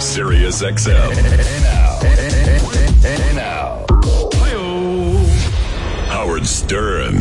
[0.00, 1.12] Sirius XM.
[3.02, 3.84] Hey now.
[3.84, 3.86] Now.
[6.06, 7.18] Howard Stern.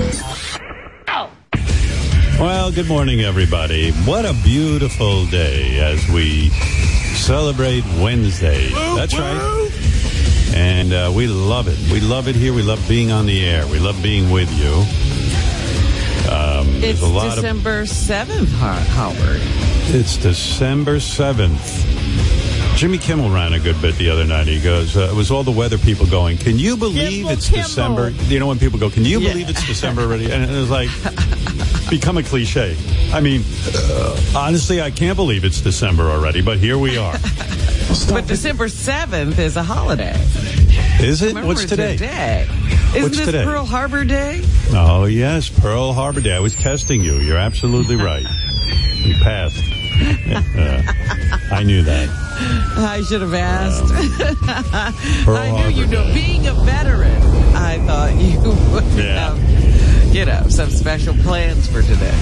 [2.39, 3.91] Well, good morning, everybody.
[3.91, 6.49] What a beautiful day as we
[7.15, 8.69] celebrate Wednesday.
[8.95, 9.71] That's right.
[10.55, 11.77] And uh, we love it.
[11.91, 12.53] We love it here.
[12.53, 13.65] We love being on the air.
[13.67, 14.73] We love being with you.
[16.31, 19.41] Um, It's there's a lot December 7th, Howard.
[19.95, 21.96] It's December 7th.
[22.77, 24.45] Jimmy Kimmel ran a good bit the other night.
[24.45, 27.49] He goes, uh, it was all the weather people going, can you believe Kimmel, it's
[27.49, 28.09] Kimmel." December?
[28.31, 29.31] You know, when people go, can you Yeah.
[29.31, 30.31] believe it's December already?
[30.31, 30.89] And it was like,
[31.89, 32.77] become a cliche.
[33.11, 33.43] I mean,
[33.73, 37.15] uh, honestly, I can't believe it's December already, but here we are.
[38.09, 40.13] But December 7th is a holiday.
[40.99, 41.27] Is it?
[41.29, 41.95] Remember What's today?
[41.95, 43.43] Isn't What's this today?
[43.45, 44.41] Pearl Harbor Day?
[44.71, 46.33] Oh, yes, Pearl Harbor Day.
[46.33, 47.15] I was testing you.
[47.15, 48.25] You're absolutely right.
[48.97, 49.63] You passed.
[50.01, 50.81] Uh,
[51.51, 52.09] I knew that.
[52.77, 53.93] I should have asked.
[55.25, 56.13] Pearl I Harbor knew you know, Day.
[56.13, 57.21] being a veteran,
[57.55, 58.39] I thought you
[58.73, 59.33] would Yeah.
[59.35, 62.13] have, you know, some special plans for today.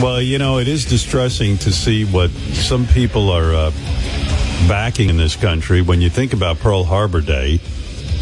[0.00, 3.70] Well, you know, it is distressing to see what some people are uh,
[4.68, 5.82] backing in this country.
[5.82, 7.54] When you think about Pearl Harbor Day,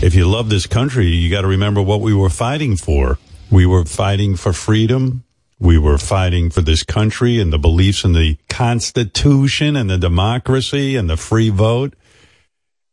[0.02, 3.18] if you love this country, you got to remember what we were fighting for.
[3.50, 5.24] We were fighting for freedom.
[5.60, 10.96] We were fighting for this country and the beliefs in the Constitution and the democracy
[10.96, 11.94] and the free vote.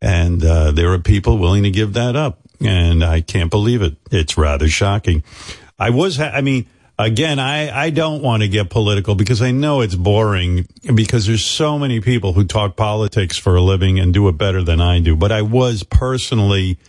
[0.02, 2.40] And uh, there are people willing to give that up.
[2.62, 3.98] And I can't believe it.
[4.12, 5.24] It's rather shocking.
[5.78, 9.52] I was, ha- I mean, again, I, I don't want to get political because I
[9.52, 14.14] know it's boring because there's so many people who talk politics for a living and
[14.14, 15.16] do it better than I do.
[15.16, 16.80] But I was personally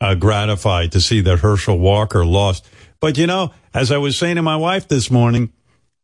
[0.00, 2.68] uh, gratified to see that Herschel Walker lost.
[3.02, 5.52] But you know, as I was saying to my wife this morning,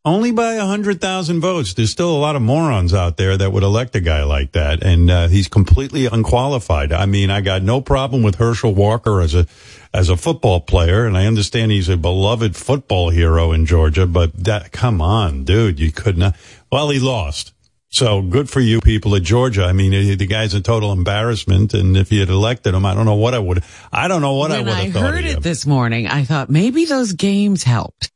[0.04, 1.74] only by a hundred thousand votes.
[1.74, 4.82] There's still a lot of morons out there that would elect a guy like that,
[4.82, 6.92] and uh, he's completely unqualified.
[6.92, 9.46] I mean, I got no problem with Herschel Walker as a
[9.94, 14.06] as a football player, and I understand he's a beloved football hero in Georgia.
[14.06, 16.34] But that, come on, dude, you could not.
[16.72, 17.52] Well, he lost.
[17.90, 19.64] So good for you people at Georgia.
[19.64, 23.06] I mean, the guy's a total embarrassment, and if you had elected him, I don't
[23.06, 23.64] know what I would.
[23.90, 25.02] I don't know what I when would I have thought.
[25.14, 28.10] heard of it this morning, I thought maybe those games helped.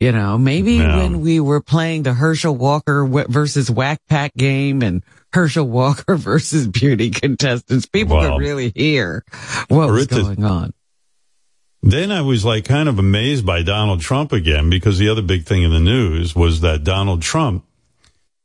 [0.00, 0.98] You know, maybe No.
[0.98, 6.66] when we were playing the Herschel Walker versus Whack Pack game and Herschel Walker versus
[6.66, 8.32] beauty contestants, people Wow.
[8.32, 9.24] could really hear
[9.68, 10.72] what was going on.
[11.84, 15.44] Then I was like kind of amazed by Donald Trump again because the other big
[15.44, 17.64] thing in the news was that Donald Trump,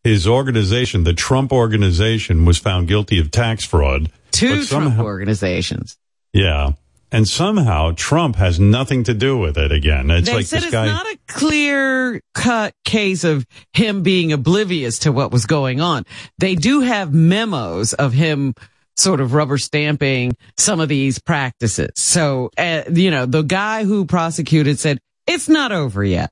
[0.08, 4.12] his organization, the Trump organization, was found guilty of tax fraud.
[4.32, 5.98] Two But Trump organizations.
[6.34, 6.72] Yeah.
[7.12, 10.12] And somehow Trump has nothing to do with it again.
[10.12, 10.88] It's they like said this it's guy.
[10.88, 16.04] not a clear cut case of him being oblivious to what was going on.
[16.38, 18.54] They do have memos of him
[18.98, 21.92] sort of rubber stamping some of these practices.
[21.96, 26.32] So, uh, you know, the guy who prosecuted said it's not over yet.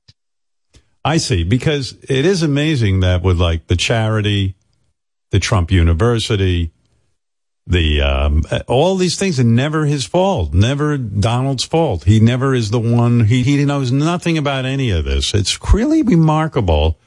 [1.06, 4.56] I see, because it is amazing that with like the charity,
[5.30, 6.72] the Trump University,
[7.64, 12.02] the um, all these things are never his fault, never Donald's fault.
[12.04, 13.24] He never is the one.
[13.26, 15.32] He he knows nothing about any of this.
[15.32, 16.98] It's really remarkable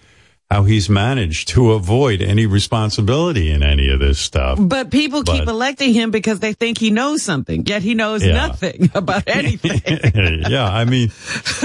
[0.49, 4.57] how he's managed to avoid any responsibility in any of this stuff.
[4.59, 8.33] But people keep electing him because they think he knows something, yet he knows Yeah.
[8.33, 9.81] nothing about anything.
[10.49, 11.11] yeah, I mean,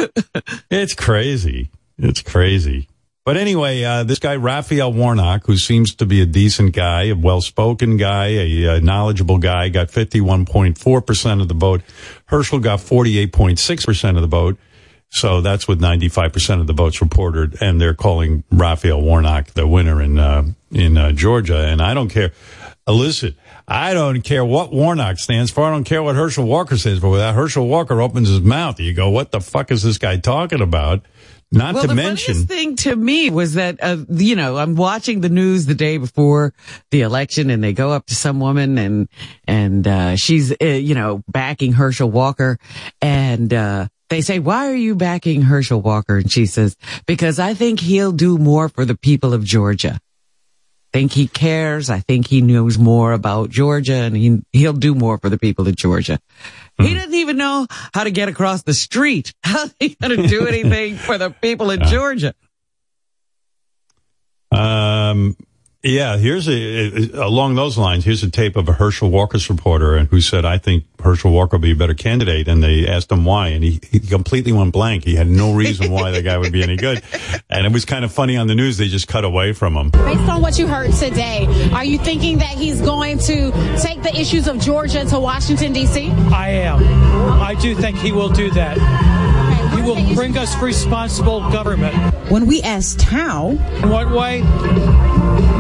[0.71, 1.71] it's crazy.
[1.99, 2.89] It's crazy.
[3.25, 7.15] But anyway, uh, this guy, Raphael Warnock, who seems to be a decent guy, a
[7.15, 11.81] well-spoken guy, a, uh knowledgeable guy, got 51.4% of the vote.
[12.27, 14.59] Herschel got 48.6% of the vote.
[15.09, 17.63] So that's with 95% of the votes reported.
[17.63, 21.59] And they're calling Raphael Warnock the winner in, uh, in, uh, Georgia.
[21.67, 22.33] And I don't care.
[22.87, 25.65] Uh, listen, I don't care what Warnock stands for.
[25.65, 27.09] I don't care what Herschel Walker stands for.
[27.09, 30.61] Without Herschel Walker opens his mouth, you go, what the fuck is this guy talking
[30.61, 31.01] about?
[31.55, 32.35] Not Well, to the mention.
[32.35, 35.99] funniest thing to me was that, uh, you know, I'm watching the news the day
[35.99, 36.53] before
[36.91, 39.09] the election and they go up to some woman and,
[39.47, 42.59] and, uh, she's, uh, you know, backing Herschel Walker
[43.01, 46.19] and, uh, they say, why are you backing Herschel Walker?
[46.19, 46.77] And she says,
[47.07, 49.99] because I think he'll do more for the people of Georgia.
[50.95, 51.91] Think he cares.
[51.91, 55.67] I think he knows more about Georgia and he, he'll do more for the people
[55.67, 56.21] of Georgia.
[56.79, 59.35] He doesn't even know how to get across the street.
[59.43, 62.33] How's he going to do anything for the people in Georgia?
[64.53, 65.37] Um,
[65.85, 68.07] Yeah, here's a, along those lines.
[68.07, 71.63] Here's a tape of a Herschel Walker's reporter who said, "I think Herschel Walker will
[71.63, 75.05] be a better candidate." And they asked him why, and he, he completely went blank.
[75.05, 77.03] He had no reason why the guy would be any good,
[77.51, 78.79] and it was kind of funny on the news.
[78.79, 79.91] They just cut away from him.
[79.91, 84.19] Based on what you heard today, are you thinking that he's going to take the
[84.19, 86.09] issues of Georgia to Washington D.C.?
[86.33, 86.83] I am.
[87.43, 89.24] I do think he will do that.
[89.85, 91.95] He will bring us responsible government.
[92.31, 94.41] When we asked how, In what way?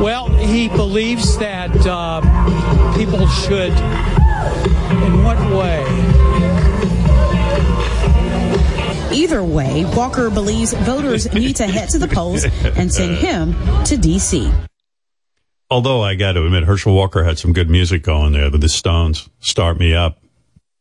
[0.00, 2.23] Well, he believes that uh,
[2.97, 3.73] people should.
[5.05, 5.85] In what way?
[9.12, 13.55] either way, Walker believes voters need to head to the polls and send him
[13.85, 14.50] to D.C.
[15.70, 18.69] Although I got to admit, Herschel Walker had some good music going there with the
[18.69, 19.29] Stones.
[19.41, 20.19] Start me up,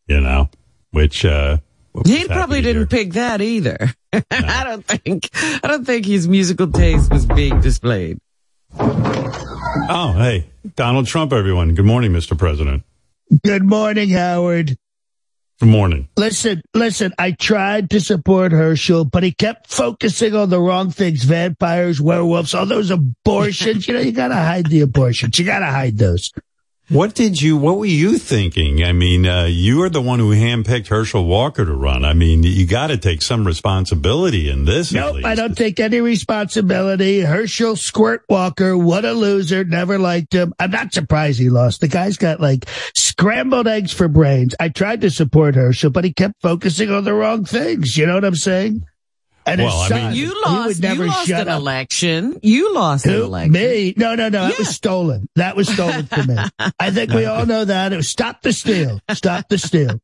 [0.07, 0.49] you know,
[0.91, 1.57] which uh,
[2.05, 3.93] He probably didn't pick that either.
[4.31, 5.29] I don't think.
[5.63, 8.19] I don't think his musical taste was being displayed.
[8.79, 11.75] Oh, hey, Donald Trump, everyone.
[11.75, 12.37] Good morning, Mr.
[12.37, 12.83] President.
[13.43, 14.77] Good morning, Howard.
[15.59, 16.09] Good morning.
[16.17, 21.23] Listen, listen, I tried to support Herschel, but he kept focusing on the wrong things
[21.23, 23.87] vampires, werewolves, all those abortions.
[23.87, 25.37] you know, you gotta hide the abortions.
[25.39, 26.31] You gotta hide those.
[26.89, 28.83] What did you, what were you thinking?
[28.83, 32.03] I mean, uh, you are the one who handpicked Herschel Walker to run.
[32.03, 34.91] I mean, you got to take some responsibility in this.
[34.91, 35.23] Nope.
[35.23, 37.21] I don't take any responsibility.
[37.21, 39.63] Herschel Squirt Walker, what a loser.
[39.63, 40.53] Never liked him.
[40.59, 41.79] I'm not surprised he lost.
[41.79, 44.53] The guy's got like scrambled eggs for brains.
[44.59, 47.95] I tried to support Herschel, but he kept focusing on the wrong things.
[47.95, 48.85] You know what I'm saying?
[49.45, 50.67] And his Well, I mean- You he lost.
[50.67, 51.59] would never you lost shut an up.
[51.59, 52.39] election.
[52.41, 53.51] You lost an election.
[53.53, 53.93] Me?
[53.97, 54.47] No, no, no.
[54.47, 55.27] That was stolen.
[55.35, 56.35] That was stolen from me.
[56.79, 57.91] I think we all know that.
[57.93, 58.99] It was stop the steal.
[59.11, 59.99] Stop the steal.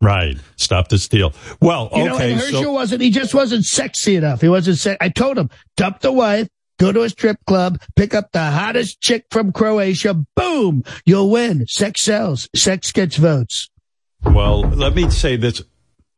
[0.00, 0.36] Right.
[0.56, 1.32] Stop the steal.
[1.60, 2.32] Well, You know, okay.
[2.32, 4.40] and Herschel so, wasn't, he just wasn't sexy enough.
[4.40, 6.48] He wasn't se- I told him, dump the wife,
[6.80, 10.14] go to a strip club, pick up the hottest chick from Croatia.
[10.34, 10.82] Boom!
[11.06, 11.66] You'll win.
[11.68, 12.48] Sex sells.
[12.56, 13.70] Sex gets votes.
[14.24, 15.62] well, let me say this.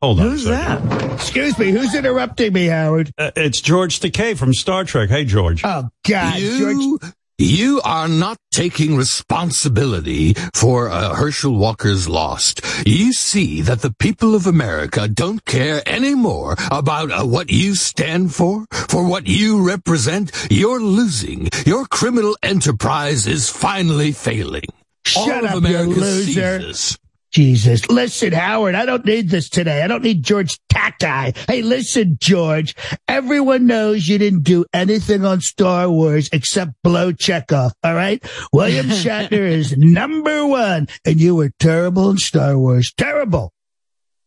[0.04, 0.28] Hold on.
[0.28, 1.14] Who's that?
[1.14, 1.70] Excuse me.
[1.70, 3.10] Who's interrupting me, Howard?
[3.16, 5.08] Uh, it's George Takei from Star Trek.
[5.08, 5.62] Hey, George.
[5.64, 6.38] Oh, God.
[6.38, 6.76] George.
[6.76, 7.00] You,
[7.38, 12.54] you are not taking responsibility for uh, Herschel Walker's loss.
[12.84, 18.34] You see that the people of America don't care anymore about uh, what you stand
[18.34, 20.32] for, for what you represent.
[20.50, 21.48] You're losing.
[21.64, 24.66] Your criminal enterprise is finally failing.
[25.06, 26.72] Shut All up, of you America loser.
[27.34, 27.88] Jesus.
[27.90, 29.82] Listen, Howard, I don't need this today.
[29.82, 31.32] I don't need George Takai.
[31.48, 32.76] Hey, listen, George.
[33.08, 37.72] Everyone knows you didn't do anything on Star Wars except blow Chekhov.
[37.82, 38.24] All right?
[38.52, 42.92] William Shatner is number one, and you were terrible in Star Wars.
[42.96, 43.53] Terrible.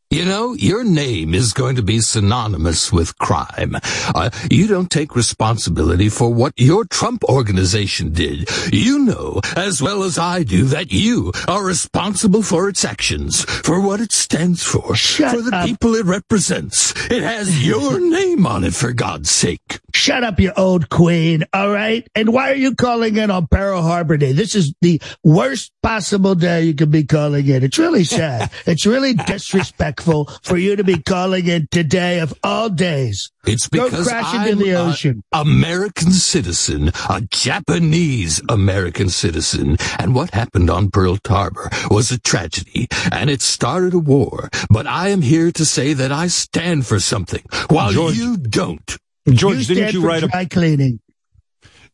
[0.10, 3.76] You know, your name is going to be synonymous with crime.
[4.16, 8.50] Uh, you don't take responsibility for what your Trump organization did.
[8.72, 13.82] You know, as well as I do, that you are responsible for its actions, for
[13.82, 15.66] what it stands for, Shut for the up.
[15.66, 16.94] people it represents.
[17.12, 19.82] It has your name on it, for God's sake.
[19.94, 21.44] Shut up, you old queen.
[21.52, 22.08] All right?
[22.16, 24.32] And why are you calling in on Pearl Harbor Day?
[24.32, 27.62] This is the worst possible day you could be calling in.
[27.62, 28.52] It's really sad.
[28.66, 33.32] it's really disrespectful for you to be calling in today of all days.
[33.46, 35.24] It's Go because crash I'm into the a ocean.
[35.32, 42.88] American citizen, a Japanese American citizen, and what happened on Pearl Harbor was a tragedy,
[43.12, 44.50] and it started a war.
[44.70, 48.98] But I am here to say that I stand for something, while George- you don't.
[49.30, 51.00] George, you didn't stand you for write a dry cleaning?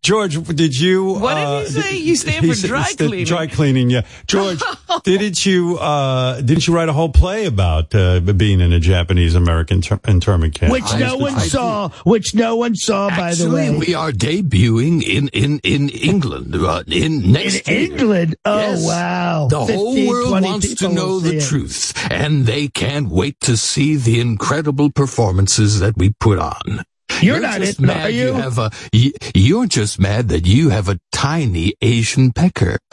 [0.04, 1.06] George, did you?
[1.14, 1.96] What did uh, he say?
[1.98, 3.26] You stand for dry cleaning.
[3.26, 4.02] Dry cleaning, yeah.
[4.28, 4.62] George,
[5.06, 5.78] didn't you?
[5.80, 10.02] Uh, didn't you write a whole play about uh, being in a Japanese American ter-
[10.06, 10.74] internment camp?
[10.74, 11.88] Which no one I- saw.
[12.04, 13.70] Which no one saw, by the way.
[13.76, 17.92] we are debuting in in in England uh, in in next year.
[17.94, 18.36] England.
[18.44, 18.86] Oh Yes.
[18.86, 19.48] wow!
[19.50, 21.44] The whole world wants to know the it.
[21.44, 26.84] truth, and they can't wait to see the incredible performances that we put on.
[27.22, 28.34] You're not just it, mad are you?
[28.34, 28.72] have a.
[28.94, 32.78] y- You're just mad that you have a tiny Asian pecker.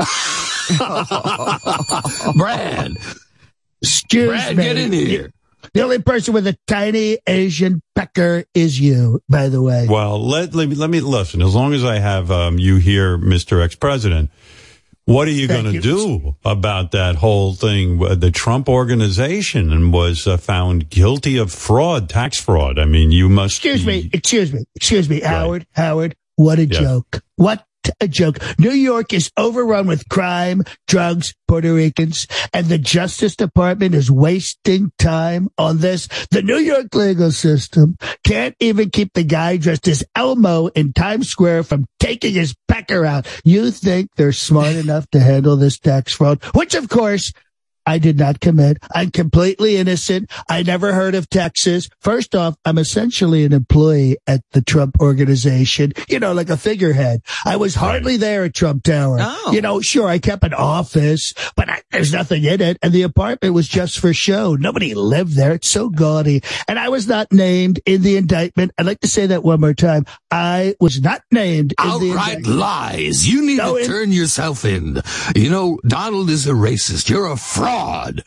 [2.36, 2.92] Brad,
[3.82, 4.62] Excuse Brad, me.
[4.62, 5.32] get in here.
[5.74, 9.86] The only person with a tiny Asian pecker is you, by the way.
[9.88, 11.42] Well, let, let me let me listen.
[11.42, 14.30] As long as I have um, you here, Mister Ex President,
[15.07, 18.00] what are you going to do about that whole thing?
[18.04, 22.78] Uh, The Trump organization was uh, found guilty of fraud, tax fraud.
[22.78, 26.16] I mean, you must Excuse be- me, excuse me, excuse me, Howard, Howard.
[26.37, 26.80] What a Yeah.
[26.80, 27.23] joke!
[27.37, 27.66] What
[28.00, 28.38] a joke.
[28.58, 34.92] New York is overrun with crime, drugs, Puerto Ricans, and the Justice Department is wasting
[34.99, 36.08] time on this.
[36.30, 41.28] The New York legal system can't even keep the guy dressed as Elmo in Times
[41.28, 43.26] Square from taking his pecker out.
[43.44, 47.32] You think they're smart enough to handle this tax fraud, which of course
[47.87, 48.78] I did not commit.
[48.94, 50.30] I'm completely innocent.
[50.49, 51.88] I never heard of Texas.
[52.00, 57.22] First off, I'm essentially an employee at the Trump organization, you know, like a figurehead.
[57.44, 59.18] I was hardly there at Trump Tower.
[59.20, 59.52] Oh.
[59.52, 62.78] You know, sure, I kept an office, but I, there's nothing in it.
[62.82, 64.54] And the apartment was just for show.
[64.54, 65.52] Nobody lived there.
[65.54, 66.42] It's so gaudy.
[66.68, 68.72] And I was not named in the indictment.
[68.78, 70.04] I'd like to say that one more time.
[70.30, 73.28] I was not named Outright lies.
[73.28, 75.02] You need No, to turn yourself in.
[75.34, 77.08] You know, Donald is a racist.
[77.08, 78.22] You're a fraud.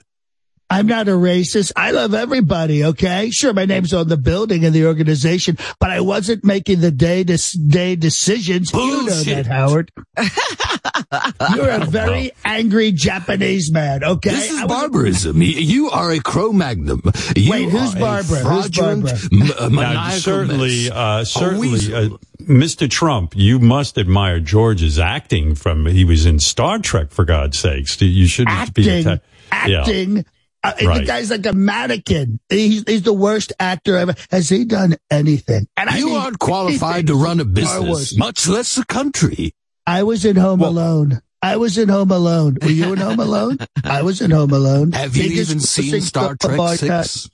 [0.69, 1.71] I'm not a racist.
[1.75, 2.83] I love everybody.
[2.83, 3.29] Okay.
[3.29, 3.53] Sure.
[3.53, 7.37] My name's on the building and the organization, but I wasn't making the day to
[7.67, 8.73] day decisions.
[8.73, 9.91] You know that, Howard.
[11.55, 14.03] You're a very angry Japanese man.
[14.03, 14.31] Okay.
[14.31, 15.41] This is barbarism.
[15.41, 17.01] You are a Cro-Magnon.
[17.35, 18.37] You Wait, who's are a Barbara?
[18.39, 19.17] Who's Barbara?
[19.31, 22.09] m- uh, Now, certainly, uh, certainly, uh.
[22.41, 22.89] Mr.
[22.89, 28.01] Trump, you must admire George's acting from, he was in Star Trek, for God's sakes.
[28.01, 29.19] You shouldn't be acting,
[29.51, 30.23] atta- Yeah.
[30.63, 32.39] Uh, The guy's like a mannequin.
[32.49, 34.15] He's, he's the worst actor ever.
[34.31, 35.67] Has he done anything?
[35.75, 39.53] And I you mean, aren't qualified to run a business, much less a country.
[39.85, 41.21] I was in Home Well- Alone.
[41.41, 42.57] I was in Home Alone.
[42.61, 43.57] Were you in Home Alone?
[43.83, 44.91] I was in Home Alone.
[44.93, 47.03] Have you Biggest even seen Star Trek of all time.
[47.03, 47.29] 6?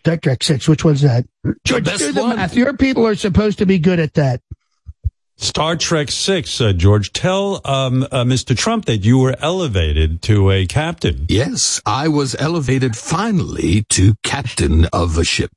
[0.00, 0.68] Star Trek Six.
[0.68, 1.24] Which one's that?
[1.64, 2.36] George, do the one.
[2.36, 2.54] math.
[2.54, 4.42] Your people are supposed to be good at that.
[5.40, 7.14] Star Trek Six, uh, George.
[7.14, 8.54] Tell um, uh, Mr.
[8.54, 11.24] Trump that you were elevated to a captain.
[11.30, 15.50] Yes, I was elevated finally to captain of a ship,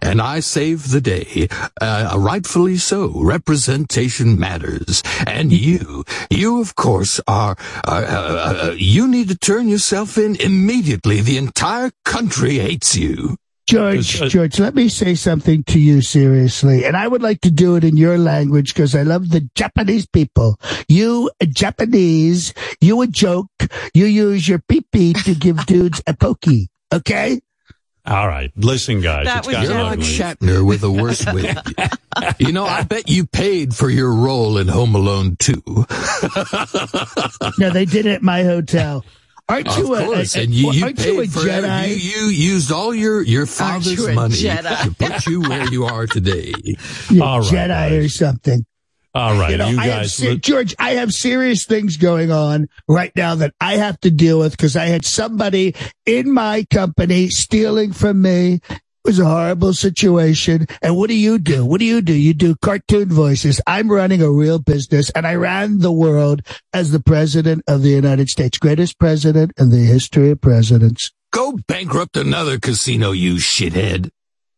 [0.00, 1.48] and I saved the day.
[1.80, 3.12] Uh, rightfully so.
[3.20, 7.56] Representation matters, and you, you of course are.
[7.84, 11.20] Uh, uh, uh, you need to turn yourself in immediately.
[11.20, 13.36] The entire country hates you.
[13.66, 17.50] George, uh, George, let me say something to you seriously, and I would like to
[17.50, 20.58] do it in your language because I love the Japanese people.
[20.86, 23.50] You uh, Japanese, you a joke.
[23.94, 26.68] You use your pee pee to give dudes a pokey.
[26.92, 27.40] Okay?
[28.06, 29.24] All right, listen, guys.
[29.24, 30.04] That it's was gotten You're like ugly.
[30.04, 31.56] Shatner with a worse wig.
[32.38, 35.62] you know, I bet you paid for your role in Home Alone 2.
[37.58, 39.06] No, they did it at my hotel.
[39.48, 41.88] Aren't Of you a, course, a- and you, you aren't you a for Jedi?
[41.88, 44.82] You, you used all your your father's money Jedi?
[44.84, 46.54] to put you where you are today.
[47.10, 48.64] You're All right, Jedi or something.
[49.16, 50.16] All right, You know, you I guys.
[50.16, 54.52] George, I have serious things going on right now that I have to deal with
[54.56, 58.58] because I had somebody in my company stealing from me.
[59.04, 60.66] It was a horrible situation.
[60.80, 61.66] And what do you do?
[61.66, 62.14] What do you do?
[62.14, 63.60] You do cartoon voices.
[63.66, 66.40] I'm running a real business and I ran the world
[66.72, 71.12] as the president of the United States, greatest president in the history of presidents.
[71.32, 74.08] Go bankrupt another casino, you shithead.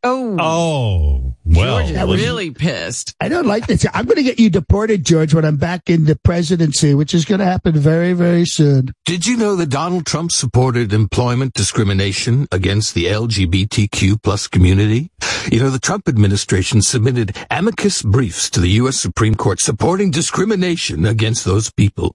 [0.07, 1.81] Oh, oh, well.
[1.81, 3.15] George is was- really pissed.
[3.21, 3.85] I don't like this.
[3.93, 7.25] I'm going to get you deported, George, when I'm back in the presidency, which is
[7.25, 8.93] going to happen very, very soon.
[9.05, 15.11] Did you know that Donald Trump supported employment discrimination against the LGBTQ plus community?
[15.51, 18.97] You know, the Trump administration submitted amicus briefs to the U.S.
[18.97, 22.15] Supreme Court supporting discrimination against those people.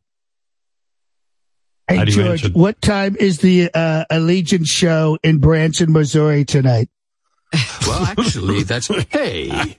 [1.87, 5.91] Hey, How do you George, answer- what time is the uh, Allegiance show in Branson,
[5.91, 6.89] Missouri tonight?
[7.87, 9.75] Well, actually, that's, hey,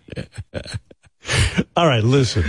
[1.76, 2.44] All right, listen.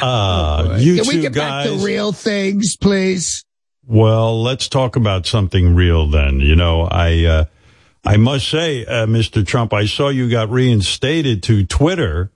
[0.00, 1.80] Uh, you Can we get back guys.
[1.80, 3.44] to real things, please?
[3.86, 6.38] Well, let's talk about something real then.
[6.40, 7.44] You know, I uh,
[8.04, 9.44] I must say, uh, Mr.
[9.46, 12.30] Trump, I saw you got reinstated to Twitter,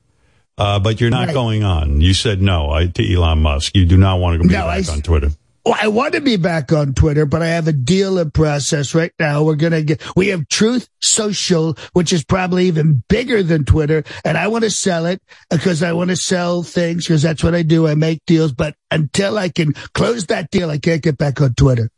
[0.58, 1.34] uh, but you're not Right.
[1.34, 2.00] going on.
[2.00, 3.76] You said no I, to Elon Musk.
[3.76, 5.30] You do not want to be No, back s- on Twitter.
[5.66, 8.94] Well, I want to be back on Twitter, but I have a deal in process
[8.94, 9.42] right now.
[9.42, 14.04] We're going to get, we have Truth Social, which is probably even bigger than Twitter.
[14.24, 15.20] And I want to sell it
[15.50, 17.88] because I want to sell things because that's what I do.
[17.88, 18.52] I make deals.
[18.52, 21.90] But until I can close that deal, I can't get back on Twitter.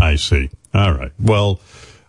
[0.00, 0.48] I see.
[0.72, 1.12] All right.
[1.20, 1.60] Well,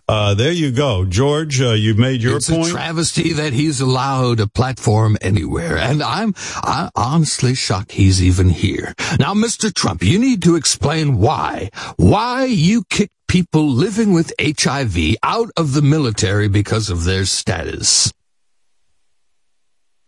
[0.08, 1.60] uh, there you go, George.
[1.60, 2.68] Uh, you've made your it's point.
[2.68, 8.50] a travesty that he's allowed a platform anywhere, and I'm I honestly shocked he's even
[8.50, 8.94] here.
[9.18, 9.72] Now, Mr.
[9.72, 11.70] Trump, you need to explain why.
[11.96, 18.12] Why you kicked people living with HIV out of the military because of their status.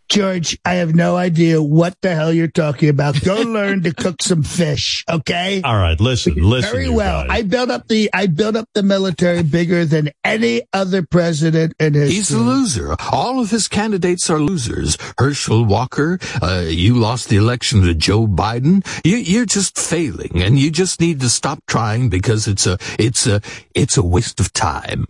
[0.09, 3.21] George, I have no idea what the hell you're talking about.
[3.25, 5.63] Go learn to cook some fish, okay?
[5.63, 6.71] All right, listen, listen.
[6.71, 7.23] Very well.
[7.27, 7.39] guys.
[7.39, 11.95] I built up the I built up the military bigger than any other president in
[11.95, 12.15] history.
[12.15, 12.95] He's a loser.
[13.11, 14.99] All of his candidates are losers.
[15.19, 18.87] Herschel Walker, uh, you lost the election to Joe Biden.
[19.05, 23.27] You, you're just failing, and you just need to stop trying because it's a, it's
[23.27, 23.41] a,
[23.75, 25.07] it's a waste of time.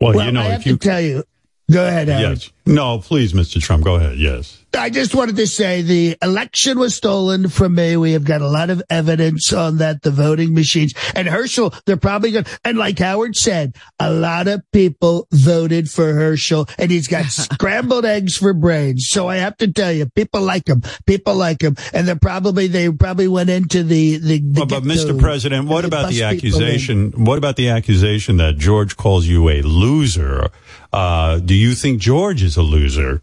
[0.00, 1.24] well, well, you know, I have if you to tell you.
[1.70, 2.38] Go ahead, Howard.
[2.38, 3.60] yes, no, please, Mr.
[3.60, 4.18] Trump, go ahead.
[4.18, 4.64] Yes.
[4.76, 7.96] I just wanted to say the election was stolen from me.
[7.96, 10.92] We have got a lot of evidence on that, the voting machines.
[11.14, 15.90] And Herschel, they're probably going to, and like Howard said, a lot of people voted
[15.90, 19.08] for Herschel and he's got scrambled eggs for brains.
[19.08, 20.82] So I have to tell you, people like him.
[21.06, 21.76] People like him.
[21.92, 25.20] And they're probably, they probably went into the, the, the Well, but ghetto Mr.
[25.20, 26.66] President, what about the bust people in.
[26.66, 27.24] accusation?
[27.24, 30.50] What about the accusation that George calls you a loser?
[30.92, 33.22] Uh, do you think George is a loser?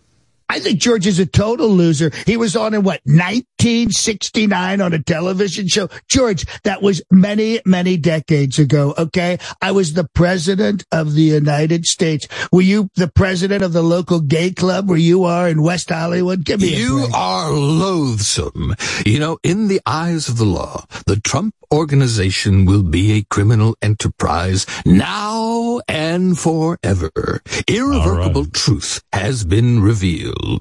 [0.53, 2.11] I think George is a total loser.
[2.27, 5.89] He was on in what, 1969 on a television show?
[6.07, 8.93] George, that was many, many decades ago.
[8.95, 9.39] Okay.
[9.63, 12.27] I was the president of the United States.
[12.51, 16.45] Were you the president of the local gay club where you are in West Hollywood?
[16.45, 17.15] Give me You break.
[17.15, 18.75] are loathsome.
[19.07, 23.75] You know, in the eyes of the law, the Trump organization will be a criminal
[23.81, 27.41] enterprise now and forever.
[27.67, 30.42] Irrevocable truth has been revealed.
[30.43, 30.59] Well,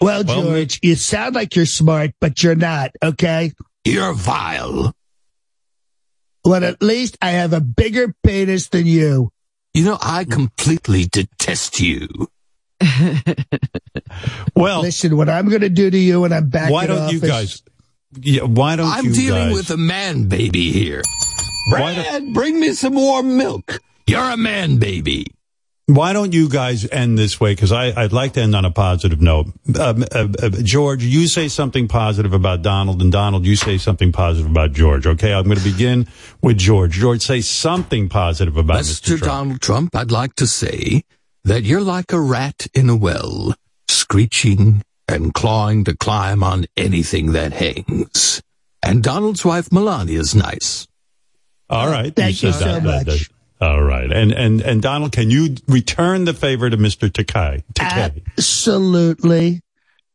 [0.00, 2.90] Well, George, you sound like you're smart, but you're not.
[3.02, 3.52] Okay.
[3.84, 4.92] You're vile.
[6.44, 9.30] Well, at least I have a bigger penis than you.
[9.74, 12.08] You know, I completely detest you.
[14.54, 17.12] Well, Listen, what I'm going to do to you when I'm back why in don't
[17.12, 17.62] you guys?
[18.20, 18.92] Yeah, why don't you?
[18.92, 19.54] I'm you dealing guys?
[19.54, 21.02] with a man baby here.
[21.70, 23.80] Why don't- Brad, bring me some more milk.
[24.06, 25.26] You're a man baby.
[25.86, 27.52] Why don't you guys end this way?
[27.54, 29.46] Because I'd like to end on a positive note.
[29.78, 34.12] Um, uh, uh, George, you say something positive about Donald, and Donald, you say something
[34.12, 35.06] positive about George.
[35.06, 36.06] Okay, I'm going to begin
[36.40, 36.92] with George.
[36.92, 39.00] George, say something positive about Mr.
[39.02, 39.06] Mr.
[39.18, 39.24] Trump.
[39.24, 41.02] Donald Trump, I'd like to say
[41.44, 43.52] that you're like a rat in a well,
[43.88, 48.40] screeching and clawing to climb on anything that hangs.
[48.84, 50.86] And Donald's wife Melania's nice.
[51.68, 53.06] All right, Thank you said so that- that- much.
[53.06, 53.28] that-
[53.62, 57.12] all right, and and and Donald, can you return the favor to Mr.
[57.12, 57.62] Takai?
[57.74, 58.22] Takei.
[58.36, 59.60] Absolutely.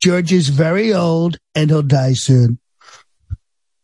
[0.03, 2.59] George is very old and he'll die soon.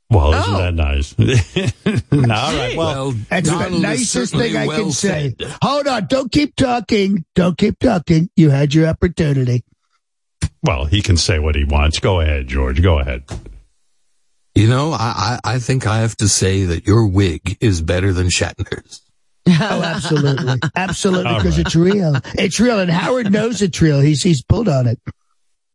[0.10, 0.58] Well, isn't Oh.
[0.60, 1.16] that nice?
[2.14, 2.78] all right.
[2.78, 5.36] Well, That's Donald the nicest thing I well can say.
[5.64, 6.06] Hold on.
[6.06, 7.26] Don't keep talking.
[7.34, 8.30] Don't keep talking.
[8.36, 9.64] You had your opportunity.
[10.62, 11.98] well, he can say what he wants.
[12.00, 12.82] Go ahead, George.
[12.84, 13.24] Go ahead.
[14.54, 18.14] You know, I, I, I think I have to say that your wig is better
[18.14, 19.02] than Shatner's.
[19.48, 19.52] Oh,
[19.84, 20.60] absolutely.
[20.76, 21.34] Absolutely.
[21.36, 21.66] Because right.
[21.66, 22.16] it's real.
[22.36, 22.80] It's real.
[22.80, 24.00] And Howard knows it's real.
[24.00, 25.00] He's, he's pulled on it.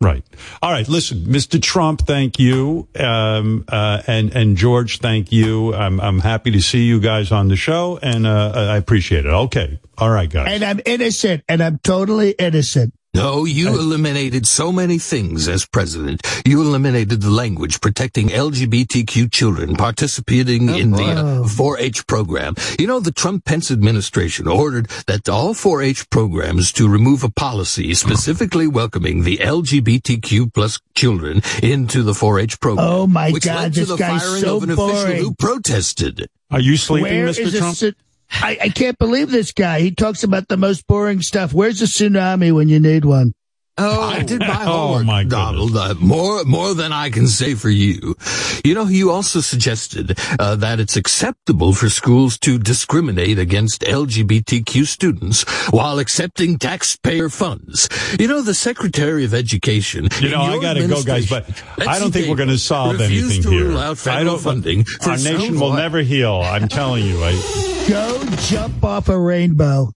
[0.00, 0.24] Right.
[0.62, 0.88] All right.
[0.88, 1.60] Listen, Mr.
[1.60, 5.74] Trump, thank you, um, uh, and and George, thank you.
[5.74, 9.30] I'm I'm happy to see you guys on the show, and uh, I appreciate it.
[9.30, 9.80] Okay.
[9.96, 10.52] All right, guys.
[10.52, 12.94] And I'm innocent and I'm totally innocent.
[13.18, 16.22] No, you eliminated so many things as president.
[16.46, 22.54] You eliminated the language protecting LGBTQ children participating in the uh, 4-H program.
[22.78, 28.68] You know, the Trump-Pence administration ordered that all 4-H programs to remove a policy specifically
[28.68, 32.86] welcoming the LGBTQ plus children into the 4-H program.
[32.88, 36.28] Oh, my which God, led to the guy's firing so of an official who protested.
[36.52, 37.40] Are you sleeping, Where Mr.
[37.40, 37.96] is Trump?
[38.30, 38.42] This?
[38.42, 39.80] I, I can't believe this guy.
[39.80, 41.52] He talks about the most boring stuff.
[41.52, 43.34] Where's the tsunami when you need one?
[43.80, 45.38] Oh, I did my homework, Oh, homework, my goodness.
[45.70, 45.76] Donald.
[45.76, 48.16] Uh, more, more than I can say for you.
[48.64, 54.84] You know, you also suggested uh, that it's acceptable for schools to discriminate against LGBTQ
[54.84, 57.88] students while accepting taxpayer funds.
[58.18, 60.08] You know, the Secretary of Education.
[60.20, 61.46] You know, I gotta go, guys, but
[61.78, 63.64] I don't think we're going to solve anything to here.
[63.66, 64.40] Rule out I don't.
[64.40, 66.40] funding our nation will self- never heal.
[66.42, 67.20] I'm telling you.
[67.22, 69.92] I, Go jump off a rainbow.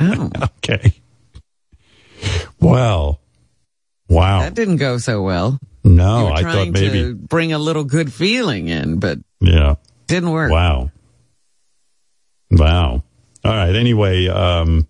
[0.00, 0.92] oh, okay.
[2.60, 3.20] Well.
[4.08, 4.40] Wow.
[4.40, 5.58] that didn't go so well.
[5.84, 7.02] no, you were I trying thought maybe.
[7.02, 9.76] to bring a little good feeling in, but Yeah.
[10.06, 10.50] didn't work.
[10.50, 10.90] Wow.
[12.50, 13.02] Wow.
[13.44, 13.74] All right.
[13.74, 14.86] Anyway, um,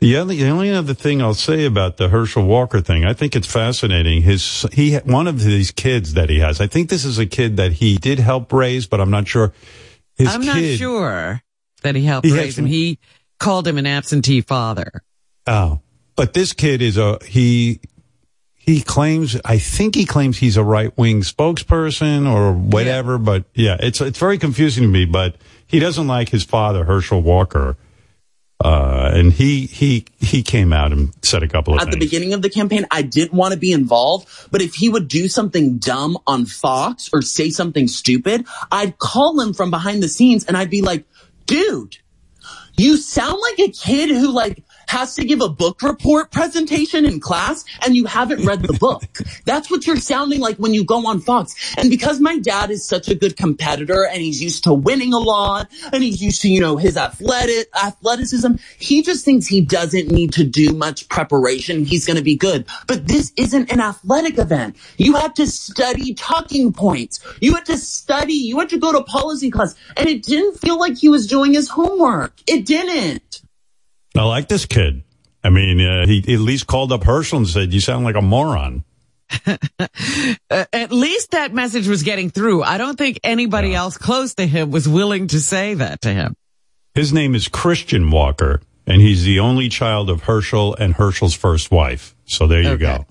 [0.00, 3.34] the only, the only other thing I'll say about the Herschel Walker thing, I think
[3.34, 4.22] it's fascinating.
[4.22, 7.56] His, he, one of these kids that he has, I think this is a kid
[7.56, 9.52] that he did help raise, but I'm not sure.
[10.16, 11.42] His I'm not sure
[11.82, 12.66] that he helped He raise him.
[12.66, 12.98] He
[13.38, 15.02] called him an absentee father.
[15.46, 15.80] Oh,
[16.14, 17.80] but this kid is a, he,
[18.54, 23.76] he claims, I think he claims he's a right wing spokesperson or whatever, but yeah,
[23.80, 27.76] it's, it's very confusing to me, but he doesn't like his father, Herschel Walker.
[28.58, 31.94] Uh, and he he he came out and said a couple of at things.
[31.94, 35.08] the beginning of the campaign, I didn't want to be involved, but if he would
[35.08, 40.08] do something dumb on Fox or say something stupid, I'd call him from behind the
[40.08, 41.04] scenes and I'd be like,
[41.44, 41.98] dude,
[42.78, 47.20] you sound like a kid who like has to give a book report presentation in
[47.20, 49.04] class and you haven't read the book.
[49.44, 51.54] That's what you're sounding like when you go on Fox.
[51.76, 55.18] And because my dad is such a good competitor and he's used to winning a
[55.18, 60.10] lot and he's used to, you know, his athletic athleticism, he just thinks he doesn't
[60.10, 61.84] need to do much preparation.
[61.84, 62.66] He's going to be good.
[62.86, 64.76] But this isn't an athletic event.
[64.96, 67.20] You had to study talking points.
[67.40, 68.34] You had to study.
[68.34, 71.52] You had to go to policy class and it didn't feel like he was doing
[71.52, 72.34] his homework.
[72.46, 73.42] It didn't.
[74.18, 75.02] I like this kid.
[75.44, 78.22] I mean, uh, he at least called up Herschel and said, "You sound like a
[78.22, 78.84] moron."
[80.48, 82.62] Uh, at least that message was getting through.
[82.62, 86.34] I don't think anybody else close to him was willing to say that to him.
[86.94, 91.70] His name is Christian Walker, and he's the only child of Herschel and Herschel's first
[91.72, 92.14] wife.
[92.26, 92.84] So there you Okay.
[92.98, 93.06] go.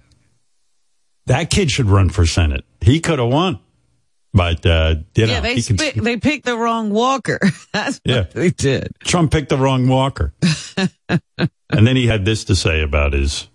[1.28, 2.64] That kid should run for Senate.
[2.82, 3.60] He could have won,
[4.36, 7.40] but uh, you know, yeah, they he can- spi- they picked the wrong Walker.
[7.74, 8.22] That's what Yeah.
[8.24, 8.92] they did.
[9.00, 10.34] Trump picked the wrong Walker.
[11.10, 13.48] and then he had this to say about his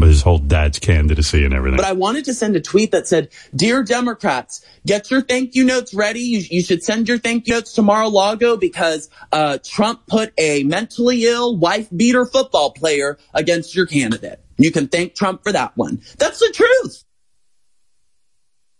[0.00, 1.76] his whole dad's candidacy and everything.
[1.76, 5.64] But I wanted to send a tweet that said, Dear Democrats, get your thank you
[5.64, 6.20] notes ready.
[6.20, 10.62] You, you should send your thank you notes to Mar-a-Lago because uh, Trump put a
[10.62, 14.40] mentally ill wife beater football player against your candidate.
[14.56, 16.00] You can thank Trump for that one.
[16.16, 17.04] That's the truth.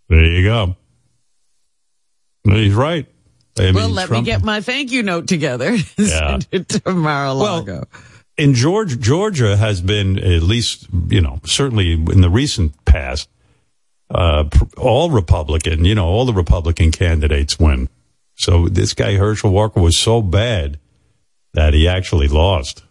[0.08, 0.76] there you go.
[2.44, 3.06] He's right.
[3.58, 6.38] I well, let Trump- me get my thank you note together Yeah.
[6.50, 7.84] to Mar-a-Lago.
[8.38, 13.28] in Georgia, Georgia has been at least, you know, certainly in the recent past,
[14.10, 14.44] uh,
[14.78, 17.88] all Republican, you know, all the Republican candidates win.
[18.34, 20.78] So this guy Herschel Walker was so bad
[21.52, 22.82] that he actually lost.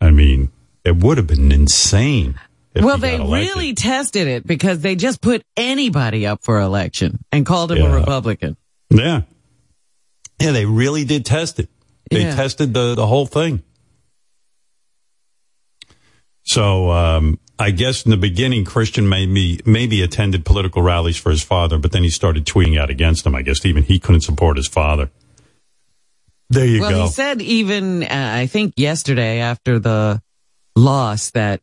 [0.00, 0.50] I mean,
[0.84, 2.38] it would have been insane.
[2.74, 7.72] Well, they really tested it because they just put anybody up for election and called
[7.72, 8.56] him a Republican.
[8.90, 9.22] yeah,
[10.40, 11.68] yeah, they really did test it.
[12.10, 12.34] They Yeah.
[12.34, 13.62] tested the the whole thing.
[16.42, 21.42] So um, I guess in the beginning, Christian maybe maybe attended political rallies for his
[21.42, 23.34] father, but then he started tweeting out against him.
[23.34, 25.10] I guess even he couldn't support his father.
[26.50, 27.02] There you well, go.
[27.04, 30.20] he said even uh, I think yesterday after the
[30.76, 31.62] loss that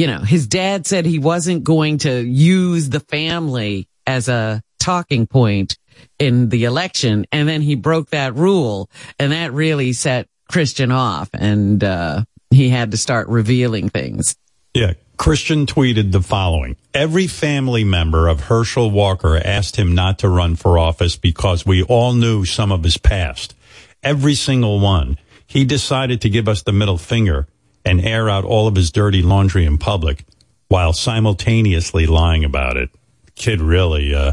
[0.00, 5.26] you know his dad said he wasn't going to use the family as a talking
[5.26, 5.76] point
[6.18, 11.28] in the election, and then he broke that rule, and that really set Christian off,
[11.34, 14.36] and uh, he had to start revealing things.
[14.72, 14.94] Yeah.
[15.18, 16.76] Christian tweeted the following.
[16.94, 21.82] Every family member of Herschel Walker asked him not to run for office because we
[21.82, 23.54] all knew some of his past.
[24.02, 25.18] Every single one.
[25.46, 27.48] He decided to give us the middle finger
[27.84, 30.24] and air out all of his dirty laundry in public
[30.68, 32.90] while simultaneously lying about it.
[33.34, 34.32] Kid really, uh,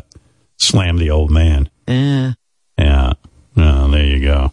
[0.57, 1.69] slammed the old man.
[1.87, 2.33] Eh.
[2.77, 3.13] Yeah.
[3.55, 4.51] No, there you go.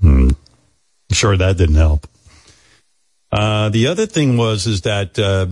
[0.00, 0.30] Hmm.
[1.10, 2.06] I'm sure that didn't help.
[3.32, 5.46] Uh, the other thing was is that uh,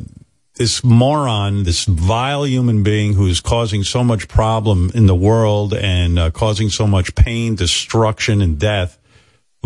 [0.54, 5.74] this moron, this vile human being who is causing so much problem in the world
[5.74, 8.98] and uh, causing so much pain, destruction, and death,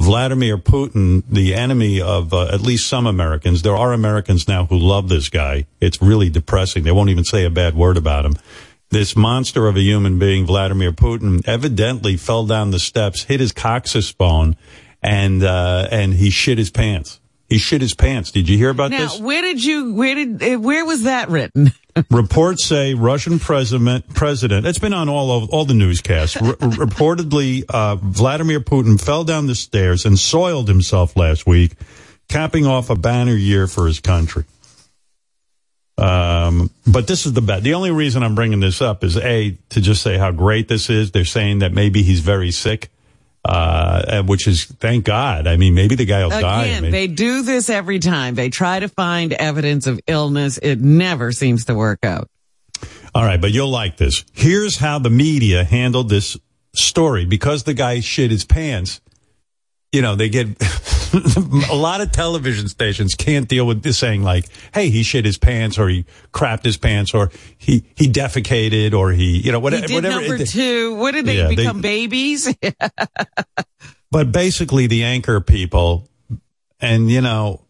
[0.01, 3.61] Vladimir Putin, the enemy of uh, at least some Americans.
[3.61, 5.67] There are Americans now who love this guy.
[5.79, 6.85] It's really depressing.
[6.85, 8.33] They won't even say a bad word about him.
[8.89, 13.53] This monster of a human being, Vladimir Putin, evidently fell down the steps, hit his
[13.53, 14.57] coccyx bone,
[15.03, 17.21] and uh, and he shit his pants.
[17.51, 18.31] He shit his pants.
[18.31, 19.19] Did you hear about Now, this?
[19.21, 19.93] where did you?
[19.93, 20.43] Where did?
[20.43, 21.73] uh, Where was that written?
[22.11, 24.65] Reports say Russian president president.
[24.67, 26.37] It's been on all of all the newscasts.
[26.37, 31.73] R- reportedly, uh, Vladimir Putin fell down the stairs and soiled himself last week,
[32.29, 34.45] capping off a banner year for his country.
[35.99, 37.63] Um, but this is the bad.
[37.63, 40.89] The only reason I'm bringing this up is a to just say how great this
[40.89, 41.11] is.
[41.11, 42.89] They're saying that maybe he's very sick,
[43.45, 45.47] uh, which is thank God.
[45.47, 46.63] I mean, maybe the guy will die.
[46.63, 48.35] I Again, mean, they do this every time.
[48.35, 50.59] They try to find evidence of illness.
[50.59, 52.29] It never seems to work out.
[53.15, 54.25] All right, but you'll like this.
[54.33, 56.37] Here's how the media handled this
[56.75, 59.01] story because the guy shit his pants.
[59.93, 60.47] You know, they get
[61.71, 65.39] a lot of television stations can't deal with this saying like, "Hey, he shit his
[65.39, 69.63] pants," or "He crapped his pants," or "He he defecated," or "He you know He
[69.63, 70.95] whatever." did whatever number two.
[70.95, 72.53] What did they Yeah, they- become babies?
[74.13, 76.09] But basically, the anchor people,
[76.81, 77.61] and you know,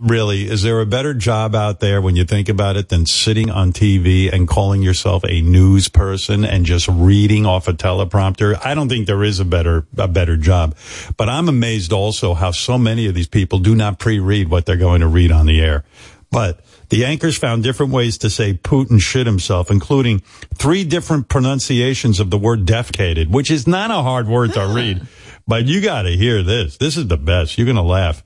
[0.00, 3.50] really, is there a better job out there when you think about it than sitting
[3.50, 8.58] on TV and calling yourself a news person and just reading off a teleprompter?
[8.64, 10.76] I don't think there is a better, a better job.
[11.16, 14.76] But I'm amazed also how so many of these people do not pre-read what they're
[14.76, 15.84] going to read on the air.
[16.30, 20.20] But the anchors found different ways to say Putin shit himself, including
[20.54, 25.06] three different pronunciations of the word defecated, which is not a hard word to read.
[25.46, 26.78] But you got to hear this.
[26.78, 27.58] This is the best.
[27.58, 28.24] You're going to laugh.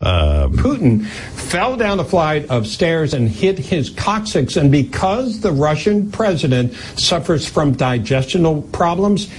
[0.00, 4.56] Putin fell down a flight of stairs and hit his coccyx.
[4.56, 9.30] And because the Russian president suffers from digestional problems,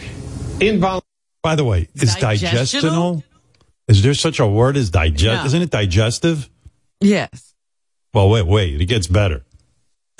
[0.60, 1.04] involuntary.
[1.43, 3.22] By the way, is Digestional?
[3.22, 3.24] digestional?
[3.88, 5.24] Is there such a word as digest?
[5.24, 5.46] Yeah.
[5.46, 6.50] Isn't it digestive?
[7.00, 7.54] Yes.
[8.13, 8.82] Well, wait, wait.
[8.82, 9.46] It gets better.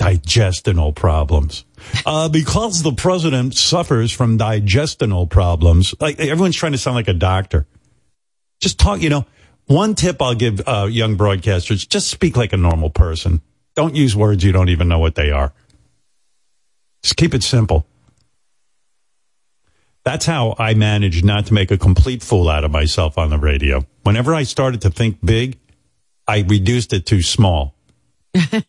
[0.00, 1.64] Digestional problems.
[2.06, 7.14] Uh, because the president suffers from digestional problems, like everyone's trying to sound like a
[7.14, 7.66] doctor.
[8.60, 9.26] Just talk, you know,
[9.68, 13.42] one tip I'll give uh, young broadcasters, just speak like a normal person.
[13.76, 15.52] Don't use words you don't even know what they are.
[17.02, 17.86] Just keep it simple.
[20.04, 23.38] That's how I managed not to make a complete fool out of myself on the
[23.38, 23.86] radio.
[24.02, 25.58] Whenever I started to think big,
[26.26, 27.74] I reduced it to small.
[28.34, 28.62] I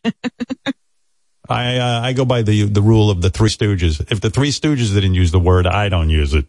[1.78, 4.12] uh, I go by the the rule of the Three Stooges.
[4.12, 6.46] If the Three Stooges didn't use the word, I don't use it.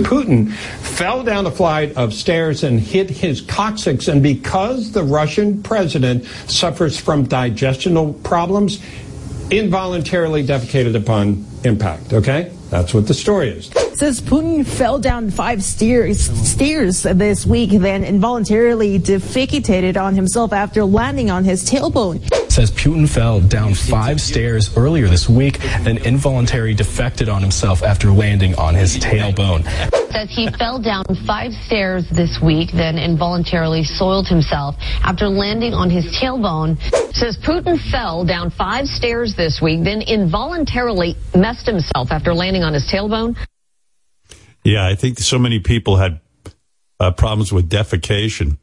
[0.00, 4.08] Putin fell down a flight of stairs and hit his coccyx.
[4.08, 8.82] And because the Russian president suffers from digestional problems,
[9.52, 12.12] involuntarily defecated upon impact.
[12.12, 12.50] Okay?
[12.74, 13.70] That's what the story is.
[13.94, 20.84] Says Putin fell down five stairs, stairs this week, then involuntarily defecated on himself after
[20.84, 22.18] landing on his tailbone.
[22.50, 28.10] says Putin fell down five stairs earlier this week, then involuntarily defected on himself after
[28.10, 29.62] landing on his tailbone.
[30.10, 35.90] says he fell down five stairs this week, then involuntarily soiled himself after landing on
[35.90, 36.76] his tailbone.
[37.14, 42.74] Says Putin fell down five stairs this week, then involuntarily messed himself after landing on
[42.74, 43.36] his tailbone.
[44.64, 46.20] Yeah, I think so many people had
[46.98, 48.56] uh, problems with defecation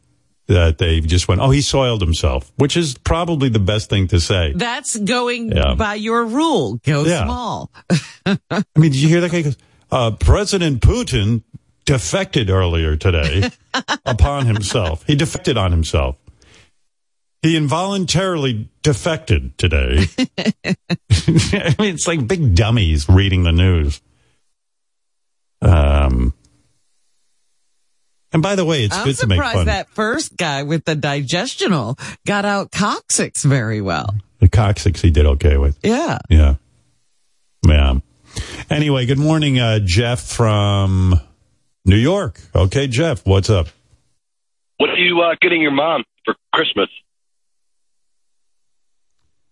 [0.48, 4.20] that they just went, "Oh, he soiled himself," which is probably the best thing to
[4.20, 4.54] say.
[4.56, 5.76] That's going Yeah.
[5.76, 6.80] by your rule.
[6.84, 7.24] Go Yeah.
[7.26, 7.72] small.
[8.26, 9.44] I mean, did you hear that guy?
[9.44, 9.58] Goes,
[9.92, 11.44] Uh, President Putin
[11.86, 13.50] defected earlier today
[14.06, 15.04] upon himself.
[15.06, 16.16] He defected on himself.
[17.42, 20.06] He involuntarily defected today.
[20.38, 24.02] I mean, it's like big dummies reading the news.
[25.62, 26.34] Um,
[28.34, 29.66] and by the way, it's I'm good to make fun.
[29.66, 34.16] that first guy with the digestional got out coccyx very well.
[34.40, 35.78] the coccyx he did okay with.
[35.84, 36.20] Yeah.
[36.30, 36.56] Yeah.
[37.68, 38.00] Yeah.
[38.70, 41.20] Anyway, good morning, uh, Jeff from
[41.86, 42.40] New York.
[42.56, 43.68] Okay, Jeff, what's up?
[44.78, 46.90] What are you uh, getting your mom for Christmas?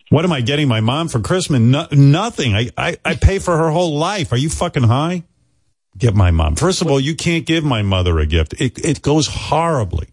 [0.09, 1.59] What am I getting my mom for Christmas?
[1.59, 2.55] No, nothing.
[2.55, 4.31] I, I, I pay for her whole life.
[4.31, 5.23] Are you fucking high?
[5.97, 6.55] Get my mom.
[6.55, 8.53] First of all, you can't give my mother a gift.
[8.59, 10.07] It, it goes horribly.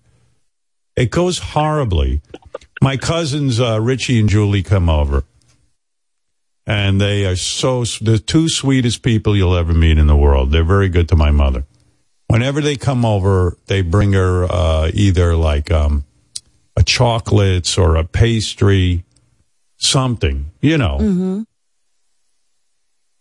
[0.97, 2.21] It goes horribly.
[2.83, 5.25] My cousins, uh, Richie and Julie come over
[6.67, 10.51] and they are so, the two sweetest people you'll ever meet in the world.
[10.51, 11.65] They're very good to my mother.
[12.27, 16.05] Whenever they come over, they bring her, uh, either like, um,
[16.77, 19.05] a chocolates or a pastry,
[19.87, 20.99] something, you know.
[21.01, 21.43] Mm-hmm.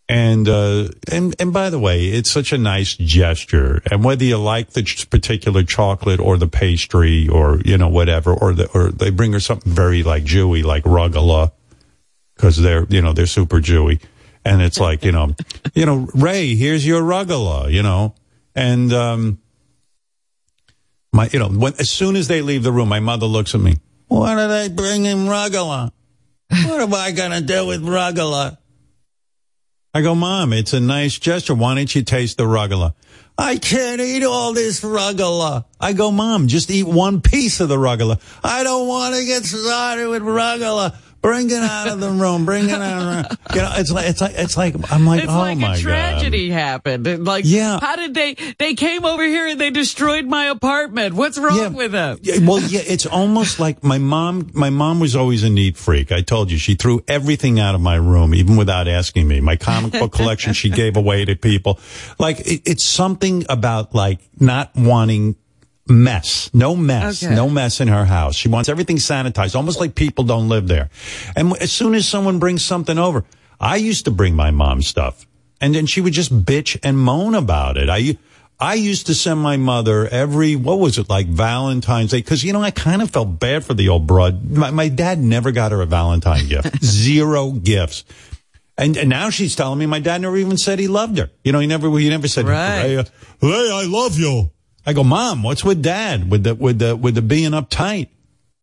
[0.08, 3.82] And uh, and and by the way, it's such a nice gesture.
[3.90, 8.32] And whether you like the ch- particular chocolate or the pastry or you know whatever,
[8.32, 11.54] or the or they bring her something very like Jewy, like rugala,
[12.36, 14.00] because they're you know they're super Jewy,
[14.44, 15.34] and it's like you know,
[15.74, 18.14] you know Ray, here's your rugala, you know,
[18.54, 19.40] and um,
[21.12, 23.62] my you know when as soon as they leave the room, my mother looks at
[23.62, 23.78] me.
[24.08, 25.92] Why did they bring him rugala?
[26.50, 28.58] What am I gonna do with rugala?
[29.94, 31.56] I go, Mom, it's a nice gesture.
[31.56, 32.94] Why don't you taste the rugala?
[33.38, 35.66] I can't eat all this rugala.
[35.80, 38.22] I go, Mom, just eat one piece of the rugala.
[38.44, 40.96] I don't want to get started with rugala.
[41.26, 42.46] Bring it out of the room.
[42.46, 43.02] Bring it out.
[43.02, 43.38] Of the room.
[43.56, 45.76] You know, it's like it's like it's like I'm like, It's oh like my a
[45.76, 45.82] god.
[45.82, 47.08] tragedy happened.
[47.08, 47.80] And Like, Yeah.
[47.82, 51.16] how did they, they came over here and they destroyed my apartment.
[51.16, 52.20] What's wrong with them?
[52.22, 54.52] Yeah, well, yeah, it's almost like my mom.
[54.54, 56.12] My mom was always a neat freak.
[56.12, 59.42] I told you, she threw everything out of my room, even without asking me.
[59.42, 61.80] My comic book collection, she gave away to people.
[62.20, 65.38] Like it, it's something about like not wanting
[65.88, 67.36] mess, no mess, Okay.
[67.36, 68.36] no mess in her house.
[68.36, 70.90] She wants everything sanitized, almost like people don't live there.
[71.36, 73.24] And as soon as someone brings something over,
[73.60, 75.26] I used to bring my mom stuff,
[75.62, 77.90] and then she would just bitch and moan about it.
[77.90, 78.18] I
[78.60, 82.22] I used to send my mother every, what was it, like Valentine's Day?
[82.22, 84.50] Cause you know, I kind of felt bad for the old broad.
[84.50, 86.82] My, my dad never got her a Valentine gift.
[86.84, 88.06] Zero gifts.
[88.78, 91.30] And, and now she's telling me my dad never even said he loved her.
[91.44, 92.82] You know, he never, he never said, Right.
[92.82, 93.04] hey, uh,
[93.42, 94.52] hey, I love you.
[94.86, 96.30] I go, mom, what's with dad?
[96.30, 98.10] With the, with the, with the being uptight?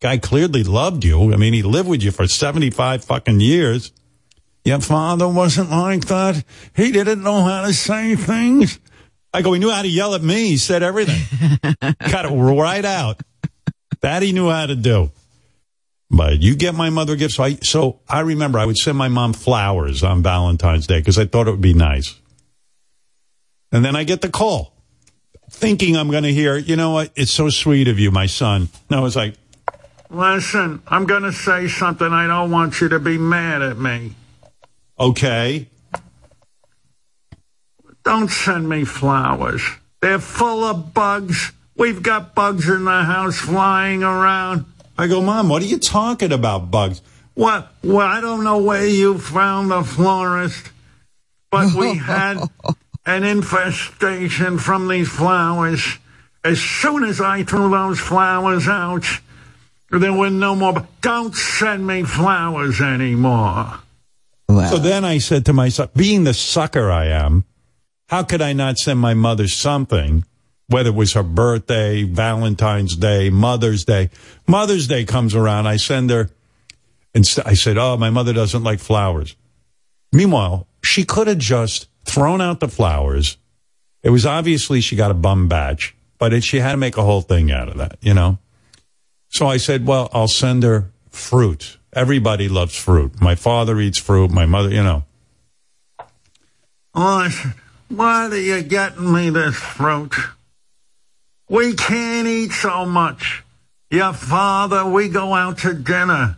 [0.00, 1.32] Guy clearly loved you.
[1.32, 3.92] I mean, he lived with you for 75 fucking years.
[4.64, 6.44] Your father wasn't like that.
[6.74, 8.78] He didn't know how to say things.
[9.34, 10.48] I go, he knew how to yell at me.
[10.48, 11.22] He said everything.
[12.00, 13.20] Cut it right out.
[14.00, 15.10] That he knew how to do.
[16.10, 17.36] But you get my mother gifts.
[17.36, 21.18] So I, so I remember I would send my mom flowers on Valentine's Day because
[21.18, 22.20] I thought it would be nice.
[23.72, 24.71] And then I get the call
[25.52, 27.12] thinking I'm going to hear, you know what?
[27.14, 28.68] It's so sweet of you, my son.
[28.90, 29.34] No, it's like,
[30.10, 32.12] listen, I'm going to say something.
[32.12, 34.14] I don't want you to be mad at me.
[34.98, 35.68] Okay.
[38.04, 39.62] Don't send me flowers.
[40.00, 41.52] They're full of bugs.
[41.76, 44.64] We've got bugs in the house flying around.
[44.98, 47.00] I go, Mom, what are you talking about, bugs?
[47.34, 47.72] What?
[47.82, 50.70] Well, I don't know where you found the florist,
[51.50, 52.38] but we had
[53.06, 55.98] an infestation from these flowers.
[56.44, 59.04] As soon as I threw those flowers out,
[59.90, 60.86] there were no more.
[61.00, 63.78] Don't send me flowers anymore.
[64.48, 67.44] So then I said to myself, being the sucker I am,
[68.08, 70.24] how could I not send my mother something,
[70.66, 74.10] whether it was her birthday, Valentine's Day, Mother's Day?
[74.46, 76.28] Mother's Day comes around, I send her,
[77.14, 79.36] and st- I said, oh, my mother doesn't like flowers.
[80.12, 83.36] Meanwhile, she could have just thrown out the flowers.
[84.02, 87.02] It was obviously she got a bum batch, but it, she had to make a
[87.02, 88.38] whole thing out of that, you know?
[89.28, 91.78] So I said, well, I'll send her fruit.
[91.92, 93.20] Everybody loves fruit.
[93.20, 94.30] My father eats fruit.
[94.30, 95.04] My mother, you know.
[96.94, 97.54] Oh,
[97.88, 100.14] why are you getting me this fruit?
[101.48, 103.42] We can't eat so much.
[103.90, 106.36] Your father, we go out to dinner.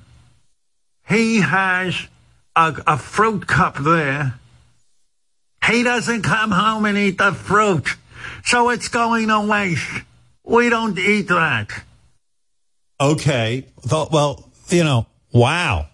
[1.07, 2.09] He has
[2.57, 4.35] a, a fruit cup there.
[5.66, 7.88] He doesn't come home and eat the fruit.
[8.44, 9.87] So it's going to waste.
[10.44, 11.68] We don't eat that.
[13.00, 13.66] Okay.
[13.90, 15.88] Well, well, you know, wow.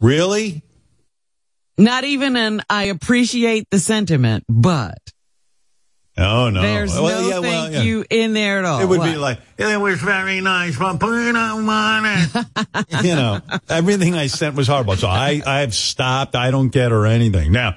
[0.00, 0.62] Really?
[1.78, 4.98] Not even an I appreciate the sentiment, but
[6.16, 6.62] Oh, no.
[6.62, 7.82] there's Well, no yeah, well, thank yeah.
[7.82, 8.80] you in there at all.
[8.80, 13.04] It would be like, it was very nice, but put it on it.
[13.04, 14.94] you know, everything I sent was horrible.
[14.96, 16.36] So I, I've stopped.
[16.36, 17.50] I don't get her anything.
[17.50, 17.74] Now,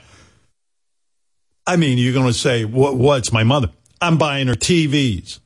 [1.67, 3.69] I mean, you're going to say, what, what's my mother?
[3.99, 5.39] I'm buying her TVs.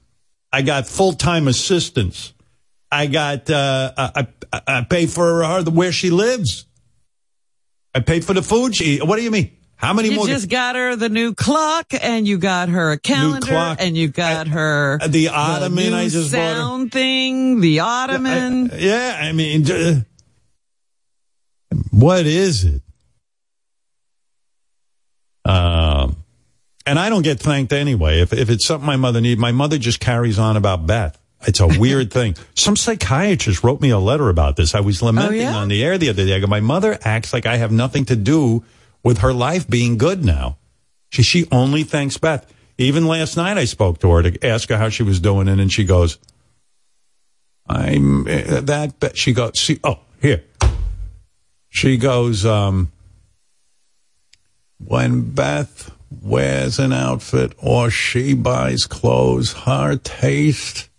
[0.53, 2.33] I got full-time assistants.
[2.91, 6.65] I got, uh, I, I, I pay for her, where she lives.
[7.95, 9.57] I pay for the food she, what do you mean?
[9.81, 10.27] How many you more?
[10.27, 13.77] just got her the new clock, and you got her a calendar, clock.
[13.81, 18.69] and you got her the ottoman new I just sound thing, the ottoman.
[18.75, 20.01] Yeah, I mean, uh,
[21.89, 22.83] what is it?
[25.45, 26.17] Um,
[26.85, 28.21] and I don't get thanked anyway.
[28.21, 31.17] If if it's something my mother needs, my mother just carries on about Beth.
[31.47, 32.35] It's a weird thing.
[32.55, 34.75] Some psychiatrist wrote me a letter about this.
[34.75, 35.55] I was lamenting yeah?
[35.55, 36.35] on the air the other day.
[36.35, 38.63] I go, my mother acts like I have nothing to do
[39.03, 40.57] with her life being good now.
[41.09, 42.51] She she only thanks Beth.
[42.77, 45.59] Even last night, I spoke to her to ask her how she was doing, and
[45.59, 46.17] then she goes,
[47.67, 50.43] "I'm uh, that." She goes, "See, oh, here."
[51.73, 52.91] She goes, um,
[54.85, 55.91] "When Beth
[56.21, 60.89] wears an outfit or she buys clothes, her taste,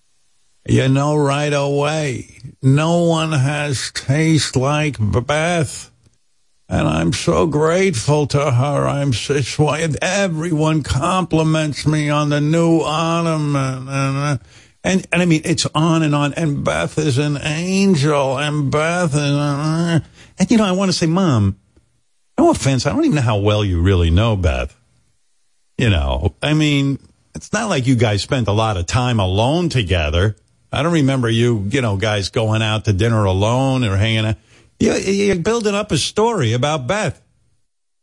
[0.67, 2.39] you know right away.
[2.63, 5.93] No one has taste like Beth."
[6.73, 8.89] And I'm so grateful to her.
[8.89, 13.89] I'm so, and everyone compliments me on the new ottoman.
[13.89, 14.39] And, uh,
[14.83, 16.33] and, and I mean, it's on and on.
[16.33, 18.39] And Beth is an angel.
[18.39, 20.01] And Beth is, uh,
[20.39, 21.59] and you know, I want to say, Mom,
[22.43, 22.87] no offense.
[22.87, 24.77] I don't even know how well you really know Beth.
[25.79, 26.99] You know, I mean,
[27.35, 30.37] it's not like you guys spent a lot of time alone together.
[30.71, 34.37] I don't remember you, you know, guys going out to dinner alone or hanging out.
[34.79, 37.21] You- You're building up a story about Beth,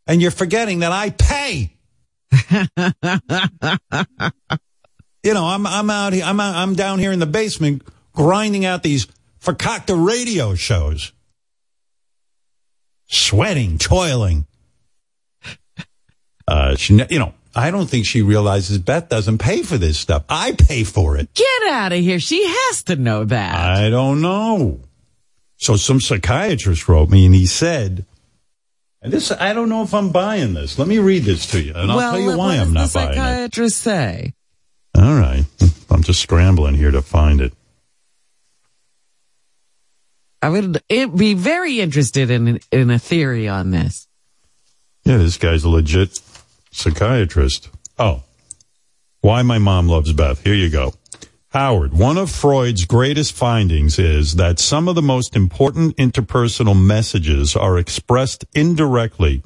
[0.07, 1.73] and you're forgetting that I pay.
[5.23, 6.23] you know, I'm I'm out here.
[6.23, 9.07] I'm out, I'm down here in the basement grinding out these
[9.41, 11.11] fakakta radio shows,
[13.09, 14.45] sweating, toiling.
[16.47, 20.23] Uh, she, you know, I don't think she realizes Beth doesn't pay for this stuff.
[20.29, 21.33] I pay for it.
[21.33, 22.19] Get out of here!
[22.19, 23.55] She has to know that.
[23.55, 24.79] I don't know.
[25.57, 28.05] So some psychiatrist wrote me and he said,
[29.01, 30.79] and this, I don't know if I'm buying this.
[30.79, 33.09] Let me read this to you and I'll tell you why I'm not buying it.
[33.09, 34.33] What does the psychiatrist say?
[34.95, 35.45] All right.
[35.89, 37.53] I'm just scrambling here to find it.
[40.41, 44.07] I would be very interested in in a theory on this.
[45.03, 46.19] Yeah, this guy's a legit
[46.71, 47.69] psychiatrist.
[47.97, 48.23] Oh,
[49.21, 50.43] why my mom loves Beth.
[50.43, 50.93] Here you go.
[51.49, 57.55] Howard, one of Freud's greatest findings is that some of the most important interpersonal messages
[57.55, 59.41] are expressed indirectly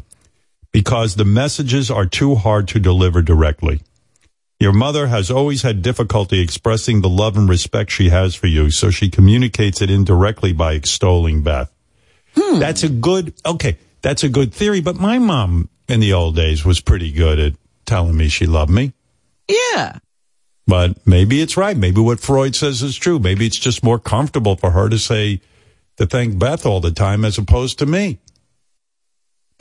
[0.74, 3.82] because the messages are too hard to deliver directly.
[4.64, 8.72] Your mother has always had difficulty expressing the love and respect she has for you,
[8.72, 11.70] so she communicates it indirectly by extolling Beth.
[12.34, 12.60] Hmm.
[12.60, 16.64] That's a good, okay, that's a good theory, but my mom in the old days
[16.64, 17.54] was pretty good at
[17.86, 18.94] telling me she loved me.
[19.50, 19.98] Yeah.
[20.66, 21.76] But maybe it's right.
[21.76, 23.20] Maybe what Freud says is true.
[23.20, 25.42] Maybe it's just more comfortable for her to say,
[25.98, 28.18] to thank Beth all the time as opposed to me.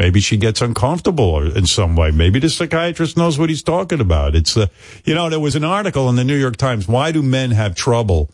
[0.02, 2.10] Maybe she gets uncomfortable or in some way.
[2.10, 4.34] Maybe the psychiatrist knows what he's talking about.
[4.34, 4.66] It's, uh,
[5.04, 6.88] you know, there was an article in the New York Times.
[6.88, 8.28] Why do men have trouble,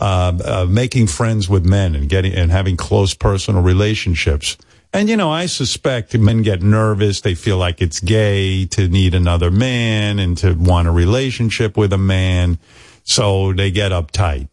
[0.00, 4.56] uh, uh, making friends with men and getting, and having close personal relationships?
[4.92, 7.20] And, you know, I suspect men get nervous.
[7.20, 11.92] They feel like it's gay to need another man and to want a relationship with
[11.92, 12.58] a man.
[13.04, 14.48] So they get uptight.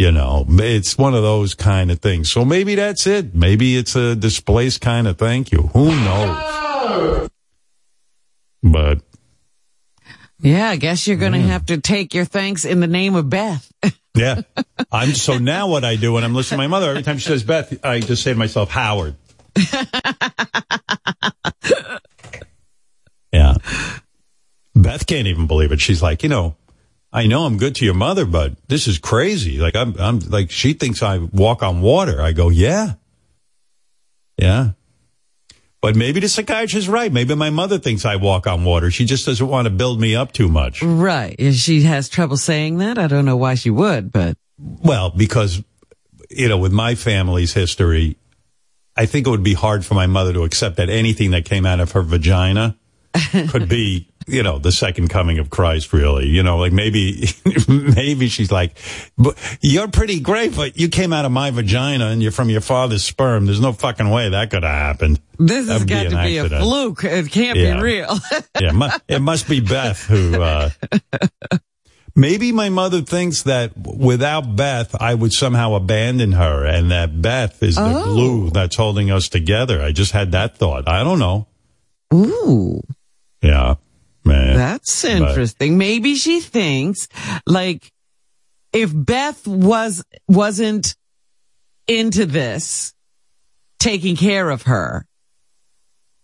[0.00, 2.32] You know, it's one of those kind of things.
[2.32, 3.34] So maybe that's it.
[3.34, 5.68] Maybe it's a displaced kind of thank you.
[5.74, 7.28] Who knows?
[8.62, 9.02] But
[10.38, 11.48] Yeah, I guess you're going to mm.
[11.48, 13.70] have to take your thanks in the name of Beth.
[14.14, 14.40] yeah,
[14.90, 17.28] I'm so now what I do when I'm listening to my mother, every time she
[17.28, 19.16] says Beth, I just say to myself, Howard.
[23.34, 23.54] yeah.
[24.74, 25.80] Beth can't even believe it.
[25.82, 26.56] She's like, you know,
[27.12, 29.58] I know I'm good to your mother, but this is crazy.
[29.58, 32.22] Like I'm, I'm like, she thinks I walk on water.
[32.22, 32.94] I go, yeah.
[34.36, 34.70] Yeah.
[35.80, 37.10] But maybe the psychiatrist is right.
[37.10, 38.90] Maybe my mother thinks I walk on water.
[38.90, 40.82] She just doesn't want to build me up too much.
[40.82, 41.34] Right.
[41.38, 45.62] If she has trouble saying that, I don't know why she would, but Well, because,
[46.28, 48.18] you know, with my family's history,
[48.94, 51.64] I think it would be hard for my mother to accept that anything that came
[51.64, 52.76] out of her vagina
[53.48, 56.26] could be, you know, the second coming of Christ, really.
[56.28, 57.28] You know, like maybe,
[57.68, 58.76] maybe she's like,
[59.18, 62.60] "But you're pretty great, but you came out of my vagina and you're from your
[62.60, 63.46] father's sperm.
[63.46, 65.20] There's no fucking way that could have happened.
[65.38, 66.62] this has got an to be a accident.
[66.64, 67.04] fluke.
[67.04, 67.76] It can't Yeah.
[67.76, 68.18] be real.
[68.60, 70.40] yeah, it it must be Beth who.
[70.40, 70.70] Uh,
[72.16, 77.62] maybe my mother thinks that without Beth, I would somehow abandon her, and that Beth
[77.62, 78.04] is the Oh.
[78.04, 79.82] glue that's holding us together.
[79.82, 80.88] I just had that thought.
[80.88, 81.46] I don't know.
[82.12, 82.82] Ooh.
[83.42, 83.76] Yeah,
[84.80, 85.78] That's But- interesting.
[85.78, 87.08] Maybe she thinks
[87.46, 87.90] like
[88.72, 90.94] if Beth was wasn't
[91.86, 92.92] into this
[93.78, 95.06] taking care of her,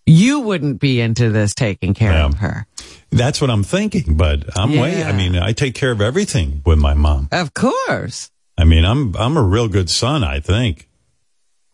[0.07, 2.67] you wouldn't be into this taking care of her.
[3.11, 4.17] That's what I'm thinking.
[4.17, 5.03] But I'm way.
[5.03, 7.29] I mean, I take care of everything with my mom.
[7.33, 8.31] Of course.
[8.59, 10.23] I mean, I'm I'm a real good son.
[10.25, 10.89] I think.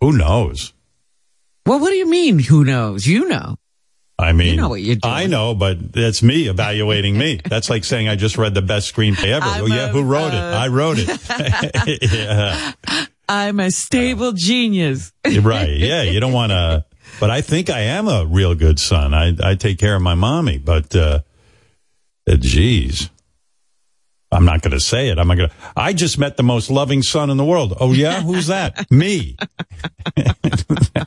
[0.01, 0.73] Who knows?
[1.65, 2.41] Well, what do you mean?
[2.41, 3.07] Who knows?
[3.07, 3.57] You know.
[4.23, 5.15] I mean, know what you're doing.
[5.15, 7.41] I know, but that's me evaluating me.
[7.45, 9.45] That's like saying I just read the best screenplay ever.
[9.45, 10.35] I'm oh yeah, a- who wrote it?
[10.35, 12.03] uh, I wrote it.
[12.13, 12.73] yeah.
[13.29, 15.13] I'm a stable genius.
[15.25, 15.71] right.
[15.71, 16.03] Yeah.
[16.03, 16.85] You don't want to,
[17.21, 19.15] but I think I am a real good son.
[19.15, 21.21] I, I take care of my mommy, but, uh,
[22.29, 23.11] uh, geez,
[24.31, 25.19] I'm not going to say it.
[25.19, 27.75] I'm not going to, I just met the most loving son in the world.
[27.79, 28.23] Oh yeah.
[28.23, 28.91] Who's that?
[28.91, 29.37] me.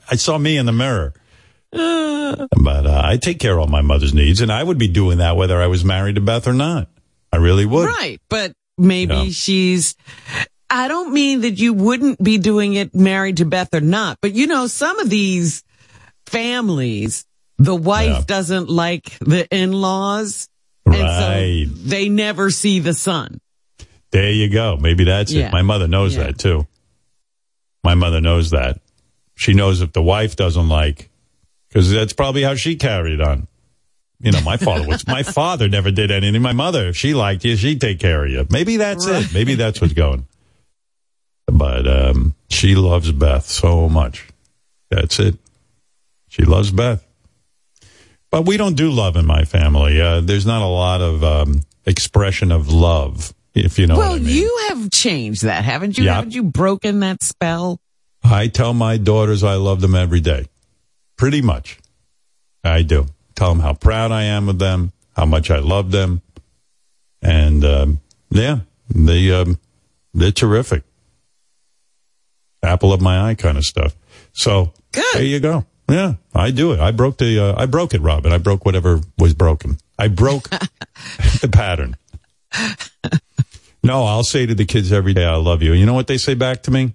[0.10, 1.14] I saw me in the mirror.
[2.58, 5.20] But uh, I take care of all my mother's needs, and I would be doing
[5.20, 6.88] that whether I was married to Beth or not.
[7.32, 7.86] I really would.
[7.88, 8.20] Right.
[8.30, 9.30] But maybe Yeah.
[9.32, 9.96] she's,
[10.70, 14.34] I don't mean that you wouldn't be doing it married to Beth or not, but
[14.34, 15.64] you know, some of these
[16.26, 17.26] families,
[17.58, 18.24] the wife Yeah.
[18.26, 20.50] doesn't like the in-laws.
[20.86, 21.00] Right.
[21.02, 23.40] And so they never see the son.
[24.12, 24.78] There you go.
[24.78, 25.48] Maybe that's Yeah.
[25.48, 25.52] it.
[25.52, 26.68] My mother knows that too.
[27.84, 28.80] My mother knows that.
[29.36, 31.10] She knows if the wife doesn't like,
[31.76, 33.50] because that's probably how she carried on.
[34.22, 36.42] You know, my father was, my father never did anything.
[36.42, 38.48] My mother, if she liked you, she'd take care of you.
[38.50, 39.34] Maybe that's it.
[39.34, 40.26] Maybe that's what's going.
[41.48, 44.26] But, um, she loves Beth so much.
[44.90, 45.38] That's it.
[46.30, 47.06] She loves Beth.
[48.32, 50.00] But we don't do love in my family.
[50.00, 54.22] Uh, there's not a lot of, um, expression of love, if you know well, what
[54.22, 54.34] I mean.
[54.34, 56.06] you have changed that, haven't you?
[56.06, 56.16] Yeah.
[56.16, 57.82] Haven't you broken that spell?
[58.24, 60.48] I tell my daughters I love them every day.
[61.18, 61.80] Pretty much.
[62.64, 63.08] I do.
[63.36, 66.22] Tell them how proud I am of them, how much I love them.
[67.22, 68.00] And, um,
[68.30, 68.60] yeah,
[68.90, 69.60] they, um,
[70.14, 70.84] they're terrific.
[72.64, 73.96] Apple of my eye kind of stuff.
[74.34, 74.74] So
[75.14, 75.66] there you go.
[75.88, 76.80] Yeah, I do it.
[76.80, 78.32] I broke the, uh, I broke it, Robin.
[78.32, 79.78] I broke whatever was broken.
[80.00, 80.50] I broke
[81.42, 81.96] the pattern.
[83.84, 85.74] No, I'll say to the kids every day, I love you.
[85.74, 86.94] You know what they say back to me?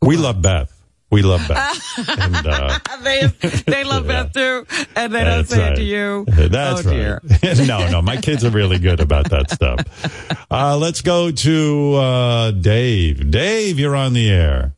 [0.00, 0.72] We love Beth.
[1.10, 1.98] We love Beth.
[2.08, 3.26] and, uh, they
[3.66, 6.24] they love Beth too, and they don't That's say it to you.
[6.28, 7.20] That's oh, dear.
[7.42, 7.58] right.
[7.66, 10.46] no, no, my kids are really good about that stuff.
[10.50, 13.28] Uh, let's go to uh, Dave.
[13.30, 14.74] Dave, you're on the air.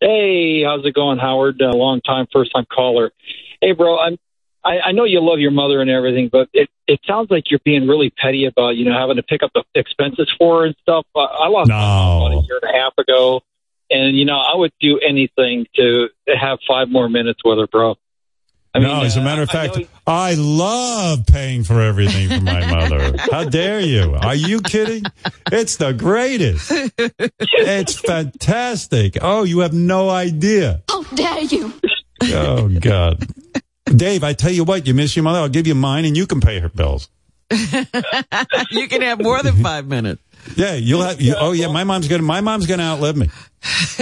[0.00, 1.62] Hey, how's it going, Howard?
[1.62, 3.12] Uh, long time, first time caller.
[3.60, 4.18] Hey, bro, I'm.
[4.62, 7.60] I, I know you love your mother and everything, but it it sounds like you're
[7.64, 10.76] being really petty about you know having to pick up the expenses for her and
[10.82, 11.06] stuff.
[11.16, 13.42] I, I lost my mom about a year and a half ago,
[13.90, 17.96] and you know I would do anything to have five more minutes with her, bro.
[18.72, 22.28] I no, mean, as a uh, matter of I fact, I, love paying for everything
[22.28, 23.16] for my mother.
[23.18, 24.14] How dare you?
[24.14, 25.02] Are you kidding?
[25.50, 26.70] It's the greatest.
[26.70, 29.18] It's fantastic.
[29.20, 30.82] Oh, you have no idea.
[30.88, 31.72] How dare you?
[32.22, 33.26] Oh, God.
[33.86, 35.40] Dave, I tell you what, you miss your mother.
[35.40, 37.08] I'll give you mine and you can pay her bills.
[37.50, 40.22] you can have more than five minutes.
[40.56, 41.20] Yeah, you'll have.
[41.20, 42.22] You, oh, yeah, my mom's gonna.
[42.22, 43.28] My mom's gonna outlive me.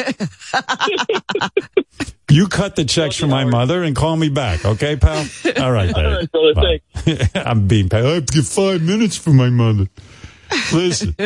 [2.31, 5.27] you cut the checks for my mother and call me back, okay, pal?
[5.61, 6.79] All right, All right, brother,
[7.35, 8.05] I'm being paid.
[8.05, 9.87] I have to give five minutes for my mother.
[10.73, 11.17] Listen,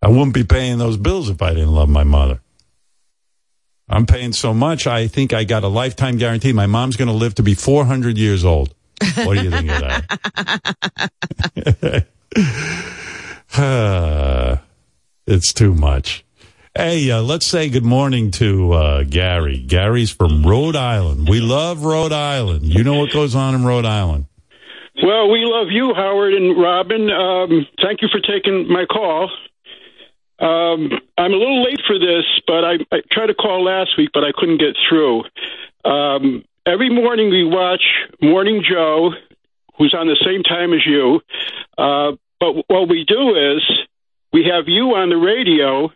[0.00, 2.40] I wouldn't be paying those bills if I didn't love my mother.
[3.88, 4.86] I'm paying so much.
[4.86, 6.52] I think I got a lifetime guarantee.
[6.52, 8.74] My mom's going to live to be 400 years old.
[9.16, 9.80] What do you think of
[11.56, 12.06] that?
[15.26, 16.24] it's too much.
[16.76, 19.58] Hey, uh, let's say good morning to uh, Gary.
[19.58, 21.28] Gary's from Rhode Island.
[21.28, 22.64] We love Rhode Island.
[22.64, 24.26] You know what goes on in Rhode Island.
[25.00, 27.10] Well, we love you, Howard and Robin.
[27.10, 29.30] Um, thank you for taking my call.
[30.40, 34.10] Um, I'm a little late for this, but I, I tried to call last week,
[34.12, 35.22] but I couldn't get through.
[35.84, 37.84] Um, every morning we watch
[38.20, 39.12] Morning Joe,
[39.78, 41.20] who's on the same time as you.
[41.78, 42.12] Uh,
[42.44, 43.62] but what we do is
[44.32, 45.90] we have you on the radio,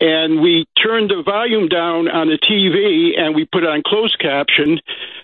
[0.00, 4.80] and we turn the volume down on the TV, and we put on closed caption,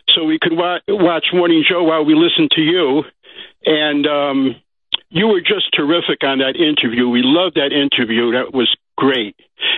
[0.09, 3.05] so we could wa- watch Morning Joe while we listen to you.
[3.67, 4.57] And um,
[5.11, 7.09] you were just terrific on that interview.
[7.09, 8.33] We loved that interview.
[8.33, 9.37] That was great.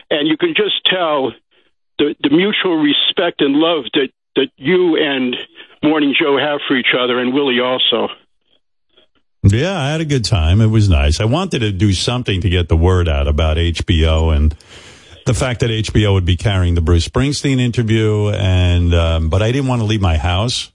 [0.09, 1.33] And you can just tell
[1.99, 5.35] the, the mutual respect and love that, that you and
[5.83, 8.09] Morning Joe have for each other, and Willie also.
[9.53, 10.61] Yeah, I had a good time.
[10.61, 11.21] It was nice.
[11.21, 14.55] I wanted to do something to get the word out about HBO and
[15.27, 19.51] the fact that HBO would be carrying the Bruce Springsteen interview, and um, but I
[19.53, 20.71] didn't want to leave my house.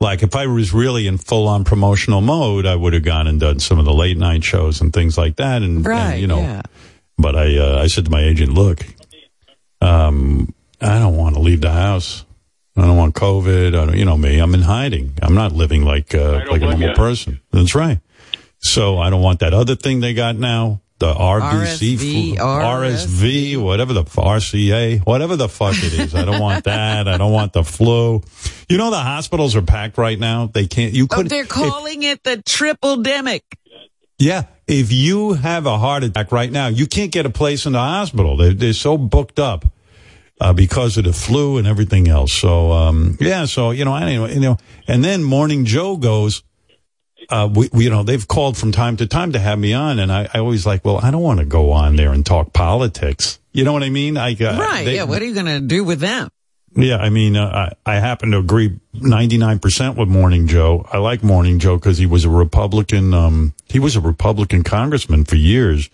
[0.00, 3.38] Like if I was really in full on promotional mode, I would have gone and
[3.38, 5.62] done some of the late night shows and things like that.
[5.62, 6.62] And, and, you know, yeah.
[7.18, 8.84] but I uh, I said to my agent, look,
[9.80, 12.24] um, I don't want to leave the house.
[12.76, 13.68] I don't want COVID.
[13.68, 14.38] I don't, you know me.
[14.38, 15.18] I'm in hiding.
[15.22, 16.94] I'm not living like uh, like a normal ya.
[16.94, 17.40] person.
[17.50, 17.98] That's right.
[18.58, 20.80] So I don't want that other thing they got now.
[20.98, 26.14] The RBC, RSV, RSV, whatever the RCA, whatever the fuck it is.
[26.14, 27.08] I don't want that.
[27.08, 28.20] I don't want the flu.
[28.68, 30.46] You know the hospitals are packed right now.
[30.52, 30.92] They can't.
[30.92, 31.30] You Oh, could.
[31.30, 33.40] they're calling it the triple demic.
[34.18, 34.44] Yeah.
[34.66, 37.78] If you have a heart attack right now, you can't get a place in the
[37.80, 38.36] hospital.
[38.36, 39.64] They're, they're so booked up
[40.40, 42.32] uh, because of the flu and everything else.
[42.32, 43.44] So, um, yeah.
[43.44, 44.56] So, you know, anyway, you know,
[44.88, 46.42] and then Morning Joe goes,
[47.28, 49.98] uh, we, we, you know, they've called from time to time to have me on.
[49.98, 52.52] And I, I always like, well, I don't want to go on there and talk
[52.52, 53.38] politics.
[53.52, 54.16] You know what I mean?
[54.16, 54.84] I, uh, right.
[54.84, 55.04] they- yeah.
[55.04, 56.28] What are you going to do with them?
[56.76, 60.86] yeah, I mean, uh, I, I happen to agree 99% with Morning Joe.
[60.92, 65.24] I like Morning Joe because he was a Republican, um, he was a Republican congressman
[65.24, 65.90] for years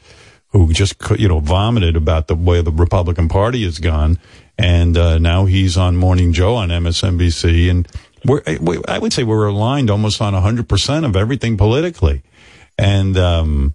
[0.59, 4.19] who just, you know, vomited about the way the Republican Party has gone.
[4.59, 7.69] And, uh, now he's on Morning Joe on MSNBC.
[7.71, 7.89] And
[8.25, 12.23] we're, we- I would say we're aligned almost on 100% of everything politically.
[12.79, 13.75] And, um,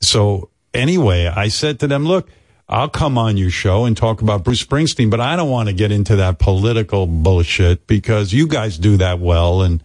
[0.00, 2.28] so anyway, I said to them, look,
[2.68, 5.74] I'll come on your show and talk about Bruce Springsteen, but I don't want to
[5.74, 9.62] get into that political bullshit because you guys do that well.
[9.62, 9.82] And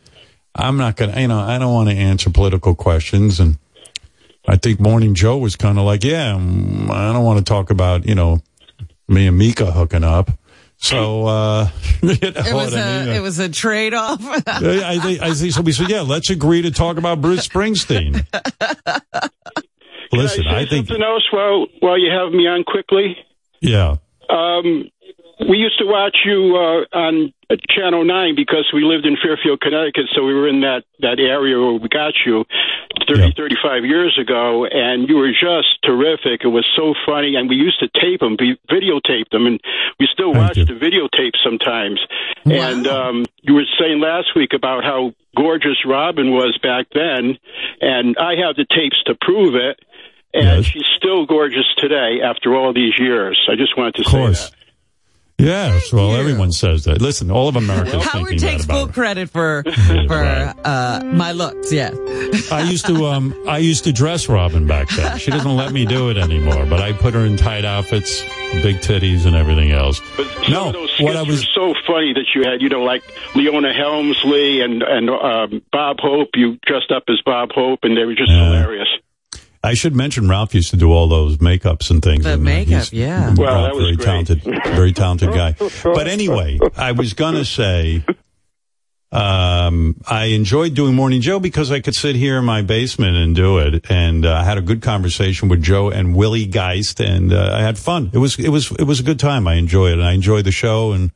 [0.55, 3.39] I'm not going to, you know, I don't want to answer political questions.
[3.39, 3.57] And
[4.47, 7.69] I think Morning Joe was kind of like, yeah, mm, I don't want to talk
[7.69, 8.39] about, you know,
[9.07, 10.31] me and Mika hooking up.
[10.79, 11.69] So, uh,
[12.01, 13.15] you know It was what I a mean?
[13.15, 14.19] it was a trade off.
[14.47, 15.61] I I think, I think so.
[15.61, 18.25] We said, yeah, let's agree to talk about Bruce Springsteen.
[20.13, 23.17] Listen, Can I, I say think, something else while while you have me on quickly.
[23.61, 23.95] yeah.
[24.29, 24.89] Um,
[25.39, 27.33] we used to watch you uh, on
[27.69, 31.59] Channel 9 because we lived in Fairfield, Connecticut, so we were in that, that area
[31.59, 32.43] where we got you
[33.07, 36.41] 30, 35 years ago, and you were just terrific.
[36.43, 39.61] It was so funny, and we used to tape them, we videotape them, and
[39.99, 41.99] we still watch the videotape sometimes.
[42.45, 47.37] And um, you were saying last week about how gorgeous Robin was back then,
[47.79, 49.79] and I have the tapes to prove it.
[50.33, 53.39] And she's still gorgeous today after all these years.
[53.49, 54.49] I just wanted to Of say course.
[54.49, 54.56] that.
[55.39, 56.99] Yes, well, everyone says that.
[56.99, 57.99] Listen, all of America.
[57.99, 59.63] Howard thinking takes that about full credit for
[60.07, 61.71] for uh, my looks.
[61.71, 61.95] Yes.
[62.51, 65.19] I used to, um, I used to dress Robin back then.
[65.19, 68.21] She doesn't let me do it anymore, but I put her in tight outfits,
[68.63, 70.01] big titties, and everything else.
[70.15, 73.03] Some No, of those what I was so funny that you had, you know, like
[73.35, 76.29] Leona Helmsley and and um, Bob Hope.
[76.33, 78.87] You dressed up as Bob Hope, and they were just hilarious.
[79.67, 82.23] I should mention Ralph used to do all those makeups and things.
[82.23, 83.33] The and, uh, makeup, he's- yeah.
[83.35, 84.05] Well, Ralph, that was very great.
[84.05, 84.43] talented,
[84.75, 85.55] very talented guy.
[85.83, 88.03] But anyway, I was gonna say,
[89.11, 93.35] um, I enjoyed doing Morning Joe because I could sit here in my basement and
[93.35, 97.31] do it, and uh, I had a good conversation with Joe and Willie Geist, and
[97.31, 98.09] uh, I had fun.
[98.13, 99.47] It was it was it was a good time.
[99.47, 99.99] I enjoyed it.
[99.99, 101.11] and I enjoyed the show, and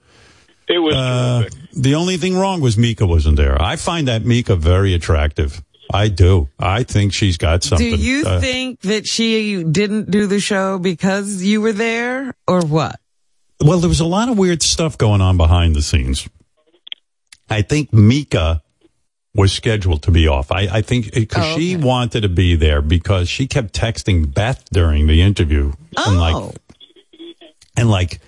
[0.67, 3.61] It was uh, the only thing wrong was Mika wasn't there.
[3.61, 5.61] I find that Mika very attractive.
[5.93, 6.49] I do.
[6.59, 7.89] I think she's got something.
[7.89, 12.61] Do you Uh, think that she didn't do the show because you were there, or
[12.61, 12.99] what?
[13.63, 16.27] Well, there was a lot of weird stuff going on behind the scenes.
[17.49, 18.61] I think Mika
[19.35, 20.51] was scheduled to be off.
[20.51, 24.63] I, I think because Oh, she wanted to be there because she kept texting Beth
[24.73, 26.53] during the interview and like Oh.
[27.77, 28.19] and like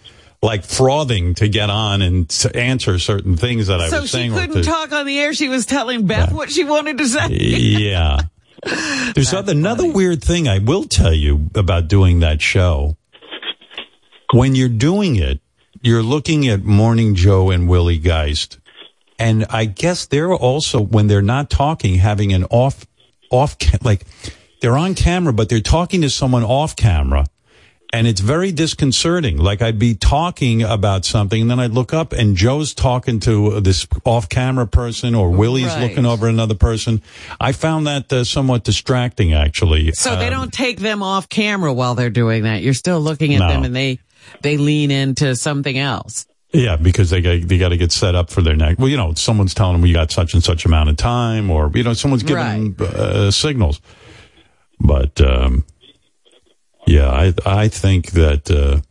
[0.43, 4.33] like frothing to get on and to answer certain things that I so was saying.
[4.33, 5.33] she couldn't talk on the air.
[5.33, 7.29] She was telling Beth what she wanted to say.
[7.29, 8.19] yeah.
[9.15, 12.97] There's other, another weird thing I will tell you about doing that show.
[14.33, 15.39] When you're doing it,
[15.81, 18.59] you're looking at Morning Joe and Willie Geist.
[19.19, 22.85] And I guess they're also, when they're not talking, having an off,
[23.29, 24.05] off, like
[24.61, 27.25] they're on camera, but they're talking to someone off camera.
[27.93, 29.37] And it's very disconcerting.
[29.37, 33.61] Like I'd be talking about something and then I'd look up and Joe's talking to
[33.61, 35.89] this off camera person or Willie's Right.
[35.89, 37.03] looking over another person.
[37.39, 39.91] I found that uh, somewhat distracting actually.
[39.91, 42.63] So they Um, don't take them off camera while they're doing that.
[42.63, 43.47] You're still looking at No.
[43.49, 43.99] them and they,
[44.41, 46.25] they lean into something else.
[46.51, 48.79] Yeah, because they got, they got to get set up for their next.
[48.79, 51.71] Well, you know, someone's telling them you got such and such amount of time, or
[51.75, 53.81] you know, someone's giving them uh, signals.
[54.79, 55.63] But um,
[56.85, 58.81] yeah, I I think that uh,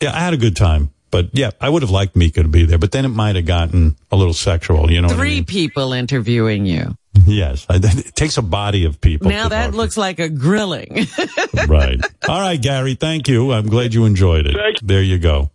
[0.00, 0.90] yeah, I had a good time.
[1.12, 3.44] But yeah, I would have liked Mika to be there, but then it might have
[3.44, 4.90] gotten a little sexual.
[4.90, 5.44] You know, what I Three mean?
[5.44, 6.96] people interviewing you.
[7.26, 9.28] Yes, I, it takes a body of people.
[9.28, 11.06] now that talk looks like a grilling.
[11.68, 12.00] right.
[12.26, 12.94] All right, Gary.
[12.94, 13.52] Thank you.
[13.52, 14.56] I'm glad you enjoyed it.
[14.82, 15.50] There you go.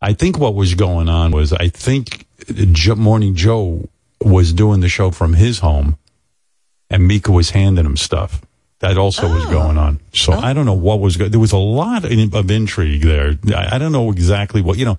[0.00, 2.26] I think what was going on was I think
[2.96, 3.88] Morning Joe
[4.20, 5.96] was doing the show from his home,
[6.90, 8.42] and Mika was handing him stuff.
[8.82, 10.00] That also was going on.
[10.12, 11.30] So I don't know what was going.
[11.30, 13.38] There was a lot of intrigue there.
[13.54, 14.98] I, I don't know exactly what you know.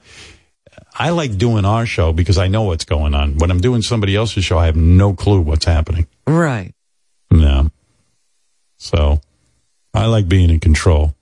[0.97, 3.37] I like doing our show because I know what's going on.
[3.39, 6.07] When I'm doing somebody else's show, I have no clue what's happening.
[6.25, 6.73] right.
[7.29, 7.71] No.
[8.77, 9.19] So
[9.93, 11.13] I like being in control.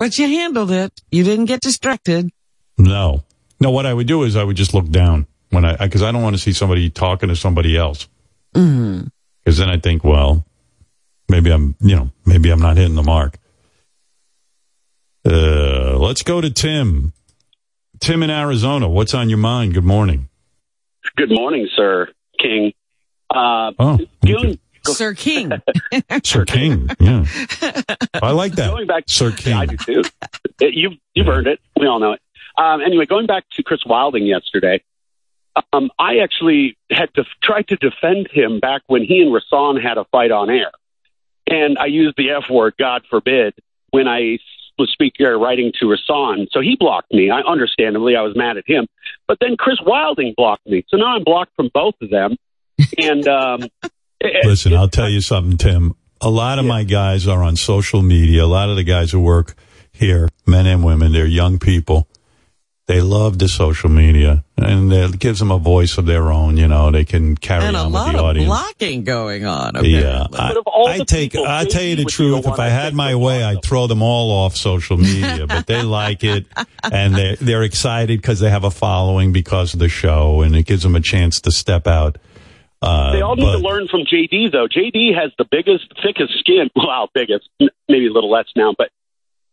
[0.00, 1.00] But you handled it.
[1.12, 2.30] You didn't get distracted.
[2.76, 3.22] No.
[3.60, 6.10] No, what I would do is I would just look down when I, because I
[6.10, 8.08] don't want to see somebody talking to somebody else.
[8.54, 9.10] Mm.
[9.46, 10.44] Because then I think, well,
[11.28, 13.38] maybe I'm, you know, maybe I'm not hitting the mark.
[15.24, 17.12] Uh, let's go to Tim.
[18.00, 18.88] Tim in Arizona.
[18.88, 19.72] What's on your mind?
[19.74, 20.28] Good morning.
[21.16, 22.08] Good morning, sir
[22.40, 22.72] King.
[23.32, 25.52] Uh, Oh, going, Sir King.
[26.24, 26.88] Sir King.
[26.98, 27.24] Yeah.
[28.14, 28.70] I like that.
[28.72, 29.52] Going back, Sir King.
[29.54, 30.02] I do too.
[30.60, 31.60] It- you've you've earned it.
[31.78, 32.20] We all know it.
[32.58, 34.82] Um, anyway, going back to Chris Wilding yesterday,
[35.72, 39.98] um, I actually had to try to defend him back when he and Rasan had
[39.98, 40.72] a fight on air,
[41.46, 43.54] and I used the F word, God forbid,
[43.90, 44.38] when I
[44.78, 46.48] was speaking or writing to Rasan.
[46.50, 47.30] So he blocked me.
[47.30, 48.86] I understandably I was mad at him,
[49.26, 50.84] but then Chris Wilding blocked me.
[50.88, 52.36] So now I'm blocked from both of them,
[52.98, 53.60] and um,
[54.44, 55.94] Listen, I'll tell you something, Tim.
[56.20, 58.44] A lot of my guys are on social media.
[58.44, 59.54] A lot of the guys who work
[59.92, 62.08] here, men and women, they're young people.
[62.86, 66.56] They love the social media and it gives them a voice of their own.
[66.56, 68.46] You know, they can carry and a on with lot the of audience.
[68.46, 69.72] blocking going on.
[69.84, 70.62] Yeah, apparently.
[70.72, 71.34] I, I take.
[71.34, 72.46] I tell you the truth.
[72.46, 75.46] If I had my way, I'd throw them all off social media.
[75.48, 76.46] but they like it,
[76.84, 80.64] and they're they're excited because they have a following because of the show, and it
[80.66, 82.18] gives them a chance to step out.
[82.80, 84.68] Uh, They all need but- to learn from JD though.
[84.68, 86.70] JD has the biggest, thickest skin.
[86.76, 87.48] Well, biggest,
[87.88, 88.90] maybe a little less now, but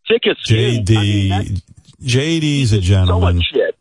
[0.07, 0.69] thickest as skin.
[0.69, 1.61] I mean, JD, that's
[2.03, 3.37] JD's a gentleman.
[3.37, 3.77] much shit.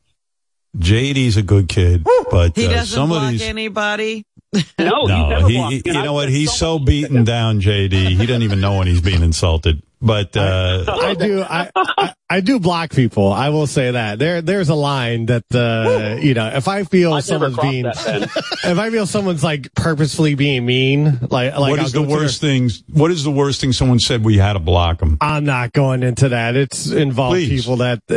[0.79, 3.43] JD's a good kid, but He uh, doesn't some of block these.
[3.43, 4.25] anybody.
[4.55, 6.29] No, he's No, never he, he- you know what?
[6.29, 7.93] He's so so beaten down, JD.
[8.17, 9.83] He doesn't even know when he's being insulted.
[10.05, 11.43] But uh, I do.
[11.43, 13.33] I, I I do block people.
[13.33, 17.13] I will say that there there's a line that uh you know if I feel
[17.13, 21.87] I've someone's being if I feel someone's like purposefully being mean like like what I'll
[21.87, 22.83] the to their- worst things?
[22.93, 24.25] What is the worst thing someone said?
[24.25, 25.19] We had to block them.
[25.21, 26.57] I'm not going into that.
[26.57, 27.63] It's involved Please.
[27.63, 28.15] people that uh,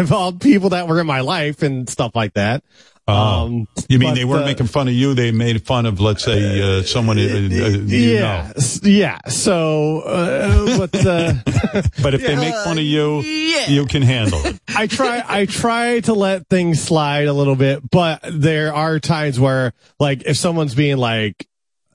[0.00, 2.62] involved people that were in my life and stuff like that.
[3.06, 3.44] Oh.
[3.44, 5.12] Um, you mean but, they weren't uh, making fun of you?
[5.12, 7.18] They made fun of, let's say, uh, someone.
[7.18, 8.52] Uh, uh, you yeah, know.
[8.56, 9.18] s- yeah.
[9.28, 11.34] So, uh, but uh,
[12.02, 14.58] But if they make fun of you, you can handle it.
[14.76, 19.38] I try I try to let things slide a little bit, but there are times
[19.38, 21.46] where like if someone's being like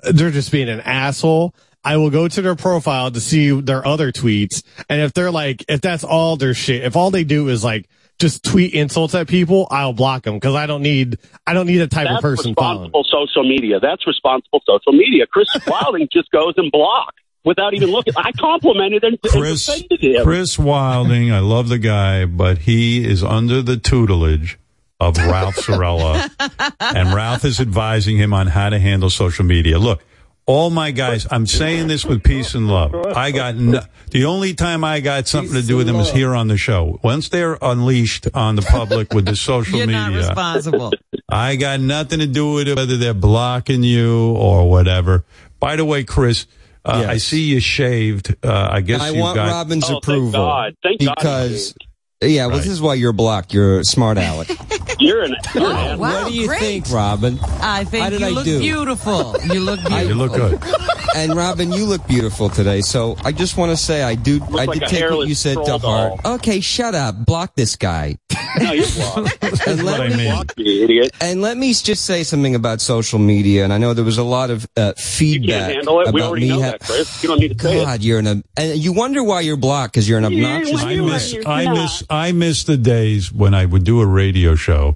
[0.04, 4.12] they're just being an asshole, I will go to their profile to see their other
[4.12, 7.64] tweets and if they're like if that's all their shit, if all they do is
[7.64, 7.90] like
[8.20, 11.18] just tweet insults at people, I'll block them because I don't need
[11.48, 12.92] I don't need a type That's of person following.
[13.10, 13.80] social media.
[13.80, 15.26] That's responsible social media.
[15.26, 18.14] Chris Wilding just goes and blocks without even looking.
[18.18, 20.24] I complimented and, and Chris, defended him.
[20.24, 24.60] Chris Wilding, I love the guy, but he is under the tutelage
[25.00, 26.30] of Ralph Cirella,
[26.82, 29.80] and Ralph is advising him on how to handle social media.
[29.80, 30.04] Look,
[30.50, 32.96] all my guys, I'm saying this with peace and love.
[33.16, 36.34] I got no, the only time I got something to do with them is here
[36.34, 37.00] on the show.
[37.04, 40.92] Once they're unleashed on the public with the social You're media, not responsible.
[41.30, 45.24] I got nothing to do with it, whether they're blocking you or whatever.
[45.60, 46.48] By the way, Chris,
[46.84, 48.36] uh, I see you shaved.
[48.44, 50.76] Uh, I guess I you want got Robin's Oh, thank approval God.
[50.82, 51.76] Thank God he because
[52.22, 53.54] yeah, well, this is why you're blocked.
[53.54, 54.50] You're a smart aleck.
[55.02, 56.60] You're an, you're an Oh, wow, what do you great.
[56.60, 57.40] think, Robin?
[57.62, 58.60] I think How did you I look do?
[58.60, 59.34] beautiful.
[59.46, 60.08] You look beautiful.
[60.10, 60.62] you look good.
[61.16, 62.82] And Robin, you look beautiful today.
[62.82, 64.40] So I just want to say I do.
[64.44, 66.20] I like did a take what hairless you said to troll heart.
[66.26, 67.26] Okay, shut up.
[67.26, 68.18] Block this guy.
[68.62, 69.38] No, you're blocked.
[69.44, 70.32] And That's what I let, me, mean.
[70.34, 71.12] Block me, idiot.
[71.20, 73.64] and let me just say something about social media.
[73.64, 76.14] And I know there was a lot of uh, You feedback can't handle it.
[76.14, 76.56] We about already me.
[76.58, 77.24] know ha- that, Chris.
[77.24, 77.86] You don't need to say it.
[77.86, 80.84] God, you're an ob- and you wonder why you're blocked because you're an obnoxious.
[80.84, 81.36] I miss.
[81.46, 84.96] I miss, I miss the days when I would do a radio show,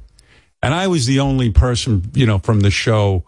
[0.61, 3.26] and I was the only person, you know, from the show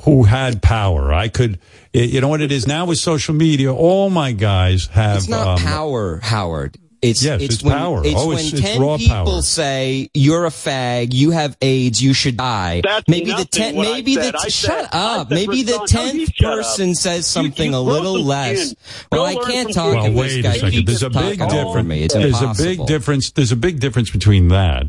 [0.00, 1.12] who had power.
[1.12, 1.58] I could,
[1.92, 3.72] you know what it is now with social media.
[3.72, 5.18] All my guys have.
[5.18, 6.76] It's not um, power, Howard.
[7.10, 8.02] It's Yes, it's, it's when, power.
[8.04, 9.42] It's Oh, when it's- it's ten raw people power.
[9.42, 12.80] say you're a fag, you have AIDS, you should die.
[12.84, 14.34] That's maybe the ten, maybe the said.
[14.36, 15.28] I shut said- up.
[15.28, 16.56] said Maybe the respond- No, you tenth up.
[16.56, 18.74] person says something you a little less.
[19.12, 19.94] Well, I can't talk Jim.
[19.94, 20.52] Well, to this wait guy.
[20.54, 20.86] a second.
[20.86, 21.86] There's a big difference.
[21.88, 22.02] me.
[22.02, 23.30] It's There's a big difference.
[23.30, 24.88] There's a big difference between that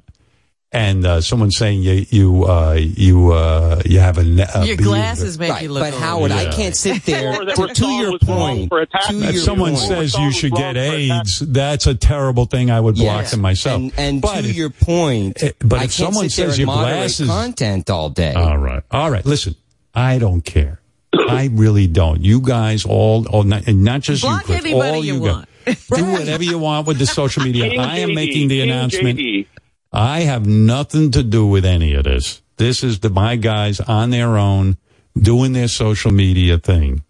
[0.71, 4.75] and uh, someone saying you you uh, you uh, you have a, ne- a Your
[4.77, 4.83] beard.
[4.87, 6.01] glasses make Right, you look but old.
[6.03, 8.69] Howard, I can't sit there Or that to, to your point.
[8.69, 9.87] for attacking To If your someone point.
[9.87, 12.69] says you should get AIDS, that's a terrible thing.
[12.69, 13.31] I would block Yes.
[13.31, 13.81] them myself.
[13.81, 16.49] And, and but to if- your point, Eh, but I if can't someone sit there
[16.51, 18.33] says and your moderate glasses- content all day.
[18.33, 18.83] All right.
[18.91, 19.25] All right.
[19.25, 19.55] Listen,
[19.95, 20.81] I don't care.
[21.29, 22.21] I really don't.
[22.21, 25.21] You guys all, all not, and not just Block you, Chris, anybody all you you
[25.21, 25.47] want.
[25.65, 25.87] guys.
[25.95, 27.69] Do whatever you want with the social media.
[27.69, 29.19] King I am JD, making the King announcement.
[29.93, 29.99] JD.
[29.99, 32.41] I have nothing to do with any of this.
[32.57, 34.77] This is the my guys on their own
[35.19, 37.03] doing their social media thing.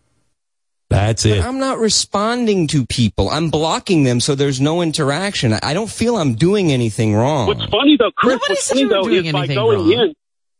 [0.90, 1.44] That's But it.
[1.44, 3.30] I'm not responding to people.
[3.30, 5.52] I'm blocking them so there's no interaction.
[5.54, 7.48] I- I don't feel I'm doing anything wrong.
[7.48, 9.92] What's funny though, Chris, Nobody what's said funny though is by going wrong.
[9.92, 10.14] in,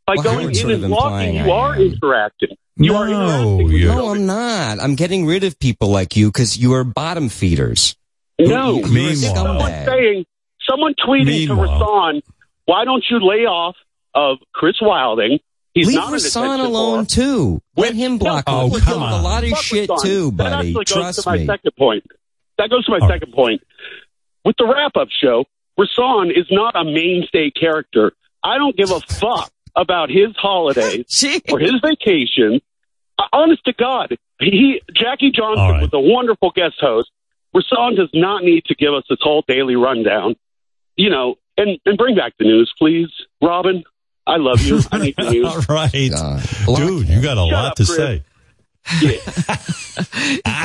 [0.06, 1.82] by Well, going in and of blocking, you are am.
[1.82, 2.50] interacting.
[2.76, 4.10] You are No, interacting No.
[4.14, 4.80] I'm not.
[4.82, 7.96] I'm getting rid of people like you because you are bottom feeders.
[8.40, 10.26] No, You're a Meanwhile- someone saying,
[10.70, 12.22] someone tweeting to Rasan,
[12.66, 13.76] why don't you lay off
[14.14, 15.40] of Chris Wilding?
[15.74, 17.10] He's Leave not Rasan alone whore.
[17.10, 17.62] too.
[17.76, 18.46] Let him block.
[18.48, 18.72] Oh, him.
[18.72, 20.02] He's come doing a lot of Fuck shit Rasan.
[20.04, 20.56] too, That buddy.
[20.70, 21.46] actually goes Trust to my me.
[21.46, 22.04] second point.
[22.58, 23.20] That goes to my All right.
[23.22, 23.62] second point.
[24.44, 25.46] With the wrap-up show,
[25.80, 28.14] Rasan is not a mainstay character.
[28.44, 31.06] I don't give a fuck about his holidays
[31.52, 32.60] or his vacation.
[33.20, 35.82] Uh, honest to God, he Jackie Johnson All right.
[35.84, 37.12] was a wonderful guest host.
[37.56, 40.36] Rasan does not need to give us this whole daily rundown.
[40.98, 43.08] You know, and and bring back the news, please,
[43.42, 43.84] Robin.
[44.26, 44.82] I love you.
[44.92, 45.46] I need the news.
[45.46, 46.12] All right.
[46.14, 47.16] Uh, Dude, him.
[47.18, 47.98] you got a Shut lot up, to Chris.
[47.98, 48.24] say.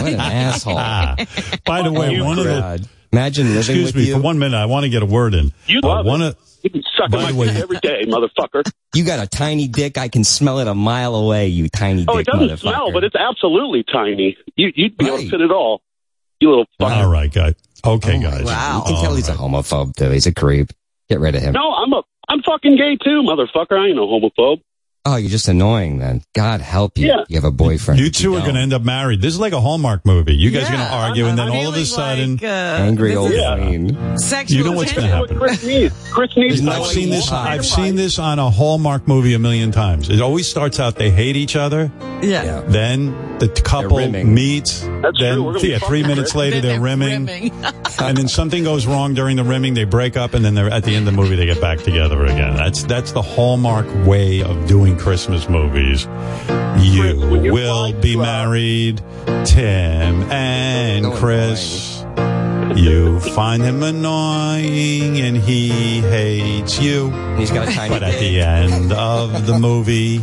[0.03, 0.77] What an asshole.
[0.79, 1.17] Ah.
[1.65, 4.15] By the way, you, one of the Imagine living excuse with me you.
[4.15, 4.57] for one minute.
[4.57, 5.53] I want to get a word in.
[5.67, 6.29] You Uh, love one it.
[6.29, 8.63] of You can suck on my way- dick every day, motherfucker.
[8.95, 9.99] You got a tiny dick.
[9.99, 11.49] I can smell it a mile away.
[11.49, 12.59] You tiny Oh, it doesn't motherfucker.
[12.59, 14.37] smell, but it's absolutely tiny.
[14.57, 15.83] You, you'd be able to fit it all.
[16.41, 16.91] You little fucker.
[17.05, 17.55] all right, guys.
[17.85, 18.45] Okay, Oh guys.
[18.45, 18.77] God.
[18.77, 20.11] You can tell he's a homophobe too.
[20.11, 20.73] He's a creep.
[21.09, 21.53] Get rid of him.
[21.53, 23.79] No, I'm a, I'm fucking gay too, motherfucker.
[23.79, 24.63] I ain't no homophobe.
[25.05, 26.23] Oh, you're just annoying then.
[26.33, 27.09] God help you.
[27.09, 27.25] Yeah.
[27.29, 27.99] You have a boyfriend.
[27.99, 29.21] You two are going to end up married.
[29.21, 30.37] This is like a Hallmark movie.
[30.37, 32.45] You guys are going to Yeah, argue, and then I'm all of a sudden, like,
[32.45, 34.19] uh, Angry old is queen.
[34.19, 35.39] Sexual you know what's going to happen.
[35.41, 36.13] Chris needs.
[36.13, 36.67] Chris needs.
[36.67, 37.33] I've seen this.
[37.33, 40.09] I've seen this on a Hallmark movie a million times.
[40.09, 41.91] It always starts out they hate each other.
[42.23, 42.61] Yeah.
[42.61, 44.83] Then the couple meets.
[44.83, 45.43] That's then true.
[45.45, 47.29] We're gonna be yeah, three minutes later they're, rimming,
[47.99, 49.75] and then something goes wrong during the rimming.
[49.75, 51.81] They break up, and then they're at the end of the movie they get back
[51.81, 52.55] together again.
[52.57, 56.05] That's that's the Hallmark way of doing Christmas movies.
[56.79, 59.03] You when will be to, married,
[59.45, 62.05] Tim and No Chris.
[62.77, 67.11] You find him annoying and he hates you.
[67.37, 70.21] He's got a tiny But at the end of the movie,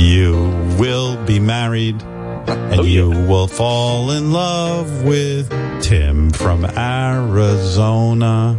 [0.00, 0.34] you
[0.78, 2.02] will be married
[2.48, 5.50] and oh, you will fall in love with
[5.82, 8.54] Tim from Arizona.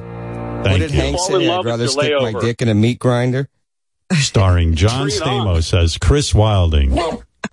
[0.64, 1.00] What did you.
[1.00, 1.36] Hank Fall say?
[1.36, 3.50] in I'd love rather your stick my dick in a meat grinder.
[4.14, 5.46] Starring John Bring it on.
[5.48, 6.92] Stamos as Chris Wilding.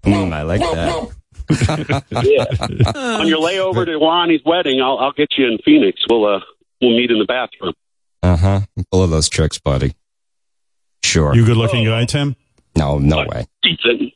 [0.05, 1.11] Mm, I like that.
[2.25, 2.93] Yeah.
[3.19, 6.01] On your layover to Lonnie's wedding, I'll I'll get you in Phoenix.
[6.09, 6.41] We'll uh
[6.81, 7.75] we'll meet in the bathroom.
[8.23, 8.61] Uh huh.
[8.91, 9.95] Full of those tricks, buddy.
[11.03, 11.35] Sure.
[11.35, 12.37] You good looking guy, Tim?
[12.77, 13.47] no, no way.
[13.63, 14.13] Decent.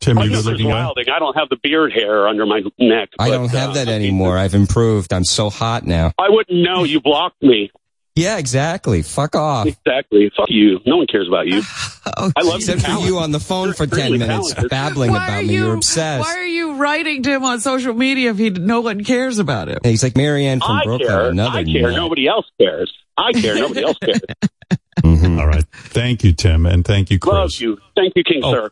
[0.00, 0.84] Tim, I'm you no good Chris looking guy?
[0.84, 1.04] Wilding.
[1.14, 3.10] I don't have the beard hair under my neck.
[3.18, 4.36] I but, don't have uh, that anymore.
[4.36, 5.12] I've improved.
[5.12, 6.12] I'm so hot now.
[6.18, 6.84] I wouldn't know.
[6.84, 7.70] You blocked me.
[8.16, 9.02] Yeah, exactly.
[9.02, 9.66] Fuck off.
[9.66, 10.30] Exactly.
[10.36, 10.78] Fuck you.
[10.86, 11.62] No one cares about you.
[12.16, 14.70] Oh, I love Except your for you on the phone for Extremely 10 minutes talented.
[14.70, 15.54] babbling why about are me.
[15.54, 16.20] you, You're obsessed.
[16.28, 19.68] Why are you writing to him on social media if he no one cares about
[19.70, 19.78] him?
[19.82, 21.08] Hey, He's like Marianne from I Brooklyn.
[21.08, 21.30] care.
[21.30, 21.82] Another I care.
[21.84, 21.92] nut.
[21.96, 22.92] Nobody else cares.
[23.16, 23.54] I care.
[23.54, 24.20] Nobody else cares.
[25.02, 25.40] Mhm.
[25.40, 25.64] All right.
[25.72, 27.32] Thank you, Tim, and thank you, Chris.
[27.32, 27.78] Love you.
[27.96, 28.52] Thank you, King Oh.
[28.52, 28.70] Sir.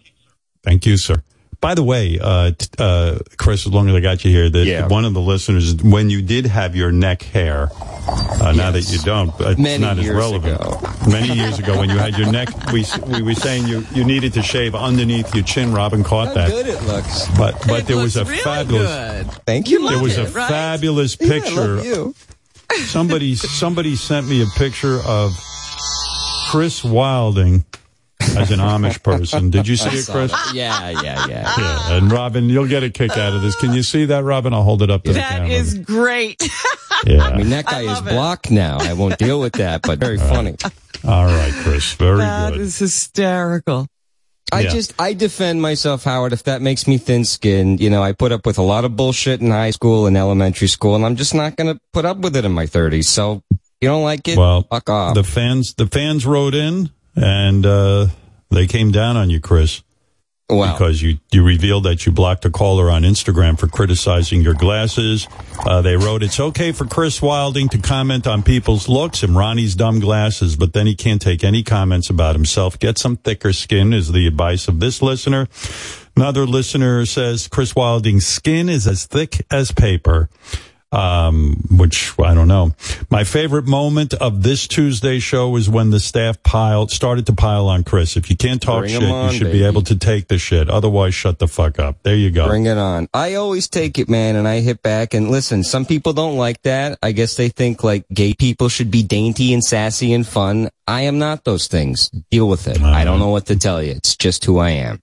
[0.63, 1.23] Thank you, sir.
[1.63, 4.67] By the way, uh, t- uh, Chris, as long as I got you here, that
[4.67, 4.89] Yeah.
[4.89, 7.71] one of the listeners, when you did have your neck hair,
[8.43, 10.57] uh, now that you don't, it's Many not as relevant.
[10.61, 10.81] ago.
[11.09, 14.33] Many years ago, when you had your neck, we we were saying you you needed
[14.35, 15.73] to shave underneath your chin.
[15.73, 17.29] Robin caught How that, good it looks.
[17.39, 19.31] but but It there was a really fabulous good.
[19.47, 19.79] Thank you.
[19.87, 20.49] there love was a right?
[20.49, 21.77] fabulous Yeah, I picture.
[21.77, 22.15] love you.
[22.87, 25.31] somebody somebody sent me a picture of
[26.51, 27.65] Chris Wilding
[28.37, 29.51] as an Amish person.
[29.51, 30.33] Did you see it, Chris?
[30.55, 31.55] Yeah, yeah, yeah.
[31.59, 33.57] Yeah, and Robin, you'll get a kick out of this.
[33.57, 34.53] Can you see that, Robin?
[34.53, 35.49] I'll hold it up to the camera.
[35.49, 36.43] is great.
[37.07, 37.23] yeah.
[37.25, 38.11] I mean, that guy is love it.
[38.11, 38.79] blocked now.
[38.81, 40.57] I won't deal with that, but very funny.
[41.05, 41.95] All right, Chris.
[41.95, 42.61] Very That good.
[42.61, 43.87] is hysterical.
[44.53, 44.71] I Yeah.
[44.71, 47.81] just, I defend myself, Howard, if that makes me thin skinned.
[47.81, 50.69] You know, I put up with a lot of bullshit in high school and elementary
[50.69, 53.07] school, and I'm just not going to put up with it in my 30s.
[53.07, 53.43] So,
[53.81, 54.37] you don't like it?
[54.39, 55.15] well, fuck off.
[55.15, 58.07] the fans, the fans wrote in and uh,
[58.51, 59.83] they came down on you, Chris,
[60.49, 60.73] wow.
[60.73, 65.27] because you you revealed that you blocked a caller on Instagram for criticizing your glasses.
[65.67, 69.75] Uh, they wrote, "It's okay for Chris Wilding to comment on people's looks and Ronnie's
[69.75, 72.79] dumb glasses, but then he can't take any comments about himself.
[72.79, 75.49] Get some thicker skin," is the advice of this listener.
[76.17, 80.29] Another listener says Chris Wilding's skin is as thick as paper.
[80.93, 82.73] Um, which I don't know.
[83.11, 87.67] My favorite moment of this Tuesday show was when the staff piled, started to pile
[87.69, 88.17] on Chris.
[88.17, 90.69] If you can't talk Bring shit, on, you should be able to take the shit.
[90.69, 92.03] Otherwise, shut the fuck up.
[92.03, 92.47] There you go.
[92.47, 93.09] Bring it on.
[93.15, 95.15] I always take it, man, and I hit back.
[95.15, 96.99] And listen, some people don't like that.
[97.03, 100.69] I guess they think like gay people should be dainty and sassy and fun.
[100.87, 102.11] I am not those things.
[102.31, 102.83] Deal with it.
[102.83, 103.93] I don't know what to tell you.
[103.93, 105.01] It's just who I am.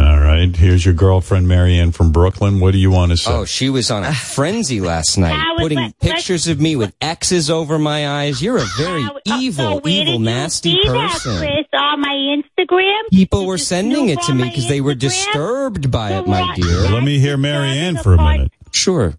[0.00, 0.54] All right.
[0.54, 2.60] Here's your girlfriend, Marianne from Brooklyn.
[2.60, 3.32] What do you want to say?
[3.32, 7.50] Oh, she was on a frenzy last night, putting let- pictures of me with X's
[7.50, 8.40] over my eyes.
[8.42, 11.38] You're a very Howard, uh, evil, so evil, nasty see that, person.
[11.38, 12.14] Chris, on my
[12.58, 13.08] Instagram?
[13.10, 16.80] People were sending it to me because they were disturbed by So it, my dear.
[16.90, 18.52] Let me hear Marianne for a minute.
[18.72, 19.14] Sure.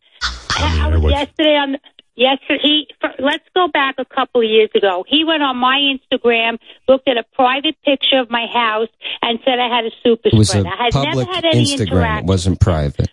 [0.58, 1.78] I hear was yesterday on
[2.20, 2.60] yesterday.
[2.62, 2.88] He
[3.20, 5.06] let's go back a couple of years ago.
[5.08, 8.90] He went on my Instagram, looked at a private picture of my house,
[9.22, 10.66] and said I had a super It was a spread.
[10.68, 12.20] I had public never had any Instagram.
[12.20, 13.10] It wasn't private.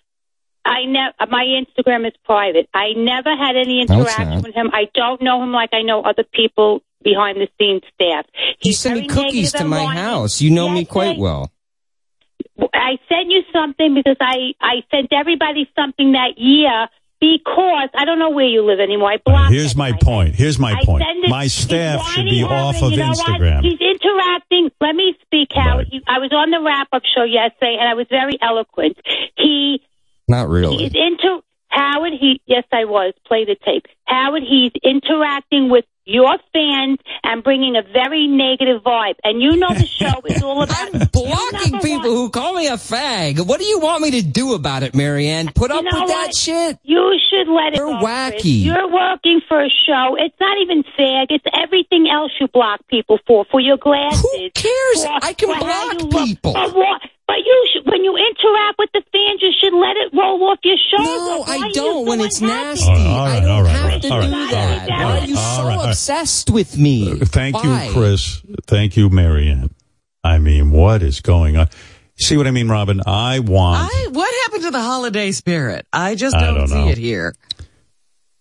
[0.65, 1.15] I never.
[1.31, 2.69] My Instagram is private.
[2.75, 4.43] I never had any interaction not.
[4.43, 4.71] with him.
[4.73, 8.27] I don't know him like I know other people behind the scenes staff.
[8.35, 10.41] You He's sent me cookies to my house.
[10.41, 11.53] You know me quite I- well.
[12.73, 16.89] I sent you something because I I sent everybody something that year
[17.21, 19.13] because I don't know where you live anymore.
[19.13, 19.53] I blocked.
[19.53, 20.35] Here's my point.
[20.35, 21.05] Here's my I point.
[21.29, 23.41] My staff should be off of you know what?
[23.41, 23.63] Instagram.
[23.63, 24.71] He's interacting.
[24.81, 25.89] Let me speak, Howard.
[25.91, 28.99] He- I was on the wrap up show yesterday, and I was very eloquent.
[29.37, 29.83] He
[30.29, 30.77] Not really.
[30.85, 31.43] He's into
[31.77, 33.13] Howard Heat, yes, I was.
[33.27, 33.87] Play the tape.
[34.07, 39.17] Howard He's interacting with your fans and bringing a very negative vibe.
[39.25, 43.45] And you know the show is all about Blocking people who call me a fag.
[43.45, 45.51] What do you want me to do about it, Marianne?
[45.55, 46.79] Put up You know with that shit?
[46.85, 48.65] You should let it You're wacky.
[48.65, 50.17] You're working for a show.
[50.19, 51.27] It's not even fag.
[51.31, 53.45] It's everything else you block people for.
[53.51, 54.23] For your glasses.
[54.23, 55.07] Who cares?
[55.23, 56.55] I can block people.
[57.27, 60.59] But, you should, when you interact with the fans, you should let it roll off
[60.63, 61.07] your shoulders.
[61.07, 62.65] No, Why I are you don't when it's unhappy?
[62.81, 62.87] nasty.
[62.93, 64.89] All right, all right, all right, to all right, do that.
[64.89, 65.89] Right, Why are you all so right, all right.
[65.91, 67.19] obsessed with me?
[67.21, 67.87] Thank Why?
[67.87, 68.43] you, Chris.
[68.67, 69.71] Thank you, Marianne.
[70.23, 71.69] I mean, what is going on?
[72.17, 73.01] See what I mean, Robin?
[73.07, 75.87] I want I, what happened to the holiday spirit?
[75.93, 76.89] I just don't, don't see know.
[76.89, 77.35] it here.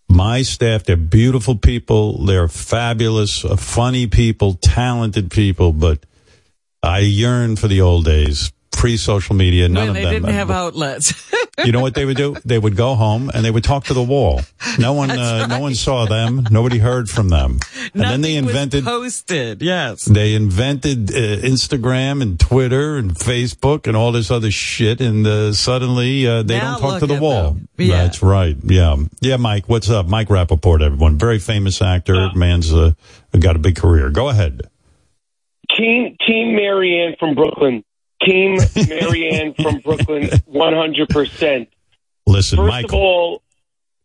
[0.08, 0.84] my staff.
[0.84, 2.24] They're beautiful people.
[2.26, 5.74] They're fabulous, uh, funny people, talented people.
[5.74, 6.06] But
[6.82, 9.70] I yearn for the old days, pre-social media.
[9.70, 10.14] None when of they them.
[10.14, 11.32] didn't have outlets.
[11.66, 12.36] you know what they would do?
[12.46, 14.42] They would go home and they would talk to the wall.
[14.78, 16.46] No one, uh, no one saw them.
[16.52, 17.60] Nobody heard from them.
[17.94, 18.84] And then they Nothing was invented.
[18.84, 19.62] posted.
[19.62, 20.06] Yes.
[20.06, 25.54] They invented uh, Instagram and Twitter and Facebook and all this other shit, and uh,
[25.54, 27.58] suddenly uh, they Now don't talk to the wall.
[27.78, 28.04] Yeah.
[28.04, 28.58] That's right.
[28.64, 29.38] Yeah, yeah.
[29.38, 30.08] Mike, what's up?
[30.08, 32.30] Mike Rapaport, everyone, very famous actor.
[32.36, 32.92] Man's uh,
[33.40, 34.10] got a big career.
[34.10, 34.62] Go ahead.
[35.78, 37.84] Team Team Marianne from Brooklyn.
[38.24, 38.58] Team
[38.90, 41.70] Marianne from Brooklyn, one hundred percent.
[42.26, 42.90] Listen, First Michael.
[42.90, 43.42] of all,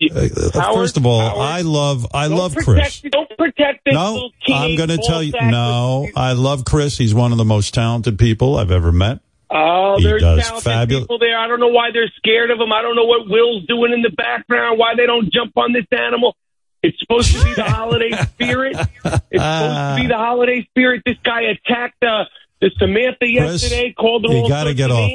[0.02, 0.28] uh,
[0.60, 3.00] Howard- first of all, Howard, I love I love protect, Chris.
[3.12, 5.32] Don't protect this No, I'm going to tell you.
[5.40, 6.98] No, I love Chris.
[6.98, 9.20] He's one of the most talented people I've ever met.
[9.52, 11.38] Oh, He there's talented fabulous- people there.
[11.38, 12.72] I don't know why they're scared of him.
[12.72, 14.78] I don't know what Will's doing in the background.
[14.78, 16.36] Why they don't jump on this animal?
[16.82, 18.74] It's supposed to be the holiday spirit.
[18.76, 21.02] It's supposed to be the holiday spirit.
[21.04, 22.24] This guy attacked uh,
[22.60, 23.92] the Samantha yesterday.
[23.98, 25.10] Called her you all gotta get of off.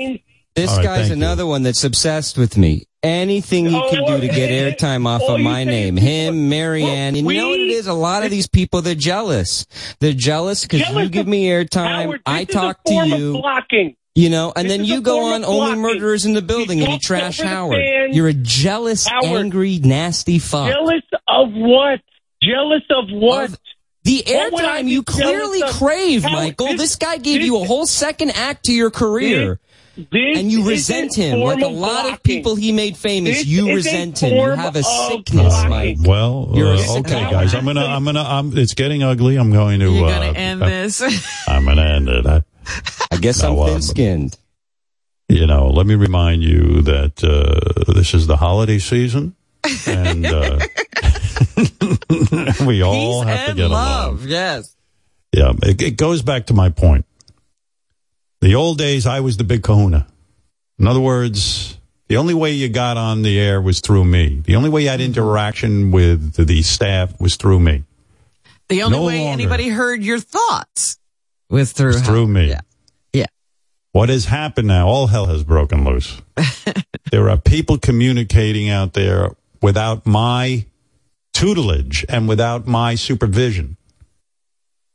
[0.55, 1.15] This All right, guy's thank you.
[1.15, 2.85] another one that's obsessed with me.
[3.03, 5.97] Anything he Oh, can do to get airtime off all of my name.
[5.97, 7.15] Him, Marianne.
[7.15, 7.87] And you know what it is?
[7.87, 9.65] A lot of these people, they're jealous.
[9.99, 12.19] They're jealous because you give me airtime.
[12.25, 13.33] I this is a talk to you.
[13.33, 13.95] blocking.
[14.15, 16.89] You know, and This then you go on of only murderers in the building and
[16.93, 17.75] you trash Howard.
[17.75, 18.15] fans.
[18.15, 19.25] You're a jealous, Howard.
[19.41, 20.69] angry, nasty fuck.
[20.71, 21.99] Jealous of what?
[22.41, 23.51] Jealous of what?
[24.05, 26.67] The What would I airtime you clearly crave, Michael.
[26.67, 29.59] this- This, guy gave this- you a whole second act to your career.
[29.97, 33.37] This and you resent him like a of lot of people he made famous.
[33.37, 34.33] This you resent him.
[34.35, 35.69] You have a sickness, blocking.
[35.69, 35.97] Mike.
[36.01, 37.31] Well, You're uh, a sick okay, guy.
[37.31, 37.55] guys.
[37.55, 39.37] I'm gonna, I'm gonna, I'm, it's getting ugly.
[39.37, 39.89] I'm going to.
[39.89, 41.01] You're uh, going to end uh, this.
[41.47, 42.25] I'm gonna end it.
[42.27, 42.43] I,
[43.09, 44.37] I guess No, I'm um, thin skinned.
[45.29, 49.33] you know, let me remind you that uh, this is the holiday season,
[49.87, 50.59] and uh,
[52.65, 54.19] we all Peace have to get love.
[54.19, 54.29] along.
[54.29, 54.75] Yes.
[55.31, 57.05] Yeah, it, it goes back to my point.
[58.41, 60.07] The old days, I was the big Kahuna.
[60.77, 61.77] In other words,
[62.07, 64.41] the only way you got on the air was through me.
[64.45, 65.07] The only way you had mm-hmm.
[65.07, 67.83] interaction with the staff was through me.
[68.69, 69.33] The only No way longer.
[69.33, 70.99] anybody heard your thoughts
[71.49, 72.49] was through was through me.
[72.49, 72.61] Yeah.
[73.13, 73.25] Yeah.
[73.91, 74.87] What has happened now?
[74.87, 76.21] All hell has broken loose.
[77.11, 80.65] there are people communicating out there without my
[81.35, 83.77] tutelage and without my supervision.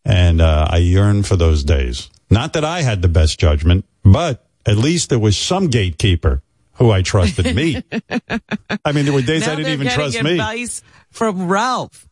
[0.05, 2.09] And uh, I yearn for those days.
[2.31, 6.43] Not that I had the best judgment, but at least there was some gatekeeper
[6.75, 7.83] who I trusted me.
[8.85, 10.33] I mean, there were days now I didn't even getting trust me.
[10.33, 12.09] advice from Ralph.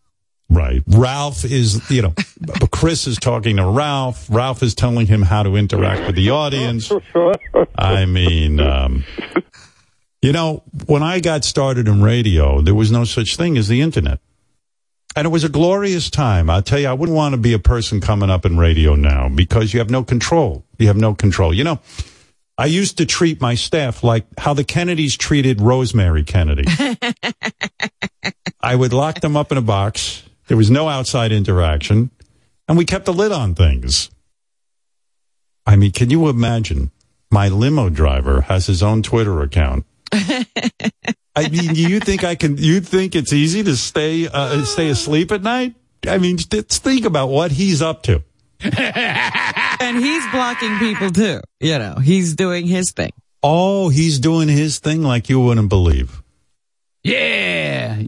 [0.51, 0.83] Right.
[0.87, 4.27] Ralph is, you know, but Chris is talking to Ralph.
[4.31, 6.91] Ralph is telling him how to interact with the audience.
[7.79, 9.05] I mean, um,
[10.29, 13.81] you know, when I got started in radio, there was no such thing as the
[13.81, 14.21] internet.
[15.17, 16.51] And it was a glorious time.
[16.51, 19.31] I'll tell you, I wouldn't want to be a person coming up in radio now
[19.31, 20.67] because you have no control.
[20.77, 21.55] You have no control.
[21.55, 21.81] You know,
[22.59, 26.67] I used to treat my staff like how the Kennedys treated Rosemary Kennedy.
[28.61, 30.25] I would lock them up in a box.
[30.49, 32.11] There was no outside interaction,
[32.69, 34.11] and we kept a lid on things.
[35.65, 36.91] I mean, can you imagine?
[37.31, 39.87] My limo driver has his own Twitter account.
[40.13, 42.57] I mean, you think I can?
[42.57, 45.75] You think it's easy to stay uh, stay asleep at night?
[46.07, 48.23] I mean, just think about what he's up to.
[48.61, 51.41] and he's blocking people too.
[51.61, 53.13] You know, he's doing his thing.
[53.43, 56.23] Oh, he's doing his thing like you wouldn't believe.
[57.05, 58.03] Yeah.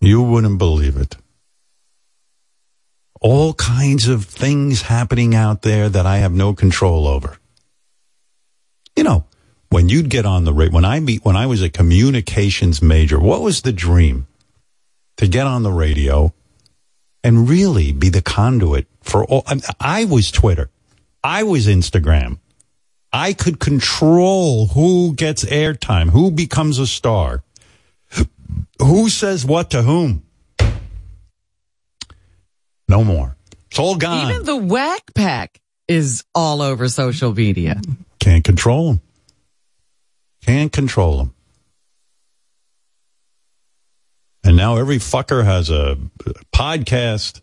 [0.00, 1.16] You wouldn't believe it.
[3.20, 7.38] All kinds of things happening out there that I have no control over.
[8.96, 9.24] You know,
[9.74, 13.18] when you'd get on the radio, when I meet, when I was a communications major,
[13.18, 14.28] what was the dream?
[15.16, 16.32] To get on the radio
[17.24, 19.42] and really be the conduit for all.
[19.48, 20.70] I, I was Twitter.
[21.24, 22.38] I was Instagram.
[23.12, 27.42] I could control who gets airtime, who becomes a star.
[28.80, 30.22] who says what to whom?
[32.88, 33.34] No more.
[33.72, 34.30] It's all gone.
[34.30, 37.80] Even the whack pack is all over social media.
[38.20, 39.00] Can't control them.
[40.44, 41.34] Can't control them.
[44.44, 45.96] And now every fucker has a
[46.54, 47.40] podcast.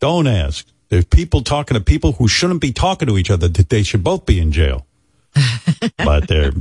[0.00, 0.66] Don't ask.
[0.88, 3.48] There's people talking to people who shouldn't be talking to each other.
[3.48, 4.86] They should both be in jail.
[5.98, 6.52] but they're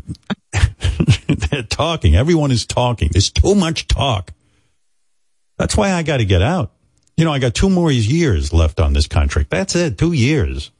[1.28, 2.16] they're talking.
[2.16, 3.10] Everyone is talking.
[3.12, 4.32] There's too much talk.
[5.60, 6.72] That's why I got to get out.
[7.16, 9.52] You know, I got two more years left on this contract.
[9.52, 10.00] That's it.
[10.00, 10.72] Two years.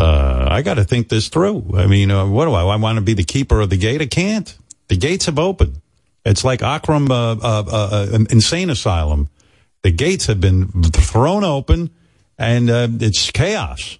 [0.00, 1.72] Uh, I got to think this through.
[1.76, 2.62] I mean, uh, what do I?
[2.62, 4.00] I want to be the keeper of the gate.
[4.00, 4.56] I can't.
[4.88, 5.80] The gates have opened.
[6.24, 9.28] It's like Arkham uh, uh, uh, Insane Asylum.
[9.82, 11.90] The gates have been thrown open,
[12.38, 13.98] and uh, it's chaos.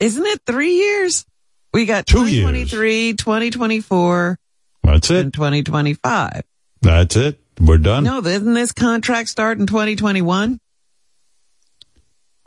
[0.00, 1.24] Isn't it three years?
[1.72, 4.38] We got Two 2023, 2024,
[4.82, 5.16] That's it.
[5.20, 6.42] and 2025.
[6.82, 7.40] That's it.
[7.60, 8.04] We're done.
[8.04, 10.58] No, doesn't this contract start in 2021?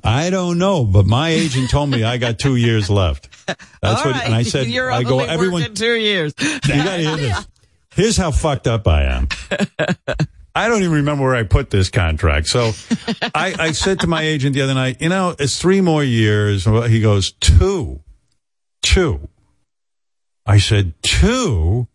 [0.06, 3.30] I don't know, but my agent told me I got two years left.
[3.48, 4.26] That's All what, right.
[4.26, 6.34] and I said, You're I go, everyone, two years.
[6.40, 7.48] you got to hear this.
[7.96, 9.28] Here's how fucked up I am.
[10.56, 12.48] I don't even remember where I put this contract.
[12.48, 12.72] So
[13.34, 16.66] I, I said to my agent the other night, you know, it's three more years.
[16.66, 18.02] He goes, two,
[18.82, 19.28] two.
[20.46, 21.88] I said, two?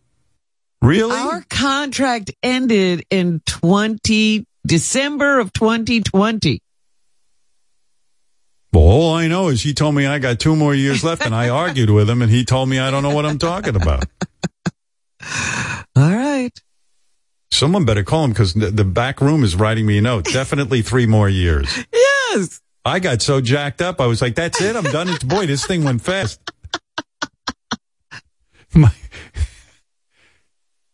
[0.82, 1.16] Really?
[1.16, 6.62] Our contract ended in 20, December of 2020.
[8.72, 11.34] Well, all I know is he told me I got two more years left and
[11.34, 14.04] I argued with him and he told me I don't know what I'm talking about.
[15.96, 16.50] All right.
[17.50, 20.24] Someone better call him because the, the back room is writing me a note.
[20.32, 21.84] Definitely three more years.
[21.92, 22.60] Yes.
[22.84, 24.00] I got so jacked up.
[24.00, 24.76] I was like, that's it.
[24.76, 25.08] I'm done.
[25.08, 26.40] It's, boy, this thing went fast.
[28.74, 28.92] My-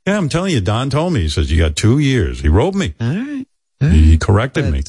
[0.07, 1.23] yeah, I'm telling you, Don told me.
[1.23, 2.41] He says, you got two years.
[2.41, 2.95] He wrote me.
[3.01, 3.47] All right.
[3.81, 4.83] He corrected me.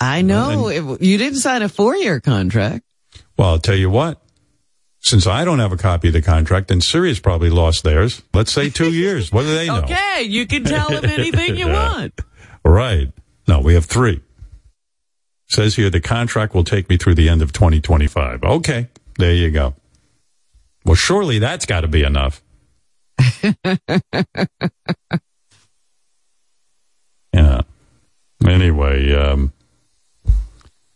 [0.00, 2.84] I know it- you didn't sign a four year contract.
[3.36, 4.22] Well, I'll tell you what.
[5.00, 8.20] Since I don't have a copy of the contract, and Sirius probably lost theirs.
[8.34, 9.30] Let's say two years.
[9.32, 9.78] What do they know?
[9.82, 10.22] Okay.
[10.22, 12.20] You can tell them anything you want.
[12.64, 13.12] Right.
[13.46, 14.20] No, we have three.
[15.46, 18.42] Says here the contract will take me through the end of 2025.
[18.42, 18.88] Okay.
[19.18, 19.74] There you go.
[20.84, 22.42] Well, surely that's got to be enough.
[27.32, 27.60] yeah.
[28.46, 29.52] Anyway, um,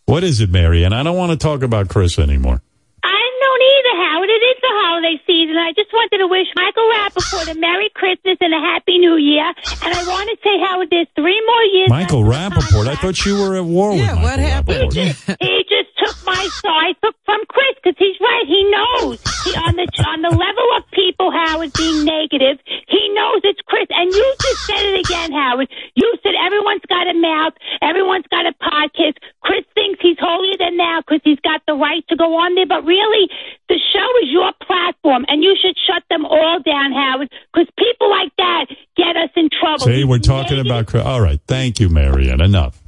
[0.07, 0.85] what is it, Mary?
[0.85, 2.61] And I don't want to talk about Chris anymore.
[3.05, 4.29] I don't either, Howard.
[4.31, 5.57] It is the holiday season.
[5.57, 9.47] I just wanted to wish Michael Rapaport a Merry Christmas and a Happy New Year.
[9.83, 11.89] And I want to say, Howard, there's three more years.
[11.91, 12.87] Michael Rapaport.
[12.87, 14.93] I thought you were at war with Michael what happened?
[14.93, 15.37] Rapaport.
[15.41, 18.47] He just took my side took from Chris because he's right.
[18.47, 22.59] He knows he, on the on the level of people, Howard being negative.
[22.89, 25.69] He knows it's Chris, and you just said it again, Howard.
[25.95, 29.23] You said everyone's got a mouth, everyone's got a podcast.
[29.43, 32.67] Chris thinks he's holier than thou because he's got the right to go on there,
[32.67, 33.31] but really,
[33.69, 38.11] the show is your platform, and you should shut them all down, Howard, because people
[38.11, 39.87] like that get us in trouble.
[39.87, 41.05] See, we're talking about Chris.
[41.05, 41.41] All right.
[41.47, 42.41] Thank you, Marianne.
[42.41, 42.82] Enough.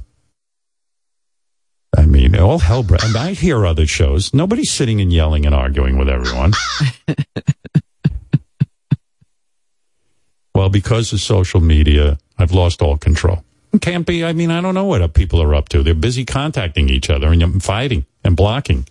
[1.97, 2.83] I mean, all hell.
[2.83, 4.33] Bre- and I hear other shows.
[4.33, 6.51] Nobody's sitting and yelling and arguing with everyone.
[10.53, 13.43] well, because of social media, I've lost all control.
[13.81, 14.23] Can't be.
[14.23, 15.83] I mean, I don't know what people are up to.
[15.83, 18.87] They're busy contacting each other and um, fighting and blocking.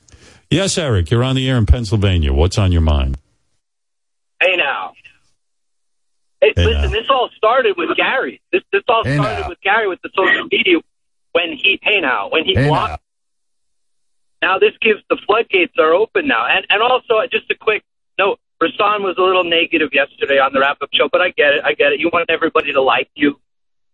[0.50, 2.32] Yes, Eric, you're on the air in Pennsylvania.
[2.34, 3.16] What's on your mind?
[4.42, 4.92] Hey now.
[6.42, 6.88] Hey, Hey, listen, now.
[6.90, 8.42] this all started with Gary.
[8.52, 9.48] This this all Hey, started now.
[9.48, 10.76] with Gary with the social media
[11.34, 13.02] when he hey now when he Hey, blocked.
[14.40, 14.58] Now.
[14.58, 17.82] this gives the floodgates are open now, and and also just a quick
[18.18, 18.38] note.
[18.62, 21.64] Rasan was a little negative yesterday on the wrap up show, but I get it.
[21.64, 22.00] I get it.
[22.00, 23.38] You want everybody to like you,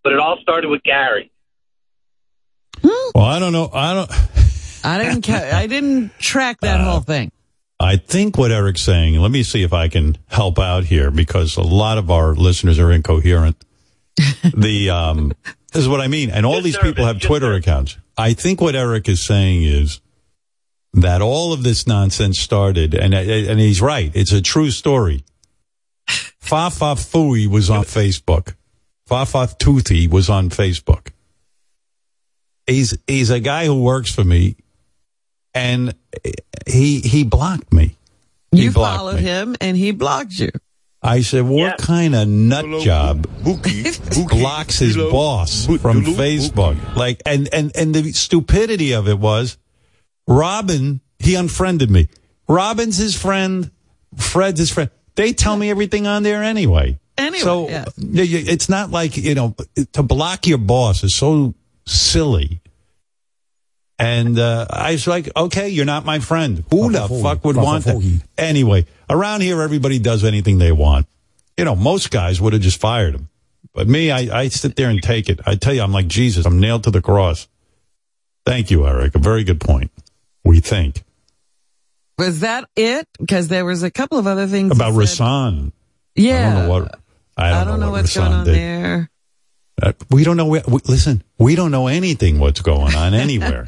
[0.05, 1.33] but it all started with Gary.
[2.83, 3.71] Well, I don't know.
[3.73, 4.11] I don't.
[4.85, 5.23] I didn't.
[5.27, 7.33] Ca- I didn't track that whole thing.
[7.81, 11.57] I think what Eric's saying, let me see if I can help out here because
[11.57, 13.57] a lot of our listeners are incoherent.
[14.55, 15.33] the um
[15.73, 16.31] this is what I mean.
[16.31, 17.97] And all these people have Twitter accounts.
[18.17, 20.01] I think what Eric is saying is
[20.95, 24.11] that all of this nonsense started and and he's right.
[24.15, 25.25] It's a true story.
[26.41, 28.55] Fafa Fooey was on Facebook.
[29.07, 31.09] Fafa Toothy was on Facebook.
[32.67, 34.57] He's he's a guy who works for me
[35.55, 35.95] and
[36.67, 37.97] he he blocked me.
[38.53, 39.23] He You blocked followed me.
[39.23, 40.51] him, and he blocked you.
[41.03, 43.27] I said, what kind of nut job
[44.29, 46.95] blocks his boss from Facebook?
[46.95, 49.57] Like, and, and, and the stupidity of it was
[50.27, 52.09] Robin, he unfriended me.
[52.49, 53.71] Robin's his friend.
[54.17, 54.91] Fred's his friend.
[55.15, 56.99] They tell me everything on there anyway.
[57.17, 57.85] Anyway, so yeah.
[57.99, 59.55] y- y- it's not like you know
[59.93, 61.55] to block your boss is so
[61.87, 62.61] silly.
[64.01, 66.65] And uh, I was like, okay, you're not my friend.
[66.71, 68.23] Who the fuck would want that?
[68.39, 71.07] Anyway, around here, everybody does anything they want.
[71.59, 73.29] You know, most guys would have just fired him.
[73.75, 75.41] But me, I, I sit there and take it.
[75.47, 76.47] I tell you, I'm like Jesus.
[76.47, 77.47] I'm nailed to the cross.
[78.47, 79.15] Thank you, Eric.
[79.17, 79.91] A very good point.
[80.45, 81.05] We think
[82.17, 83.07] Was that it?
[83.19, 84.95] Because there was a couple of other things about.
[84.95, 85.73] Rasan.
[86.15, 86.39] Yeah.
[86.39, 87.01] I don't know what.
[87.37, 88.55] I don't, I don't know, what what's Rasan going on did.
[88.55, 89.11] there.
[89.83, 90.47] Uh, we don't know.
[90.47, 93.67] Where, we, listen, we don't know anything what's going on anywhere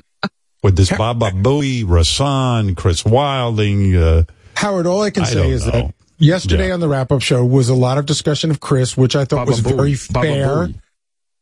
[0.62, 3.96] with this Baba Booey, Rasan, Chris Wilding.
[3.96, 4.24] Uh,
[4.56, 5.72] Howard, all I can I say is know.
[5.72, 9.16] that yesterday on the wrap up show was a lot of discussion of Chris, which
[9.16, 10.22] I thought Baba was very Booey.
[10.22, 10.68] Fair.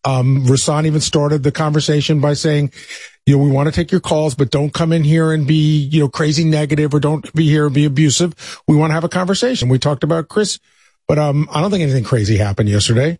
[0.03, 2.73] Um, Rasan even started the conversation by saying,
[3.27, 5.79] you know, we want to take your calls, but don't come in here and be,
[5.79, 8.63] you know, crazy negative or don't be here and be abusive.
[8.67, 9.69] We want to have a conversation.
[9.69, 10.59] We talked about Chris,
[11.07, 13.19] but, um, I don't think anything crazy happened yesterday.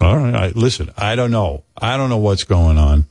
[0.00, 1.64] All right, I, listen, I don't know.
[1.76, 3.06] I don't know what's going on.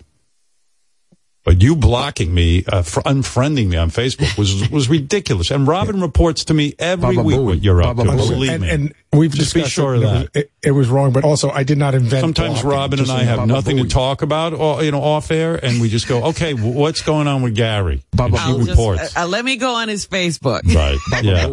[1.44, 5.50] But you blocking me, uh, fr- unfriending me on Facebook was was ridiculous.
[5.50, 7.46] And Robin reports to me every Baba week Booey.
[7.46, 8.04] what you're up to.
[8.04, 8.28] Baba Booey.
[8.28, 8.70] Believe and, me.
[8.70, 10.16] and we've Just be sure it, of that.
[10.16, 12.20] It was, it, it was wrong, but also I did not invent.
[12.20, 15.32] Sometimes blocking, Robin and I have Baba nothing to talk about, or, you know, off
[15.32, 18.04] air, and we just go, okay, what's going on with Gary?
[18.20, 19.16] And she I'll just- reports.
[19.16, 20.64] uh, let me go on his Facebook.
[20.76, 20.98] Right.
[21.24, 21.48] yeah.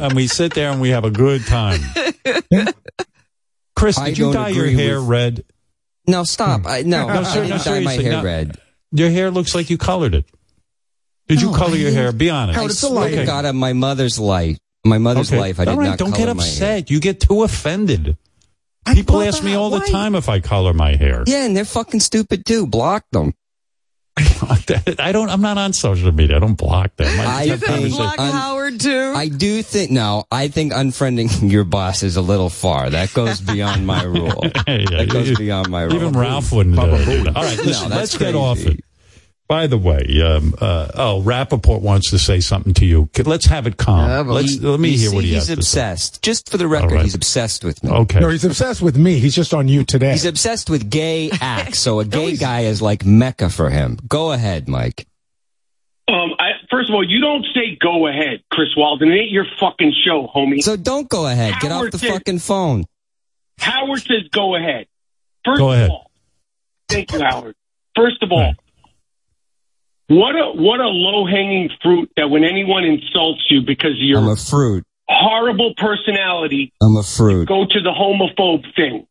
[0.06, 1.82] and we sit there and we have a good time.
[3.76, 5.44] Chris, I did you dye your hair with- red?
[6.06, 6.66] No, stop.
[6.66, 8.22] I, no, I sir, didn't dye my hair no.
[8.22, 8.58] red.
[8.92, 10.24] Your hair looks like you colored it.
[11.28, 11.94] Did you color I your didn't.
[11.94, 12.12] hair?
[12.12, 12.58] Be honest.
[12.58, 15.40] I swear to God, on my mother's life, my mother's Okay.
[15.40, 16.90] life, I did All right, not don't get upset.
[16.90, 18.18] You get too offended.
[18.92, 21.24] People ask me all the time if I color my hair.
[21.26, 22.66] Yeah, and they're fucking stupid too.
[22.66, 23.32] Block them.
[24.98, 25.30] I don't.
[25.30, 26.36] I'm not on social media.
[26.36, 27.08] I don't block them.
[27.20, 29.12] I, I have think- Block Un- Howard too.
[29.16, 30.24] I do think no.
[30.30, 32.90] I think unfriending your boss is a little far.
[32.90, 34.42] That goes beyond my rule.
[34.66, 35.94] Yeah, that goes you- beyond my rule.
[35.96, 36.76] Even Ralph wouldn't.
[36.76, 36.80] Do
[37.24, 37.32] that.
[37.36, 37.88] All right, listen.
[37.90, 38.83] that's let's get off it.
[39.46, 43.10] By the way, um, uh, oh, Rapaport wants to say something to you.
[43.26, 44.26] Let's have it calm.
[44.28, 45.80] let's let me hear see, what he he's has to say.
[45.80, 46.22] obsessed.
[46.22, 47.04] Just for the record, All right.
[47.04, 47.90] he's obsessed with me.
[47.90, 48.20] Okay.
[48.20, 49.18] No, he's obsessed with me.
[49.18, 50.12] He's just on you today.
[50.12, 51.78] He's obsessed with gay acts.
[51.78, 53.98] So a gay guy is like Mecca for him.
[54.08, 55.06] Go ahead, Mike.
[56.08, 59.10] Um, I, first of all, you don't say go ahead, Chris Wilding.
[59.12, 60.62] It ain't your fucking show, homie.
[60.62, 61.54] So don't go ahead.
[61.60, 62.84] Get off the says- fucking phone.
[63.58, 64.86] Howard says go ahead.
[65.44, 66.10] First Go of all,
[66.88, 67.54] thank you, Howard.
[67.94, 68.54] First of all,
[70.08, 74.18] what a what a low hanging fruit that when anyone insults you because of your
[74.18, 74.84] I'm a fruit.
[75.08, 77.48] horrible personality, I'm a fruit.
[77.48, 79.06] go to the homophobe thing.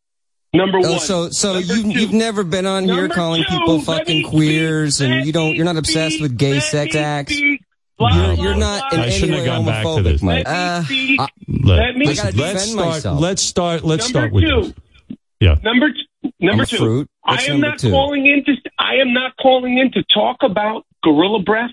[0.52, 1.00] Number Oh, one.
[1.00, 5.26] so so you you've never been on here calling two, people fucking me queers and
[5.26, 7.38] you don't you're not obsessed with gay sex acts.
[7.40, 10.22] You're, you're not in I any shouldn't way have gone back to homophobic, this.
[10.22, 10.46] Mike.
[10.46, 11.20] Let me speak.
[11.20, 12.86] I- Let, Let me- listen, I gotta let's start.
[12.88, 13.20] myself.
[13.20, 13.84] Let's start.
[13.84, 14.62] Let's Number start with two.
[15.08, 15.18] this.
[15.40, 15.54] Yeah.
[15.62, 16.06] Number t-
[16.40, 16.76] number two.
[16.76, 17.08] fruit.
[17.24, 17.90] I am number not two?
[17.90, 18.56] calling in to.
[18.78, 21.70] I am not calling in to talk about gorilla breath.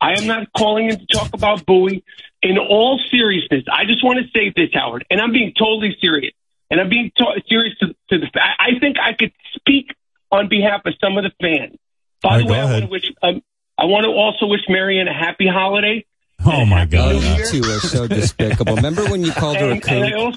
[0.00, 2.04] I am not calling in to talk about Bowie.
[2.42, 6.32] In all seriousness, I just want to say this, Howard, and I'm being totally serious.
[6.70, 8.26] And I'm being to- serious to, to the.
[8.32, 9.94] fa- I think I could speak
[10.32, 11.76] on behalf of some of the fans.
[12.20, 13.12] By All the way, I want to wish.
[13.22, 13.42] Um,
[13.78, 16.04] I want to also wish Marianne a happy holiday.
[16.44, 17.22] Oh my God.
[17.22, 18.74] you two are so despicable.
[18.76, 20.36] Remember when you called her a And,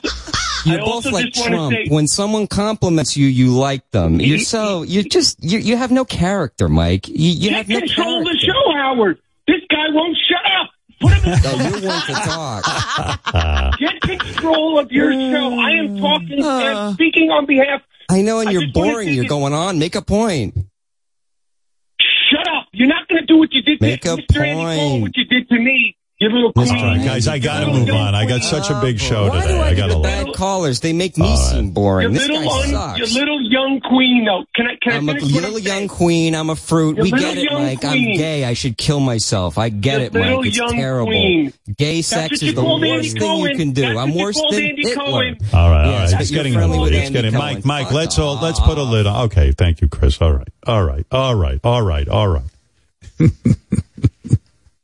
[0.65, 1.73] and I also, You're I both like Trump.
[1.73, 4.19] say- when someone compliments you, you like them.
[4.19, 7.07] You're so you're just you you have no character, Mike.
[7.07, 9.19] You, you have no control of the show, Howard.
[9.47, 10.69] This guy won't shut up.
[11.01, 13.79] Put him in Oh, you're one to talk.
[13.79, 15.59] Get control of your show.
[15.59, 16.43] I am talking, mm.
[16.43, 17.81] I'm speaking on behalf.
[18.09, 19.09] I know, and you're boring.
[19.09, 19.77] You're going on.
[19.77, 20.55] Make a point.
[22.29, 22.67] Shut up.
[22.71, 24.45] You're not going to do what you did Make to Mr.
[24.45, 25.97] Andy Cohen, what you did to me.
[26.17, 26.81] You little All queen.
[26.81, 28.15] right, guys, I got to move on.
[28.15, 29.53] I got such a big show Why today.
[29.53, 30.01] do I, I get got the to.
[30.01, 30.79] bad callers?
[30.79, 31.51] They make me All right.
[31.51, 32.03] seem boring.
[32.03, 32.99] Your This little, guy un, sucks.
[32.99, 34.45] your little young queen, though.
[34.55, 35.87] Can I, can I'm I a little I'm young saying?
[35.89, 36.33] queen.
[36.33, 36.95] I'm a fruit.
[36.95, 37.83] Your we get it, young Mike.
[37.83, 38.45] I'm gay.
[38.45, 39.57] I should kill myself.
[39.57, 40.23] I get Your it, Mike.
[40.23, 41.07] little It's young terrible.
[41.11, 41.51] queen.
[41.77, 43.81] Gay sex is the called Andy worst thing you can do.
[43.81, 45.03] That's I'm worse than Andy Hitler.
[45.03, 45.37] Cohen.
[45.53, 46.17] All right, all Yes, right.
[46.17, 47.65] but It's getting friendly with it's getting Mike.
[47.65, 49.25] Mike, let's all, let's put a lid on.
[49.25, 50.21] Okay, thank you, Chris.
[50.21, 52.43] All right, all right, all right, all right, all right.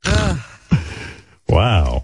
[1.51, 2.03] wow.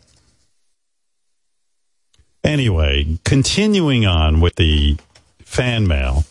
[2.44, 4.98] Anyway, continuing on with the
[5.40, 6.24] fan mail.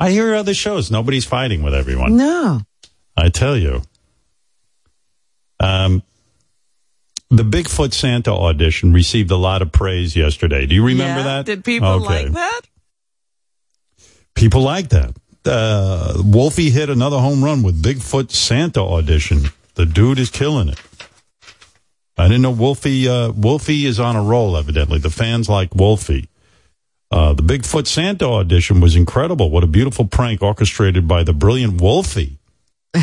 [0.00, 0.90] I hear other shows.
[0.90, 2.16] Nobody's fighting with everyone.
[2.16, 2.60] No.
[3.16, 3.82] I tell you.
[5.60, 6.02] Um,
[7.30, 10.66] the Bigfoot Santa audition received a lot of praise yesterday.
[10.66, 11.26] Do you remember Yeah?
[11.36, 11.46] that?
[11.46, 12.24] Did people Okay.
[12.24, 12.60] like that?
[14.34, 15.14] People like that.
[15.44, 19.50] Uh, Wolfie hit another home run with Bigfoot Santa audition.
[19.74, 20.78] The dude is killing it.
[22.22, 23.08] I didn't know Wolfie.
[23.08, 24.56] Uh, Wolfie is on a roll.
[24.56, 26.28] Evidently, the fans like Wolfie.
[27.10, 29.50] Uh, the Bigfoot Santa audition was incredible.
[29.50, 32.38] What a beautiful prank orchestrated by the brilliant Wolfie.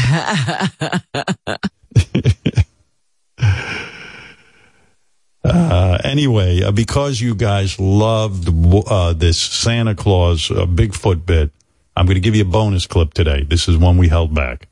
[5.41, 8.49] Uh, anyway, uh, because you guys loved
[8.87, 11.51] uh, this Santa Claus uh, Bigfoot bit,
[11.95, 13.43] I'm going to give you a bonus clip today.
[13.43, 14.67] This is one we held back.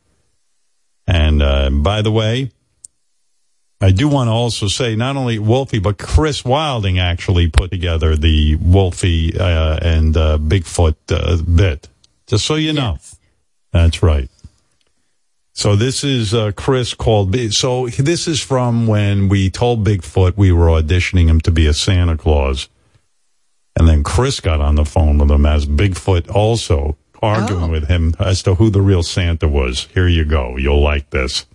[1.08, 2.52] And uh, by the way,
[3.80, 8.16] I do want to also say not only Wolfie, but Chris Wilding actually put together
[8.16, 11.88] the Wolfie uh, and uh, Bigfoot uh, bit.
[12.26, 12.98] Just so you know.
[13.72, 14.30] That's right.
[15.54, 17.32] So this is uh, Chris called.
[17.32, 21.68] Bi- So this is from when we told Bigfoot we were auditioning him to be
[21.68, 22.70] a Santa Claus,
[23.76, 28.14] and then Chris got on the phone with him as Bigfoot also arguing with him
[28.20, 29.88] as to who the real Santa was.
[29.94, 30.58] Here you go.
[30.58, 31.46] You'll like this.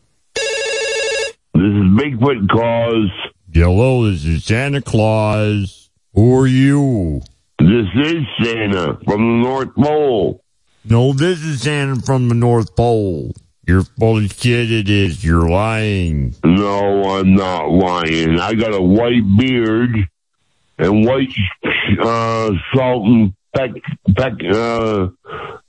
[1.54, 3.10] This is Bigfoot Claus.
[3.52, 5.90] Hello, this is Santa Claus.
[6.14, 7.20] Who are you?
[7.58, 10.42] This is Santa from the North Pole.
[10.84, 13.32] No, this is Santa from the North Pole.
[13.66, 15.22] You're full of shit, it is.
[15.22, 16.34] You're lying.
[16.42, 18.40] No, I'm not lying.
[18.40, 20.08] I got a white beard
[20.78, 21.32] and white
[22.00, 23.70] uh, salt and peck,
[24.16, 25.08] peck uh,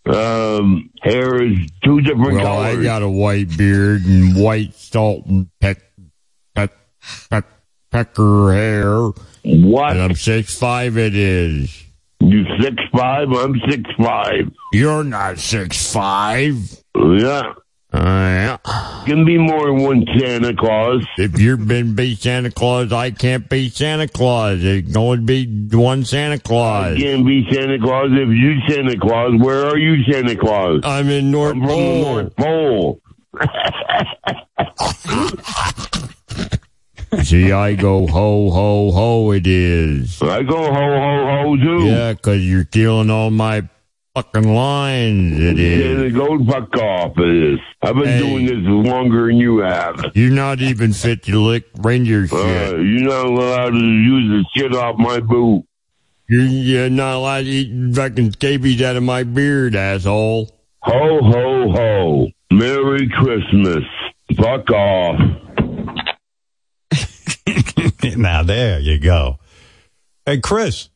[0.06, 2.80] um, hair is two different Well, colors.
[2.80, 5.82] I got a white beard and white salt and peck,
[6.56, 6.72] peck,
[7.30, 7.46] peck,
[7.92, 8.96] pecker hair.
[9.44, 9.92] What?
[9.92, 10.98] And I'm six five.
[10.98, 11.84] It is.
[12.20, 13.30] You six five?
[13.32, 14.50] I'm six five.
[14.72, 16.56] You're not six five.
[16.96, 17.54] Yeah.
[17.94, 18.58] Uh,
[19.06, 21.06] Can be more than one Santa Claus.
[21.20, 24.64] If you've been be Santa Claus, I can't be Santa Claus.
[24.64, 25.46] It can only be
[25.78, 26.96] one Santa Claus.
[26.96, 29.34] I can't be Santa Claus if you Santa Claus.
[29.40, 30.82] Where are you Santa Claus?
[30.84, 32.02] I'm in North I'm Pole.
[32.04, 33.00] North Pole.
[37.24, 39.32] See, I go ho ho ho.
[39.32, 40.20] It is.
[40.20, 41.84] I go ho ho ho too.
[41.86, 43.62] Yeah, 'cause you're stealing all my
[44.16, 45.40] fucking lines.
[45.40, 45.98] It is.
[45.98, 47.60] Santa, go fuck off it is.
[47.82, 48.20] I've been Hey.
[48.20, 48.58] doing this
[48.88, 50.12] longer than you have.
[50.14, 52.38] You're not even fit to lick reindeer shit.
[52.40, 55.66] Uh, you're not allowed to use the shit off my boot.
[56.30, 60.50] You're, you're not allowed to eat fucking scabies out of my beard, asshole.
[60.84, 62.28] Ho ho ho.
[62.52, 63.84] Merry Christmas.
[64.38, 65.20] Fuck off.
[68.18, 69.40] now there you go.
[70.26, 70.90] Hey, Chris,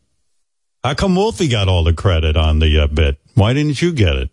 [0.83, 3.17] how come Wolfie got all the credit on the uh, bit?
[3.35, 4.29] Why didn't you get it?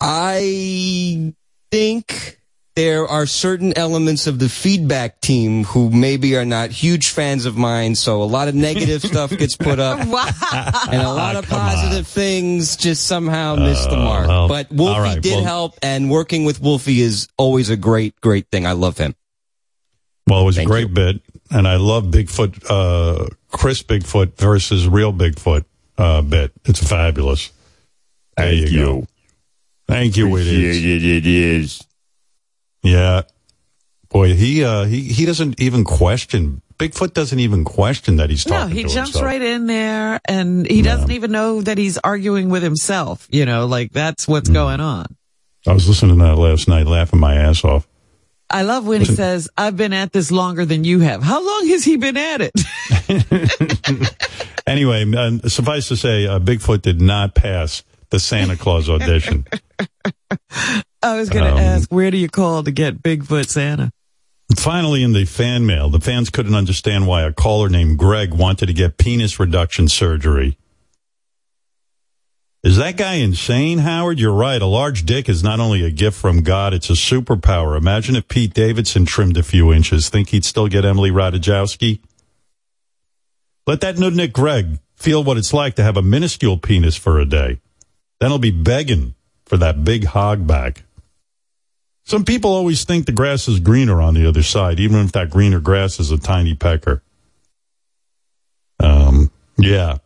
[0.00, 1.32] I
[1.70, 2.38] think
[2.74, 7.56] there are certain elements of the feedback team who maybe are not huge fans of
[7.56, 9.98] mine, so a lot of negative stuff gets put up.
[10.92, 14.28] And a lot of Come positive things just somehow miss the Uh, mark.
[14.28, 17.76] well, but Wolfie all right, did well- help, and working with Wolfie is always a
[17.76, 18.66] great, great thing.
[18.66, 19.14] I love him.
[20.26, 21.20] Well, it was a great bit,
[21.50, 25.64] and I love Bigfoot, uh, Chris Bigfoot versus real Bigfoot
[25.98, 26.52] uh, bit.
[26.64, 27.50] It's fabulous.
[28.36, 28.94] There Thank you, go.
[28.96, 29.06] you.
[29.86, 30.36] Thank you.
[30.36, 30.84] It is.
[30.84, 31.84] It, it is.
[32.82, 33.22] Yeah.
[34.08, 36.60] Boy, he uh, he he doesn't even question.
[36.78, 38.70] Bigfoot doesn't even question that he's talking.
[38.70, 39.24] No, he to jumps himself.
[39.24, 43.28] right in there and he doesn't even know that he's arguing with himself.
[43.30, 44.54] You know, like that's what's Hmm.
[44.54, 45.06] going on.
[45.66, 47.86] I was listening to that last night, laughing my ass off.
[48.50, 51.22] I love when he says, I've been at this longer than you have.
[51.22, 52.52] How long has he been at it?
[54.64, 59.44] Anyway, uh, suffice to say, uh, Bigfoot did not pass the Santa Claus audition.
[61.02, 63.90] I was going to Um, ask, where do you call to get Bigfoot Santa?
[64.56, 68.66] Finally, in the fan mail, the fans couldn't understand why a caller named Greg wanted
[68.66, 70.56] to get penis reduction surgery.
[72.62, 74.20] Is that guy insane, Howard?
[74.20, 74.62] You're right.
[74.62, 77.76] A large dick is not only a gift from God, it's a superpower.
[77.76, 80.08] Imagine if Pete Davidson trimmed a few inches.
[80.08, 81.98] Think he'd still get Emily Ratajkowski?
[83.66, 87.24] Let that nudnik Greg feel what it's like to have a minuscule penis for a
[87.24, 87.60] day.
[88.18, 89.14] Then he'll be begging
[89.44, 90.84] for that big hog back.
[92.04, 95.30] Some people always think the grass is greener on the other side, even if that
[95.30, 97.02] greener grass is a tiny pecker.
[98.80, 99.98] Um, yeah.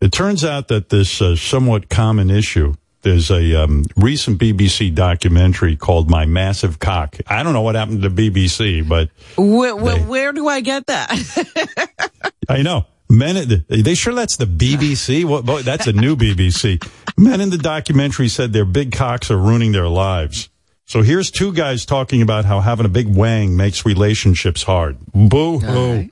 [0.00, 2.74] It turns out that this uh, somewhat common issue.
[3.06, 8.02] There's a um, recent BBC documentary called "My Massive Cock." I don't know what happened
[8.02, 11.92] to BBC, but Where, where, where do I get that?
[12.48, 12.86] I know.
[13.08, 15.24] Men, they sure that's the BBC?
[15.24, 16.84] What, boy, that's a new BBC.
[17.16, 20.48] Men in the documentary said their big cocks are ruining their lives.
[20.86, 24.96] So here's two guys talking about how having a big wang makes relationships hard.
[25.14, 26.08] Boo hoo.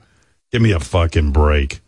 [0.49, 1.81] Give me a fucking break.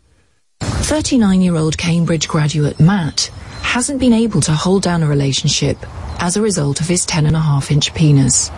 [0.60, 3.30] 39 year old Cambridge graduate Matt
[3.62, 5.76] hasn't been able to hold down a relationship
[6.20, 8.48] as a result of his 10 and a half inch penis.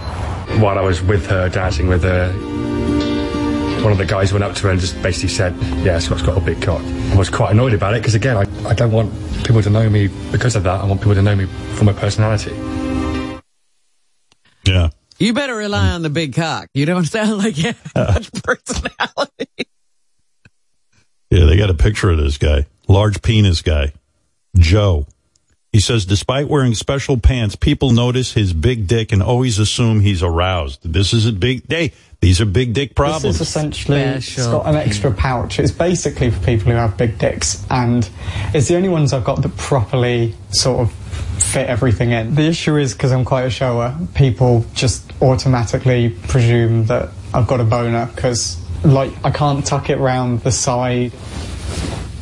[0.61, 2.33] while I was with her, dancing with her,
[3.83, 6.37] one of the guys went up to her and just basically said, "Yeah, Scott's got
[6.37, 9.11] a big cock." I was quite annoyed about it because again, I, I don't want
[9.45, 10.81] people to know me because of that.
[10.83, 11.47] I want people to know me
[11.77, 12.55] for my personality.
[14.65, 14.91] Yeah.
[15.19, 16.69] You better rely on the big cock.
[16.75, 19.67] You don't sound like you have much personality.
[21.31, 23.93] Yeah, they got a picture of this guy, large penis guy,
[24.57, 25.07] Joe.
[25.73, 30.21] He says, despite wearing special pants, people notice his big dick and always assume he's
[30.21, 30.93] aroused.
[30.93, 31.93] This is a big day.
[32.21, 33.23] These are big dick problems.
[33.23, 35.61] This is essentially it's got an extra pouch.
[35.61, 38.09] It's basically for people who have big dicks, and
[38.53, 40.93] it's the only ones I've got that properly sort of
[41.41, 42.35] fit everything in.
[42.35, 47.61] The issue is because I'm quite a shower, people just automatically presume that I've got
[47.61, 51.13] a boner because, like, I can't tuck it round the side.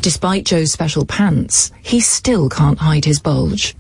[0.02, 3.74] Despite Joe's special pants, he still can't hide his bulge.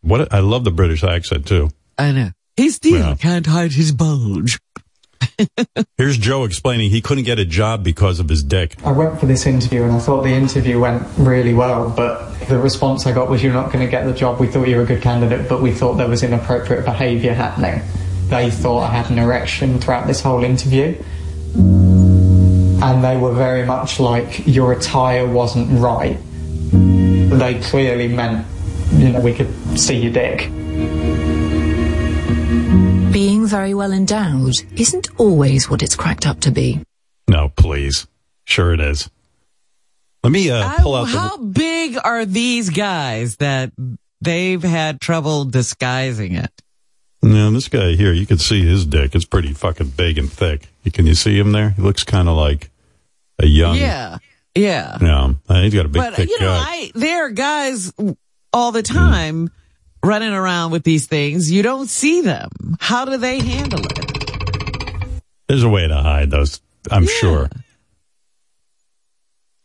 [0.00, 1.70] What a- I love the British accent too.
[1.98, 2.30] I know.
[2.56, 4.58] He still can't hide his bulge.
[5.96, 8.74] Here's Joe explaining he couldn't get a job because of his dick.
[8.84, 12.58] I went for this interview and I thought the interview went really well, but the
[12.58, 14.40] response I got was, You're not going to get the job.
[14.40, 17.82] We thought you were a good candidate, but we thought there was inappropriate behaviour happening.
[18.28, 21.00] They thought I had an erection throughout this whole interview.
[22.82, 26.18] And they were very much like, Your attire wasn't right.
[26.72, 28.44] They clearly meant,
[28.94, 30.50] you know, we could see your dick.
[33.12, 36.80] Being very well endowed isn't always what it's cracked up to be.
[37.28, 38.08] No, please.
[38.44, 39.08] Sure it is.
[40.24, 41.18] Let me uh, pull out the.
[41.18, 43.72] How big are these guys that
[44.20, 46.50] they've had trouble disguising it?
[47.22, 49.14] No, this guy here, you can see his dick.
[49.14, 50.68] It's pretty fucking big and thick.
[50.92, 51.70] Can you see him there?
[51.70, 52.71] He looks kind of like
[53.42, 53.76] a young.
[53.76, 54.18] Yeah.
[54.54, 54.98] Yeah.
[55.00, 56.52] Yeah, he's got a big, but thick you know.
[56.52, 57.92] I there are guys
[58.52, 59.50] all the time
[60.04, 61.50] running around with these things.
[61.50, 62.50] You don't see them.
[62.80, 65.22] How do they handle it?
[65.48, 66.60] There's a way to hide those,
[66.90, 67.48] I'm sure.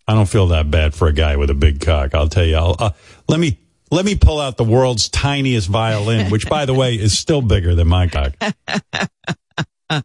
[0.08, 2.16] I don't feel that bad for a guy with a big cock.
[2.16, 2.56] I'll tell you.
[2.56, 2.92] I'll, uh,
[3.28, 3.60] let me
[3.92, 7.76] let me pull out the world's tiniest violin, which, by the way, is still bigger
[7.76, 8.34] than my cock.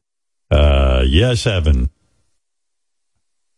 [0.53, 1.89] Uh, yes, Evan.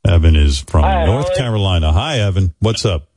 [0.07, 1.37] Evan is from Hi, North Howard.
[1.39, 1.93] Carolina.
[1.93, 2.55] Hi, Evan.
[2.61, 3.09] What's up?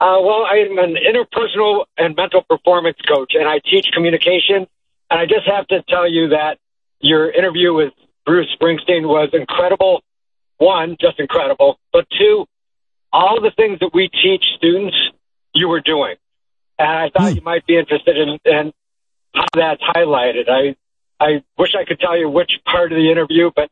[0.00, 4.66] Uh, well, I'm an interpersonal and mental performance coach, and I teach communication.
[5.10, 6.58] And I just have to tell you that
[7.00, 7.92] your interview with
[8.26, 10.02] Bruce Springsteen was incredible.
[10.58, 11.78] One, just incredible.
[11.92, 12.46] But two,
[13.12, 14.96] all the things that we teach students,
[15.54, 16.16] you were doing.
[16.78, 18.72] And I thought you might be interested in, in
[19.34, 20.48] how that's highlighted.
[20.48, 20.76] I,
[21.20, 23.70] I wish I could tell you which part of the interview, but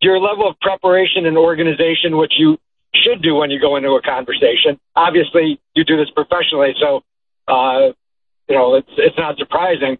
[0.00, 2.58] your level of preparation and organization, which you
[2.94, 4.78] should do when you go into a conversation.
[4.96, 7.02] Obviously, you do this professionally, so
[7.48, 7.92] uh,
[8.48, 9.98] you know it's it's not surprising.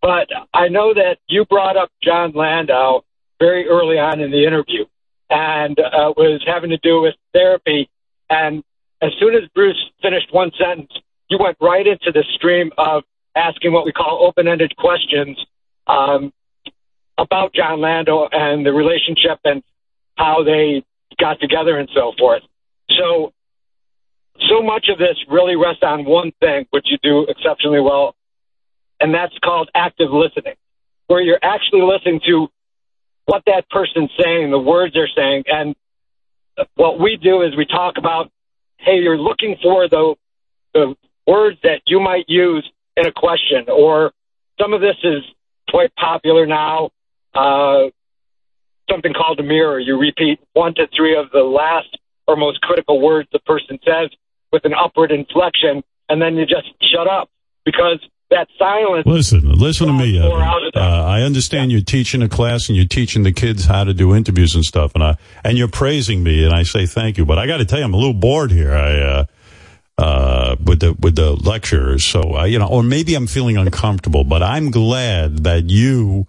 [0.00, 3.02] But I know that you brought up Jon Landau
[3.38, 4.84] very early on in the interview,
[5.30, 7.88] and uh, was having to do with therapy.
[8.28, 8.64] And
[9.00, 10.92] as soon as Bruce finished one sentence,
[11.28, 13.04] you went right into the stream of
[13.34, 15.38] asking what we call open-ended questions
[15.86, 16.32] um,
[17.18, 19.62] about Jon Landau and the relationship and
[20.16, 20.84] how they
[21.18, 22.42] got together and so forth.
[22.98, 23.32] So,
[24.48, 28.14] so much of this really rests on one thing, which you do exceptionally well,
[29.00, 30.54] and that's called active listening,
[31.06, 32.48] where you're actually listening to
[33.26, 35.74] what that person's saying, the words they're saying, and
[36.74, 38.30] what we do is we talk about,
[38.78, 40.14] hey, you're looking for the
[40.74, 40.94] the
[41.26, 44.12] words that you might use in a question, or
[44.60, 45.22] some of this is
[45.68, 46.90] quite popular now.
[47.34, 47.90] Uh,
[48.90, 49.78] something called a mirror.
[49.78, 54.10] You repeat one to three of the last or most critical words the person says
[54.52, 57.30] with an upward inflection, and then you just shut up
[57.64, 57.98] because
[58.30, 59.06] that silence.
[59.06, 60.18] Listen, listen to me.
[60.18, 64.14] Uh, I understand you're teaching a class and you're teaching the kids how to do
[64.14, 67.24] interviews and stuff, and I and you're praising me, and I say thank you.
[67.24, 68.74] But I got to tell you, I'm a little bored here.
[68.74, 69.00] I.
[69.00, 69.24] Uh,
[69.98, 74.42] uh, with the with the lectures, so you know, or maybe I'm feeling uncomfortable, but
[74.42, 76.26] I'm glad that you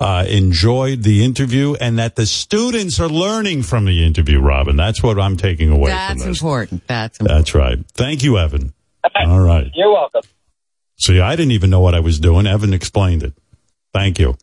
[0.00, 4.40] uh, enjoyed the interview and that the students are learning from the interview.
[4.40, 6.40] Robin, that's what I'm taking away That's from this.
[6.40, 6.86] important.
[6.86, 7.38] That's important.
[7.38, 7.78] That's right.
[7.92, 8.72] Thank you, Evan.
[9.14, 9.70] All right.
[9.74, 10.22] You're welcome.
[10.96, 12.46] See, I didn't even know what I was doing.
[12.46, 13.34] Evan explained it.
[13.92, 14.36] Thank you.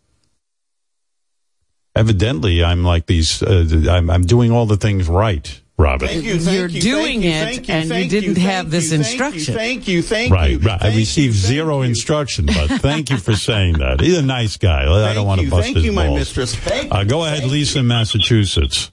[1.96, 3.42] Evidently, I'm like these.
[3.42, 6.08] Uh, I'm, I'm doing all the things right, Robin.
[6.08, 8.36] Thank you, thank You're you, doing thank you, it, thank you, and you thank didn't
[8.38, 9.54] you, have thank this you, instruction.
[9.54, 10.82] Thank you, thank you, right, right.
[10.82, 14.02] I received zero instruction, but thank you for saying that.
[14.02, 14.82] He's a nice guy.
[14.82, 16.56] I don't want to you, bust thank you, my mistress.
[16.56, 18.92] Thank Uh, go ahead, Lisa, in Massachusetts.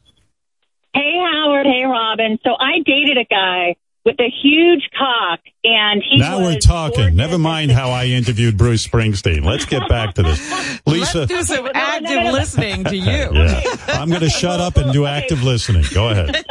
[0.93, 1.67] Hey, Howard.
[1.67, 2.39] Hey, Robin.
[2.45, 7.17] So I dated a guy with a huge cock, and he now was we're talking.
[7.17, 9.45] Never mind how I interviewed Bruce Springsteen.
[9.45, 10.39] Let's get back to this.
[10.87, 11.21] Lisa.
[11.21, 13.05] Let's do some active listening to you.
[13.33, 13.63] Yeah.
[13.89, 15.85] I'm going to shut up and do active listening.
[15.95, 16.45] Go ahead.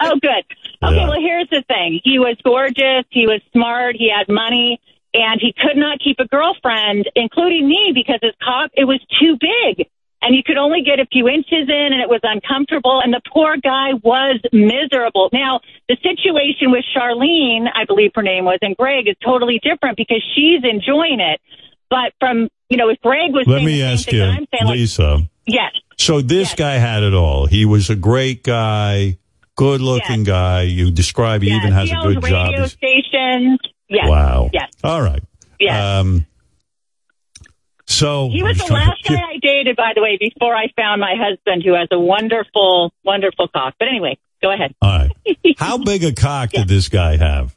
[0.00, 0.30] oh, good.
[0.30, 1.08] Okay, Yeah.
[1.08, 2.00] well, here's the thing.
[2.04, 3.04] He was gorgeous.
[3.10, 3.96] He was smart.
[3.98, 4.80] He had money.
[5.16, 9.36] And he could not keep a girlfriend, including me, because his cock, it was too
[9.38, 9.86] big.
[10.26, 13.00] And you could only get a few inches in, and it was uncomfortable.
[13.04, 15.28] And the poor guy was miserable.
[15.34, 19.98] Now, the situation with Charlene, I believe her name was, and Greg is totally different
[19.98, 21.40] because she's enjoying it.
[21.90, 24.76] But from, you know, if Greg was Let saying me ask you, that I'm like,
[24.78, 25.28] Lisa.
[25.46, 25.72] yes.
[25.98, 27.44] So this guy had it all.
[27.46, 29.18] He was a great guy,
[29.56, 30.62] good looking guy.
[30.62, 32.48] You describe he even has he a good job.
[32.48, 33.58] radio He's- stations.
[33.90, 34.08] Yes.
[34.08, 34.48] Wow.
[34.54, 34.70] Yes.
[34.82, 35.22] All right.
[35.60, 36.00] Yes.
[36.00, 36.26] Um,
[37.86, 41.14] so He was the last guy I dated, by the way, before I found my
[41.18, 43.74] husband, who has a wonderful, wonderful cock.
[43.78, 44.74] But anyway, go ahead.
[44.82, 45.10] All right.
[45.58, 47.54] How big a cock did this guy have?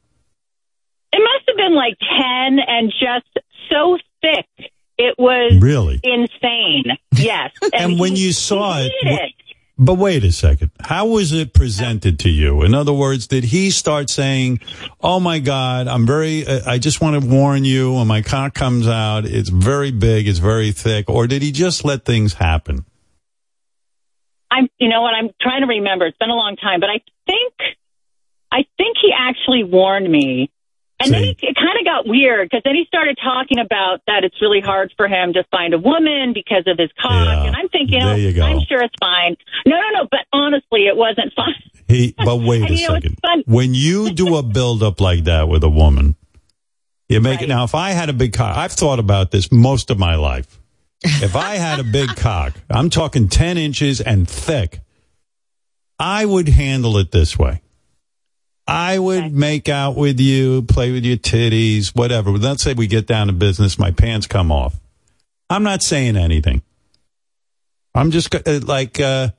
[1.14, 4.70] It must have been like 10 and just so thick.
[5.00, 6.00] It was Really?
[6.04, 6.86] insane.
[7.16, 7.52] Yes.
[7.74, 9.34] And when he- you saw it, it.
[9.80, 10.72] But wait a second.
[10.82, 12.64] How was it presented to you?
[12.64, 14.60] In other words, did he start saying,
[15.02, 16.48] "Oh my God, I'm very.
[16.48, 17.94] Uh, I just want to warn you.
[17.94, 20.28] When my cock comes out, it's very big.
[20.28, 22.86] It's very thick." Or did he just let things happen?
[24.50, 25.14] I'm, you know what?
[25.14, 26.08] I'm trying to remember.
[26.08, 27.54] It's been a long time, but I think,
[28.52, 30.50] I think he actually warned me.
[31.00, 34.24] And then he, it kind of got weird because then he started talking about that
[34.24, 37.46] it's really hard for him to find a woman because of his cock.
[37.46, 38.44] And I'm thinking, oh.
[38.44, 39.38] I'm sure it's fine.
[39.66, 40.08] No, no, no.
[40.10, 41.54] But honestly, it wasn't fine.
[41.88, 42.16] He.
[42.18, 43.44] But wait And a you know, second.
[43.46, 46.16] When you do a build up like that with a woman,
[47.10, 47.48] you make it.
[47.48, 50.60] Now, if I had a big cock, I've thought about this most of my life.
[51.04, 54.80] If I had a big cock, I'm talking 10 inches and thick,
[56.00, 57.62] I would handle it this way.
[58.68, 62.32] I would make out with you, play with your titties, whatever.
[62.32, 64.76] Let's say we get down to business, my pants come off.
[65.50, 66.62] I'm not saying anything.
[67.96, 69.30] I'm just uh, like uh,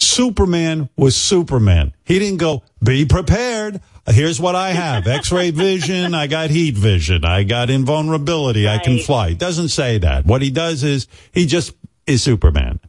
[0.00, 1.94] Superman was Superman.
[2.04, 3.80] He didn't go, be prepared.
[4.06, 6.12] Here's what I have X ray vision.
[6.12, 7.24] I got heat vision.
[7.24, 8.68] I got invulnerability.
[8.68, 9.30] I can fly.
[9.30, 10.26] He doesn't say that.
[10.26, 11.72] What he does is he just
[12.06, 12.80] is Superman.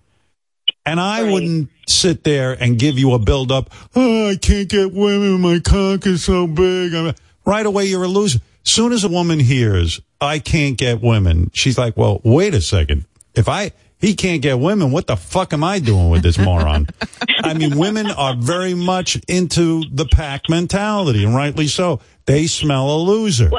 [0.86, 3.72] And I wouldn't sit there and give you a build up.
[3.95, 5.41] Oh, I can't get women.
[5.41, 6.94] My cock is so big.
[6.94, 8.40] I'm-" Right away, you're a loser.
[8.64, 13.06] Soon as a woman hears, I can't get women, she's like, well, wait a second.
[13.36, 16.88] If I, he can't get women, what the fuck am I doing with this moron?
[17.44, 21.99] I mean, women are very much into the pack mentality, and rightly so.
[22.26, 23.52] They smell a loser.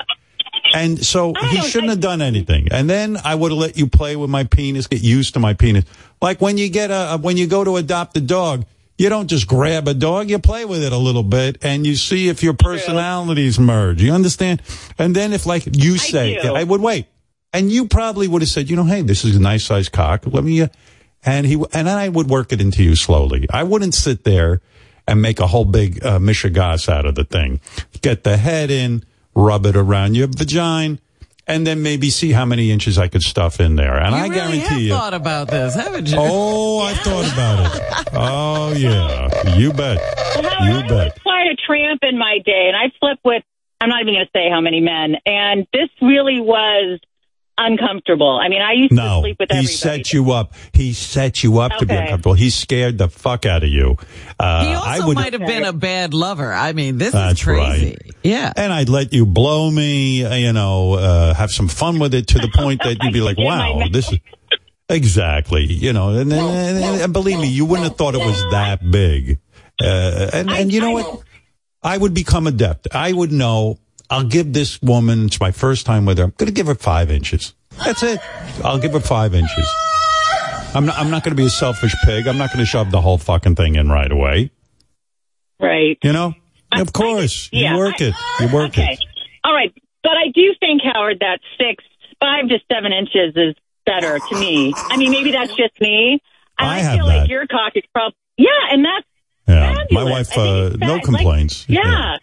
[0.75, 2.69] And so he shouldn't have done anything.
[2.71, 5.55] And then I would have let you play with my penis, get used to my
[5.55, 5.85] penis.
[6.21, 8.65] Like when you get a, when you go to adopt a dog,
[8.99, 11.97] you don't just grab a dog, you play with it a little bit and you
[11.97, 14.03] see if your personalities merge.
[14.03, 14.63] You understand?
[14.99, 16.55] And then if like you say, do.
[16.55, 17.07] I would wait.
[17.53, 20.25] And you probably would have said, you know, hey, this is a nice sized cock.
[20.27, 20.69] Let me, uh,
[21.25, 23.47] and he, and then I would work it into you slowly.
[23.51, 24.61] I wouldn't sit there
[25.09, 27.61] and make a whole big, uh, mishigas out of the thing.
[28.03, 29.05] Get the head in,
[29.37, 30.99] rub it around your vagina,
[31.47, 33.97] and then maybe see how many inches I could stuff in there.
[33.97, 34.89] And you I really guarantee have you.
[34.89, 36.17] thought about this, haven't you?
[36.19, 38.09] Oh, I thought about it.
[38.15, 39.99] Oh yeah, you bet.
[40.37, 41.23] You I was bet.
[41.23, 43.45] quite a tramp in my day, and I slept with,
[43.81, 46.99] I'm not even going to say how many men, and this really was
[47.59, 48.39] uncomfortable.
[48.41, 49.61] I mean, I used to sleep with that.
[49.61, 50.53] he set you up.
[50.73, 52.35] He set you up to be uncomfortable.
[52.35, 53.97] He scared the fuck out of you.
[54.39, 55.15] Uh, he also I would.
[55.15, 56.53] might have been a bad lover.
[56.53, 57.87] I mean, this That's is crazy.
[57.87, 58.15] right.
[58.23, 58.53] Yeah.
[58.57, 62.29] And I'd let you blow me, uh, you know, uh, have some fun with it
[62.29, 64.19] to the point that you'd be like, wow, this is
[64.89, 66.45] exactly, you know, and, then
[66.85, 69.39] and, and believe me, you wouldn't have thought it was that big.
[69.81, 71.23] Uh, and, and you know what?
[71.83, 72.89] I would become adept.
[72.93, 73.79] I would know
[74.11, 76.75] I'll give this woman, it's my first time with her, I'm going to give her
[76.75, 77.55] five inches.
[77.85, 78.21] That's it.
[78.65, 79.69] I'll give her five inches.
[80.75, 82.27] I'm not, I'm not going to be a selfish pig.
[82.27, 84.51] I'm not going to shove the whole fucking thing in right away.
[85.61, 85.99] Right.
[86.03, 86.35] You know?
[86.73, 87.49] Of course.
[87.53, 88.15] yeah, you work I- it.
[88.41, 88.93] You work Okay.
[88.93, 88.99] it.
[89.45, 89.73] All right.
[90.03, 91.83] But I do think, Howard, that six,
[92.21, 93.55] five to seven inches is
[93.87, 94.73] better to me.
[94.77, 96.21] I mean, maybe that's just me.
[96.59, 97.17] And I I, have feel that.
[97.23, 99.07] like your cock is probably, yeah, and that's
[99.49, 99.85] Yeah.
[99.91, 101.65] My wife, uh, no fab- like- complaints.
[101.69, 102.17] yeah.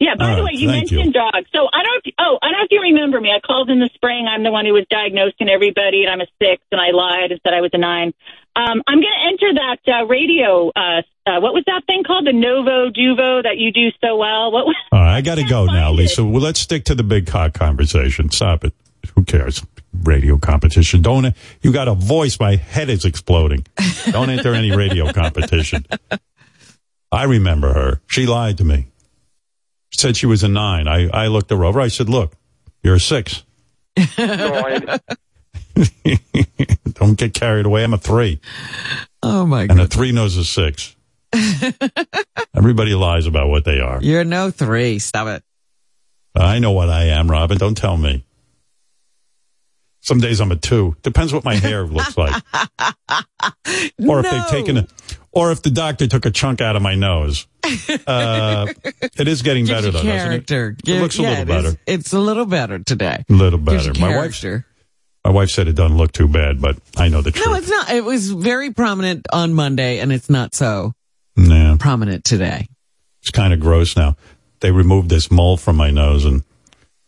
[0.00, 0.98] Yeah, by All the right, way, you thank you.
[0.98, 1.46] mentioned dogs.
[1.54, 3.30] So I don't, oh, I don't know if you remember me.
[3.30, 4.26] I called in the spring.
[4.26, 7.40] I'm the one who was diagnosing everybody, and I'm a six, and I lied and
[7.42, 8.12] said I was a nine.
[8.56, 12.26] Um, I'm going to enter that uh, radio, uh, uh, what was that thing called?
[12.26, 14.52] The Novo Duvo that you do so well.
[14.52, 16.24] What was All right, I got to go now, Lisa.
[16.24, 18.30] Well, let's stick to the big cock conversation.
[18.30, 18.72] Stop it.
[19.14, 19.62] Who cares?
[20.02, 21.02] Radio competition.
[21.02, 21.34] Don't.
[21.62, 22.38] You got a voice.
[22.40, 23.64] My head is exploding.
[24.10, 25.86] Don't enter any radio competition.
[27.12, 28.00] I remember her.
[28.08, 28.86] She lied to me.
[29.98, 30.88] Said she was a nine.
[30.88, 31.80] I, I looked her over.
[31.80, 32.34] I said, look,
[32.82, 33.44] you're a six.
[36.94, 37.84] Don't get carried away.
[37.84, 38.40] I'm a three.
[39.22, 39.72] Oh my god.
[39.72, 40.94] And a three knows a six.
[42.54, 44.00] Everybody lies about what they are.
[44.02, 44.98] You're no three.
[44.98, 45.42] Stop it.
[46.36, 47.56] I know what I am, Robin.
[47.58, 48.24] Don't tell me.
[50.00, 50.96] Some days I'm a two.
[51.02, 52.42] Depends what my hair looks like.
[54.06, 54.86] Or if they've taken a,
[55.34, 57.46] or if the doctor took a chunk out of my nose.
[58.06, 58.66] Uh,
[59.16, 60.72] it is getting better though, character.
[60.72, 60.96] doesn't it?
[60.98, 61.62] It looks a little it is.
[61.64, 61.80] better.
[61.86, 63.24] It's a little better today.
[63.28, 63.92] A little better.
[63.98, 64.44] My wife,
[65.24, 67.46] my wife said it doesn't look too bad, but I know the truth.
[67.46, 67.90] No, it's not.
[67.90, 70.92] It was very prominent on Monday, and it's not so
[71.36, 71.76] Yeah.
[71.80, 72.68] prominent today.
[73.22, 74.16] It's kind of gross now.
[74.60, 76.42] They removed this mole from my nose and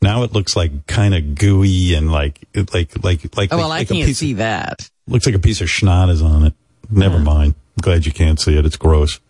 [0.03, 2.41] now it looks like kind of gooey and like,
[2.73, 4.89] like, like, like, Oh, well, like I a can't see that.
[5.07, 6.55] Looks like a piece of schnot is on it.
[6.91, 7.55] Never mind.
[7.77, 8.67] I'm glad you can't see it.
[8.67, 9.21] It's gross.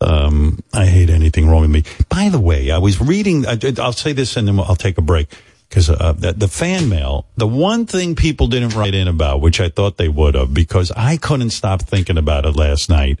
[0.00, 1.84] Um, I hate anything wrong with me.
[2.08, 5.02] By the way, I was reading, I, I'll say this and then I'll take a
[5.02, 5.28] break.
[5.68, 9.60] Cause, uh, the, the fan mail, the one thing people didn't write in about, which
[9.60, 13.20] I thought they would have, because I couldn't stop thinking about it last night,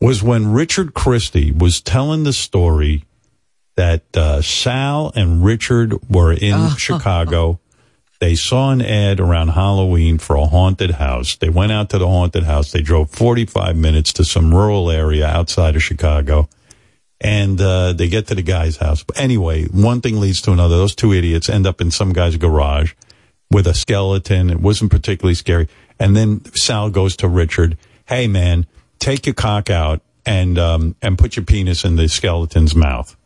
[0.00, 3.04] was when Richard Christie was telling the story
[3.76, 7.60] that uh, Sal and Richard were in Chicago.
[8.22, 11.34] They saw an ad around Halloween for a haunted house.
[11.34, 12.70] They went out to the haunted house.
[12.70, 16.48] They drove 45 minutes to some rural area outside of Chicago.
[17.20, 19.02] And uh, they get to the guy's house.
[19.02, 20.76] But anyway, one thing leads to another.
[20.76, 22.92] Those two idiots end up in some guy's garage
[23.50, 24.50] with a skeleton.
[24.50, 25.66] It wasn't particularly scary.
[25.98, 28.66] And then Sal goes to Richard, "Hey man,
[29.00, 33.16] take your cock out and um, and put your penis in the skeleton's mouth."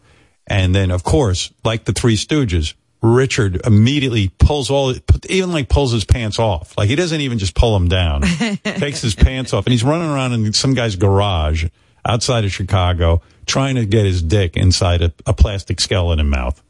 [0.47, 4.94] And then, of course, like the Three Stooges, Richard immediately pulls all,
[5.28, 6.77] even like pulls his pants off.
[6.77, 8.23] Like he doesn't even just pull them down.
[8.64, 11.66] takes his pants off and he's running around in some guy's garage
[12.05, 16.60] outside of Chicago trying to get his dick inside a, a plastic skeleton mouth.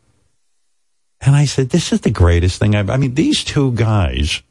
[1.20, 4.43] And I said, this is the greatest thing I've, I mean, these two guys,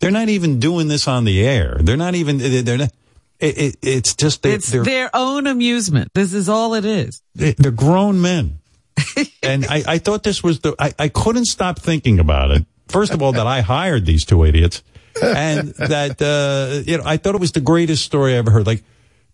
[0.00, 1.78] they're not even doing this on the air.
[1.80, 2.92] They're not even, they're not,
[3.40, 6.10] it, it, it's just, they, It's their own amusement.
[6.14, 7.22] This is all it is.
[7.34, 8.58] they- they're grown men.
[9.42, 12.64] and I, I thought this was the, I, I couldn't stop thinking about it.
[12.88, 14.82] First of all, that I hired these two idiots
[15.22, 18.66] and that, uh, you know, I thought it was the greatest story I ever heard.
[18.66, 18.84] Like,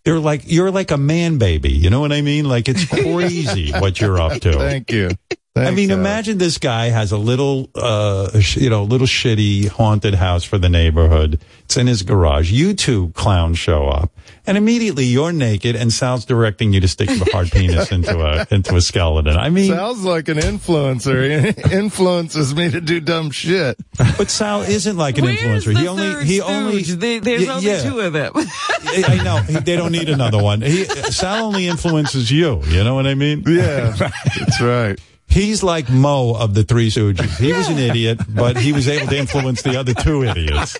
[0.03, 1.71] they're like, you're like a man baby.
[1.71, 2.45] You know what I mean?
[2.45, 4.53] Like, it's crazy what you're up to.
[4.53, 5.11] Thank you.
[5.55, 10.45] I mean, imagine this guy has a little, uh, you know, little shitty haunted house
[10.45, 11.41] for the neighborhood.
[11.65, 12.51] It's in his garage.
[12.51, 14.11] You two clowns show up,
[14.47, 18.47] and immediately you're naked, and Sal's directing you to stick your hard penis into a
[18.49, 19.37] into a skeleton.
[19.37, 21.53] I mean, Sounds like an influencer.
[21.69, 23.77] He influences me to do dumb shit.
[24.17, 25.77] but Sal isn't like an influencer.
[25.77, 27.83] He only he only There- there's y- only yeah.
[27.83, 28.31] two of them.
[28.35, 30.61] I I know He- they don't need another one.
[30.61, 32.61] He, Sal only influences you.
[32.65, 33.43] You know what I mean?
[33.47, 34.99] Yeah, that's right.
[35.31, 37.37] He's like Moe of the Three Stooges.
[37.39, 40.77] He was an idiot, but he was able to influence the other two idiots.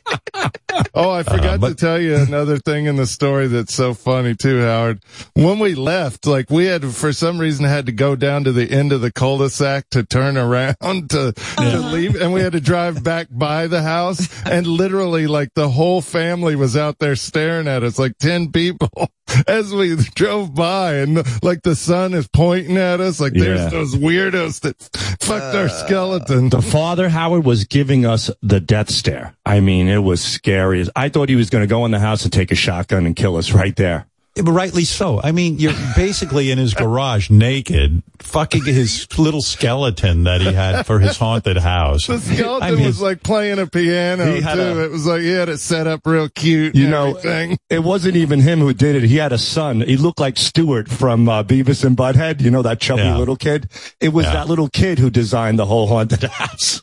[0.94, 3.94] Oh, I forgot Uh, but- to tell you another thing in the story that's so
[3.94, 5.02] funny too, Howard.
[5.36, 8.69] When we left, like we had for some reason had to go down to the
[8.69, 10.76] end of the cul-de-sac to turn around
[11.11, 15.49] to, to leave, and we had to drive back by the house, and literally like
[15.56, 18.90] the whole family was out there staring at us, like ten people.
[19.48, 23.44] As we drove by, and like the sun is pointing at us, like Yeah.
[23.44, 24.81] there's those weirdos that
[25.19, 26.49] fucked our skeleton.
[26.49, 29.35] The father, Howard, was giving us the death stare.
[29.45, 30.85] I mean, it was scary.
[30.95, 33.15] I thought he was going to go in the house and take a shotgun and
[33.15, 34.07] kill us right there.
[34.41, 35.22] Yeah, but rightly so.
[35.22, 40.85] I mean, you're basically in his garage naked, fucking his little skeleton that he had
[40.85, 42.07] for his haunted house.
[42.07, 44.47] The skeleton I mean, was like playing a piano He too.
[44.47, 46.76] a- it was like he had it set up real cute.
[46.76, 47.57] You and know, everything.
[47.69, 49.03] it wasn't even him who did it.
[49.03, 49.81] He had a son.
[49.81, 52.41] He looked like Stewart from uh, Beavis and Butthead.
[52.41, 53.18] You know, that chubby Yeah.
[53.18, 53.69] little kid.
[53.99, 54.34] It was Yeah.
[54.34, 56.81] that little kid who designed the whole haunted house.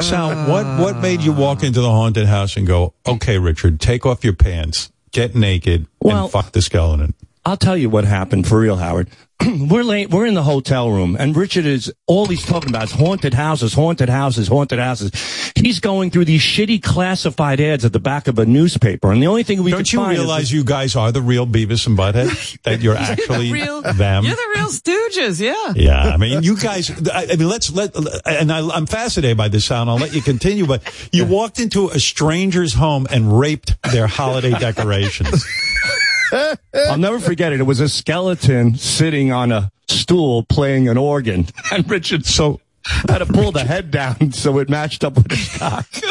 [0.00, 4.04] Sal, what what made you walk into the haunted house and go, "Okay, Richard, take
[4.04, 7.14] off your pants, get naked, Well- and fuck the skeleton"?
[7.44, 9.08] I'll tell you what happened for real, Howard.
[9.68, 10.10] we're late.
[10.10, 13.74] We're in the hotel room, and Richard is all he's talking about is haunted houses,
[13.74, 15.10] haunted houses, haunted houses.
[15.56, 19.26] He's going through these shitty classified ads at the back of a newspaper, and the
[19.26, 21.86] only thing we can Don't you find realize is you guys are the real Beavis
[21.86, 22.62] and Butthead?
[22.62, 24.24] that you're actually real, them?
[24.24, 25.72] You're the real Stooges, yeah.
[25.74, 26.90] Yeah, I mean, you guys.
[27.08, 27.94] I, I mean, let's let.
[28.26, 29.90] And I, I'm fascinated by this sound.
[29.90, 30.66] I'll let you continue.
[30.66, 30.82] But
[31.12, 35.44] you walked into a stranger's home and raped their holiday decorations.
[36.32, 37.60] I'll never forget it.
[37.60, 42.60] It was a skeleton sitting on a stool playing an organ, and Richard so
[43.08, 45.86] had to pull the head down so it matched up with his cock.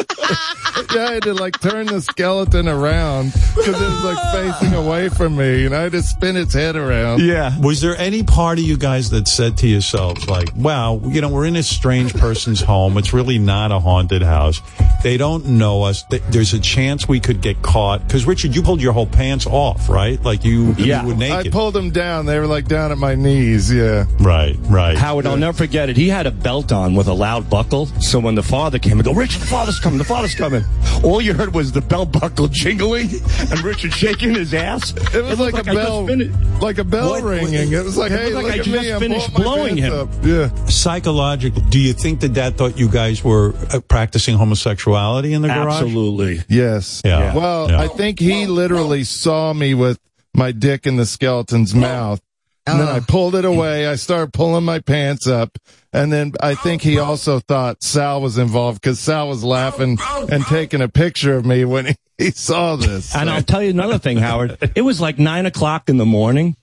[0.94, 5.10] yeah, I had to like turn the skeleton around because it was like facing away
[5.10, 7.22] from me, and I had to spin its head around.
[7.22, 7.58] Yeah.
[7.60, 11.30] Was there any part of you guys that said to yourselves, like, wow, you know,
[11.30, 12.98] we're in a strange person's home.
[12.98, 14.62] It's really not a haunted house.
[15.04, 16.04] They don't know us.
[16.30, 18.06] There's a chance we could get caught.
[18.06, 20.22] Because, Richard, you pulled your whole pants off, right?
[20.24, 22.26] Like you, you were I pulled them down.
[22.26, 23.72] They were like down at my knees.
[23.72, 24.06] Yeah.
[24.20, 24.98] Right, right.
[24.98, 25.98] Howard, I'll never forget it.
[25.98, 27.86] He had a belt on with a loud buckle.
[28.02, 30.66] So when the father came and go, Richard, the father's coming, the father's coming.
[31.02, 33.08] All you heard was the belt buckle jingling
[33.50, 34.92] and Richard shaking his ass.
[35.16, 37.72] It was like, looked a I bell, finished- like a bell What- ringing.
[37.72, 39.08] It was like, It hey, looked like look I at just me.
[39.08, 39.94] Finished blowing him.
[39.94, 40.10] up.
[40.24, 40.50] Yeah.
[40.66, 45.48] Psychologically, do you think that dad thought you guys were uh, practicing homosexuality in the
[45.48, 45.84] garage?
[45.84, 46.42] Absolutely.
[46.50, 47.02] Yes.
[47.06, 47.34] Yeah.
[47.34, 47.80] Well, Yeah.
[47.82, 49.98] I think he literally saw me with
[50.34, 52.20] my dick in the skeleton's mouth.
[52.68, 52.92] And then oh.
[52.92, 53.88] I pulled it away.
[53.88, 55.58] I started pulling my pants up.
[55.92, 59.98] And then I think he also thought Sal was involved because Sal was laughing
[60.30, 63.16] and taking a picture of me when he, he saw this.
[63.16, 64.58] And I'll tell you another thing, Howard.
[64.76, 66.56] It was like nine o'clock in the morning.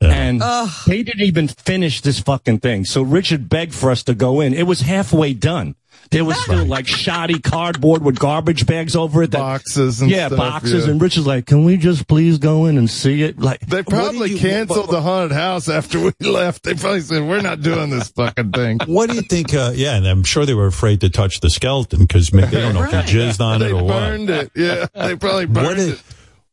[0.00, 0.42] And
[0.86, 2.84] they didn't even finish this fucking thing.
[2.84, 4.52] So Richard begged for us to go in.
[4.52, 5.74] It was halfway done.
[6.10, 9.30] There was still like shoddy cardboard with garbage bags over it.
[9.32, 10.86] That, boxes and yeah, stuff, boxes.
[10.86, 10.92] yeah.
[10.92, 13.38] And is like, can we just please go in and see it?
[13.38, 16.62] Like, They probably canceled the haunted house after we left.
[16.64, 18.78] They probably said, we're not doing this fucking thing.
[18.86, 19.52] What do you think?
[19.52, 22.74] Uh, yeah, and I'm sure they were afraid to touch the skeleton because they don't
[22.74, 23.88] know if you jizzed on They it or what.
[24.00, 24.50] burned it.
[24.54, 24.86] Yeah.
[24.94, 26.02] They probably burned What, is, it.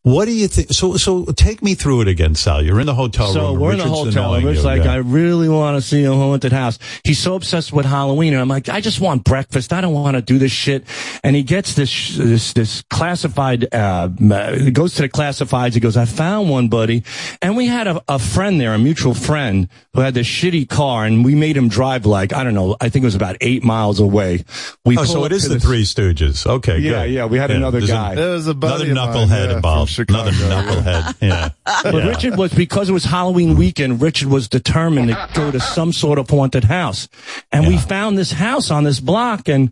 [0.03, 0.71] What do you think?
[0.71, 2.61] So, so take me through it again, Sal.
[2.61, 3.33] You're in the hotel room.
[3.33, 4.49] So and we're in the hotel, room.
[4.49, 4.93] It's you, like, yeah.
[4.93, 6.77] I really want to see a haunted house.
[7.05, 9.71] He's so obsessed with Halloween, and I'm like, I just want breakfast.
[9.71, 10.83] I don't want to do this shit.
[11.23, 13.73] And he gets this this this classified.
[13.73, 14.09] Uh,
[14.57, 15.73] he goes to the classifieds.
[15.73, 17.05] He goes, I found one, buddy.
[17.41, 21.05] And we had a, a friend there, a mutual friend, who had this shitty car,
[21.05, 22.75] and we made him drive like I don't know.
[22.81, 24.43] I think it was about eight miles away.
[24.83, 26.45] We oh, so it is the this- Three Stooges.
[26.45, 27.13] Okay, Yeah, good.
[27.13, 28.15] yeah, we had another there's guy.
[28.15, 29.92] There was a buddy another of mine, knucklehead yeah, involved.
[29.95, 31.15] From Another knucklehead.
[31.21, 31.49] Yeah.
[31.83, 32.07] But Yeah.
[32.09, 34.01] Richard was because it was Halloween weekend.
[34.01, 37.07] Richard was determined to go to some sort of haunted house,
[37.51, 39.71] and we found this house on this block, and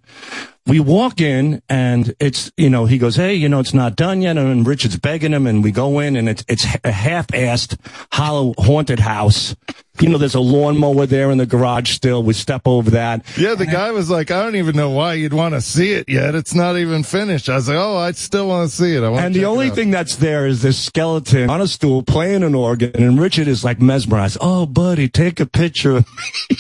[0.67, 4.21] we walk in, and it's you know he goes, hey, you know it's not done
[4.21, 7.77] yet, and Richard's begging him, and we go in, and it's it's a half-assed
[8.11, 9.55] hollow haunted house.
[9.99, 12.23] You know, there's a lawnmower there in the garage still.
[12.23, 13.25] We step over that.
[13.37, 16.07] Yeah, the guy was like, I don't even know why you'd want to see it
[16.07, 16.33] yet.
[16.33, 17.49] It's not even finished.
[17.49, 19.03] I was like, oh, I still want to see it.
[19.03, 22.43] I want And the only thing that's there is this skeleton on a stool playing
[22.43, 24.37] an organ, and Richard is like mesmerized.
[24.39, 26.03] Oh, buddy, take a picture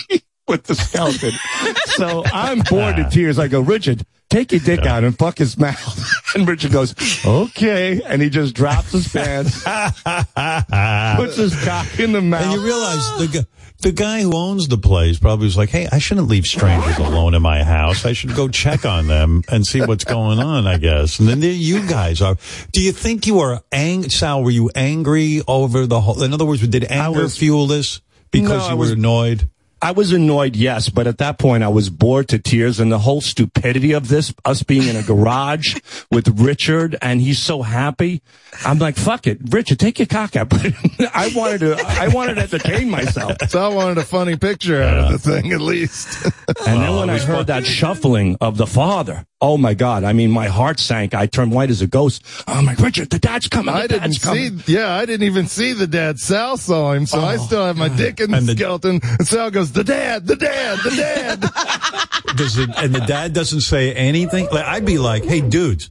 [0.47, 1.31] with the skeleton.
[1.85, 3.39] so I'm bored to tears.
[3.39, 6.07] I go, Richard, take your dick out and fuck his mouth.
[6.33, 6.95] And Richard goes,
[7.25, 8.01] okay.
[8.05, 12.43] And he just drops his pants, puts his cock in the mouth.
[12.43, 13.45] And you realize the guy,
[13.81, 17.33] the guy who owns the place probably was like, "Hey, I shouldn't leave strangers alone
[17.33, 18.05] in my house.
[18.05, 21.19] I should go check on them and see what's going on." I guess.
[21.19, 22.37] And then there you guys are.
[22.71, 24.09] Do you think you were ang?
[24.09, 26.23] Sal, were you angry over the whole?
[26.23, 27.99] In other words, did anger was- fuel this
[28.31, 29.49] because No, you was- were annoyed?
[29.81, 32.99] I was annoyed, yes, but at that point I was bored to tears and the
[32.99, 35.75] whole stupidity of this, us being in a garage
[36.11, 38.21] with Richard and he's so happy.
[38.63, 39.39] I'm like, fuck it.
[39.49, 40.49] Richard, take your cock out.
[40.61, 43.37] But I wanted to, I wanted to entertain myself.
[43.49, 46.25] So I wanted a funny picture out of the thing at least.
[46.67, 50.31] And then when I heard that shuffling of the father, oh my God, I mean,
[50.31, 51.13] my heart sank.
[51.13, 52.23] I turned white as a ghost.
[52.47, 53.73] Oh I'm like, Richard, the dad's coming.
[53.73, 54.59] The I didn't coming.
[54.59, 56.19] see, yeah, I didn't even see the dad.
[56.19, 58.99] Sal saw him, so I oh, still have my dick in the, the- skeleton.
[59.03, 61.41] And Sal goes, the dad, the dad, the dad.
[62.37, 64.47] Does it, and the dad doesn't say anything.
[64.51, 65.89] Like, I'd be like, "Hey, dudes."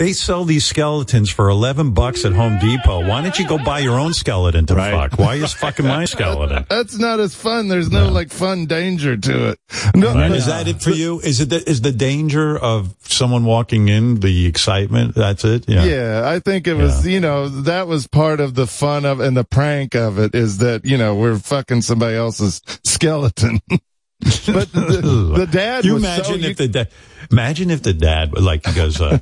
[0.00, 3.06] They sell these skeletons for eleven bucks at Home Depot.
[3.06, 5.18] Why don't you go buy your own skeleton to fuck?
[5.18, 6.64] Why is fucking my skeleton?
[6.70, 7.68] That's not as fun.
[7.68, 9.58] There's no like fun danger to it.
[9.94, 10.30] No, Right.
[10.32, 11.20] Is that it for you?
[11.20, 15.14] Is it the, is the danger of someone walking in the excitement?
[15.14, 15.68] That's it.
[15.68, 15.84] Yeah.
[15.84, 19.36] Yeah, I think it was, you know, that was part of the fun of and
[19.36, 23.60] the prank of it is that, you know, we're fucking somebody else's skeleton.
[23.68, 26.88] but the, the dad you was imagine so, if the dad,
[27.30, 29.18] imagine if the dad like he goes, uh,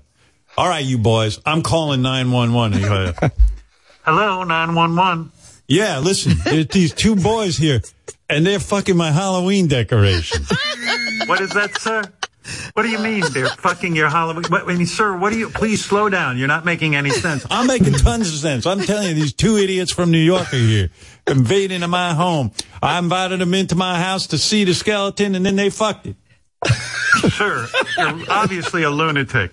[0.59, 5.30] "All right, you boys, I'm calling nine one one." Hello, nine one one.
[5.68, 7.80] Yeah, listen, there's these two boys here,
[8.28, 10.51] and they're fucking my Halloween decorations.
[11.26, 12.02] What is that, sir?
[12.72, 14.47] What do you mean they're fucking your Halloween?
[14.48, 15.48] What, I mean, sir, what do you?
[15.51, 16.39] Please slow down.
[16.39, 17.47] You're not making any sense.
[17.51, 18.66] I'm making tons of sense.
[18.66, 20.90] I'm telling you, these two idiots from New York are here,
[21.28, 22.51] invading my home.
[22.82, 26.16] I invited them into my house to see the skeleton, and then they fucked it.
[27.30, 29.52] Sir, you're obviously a lunatic.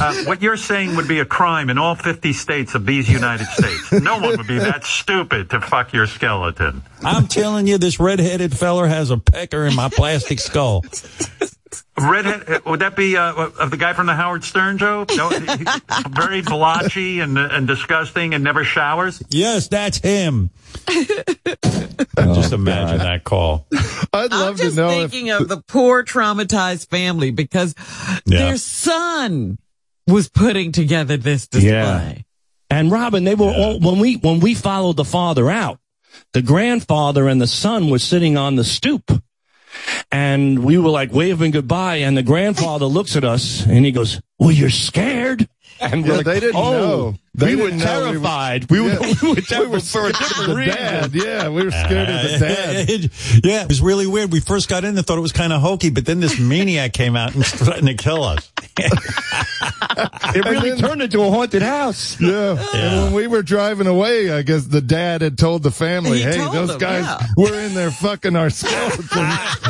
[0.00, 3.46] Uh, what you're saying would be a crime in all 50 states of these United
[3.48, 3.92] States.
[3.92, 6.82] No one would be that stupid to fuck your skeleton.
[7.02, 10.84] I'm telling you, this red-headed feller has a pecker in my plastic skull.
[11.98, 15.04] Redhead, uh, would that be uh, of the guy from the Howard Stern show?
[15.16, 15.64] No, he- he-
[16.08, 19.22] very blotchy and and disgusting and never showers.
[19.28, 20.50] Yes, that's him.
[22.16, 23.66] Just imagine that call.
[24.12, 27.74] I'd I'm love to just know if thinking of the poor traumatized family because
[28.26, 28.38] Yeah.
[28.38, 29.58] their son
[30.06, 31.70] was putting together this display.
[31.70, 32.14] Yeah.
[32.70, 35.78] And Robin, they were all when we when we followed the father out,
[36.32, 39.10] the grandfather and the son were sitting on the stoop.
[40.12, 44.20] And we were like waving goodbye, and the grandfather looks at us and he goes,
[44.38, 45.48] Well, you're scared?
[45.80, 47.14] And we're Yeah, like, they didn't oh, know.
[47.36, 48.70] They we were didn't know we were- terrified.
[48.70, 49.14] We were, Yeah.
[49.22, 50.74] we were terrified for a different the reason.
[50.76, 51.10] dad.
[51.14, 53.10] Yeah, we were scared of the dad.
[53.44, 54.30] yeah, it was really weird.
[54.30, 56.92] We first got in and thought it was kind of hokey, but then this maniac
[56.92, 58.50] came out and threatened to kill us.
[58.76, 62.20] It really turned into a haunted house.
[62.20, 62.56] Yeah.
[62.74, 66.24] And when we were driving away, I guess the dad had told the family, He
[66.24, 67.26] hey, those them, guys yeah.
[67.36, 69.10] were in there fucking our skeletons.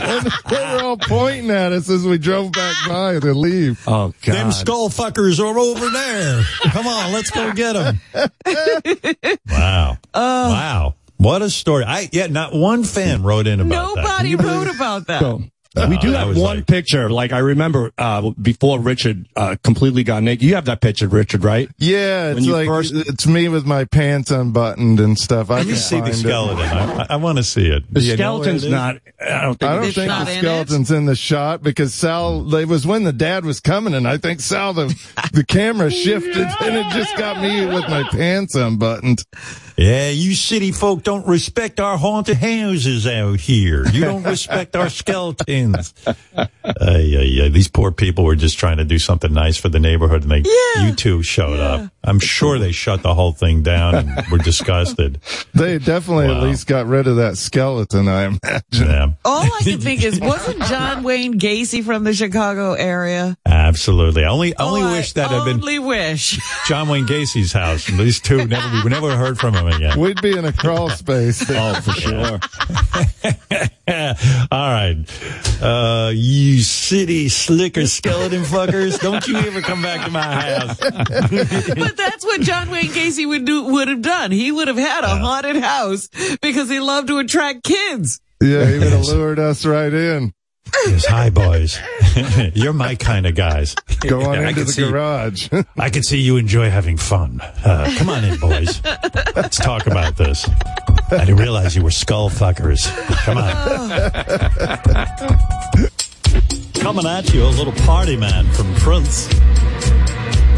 [0.00, 3.82] and they were all pointing at us as we drove back by to leave.
[3.86, 4.34] Oh, God.
[4.34, 6.42] Them skull fuckers are over there.
[6.70, 8.00] Come on, let's go get them.
[9.48, 9.98] wow.
[10.12, 10.48] Uh.
[10.50, 10.94] wow.
[11.16, 11.84] What a story.
[11.84, 14.02] I yeah, not one fan wrote in about that.
[14.04, 15.20] Nobody wrote about that.
[15.20, 15.42] So,
[15.88, 17.10] we do Uh, have one like- picture.
[17.10, 20.42] Like I remember uh, before Richard uh, completely got naked.
[20.42, 21.68] You have that picture, Richard, right?
[21.78, 25.50] Yeah, When it's like first- it's me with my pants unbuttoned and stuff.
[25.50, 26.18] I Let me see the find it.
[26.18, 26.60] skeleton.
[26.68, 27.84] I, I want to see it.
[27.92, 28.72] The Do you know where skeleton's it is?
[28.72, 28.96] not.
[29.20, 29.70] I don't think.
[29.70, 30.38] I don't think the in it?
[30.38, 32.54] skeleton's in the shot because Sal.
[32.54, 34.94] It was when the dad was coming, and I think Sal the
[35.32, 39.24] the camera shifted, and it just got me with my pants unbuttoned.
[39.76, 43.84] Yeah, you city folk don't respect our haunted houses out here.
[43.88, 45.92] You don't respect our skeletons.
[46.06, 46.16] Ay,
[46.62, 47.48] ay, ay.
[47.48, 50.42] These poor people were just trying to do something nice for the neighborhood, and they,
[50.76, 50.86] Yeah.
[50.88, 51.90] you two showed up.
[52.06, 55.20] I'm sure they shut the whole thing down and were disgusted.
[55.54, 58.08] They definitely at least got rid of that skeleton.
[58.08, 58.60] I imagine.
[58.72, 63.36] Yeah, All I can think is, wasn't John Wayne Gacy from the Chicago area?
[63.46, 64.24] absolutely.
[64.24, 66.38] I only, only Oh, wish that had been Only wish.
[66.68, 67.88] John Wayne Gacy's house.
[67.88, 69.98] And these two never, we never heard from him again.
[69.98, 71.42] We'd be in a crawl space.
[71.48, 72.40] Oh, for sure.
[73.88, 74.96] All right.
[75.60, 78.98] Uh, you city slicker skeleton fuckers.
[78.98, 80.78] Don't you ever come back to my house.
[80.80, 84.30] but that's what John Wayne Gacy would do would have done.
[84.30, 86.08] He would have had a haunted house
[86.40, 88.20] because he loved to attract kids.
[88.42, 90.32] Yeah, he would have lured us right in.
[90.86, 91.78] Yes, hi boys.
[92.54, 93.74] You're my kind of guys.
[94.00, 95.48] Go on I into can the see- garage.
[95.78, 97.40] I can see you enjoy having fun.
[97.40, 98.82] Uh, come on in, boys.
[99.34, 100.48] Let's talk about this.
[101.10, 102.86] I didn't realize you were skull fuckers.
[103.24, 103.54] Come on.
[106.80, 109.26] Coming at you, a little party man from Prince.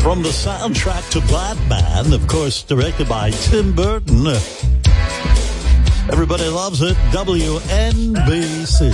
[0.03, 4.27] From the soundtrack to Batman, of course, directed by Tim Burton.
[6.11, 6.97] Everybody loves it.
[7.11, 8.93] WNBC.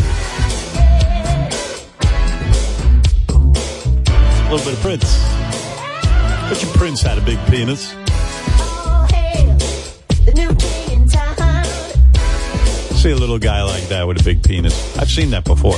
[4.52, 5.18] Little bit of Prince.
[6.48, 7.94] But your Prince had a big penis.
[13.00, 14.96] See a little guy like that with a big penis.
[14.98, 15.74] I've seen that before.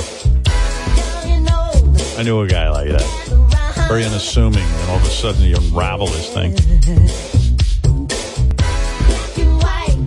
[2.19, 3.85] I knew a guy like that.
[3.87, 6.51] Very unassuming, and all of a sudden you unravel this thing.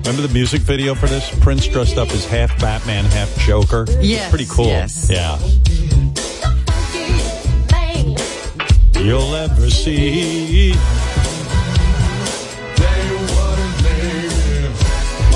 [0.04, 1.28] Remember the music video for this?
[1.40, 3.84] Prince dressed up as half Batman, half Joker.
[4.00, 4.66] Yes, Pretty cool.
[4.66, 5.10] yes.
[5.10, 5.38] Yeah.
[9.00, 10.72] You'll ever see.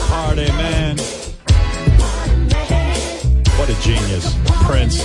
[0.08, 0.98] Party man.
[3.56, 4.36] What a genius.
[4.64, 5.02] Prince.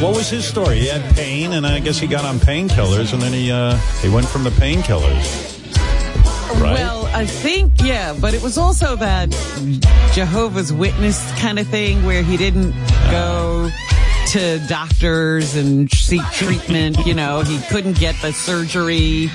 [0.00, 0.80] What was his story?
[0.80, 4.08] He had pain, and I guess he got on painkillers, and then he uh, he
[4.08, 5.52] went from the painkillers.
[6.60, 6.74] Right?
[6.74, 9.30] Well, I think, yeah, but it was also that
[10.12, 12.72] Jehovah's Witness kind of thing where he didn't
[13.10, 13.70] go
[14.32, 17.06] to doctors and seek treatment.
[17.06, 19.28] You know, he couldn't get the surgery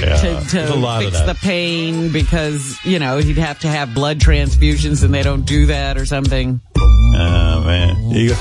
[0.00, 3.68] Yeah, to, to a lot of fix the pain because, you know, he'd have to
[3.68, 6.60] have blood transfusions and they don't do that or something.
[6.76, 8.38] Oh man, you got,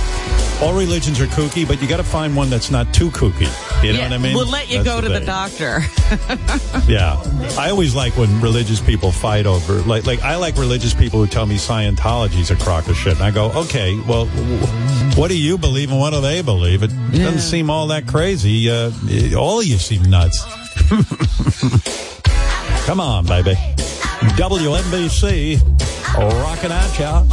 [0.62, 3.42] all religions are kooky, but you got to find one that's not too kooky.
[3.84, 4.36] You know yeah, what I mean?
[4.36, 5.82] We'll let you That's go to the doctor.
[6.88, 7.22] Yeah,
[7.58, 11.28] I always like when religious people fight over like like I like religious people who
[11.28, 14.26] tell me Scientology's a crock of shit, and I go, okay, well,
[15.18, 16.84] what do you believe and what do they believe?
[16.84, 18.70] It doesn't seem all that crazy.
[18.70, 18.92] Uh,
[19.38, 20.42] all of you seem nuts.
[22.86, 23.56] Come on, baby.
[24.38, 25.60] WNBC,
[26.16, 27.28] rocking out, y'all.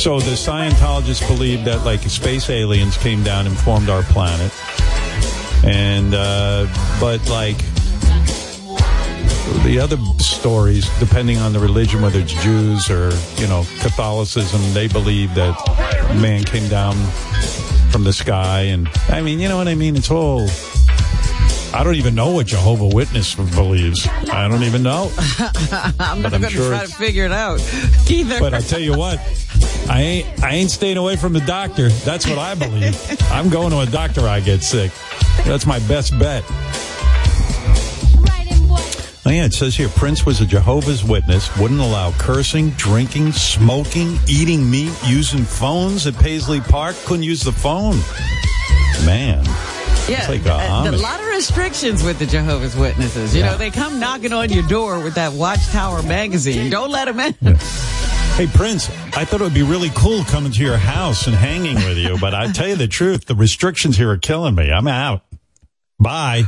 [0.00, 4.50] So the Scientologists believe that like space aliens came down and formed our planet,
[5.62, 6.66] and uh,
[6.98, 7.58] but like
[9.62, 14.88] the other stories, depending on the religion, whether it's Jews or you know Catholicism, they
[14.88, 15.54] believe that
[16.18, 16.94] man came down
[17.90, 19.96] from the sky, and I mean, you know what I mean.
[19.96, 20.48] It's all.
[21.72, 24.06] I don't even know what Jehovah Witness believes.
[24.32, 25.12] I don't even know.
[26.00, 27.60] I'm not going to sure try to figure it out
[28.10, 28.40] either.
[28.40, 29.18] But I tell you what,
[29.88, 31.88] I ain't I ain't staying away from the doctor.
[31.88, 32.98] That's what I believe.
[33.30, 34.22] I'm going to a doctor.
[34.22, 34.90] I get sick.
[35.44, 36.44] That's my best bet.
[39.26, 44.18] Oh yeah, it says here Prince was a Jehovah's Witness, wouldn't allow cursing, drinking, smoking,
[44.26, 46.96] eating meat, using phones at Paisley Park.
[47.04, 47.96] Couldn't use the phone.
[49.04, 49.44] Man,
[50.08, 53.34] yeah, like a uh, a lot of restrictions with the Jehovah's Witnesses.
[53.34, 53.50] You Yeah.
[53.52, 56.70] know, they come knocking on your door with that Watchtower magazine.
[56.70, 57.34] Don't let them in.
[58.36, 61.74] Hey Prince, I thought it would be really cool coming to your house and hanging
[61.74, 64.70] with you, but I tell you the truth, the restrictions here are killing me.
[64.72, 65.22] I'm out.
[65.98, 66.44] Bye.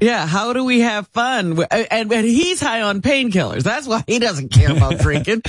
[0.00, 1.56] Yeah, how do we have fun?
[1.70, 3.62] And, and he's high on painkillers.
[3.62, 5.42] That's why he doesn't care about drinking.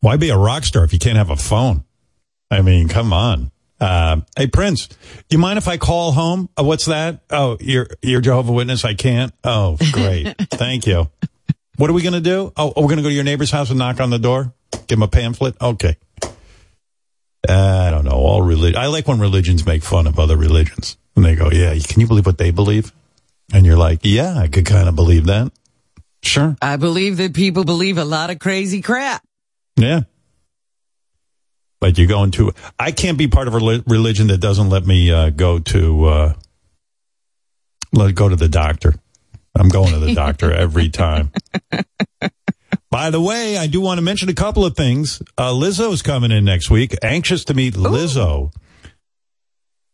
[0.00, 1.84] Why be a rock star if you can't have a phone?
[2.50, 3.50] I mean, come on.
[3.78, 4.96] Uh, hey Prince, do
[5.30, 6.48] you mind if I call home?
[6.58, 7.20] Uh, what's that?
[7.30, 8.84] Oh, you're you're Jehovah Witness.
[8.84, 9.32] I can't.
[9.44, 10.34] Oh, great.
[10.50, 11.10] Thank you.
[11.76, 12.52] What are we gonna do?
[12.56, 14.52] Oh, we're gonna go to your neighbor's house and knock on the door.
[14.86, 15.60] Give him a pamphlet.
[15.60, 15.96] Okay.
[17.48, 18.12] Uh, I don't know.
[18.12, 18.76] All religion.
[18.76, 22.06] I like when religions make fun of other religions, and they go, "Yeah, can you
[22.06, 22.92] believe what they believe?"
[23.52, 25.52] And you're like, "Yeah, I could kind of believe that."
[26.22, 26.56] Sure.
[26.60, 29.22] I believe that people believe a lot of crazy crap.
[29.76, 30.02] Yeah.
[31.80, 35.12] But you're going to, I can't be part of a religion that doesn't let me
[35.12, 36.34] uh, go to, uh,
[37.92, 38.94] let go to the doctor.
[39.54, 41.32] I'm going to the doctor every time.
[42.90, 45.20] By the way, I do want to mention a couple of things.
[45.36, 46.94] Uh, Lizzo's coming in next week.
[47.02, 48.52] Anxious to meet Lizzo.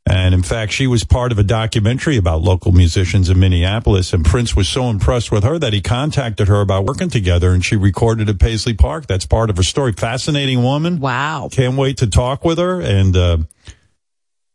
[0.05, 4.13] And in fact, she was part of a documentary about local musicians in Minneapolis.
[4.13, 7.65] And Prince was so impressed with her that he contacted her about working together and
[7.65, 9.07] she recorded at Paisley Park.
[9.07, 9.93] That's part of her story.
[9.93, 10.99] Fascinating woman.
[10.99, 11.49] Wow.
[11.53, 12.81] Can't wait to talk with her.
[12.81, 13.39] And, uh,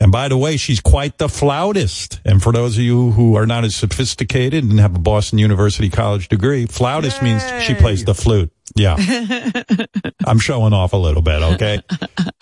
[0.02, 2.20] and by the way, she's quite the flautist.
[2.26, 5.90] And for those of you who are not as sophisticated and have a Boston University
[5.90, 8.52] college degree, flautist means she plays the flute.
[8.76, 8.96] Yeah.
[10.26, 11.82] I'm showing off a little bit, okay?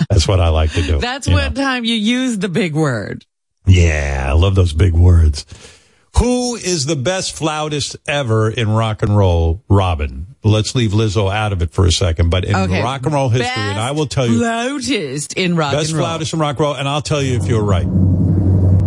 [0.10, 1.00] That's what I like to do.
[1.00, 1.50] That's you know.
[1.52, 3.26] time you use the big word.
[3.66, 5.46] Yeah, I love those big words.
[6.20, 9.64] Who is the best flautist ever in rock and roll?
[9.70, 10.28] Robin.
[10.44, 12.82] Let's leave Lizzo out of it for a second, but in Okay.
[12.82, 16.08] rock and roll history, and I will tell you, Flautist in rock best and roll.
[16.08, 17.86] flautist in rock and roll, and I'll tell you if you're right.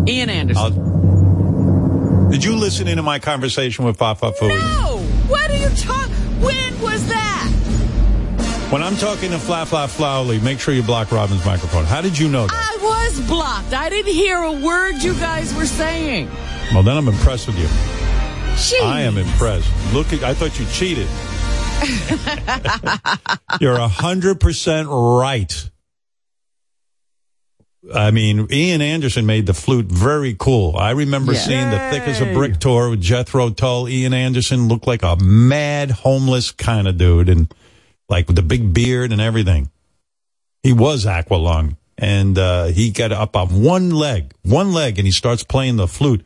[0.08, 0.62] Ian Anderson.
[0.62, 4.48] I'll- did you listen into my conversation with Fafa Fooey?
[4.58, 4.98] No!
[5.28, 6.14] What are you talking?
[6.40, 7.17] When was that?
[8.70, 11.86] When I'm talking to Fla Fla Flowley, make sure you block Robin's microphone.
[11.86, 12.52] How did you know that?
[12.54, 13.72] I was blocked.
[13.72, 16.28] I didn't hear a word you guys were saying.
[16.74, 17.66] Well, then I'm impressed with you.
[18.56, 18.82] Jeez.
[18.82, 19.70] I am impressed.
[19.94, 21.08] Look, at, I thought you cheated.
[23.60, 25.70] You're a hundred percent right.
[27.94, 30.76] I mean, Ian Anderson made the flute very cool.
[30.76, 31.38] I remember Yeah.
[31.38, 33.88] seeing the Thick as a Brick tour with Jethro Tull.
[33.88, 37.54] Ian Anderson looked like a mad homeless kind of dude and
[38.08, 39.70] like with the big beard and everything.
[40.62, 45.12] He was Aqualung and, uh, he got up on one leg, one leg and he
[45.12, 46.24] starts playing the flute.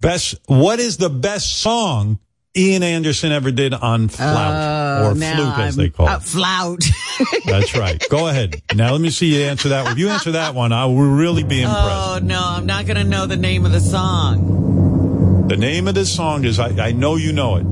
[0.00, 2.18] Best, what is the best song
[2.56, 6.22] Ian Anderson ever did on flout Oh, or flute as I'm- they call uh, it?
[6.22, 6.82] flout.
[7.46, 8.02] That's right.
[8.08, 8.62] Go ahead.
[8.74, 9.92] Now let me see you answer that.
[9.92, 11.80] If you answer that one, I will really be impressed.
[11.84, 15.48] oh no, I'm not gonna know the name of the song.
[15.48, 17.64] The name of this song is, I, I know you know it.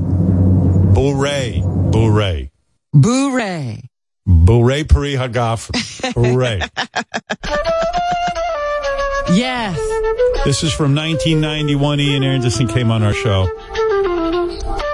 [0.94, 1.62] Bourrée.
[1.90, 2.50] Bourrée.
[2.94, 3.88] Boo-ray.
[4.26, 5.70] Bourrée Puri Hagaf.
[6.14, 6.60] Hooray.
[9.32, 9.76] Yes.
[10.44, 11.98] This is from 1991.
[11.98, 13.48] Ian Anderson came on our show.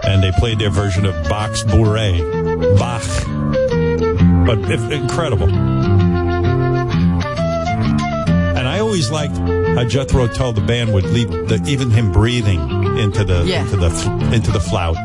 [0.05, 2.21] And they played their version of Bach's Bourrée.
[2.79, 3.03] Bach.
[4.47, 5.51] But if, incredible.
[8.57, 12.61] And I always liked how Jethro Tull, the band, would lead the, even him breathing
[12.99, 13.63] into the Yeah.
[13.63, 13.91] into the
[14.33, 14.97] into the flout.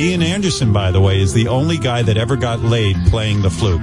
[0.00, 3.50] Ian Anderson, by the way, is the only guy that ever got laid playing the
[3.50, 3.82] flute.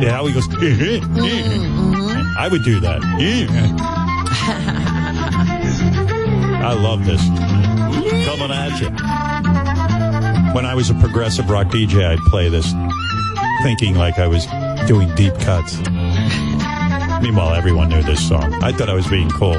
[0.00, 0.46] Yeah, he goes.
[2.38, 3.00] I would do that.
[6.64, 7.20] I love this.
[8.24, 8.90] Coming at you.
[10.54, 12.72] When I was a progressive rock DJ, I'd play this,
[13.64, 14.46] thinking like I was
[14.86, 15.78] doing deep cuts.
[17.22, 18.54] Meanwhile, everyone knew this song.
[18.62, 19.54] I thought I was being cool.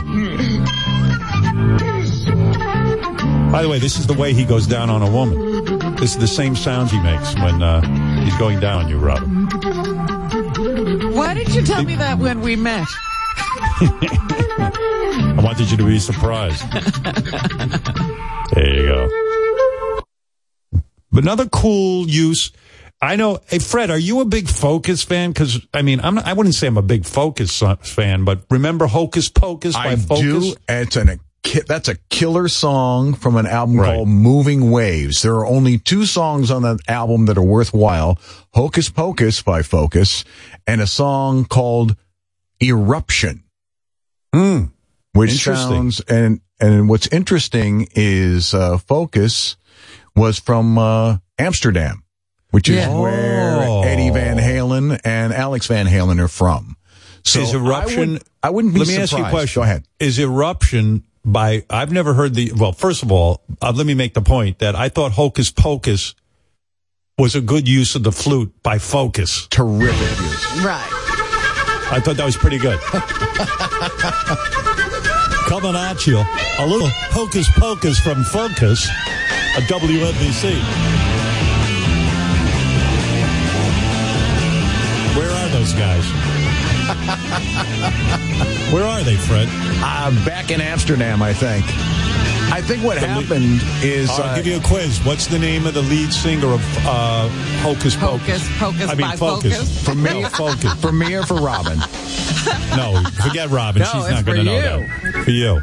[3.52, 5.65] By the way, this is the way he goes down on a woman.
[5.95, 7.81] This is the same sounds he makes when uh,
[8.23, 9.48] he's going down on you, Robin.
[11.14, 12.88] Why didn't you tell me that when we met?
[13.81, 16.64] I wanted you to be surprised.
[18.53, 19.10] there you go.
[21.11, 22.52] But another cool use.
[23.02, 23.40] I know.
[23.48, 25.32] Hey, Fred, are you a big Focus fan?
[25.32, 28.88] Because I mean, I'm not, I wouldn't say I'm a big Focus fan, but remember
[28.88, 30.24] Hocus Pocus by I Focus?
[30.54, 30.56] do.
[30.68, 31.20] It's an,
[31.66, 33.96] that's a killer song from an album Right.
[33.96, 35.22] called Moving Waves.
[35.22, 38.20] There are only two songs on that album that are worthwhile.
[38.54, 40.26] Hocus Pocus by Focus
[40.68, 41.96] and a song called
[42.62, 43.44] Eruption.
[44.34, 44.66] Hmm.
[45.14, 49.56] Which sounds, and, and what's interesting is, uh, Focus
[50.16, 52.04] was from, uh, Amsterdam,
[52.52, 52.98] which is Yeah.
[53.00, 53.82] where Oh.
[53.84, 56.76] Eddie Van Halen and Alex Van Halen are from.
[57.24, 58.10] So is eruption?
[58.10, 59.34] I, would, I wouldn't be Let me ask you a surprised.
[59.34, 59.60] question.
[59.60, 59.84] Go ahead.
[60.00, 61.64] Is eruption by?
[61.70, 62.52] I've never heard the.
[62.56, 66.16] Well, first of all, uh, let me make the point that I thought Hocus Pocus
[67.18, 69.48] was a good use of the flute by Focus.
[69.50, 70.64] Terrific use.
[70.64, 70.88] Right.
[71.92, 72.80] I thought that was pretty good.
[75.50, 76.20] Coming at you,
[76.60, 78.88] a little Hocus Pocus from Focus,
[79.58, 81.09] a WNBC.
[85.60, 87.19] Those guys?
[88.74, 89.48] Where are they, Fred?
[89.82, 91.66] Uh, back in Amsterdam, I think.
[92.52, 94.99] I think what happened is I'll uh, give you a quiz.
[95.06, 97.30] What's the name of the lead singer of uh,
[97.61, 98.48] Hocus Pocus?
[98.57, 99.53] Hocus Pocus I mean, by Focus.
[99.56, 99.84] Focus?
[99.86, 100.74] for me, No, Focus.
[100.82, 101.78] for me or for Robin,
[102.76, 103.82] No, forget Robin.
[103.84, 105.24] No, She's not going to know that.
[105.26, 105.60] For you.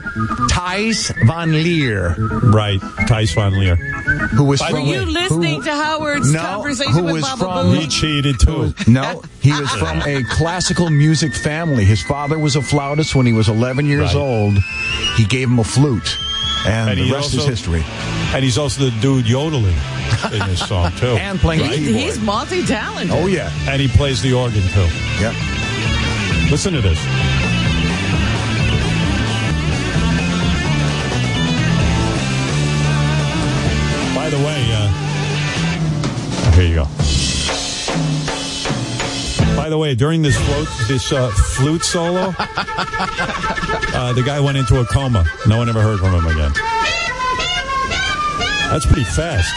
[0.49, 2.81] Thijs van Leer, Right.
[2.81, 3.75] Thijs van Leer.
[3.77, 7.13] who was By Were from the you way, listening to Howard's No, conversation who with
[7.15, 8.73] was Baba from- He cheated too.
[8.87, 11.66] no, he was from a classical music family.
[11.75, 14.17] His father was a flautist when he was 11 years Right.
[14.17, 14.59] old.
[15.17, 16.17] He gave him a flute,
[16.67, 17.85] and, And the he rest is history.
[18.35, 19.77] And he's also the dude yodeling
[20.33, 21.17] in this song too.
[21.17, 21.97] And playing the He's, keyboard.
[22.05, 23.17] he's multi-talented.
[23.17, 24.87] oh yeah, And he plays the organ too.
[25.21, 25.33] yeah.
[26.51, 26.99] Listen to this.
[39.77, 44.87] The way, during this float, this uh, flute solo, uh, the guy went into a
[44.87, 45.27] coma.
[45.47, 46.53] No one ever heard from him again.
[48.71, 49.55] That's pretty fast.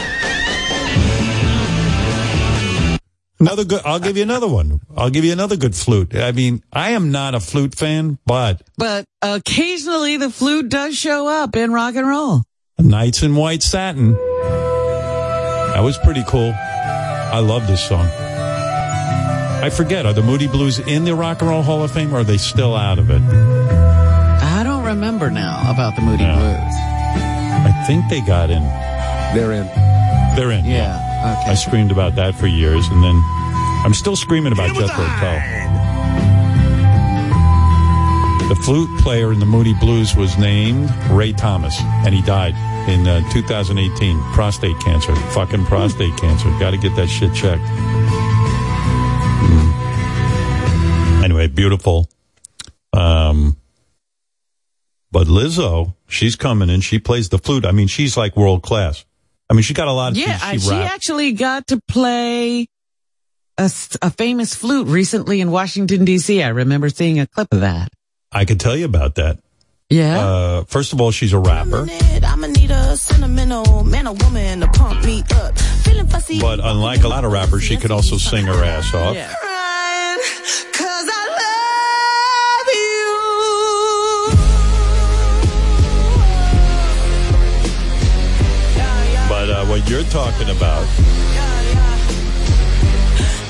[3.39, 3.81] Another good.
[3.85, 4.81] I'll give you another one.
[4.97, 6.13] I'll give you another good flute.
[6.13, 11.29] I mean, I am not a flute fan, but But occasionally the flute does show
[11.29, 12.43] up in rock and roll.
[12.77, 14.11] Nights in White Satin.
[15.73, 16.53] That was pretty cool.
[16.53, 18.09] I love this song.
[19.61, 22.19] I forget, are the Moody Blues in the Rock and Roll Hall of Fame or
[22.19, 23.21] are they still out of it?
[23.21, 26.35] I don't remember now about the Moody Yeah.
[26.39, 26.75] Blues.
[27.67, 28.63] I think they got in.
[29.35, 29.67] They're in.
[30.35, 30.63] They're in.
[30.65, 30.95] Yeah.
[31.41, 31.51] Okay.
[31.51, 33.21] I screamed about that for years and then
[33.83, 35.39] I'm still screaming about Jethro Tull.
[38.49, 42.55] The flute player in the Moody Blues was named Ray Thomas, and he died
[42.89, 44.19] in uh, 2018.
[44.33, 45.15] Prostate cancer.
[45.33, 46.49] Fucking prostate cancer.
[46.59, 47.61] Got to get that shit checked.
[51.49, 52.09] Anyway, beautiful.
[52.93, 53.57] Um,
[55.11, 56.81] but Lizzo, she's coming in.
[56.81, 57.65] She plays the flute.
[57.65, 59.05] I mean, she's like world class.
[59.49, 60.17] I mean, she got a lot of.
[60.17, 62.67] Yeah, she, I- she actually got to play
[63.57, 63.69] a
[64.11, 66.41] famous flute recently in Washington D.C.
[66.41, 67.89] I remember seeing a clip of that.
[68.31, 69.39] I could tell you about that.
[69.89, 70.19] Yeah.
[70.19, 71.87] Uh, first of all, she's a rapper.
[72.23, 75.57] I'ma need a sentimental man or woman to pump me up.
[75.59, 76.39] Feeling fussy.
[76.39, 79.15] But unlike a lot of rappers, she could also sing her ass off.
[79.15, 79.33] Yeah.
[89.89, 90.85] You're talking about,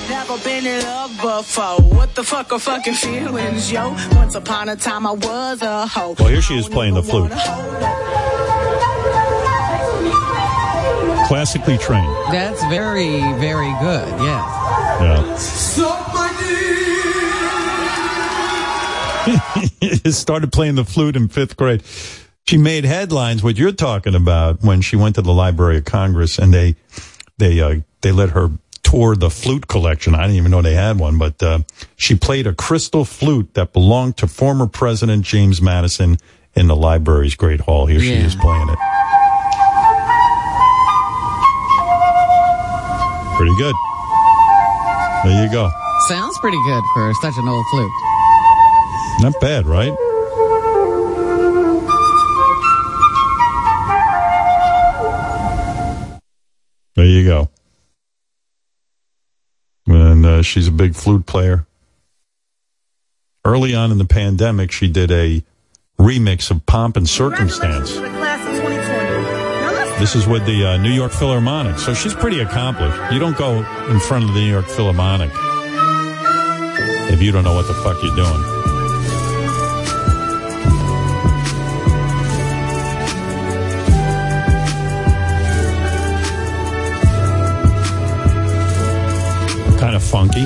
[0.10, 1.82] Never been in love before.
[1.82, 3.90] What the fuck are fucking feelings, yo?
[4.14, 6.16] Once upon a time I was a hoe.
[6.18, 7.32] well, here she is playing the flute.
[11.28, 12.07] Classically trained.
[12.32, 14.07] That's very, very good.
[14.22, 15.78] Yes.
[15.78, 16.10] Yeah.
[20.11, 21.84] Started playing the flute in fifth grade.
[22.50, 23.44] She made headlines.
[23.44, 26.76] What you're talking about when she went to the Library of Congress and they
[27.38, 28.50] they uh, they let her
[28.82, 30.16] tour the flute collection.
[30.16, 31.60] I didn't even know they had one, but uh,
[31.96, 36.18] she played a crystal flute that belonged to former President James Madison
[36.56, 37.86] in the library's Great Hall.
[37.86, 38.80] Here she is playing it.
[43.38, 43.76] Pretty good.
[45.24, 45.70] There you go.
[46.08, 47.92] Sounds pretty good for such an old flute.
[49.22, 49.94] Not bad, right?
[57.00, 57.50] There you go.
[59.88, 61.66] And uh, she's a big flute player.
[63.46, 65.42] early on in the pandemic, she did a
[65.98, 67.96] remix of Pomp and Circumstance.
[69.98, 73.14] This is with the uh, New York Philharmonic, so she's pretty accomplished.
[73.14, 75.32] You don't go in front of the New York Philharmonic
[77.14, 78.59] if you don't know what the fuck you're doing.
[89.80, 90.46] Kind of funky.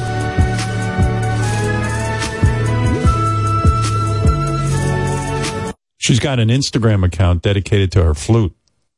[5.97, 8.53] She's got an Instagram account dedicated to her flute.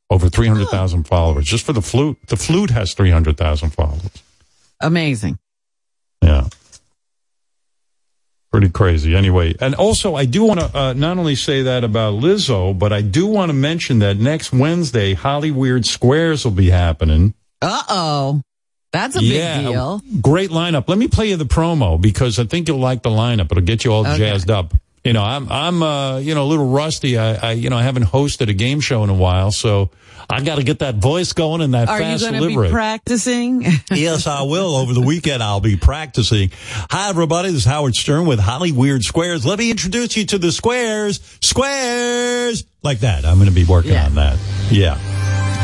[0.10, 1.46] Over 300,000 followers.
[1.46, 2.18] Just for the flute.
[2.28, 4.24] The flute has 300,000 followers.
[4.82, 5.40] Amazing.
[6.22, 6.48] Yeah.
[8.52, 9.16] Pretty crazy.
[9.16, 12.92] Anyway, and also I do want to uh, not only say that about Lizzo, but
[12.94, 17.34] I do want to mention that next Wednesday, Hollyweird Squares will be happening.
[17.62, 18.42] Uh oh.
[18.96, 20.02] That's a yeah, big deal.
[20.22, 20.88] Great lineup.
[20.88, 23.52] Let me play you the promo because I think you'll like the lineup.
[23.52, 24.18] It'll get you all Okay.
[24.18, 24.74] jazzed up.
[25.04, 27.18] You know, I'm I'm uh, you know a little rusty.
[27.18, 29.92] I, I you know I haven't hosted a game show in a while, so
[30.28, 32.70] I got to get that voice going and that Are you fast going to delivery.
[32.70, 33.62] be practicing?
[33.92, 34.76] yes, I will.
[34.78, 36.50] Over the weekend, I'll be practicing.
[36.90, 37.50] Hi, everybody.
[37.50, 39.46] This is Howard Stern with Hollyweird Squares.
[39.46, 41.20] Let me introduce you to the squares.
[41.42, 42.64] Squares!
[42.82, 43.26] Like that.
[43.26, 44.40] I'm going to be working on that.
[44.72, 44.98] Yeah.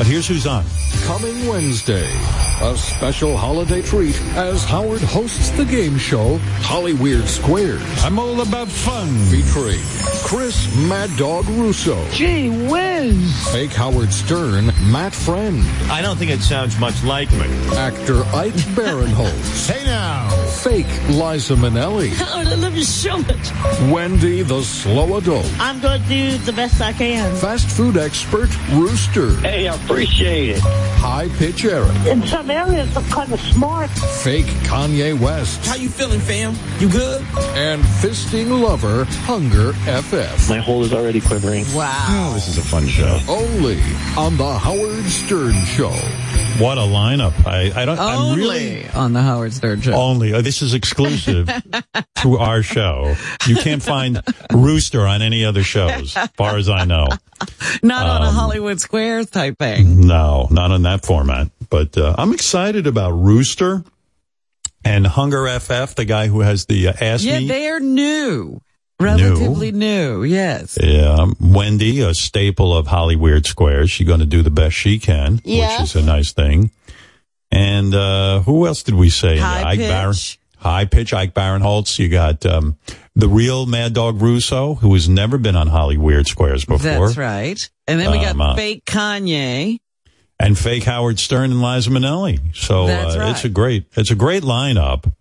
[0.01, 0.65] But here's who's on.
[1.03, 2.11] Coming Wednesday,
[2.59, 7.83] a special holiday treat as Howard hosts the game show Hollyweird Squares.
[8.03, 9.07] I'm all about fun.
[9.27, 9.79] Featuring
[10.23, 12.03] Chris Mad Dog Russo.
[12.09, 13.47] Gee whiz.
[13.51, 15.63] Fake Howard Stern, Matt Friend.
[15.91, 17.45] I don't think it sounds much like me.
[17.77, 19.69] Actor Ike Barinholtz.
[19.69, 20.29] Hey now.
[20.63, 22.09] Fake Liza Minnelli.
[22.09, 23.51] Howard, oh, I love you so much.
[23.91, 25.51] Wendy the Slow Adult.
[25.59, 27.35] I'm going to do the best I can.
[27.37, 29.31] Fast food expert Rooster.
[29.37, 30.59] Hey, I appreciate it.
[30.61, 31.91] High Pitch Eric.
[32.05, 33.89] In some areas, I'm kind of smart.
[33.89, 35.65] Fake Kanye West.
[35.65, 36.53] How you feeling, fam?
[36.79, 37.21] You good?
[37.55, 40.47] And fisting lover Hunger FF.
[40.47, 41.65] My hole is already quivering.
[41.73, 41.89] Wow.
[42.09, 43.19] Oh, this is a fun show.
[43.27, 43.81] Only
[44.15, 45.89] on the Howard Stern Show.
[46.59, 47.47] What a lineup.
[47.47, 48.83] I, I don't, I'm really.
[48.85, 49.93] Only on the Howard Stern show.
[49.93, 50.33] Only.
[50.51, 51.47] This is exclusive
[52.23, 53.15] to our show.
[53.47, 54.21] You can't find
[54.51, 57.07] Rooster on any other shows, as far as I know.
[57.81, 60.01] Not on a Um, Hollywood Squares type thing.
[60.05, 61.47] No, not in that format.
[61.69, 63.85] But uh, I'm excited about Rooster
[64.83, 68.59] and Hunger FF, the guy who has the uh, Ask Yeah, they are new.
[68.99, 70.77] Relatively new, yes.
[70.83, 73.89] Yeah, um, Wendy, a staple of Hollywood Squares.
[73.89, 75.79] She's going to do the best she can, Yeah.
[75.79, 76.71] which is a nice thing.
[77.53, 79.37] And uh, who else did we say?
[79.37, 80.37] High Ike Pitch.
[80.61, 81.97] High Pitch, Ike Barinholtz.
[81.99, 82.77] You got um,
[83.15, 87.07] the real Mad Dog Russo, who has never been on Hollyweird Squares before.
[87.07, 87.69] That's right.
[87.87, 89.79] And then we got Um, uh, fake Kanye.
[90.39, 92.55] and fake Howard Stern and Liza Minnelli.
[92.55, 93.31] So That's uh, right.
[93.31, 95.11] it's a great, it's a great lineup,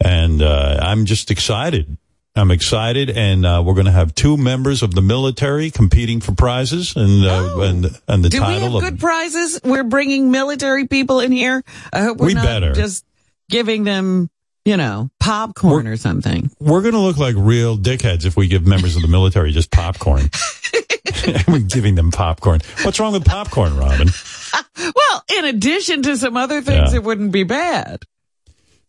[0.00, 1.96] and uh, I'm just excited.
[2.36, 6.32] I'm excited, and uh, we're going to have two members of the military competing for
[6.32, 8.30] prizes, and uh, and and the Oh.
[8.30, 9.60] Do we title have of good prizes?
[9.64, 11.64] We're bringing military people in here.
[11.92, 12.72] I hope we're We not better.
[12.72, 13.04] just
[13.50, 14.30] giving them,
[14.64, 16.50] you know, popcorn or something.
[16.60, 19.70] we're going to look like real dickheads if we give members of the military just
[19.70, 20.30] popcorn.
[21.48, 22.60] we're giving them popcorn.
[22.82, 24.08] What's wrong with popcorn, Robin?
[24.76, 26.96] Well, in addition to some other things, Yeah.
[27.00, 28.02] it wouldn't be bad.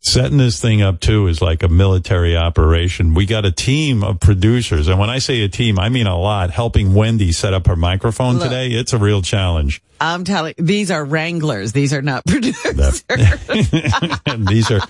[0.02, 3.14] Setting this thing up too is like a military operation.
[3.14, 6.18] We got a team of producers, and when I say a team, I mean a
[6.18, 6.50] lot.
[6.52, 8.50] Helping Wendy set up her microphone Look.
[8.50, 9.82] today, it's a real challenge.
[10.00, 11.72] I'm telling these are wranglers.
[11.72, 13.04] These are not producers.
[14.38, 14.82] these are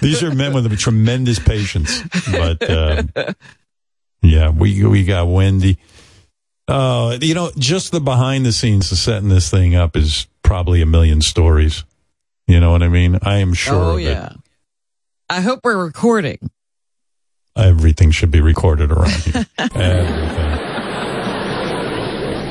[0.00, 2.00] these are men with a tremendous patience.
[2.30, 3.02] But uh,
[4.22, 5.78] yeah, we we got Wendy.
[6.68, 10.80] Uh, you know, just the behind the scenes of setting this thing up is probably
[10.82, 11.84] a million stories.
[12.50, 13.16] You know what I mean?
[13.22, 14.32] I am sure oh yeah.
[15.28, 16.50] I hope we're recording.
[17.56, 19.46] Everything should be recorded around here.
[19.58, 20.60] Everything.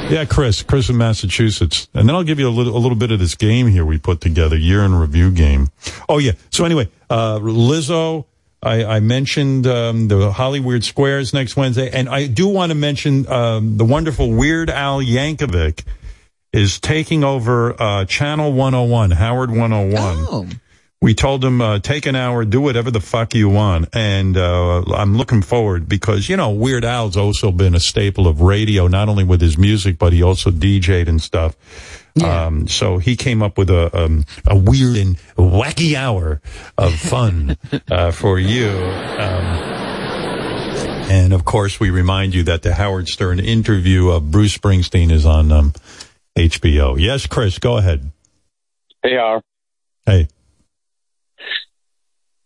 [0.10, 1.90] Yeah, Chris, Chris in Massachusetts.
[1.94, 3.98] And then I'll give you a little, a little bit of this game here we
[3.98, 5.68] put together, year in review game.
[6.08, 6.32] Oh yeah.
[6.50, 8.24] So anyway, uh, Lizzo,
[8.64, 11.90] I, I mentioned, um, the Hollywood Squares next Wednesday.
[11.92, 15.84] And I do want to mention, um, the wonderful Weird Al Yankovic
[16.52, 20.60] is taking over, uh, Channel 101, Howard 101
[21.02, 24.84] we told him uh, take an hour, do whatever the fuck you want, and uh,
[24.94, 29.08] I'm looking forward because you know Weird Al's also been a staple of radio, not
[29.08, 31.56] only with his music, but he also DJ'd and stuff.
[32.22, 36.42] Um, so he came up with a um, a weird and wacky hour
[36.78, 37.58] of fun
[37.90, 38.68] uh, for you.
[38.68, 39.80] Um,
[41.10, 45.26] and of course, we remind you that the Howard Stern interview of Bruce Springsteen is
[45.26, 45.74] on um,
[46.38, 47.00] HBO.
[47.00, 48.12] Yes, Chris, go ahead.
[49.04, 49.42] Hey, R.
[50.06, 50.28] Hey.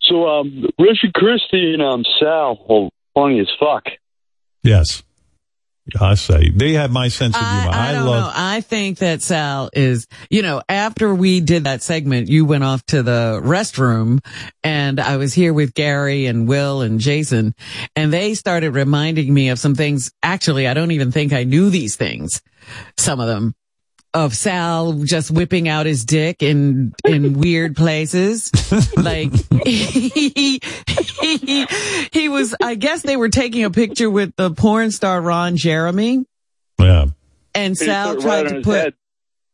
[0.02, 3.84] So, um, Richard Christie and um, Sal, well, funny as fuck.
[4.64, 5.04] Yes.
[6.00, 7.70] I say they have my sense of humor.
[7.72, 8.24] I, I don't love.
[8.24, 8.32] know.
[8.34, 12.86] I think that Sal is, you know, after we did that segment, you went off
[12.88, 14.24] to the restroom
[14.64, 17.54] and I was here with Gary and Will and Jason
[17.98, 20.14] and they started reminding me of some things.
[20.24, 22.42] Actually, I don't even think I knew these things.
[22.98, 23.54] Some of them
[24.14, 28.52] of Sal just whipping out his dick in, in weird places.
[28.96, 29.32] like
[29.66, 31.66] he, he,
[32.12, 36.26] he was, I guess they were taking a picture with the porn star Ron Jeremy.
[36.80, 37.08] Yeah.
[37.56, 38.94] And He Sal tried right to put, head.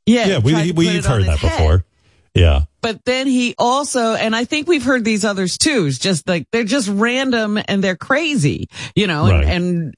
[0.05, 1.57] yeah, yeah, we, tried we we've heard that head.
[1.57, 1.85] before.
[2.33, 2.63] Yeah.
[2.81, 6.45] But then he also, and I think we've heard these others too, it's just like,
[6.51, 9.43] they're just random and they're crazy, you know, Right.
[9.43, 9.93] and, and,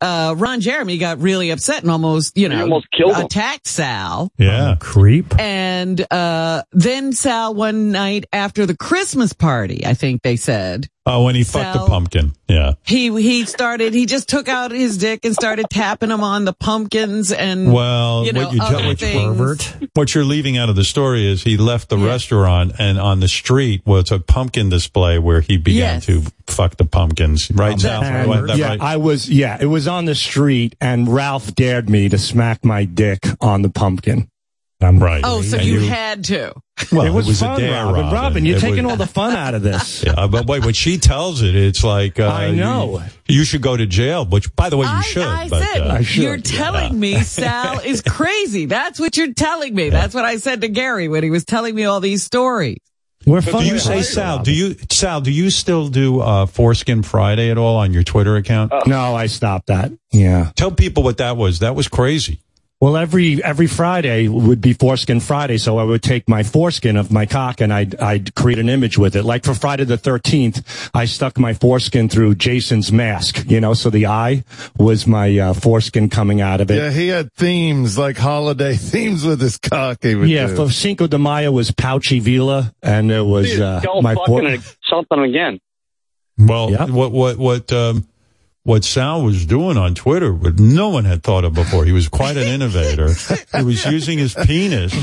[0.00, 3.26] uh, Ron Jeremy got really upset and almost, you He know, almost killed him.
[3.26, 4.30] attacked Sal.
[4.38, 4.76] Yeah.
[4.80, 5.38] creep.
[5.38, 11.24] And, uh, then Sal one night after the Christmas party, I think they said, Oh,
[11.24, 12.32] when he fucked Sal- the pumpkin.
[12.48, 12.72] Yeah.
[12.86, 16.54] he, he started, he just took out his dick and started tapping him on the
[16.54, 19.74] pumpkins and, Well, you know, what you other what, things.
[19.92, 23.26] what you're leaving out of the story is he left the restaurant and on the
[23.28, 26.06] street was a pumpkin display where he began Yes.
[26.06, 27.50] to fuck the pumpkins.
[27.50, 28.02] Right, Sal?
[28.02, 28.80] Right, yeah, right?
[28.80, 29.28] I was.
[29.28, 33.62] Yeah, it was on the street, and Ralph dared me to smack my dick on
[33.62, 34.28] the pumpkin.
[34.84, 35.22] I'm right.
[35.24, 36.52] Oh, so you, had to.
[36.92, 37.94] Well, it was, was a fun, dare, Robin.
[37.94, 38.12] Robin.
[38.12, 40.04] Robin, you're It taking was- all the fun out of this.
[40.14, 43.02] Yeah, but wait, when she tells it, it's like uh, I know.
[43.26, 44.24] You, you should go to jail.
[44.26, 45.22] Which, by the way, you should.
[45.22, 48.66] I but, said, uh, you're telling me Sal is crazy.
[48.66, 49.90] That's what you're telling me.
[49.90, 52.78] That's what I said to Gary when he was telling me all these stories.
[53.26, 54.42] We're do you say Sal?
[54.42, 55.22] Do you Sal?
[55.22, 58.72] Do you still do uh, Foreskin Friday at all on your Twitter account?
[58.86, 59.92] no, I stopped that.
[60.12, 60.52] Yeah.
[60.56, 61.60] Tell people what that was.
[61.60, 62.40] That was crazy.
[62.84, 67.10] Well, every every Friday would be foreskin Friday, so I would take my foreskin of
[67.10, 69.22] my cock and I'd I'd create an image with it.
[69.22, 73.88] Like for Friday the thirteenth, I stuck my foreskin through Jason's mask, you know, so
[73.88, 74.44] the eye
[74.76, 76.74] was my uh, foreskin coming out of it.
[76.76, 80.02] Yeah, he had themes like holiday themes with his cock.
[80.02, 80.56] He would Yeah, do.
[80.56, 85.20] for Cinco de Mayo was Pouchy Vila, and it was uh, my fucking for- something
[85.20, 85.58] again.
[86.36, 88.06] Well, what what what um,
[88.64, 91.84] what Sal was doing on Twitter, what no one had thought of before.
[91.84, 93.10] He was quite an innovator.
[93.56, 94.94] he was using his penis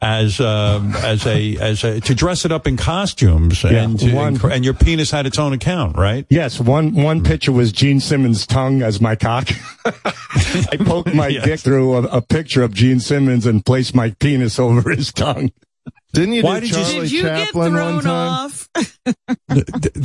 [0.00, 4.14] as um, as a as a to dress it up in costumes, Yeah, and to,
[4.14, 6.24] one- and your penis had its own account, right?
[6.30, 9.48] Yes, one one picture was Gene Simmons' tongue as my cock.
[9.84, 11.44] I poked my Yes.
[11.44, 15.50] dick through a, a picture of Gene Simmons and placed my penis over his tongue.
[16.12, 18.68] Didn't you Why do did you- Did you get Chaplin one thrown off?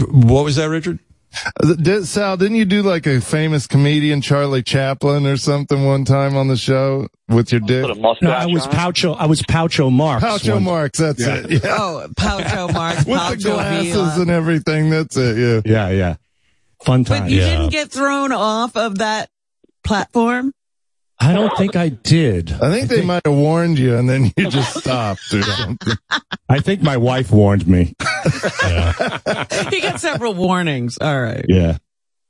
[0.02, 0.98] What was that, Richard?
[1.82, 6.36] Did, Sal, didn't you do like a famous comedian, Charlie Chaplin, or something one time
[6.36, 7.86] on the show with your dick?
[8.22, 9.16] No, I was Poucho.
[9.18, 10.24] I was Poucho Marx.
[10.24, 11.36] Poucho one- Marx, that's Yeah.
[11.36, 11.64] it.
[11.64, 11.78] Yeah.
[11.80, 14.22] Oh, Poucho Marx, With the glasses Vila.
[14.22, 14.90] and everything.
[14.90, 15.64] That's it.
[15.66, 15.72] Yeah.
[15.72, 16.16] Yeah, yeah.
[16.84, 17.24] Fun time.
[17.24, 19.30] But you didn't get thrown off of that
[19.84, 20.54] platform?
[21.24, 22.52] I don't think I did.
[22.52, 25.94] I think they might have warned you and then you just stopped or something.
[26.50, 27.94] I think my wife warned me.
[29.72, 30.98] he got several warnings.
[31.00, 31.46] All right.
[31.48, 31.78] Yeah.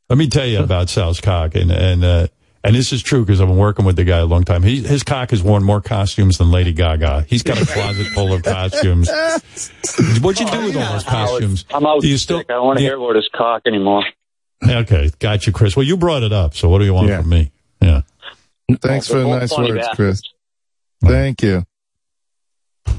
[0.09, 2.27] Let me tell you about Sal's cock, and and uh,
[2.63, 4.61] and this is true because I've been working with the guy a long time.
[4.61, 7.25] He, his cock has worn more costumes than Lady Gaga.
[7.27, 9.09] He's got a closet full of costumes.
[10.21, 11.65] What'd you do with all those costumes?
[11.73, 12.23] I'm out Do you sick.
[12.23, 12.37] still?
[12.39, 14.03] I don't want to do you- hear about his cock anymore.
[14.65, 15.75] Okay, got you, Chris.
[15.75, 17.51] Well, you brought it up, so what do you want from me?
[18.73, 18.87] Yeah.
[18.89, 19.95] Thanks for the nice words, bastards.
[19.95, 20.21] Chris.
[21.01, 21.65] Thank you.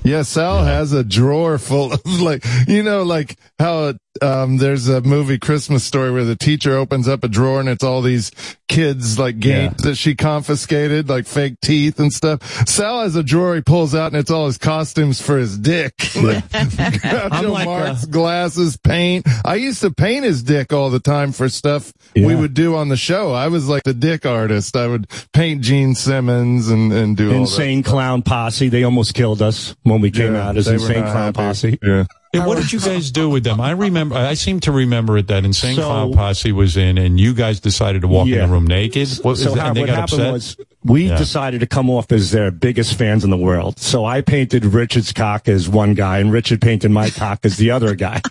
[0.02, 5.00] Yeah, Sal has a drawer full of like, you know, like how um, there's a
[5.00, 8.30] movie Christmas story where the teacher opens up a drawer and it's all these
[8.68, 12.42] kids like games that she confiscated, like fake teeth and stuff.
[12.68, 15.94] Sal has a drawer he pulls out and it's all his costumes for his dick.
[16.24, 19.26] Like, Groucho like Marx, glasses, paint.
[19.44, 22.88] I used to paint his dick all the time for stuff we would do on
[22.88, 23.32] the show.
[23.32, 24.74] I was like the dick artist.
[24.76, 27.40] I would paint Gene Simmons and, and do all that.
[27.40, 28.68] Insane Clown Posse.
[28.68, 31.32] They almost killed us when we came Yeah, out as Insane Clown happy.
[31.36, 31.78] Posse.
[31.82, 32.04] Yeah.
[32.34, 33.60] Yeah, what did you guys do with them?
[33.60, 34.16] I remember.
[34.16, 37.60] I seem to remember it that Insane So- Clown Posse was in, and you guys
[37.60, 39.08] decided to walk in the room naked.
[39.22, 40.32] What, so how, and they what got happened upset.
[40.32, 41.16] was we Yeah.
[41.16, 43.78] decided to come off as their biggest fans in the world.
[43.78, 47.70] So I painted Richard's cock as one guy, and Richard painted my cock as the
[47.70, 48.20] other guy.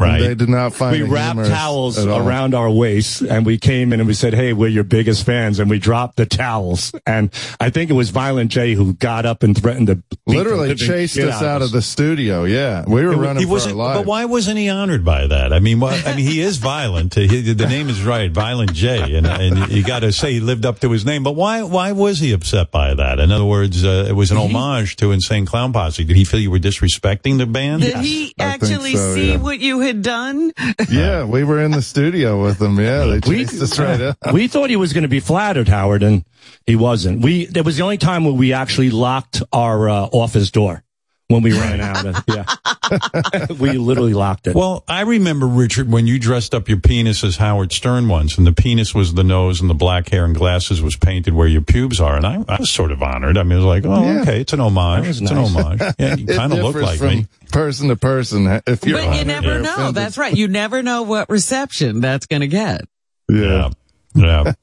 [0.00, 0.20] Right.
[0.20, 2.26] They did not find we it wrapped towels at all.
[2.26, 5.58] around our waists and we came in and we said, Hey, we're your biggest fans.
[5.58, 6.92] And we dropped the towels.
[7.06, 10.86] And I think it was Violent J who got up and threatened to Literally living
[10.86, 12.44] chased shit us out of the studio.
[12.44, 13.98] Yeah, we were It- running he for our wasn't, lives.
[14.00, 15.52] but why wasn't he honored by that?
[15.52, 17.14] I mean, what, I mean, he is violent.
[17.14, 20.64] He, the name is right, Violent J, and and you got to say he lived
[20.64, 21.22] up to his name.
[21.22, 23.18] But why why was he upset by that?
[23.20, 26.04] In other words, uh, it was an homage to Insane Clown Posse.
[26.04, 27.82] Did he feel you were disrespecting the band?
[27.82, 29.36] Did he I actually so, see yeah.
[29.38, 30.52] what you had done?
[30.90, 32.78] Yeah, we were in the studio with him.
[32.78, 34.16] Yeah, they We, chased us right up.
[34.32, 36.24] we thought he was going to be flattered, Howard, and
[36.66, 37.22] he wasn't.
[37.22, 40.82] We, that was the only time where we actually locked our uh, office door
[41.30, 43.46] when we ran out of, yeah.
[43.60, 44.54] we literally locked it.
[44.54, 48.46] Well, I remember Richard when you dressed up your penis as Howard Stern once, and
[48.46, 51.62] the penis was the nose, and the black hair and glasses was painted where your
[51.62, 53.38] pubes are, and I, I was sort of honored.
[53.38, 54.20] I mean, it was like, oh, Yeah.
[54.22, 55.06] okay, it's an homage.
[55.06, 55.80] It's was an homage.
[55.98, 57.26] Yeah, you kind of look like from me.
[57.52, 58.60] person to person.
[58.66, 59.72] If you're but you never know.
[59.72, 59.94] offended.
[59.94, 60.36] That's right.
[60.36, 62.82] You never know what reception that's going to get.
[63.28, 63.40] yeah.
[63.40, 63.70] Yeah.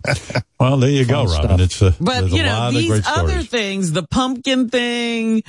[0.60, 1.60] Well, there you go, Fun Robin.
[1.60, 4.70] It's a, But there's you a know, lot of these great other things, the pumpkin
[4.70, 5.44] thing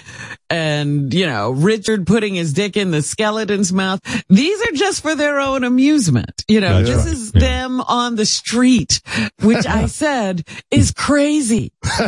[0.50, 5.14] and, you know, Richard putting his dick in the skeleton's mouth, these are just for
[5.14, 6.44] their own amusement.
[6.46, 7.12] You know, That's this right.
[7.14, 7.40] is Yeah.
[7.40, 9.00] them on the street,
[9.40, 11.72] which I said is crazy.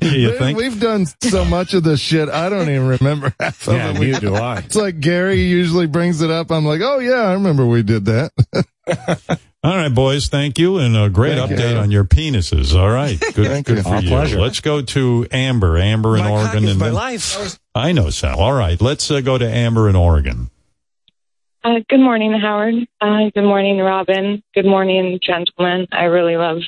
[0.00, 0.56] you think?
[0.56, 2.30] We've done so much of this shit.
[2.30, 3.98] I don't even remember half of yeah, it.
[3.98, 4.60] We- neither do I.
[4.60, 6.50] It's like Gary usually brings it up.
[6.50, 8.32] I'm like, oh yeah, I remember we did that.
[9.62, 10.28] All right, boys.
[10.28, 11.76] Thank you, and a great Thank update you.
[11.78, 12.74] on your penises.
[12.74, 13.82] All right, good, Thank good you.
[13.82, 14.08] for Our you.
[14.08, 14.40] pleasure.
[14.40, 15.76] Let's go to Amber.
[15.78, 17.58] Amber in My cock Oregon, is and my then- life.
[17.74, 18.38] I know Sal.
[18.40, 20.50] All right, let's uh, go to Amber in Oregon.
[21.62, 22.74] Uh, good morning, Howard.
[23.02, 24.42] Uh, good morning, Robin.
[24.54, 25.86] Good morning, gentlemen.
[25.92, 26.58] I really love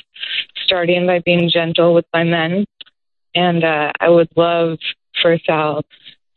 [0.65, 2.65] starting by being gentle with my men.
[3.33, 4.77] And uh, I would love
[5.19, 5.83] for Sal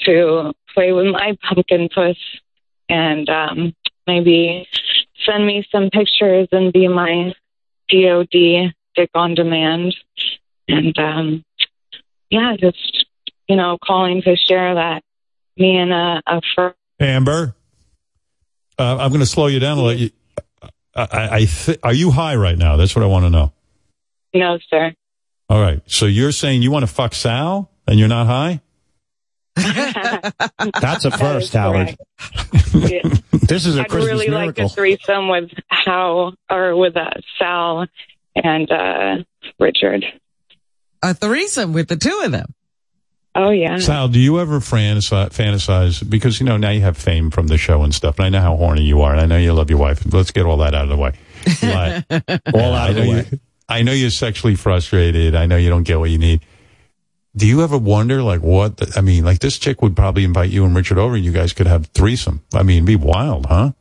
[0.07, 2.17] to play with my pumpkin puss
[2.89, 3.75] and um,
[4.07, 4.67] maybe
[5.27, 7.35] send me some pictures and be my
[7.89, 9.95] DOD dick on demand.
[10.69, 11.45] And um,
[12.31, 13.07] yeah, just,
[13.49, 15.03] you know, calling to share that
[15.57, 16.75] me and a, a friend.
[16.99, 17.55] Amber,
[18.79, 19.79] uh, I'm going to slow you down.
[19.99, 20.11] You.
[20.95, 22.77] I, I, I th- are you high right now?
[22.77, 23.53] That's what I want to know.
[24.35, 24.95] No, sir.
[25.49, 25.81] All right.
[25.87, 28.61] So you're saying you want to fuck Sal, and you're not high?
[30.81, 31.97] That's a first, is Howard.
[32.75, 33.03] Yeah.
[33.47, 37.87] This is a I'd Christmas really like a threesome with How or with uh, Sal
[38.35, 39.19] and uh,
[39.61, 40.05] Richard.
[41.01, 42.53] A threesome with the two of them.
[43.37, 43.79] Oh yeah.
[43.79, 46.09] Sal, do you ever fantasize, fantasize?
[46.09, 48.41] Because, you know, now you have fame from the show and stuff, and I know
[48.41, 50.03] how horny you are, and I know you love your wife.
[50.13, 51.13] Let's get all that out of the way.
[51.61, 52.05] But,
[52.55, 53.27] All out of the way.
[53.31, 55.37] You, I know you're sexually frustrated.
[55.37, 56.41] I know you don't get what you need.
[57.37, 58.79] Do you ever wonder, like, what?
[58.79, 61.33] The, I mean, like, this chick would probably invite you and Richard over, and you
[61.33, 62.43] guys could have threesome.
[62.55, 63.73] I mean, it'd be wild, huh?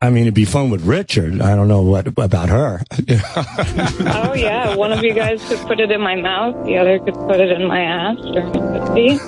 [0.00, 1.40] I mean, it'd be fun with Richard.
[1.40, 2.82] I don't know what about her.
[3.08, 4.76] oh yeah.
[4.76, 6.66] One of you guys could put it in my mouth.
[6.66, 9.18] The other could put it in my ass or pussy.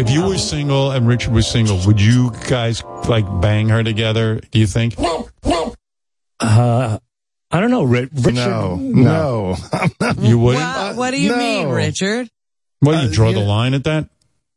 [0.00, 4.40] If you were single and Richard was single, would you guys like bang her together?
[4.50, 4.94] Do you think?
[6.40, 6.98] Uh,
[7.50, 8.34] I don't know, Ri- Richard.
[8.34, 9.56] No, no.
[10.20, 10.64] You wouldn't.
[10.64, 11.36] Well, what do you no.
[11.36, 12.30] mean, Richard?
[12.82, 13.34] Well, you Uh, draw yeah.
[13.40, 14.08] the line at that.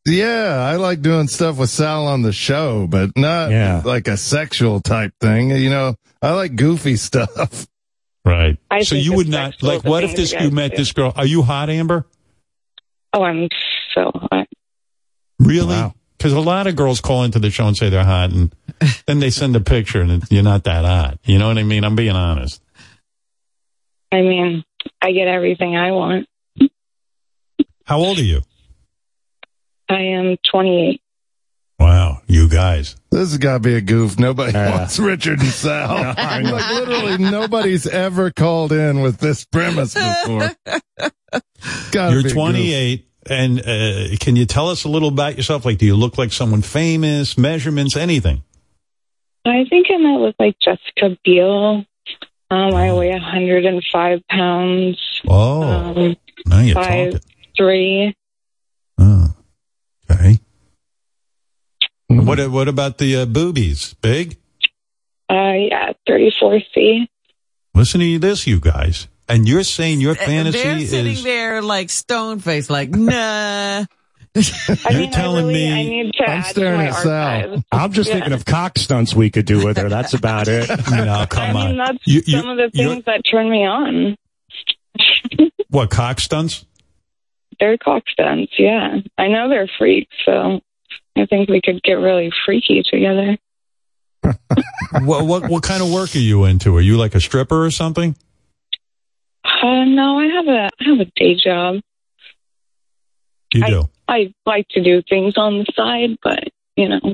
[0.06, 3.81] Yeah, I like doing stuff with Sal on the show, but not Yeah.
[3.85, 5.52] like a sexual type thing.
[5.52, 7.68] You know, I like goofy stuff.
[8.26, 8.57] Right.
[8.69, 9.84] I so you would not like.
[9.84, 10.77] What if this you you met do.
[10.77, 11.11] this girl?
[11.15, 12.06] Are you hot, Amber?
[13.14, 13.48] Oh, I'm
[13.95, 14.48] so hot.
[15.39, 15.68] Really?
[15.76, 15.93] Wow.
[16.18, 18.53] Because a lot of girls call into the show and say they're hot, and
[19.07, 21.18] then they send a picture, and you're not that hot.
[21.26, 21.84] You know what I mean?
[21.84, 22.61] I'm being honest.
[24.11, 24.64] I mean,
[25.02, 26.27] I get everything I want.
[27.86, 28.41] How old are you?
[29.90, 31.02] I am 28.
[31.80, 32.95] Wow, you guys.
[33.10, 34.20] This has got to be a goof.
[34.20, 34.78] Nobody Yeah.
[34.78, 35.90] wants Richard and Sal.
[36.18, 40.52] I like literally nobody's ever called in with this premise before.
[41.91, 45.66] Gotta You're be 28, and uh, can you tell us a little about yourself?
[45.66, 47.38] Like, do you look like someone famous?
[47.38, 47.95] Measurements?
[47.98, 48.44] Anything?
[49.45, 51.84] I think I might look like Jessica Biel.
[52.52, 54.99] Um, I weigh 105 pounds.
[55.28, 57.20] Oh, Um, now you're five talking.
[57.57, 58.15] Three.
[58.98, 59.34] Oh,
[60.10, 60.40] okay.
[62.07, 63.94] What what about the uh, boobies?
[64.02, 64.38] Big?
[65.30, 67.07] Uh, yeah, 34C.
[67.73, 69.07] Listen to this, you guys.
[69.30, 73.86] And you're saying your Uh, fantasy They're sitting is there like stone faced, like, nah.
[74.36, 77.64] You're mean, telling I really, me- I need to I'm add staring at Sal.
[77.72, 78.15] I'm just Yeah.
[78.15, 79.88] thinking of cock stunts we could do with her.
[79.90, 80.69] That's about it.
[80.91, 81.95] no, come I mean, on.
[81.95, 84.18] that's You- you- some of the things that turn me on.
[85.69, 86.65] What cock stunts?
[87.61, 88.97] They're cock stunts, yeah.
[89.19, 90.59] I know they're freaks, so
[91.15, 93.38] I think we could get really freaky together.
[95.03, 96.75] what, what what kind of work are you into?
[96.75, 98.15] Are you like a stripper or something?
[99.45, 101.81] Uh, no, I have a I have a day job.
[103.53, 103.89] You do.
[104.07, 107.13] I like to do things on the side, but you know,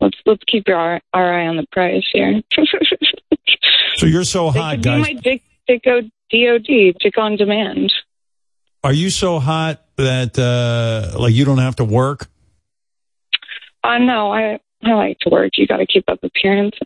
[0.00, 2.42] let's let's keep our our eye on the prize here.
[3.96, 5.00] So you're so hot, guys.
[5.02, 7.92] my dick dicko DOD, dick on demand.
[8.82, 12.28] Are you so hot that uh like you don't have to work?
[13.84, 15.52] Uh, no, I I like to work.
[15.56, 16.80] You got to keep up appearances.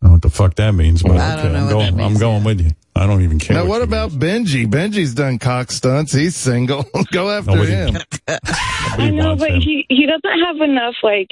[0.00, 1.70] I don't know what the fuck that means, but I don't okay, know I'm what
[1.72, 1.96] going.
[1.96, 2.70] that I'm going with you.
[2.94, 3.56] I don't even care.
[3.56, 4.66] Now, what what about Benji?
[4.66, 6.12] Benji's done cock stunts.
[6.12, 6.84] He's single.
[7.12, 7.96] Go after Nobody- him.
[8.28, 11.28] I know, but he he doesn't have enough like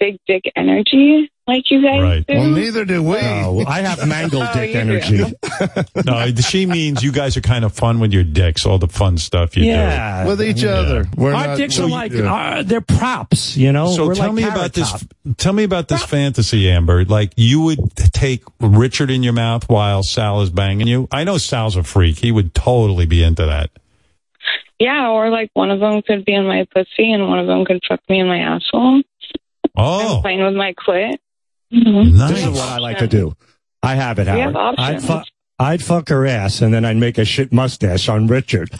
[0.00, 2.34] big dick energy like you guys do.
[2.34, 3.20] Well, neither do we.
[3.20, 5.24] No, I have mangled Oh, dick you energy.
[6.06, 9.18] no, she means you guys are kind of fun with your dicks, all the fun
[9.18, 10.22] stuff you Yeah.
[10.22, 11.06] do With each other.
[11.18, 13.88] Our dicks are like uh, they're props, you know.
[13.92, 15.04] So We're tell like me Carrot about this.
[15.38, 17.04] Tell me about this fantasy, Amber.
[17.04, 21.08] Like you would take Richard in your mouth while Sal is banging you.
[21.10, 22.18] I know Sal's a freak.
[22.18, 23.70] He would totally be into that.
[24.78, 27.64] Yeah, or like one of them could be in my pussy and one of them
[27.66, 29.02] could fuck me in my asshole.
[29.76, 31.16] Oh, I'm playing with my clit.
[31.72, 32.16] Mm-hmm.
[32.18, 33.34] This is what I like to do.
[33.82, 34.44] I have it, We Howard.
[34.54, 35.10] have options.
[35.10, 38.70] I'd, fu- I'd fuck her ass and then I'd make a shit mustache on Richard.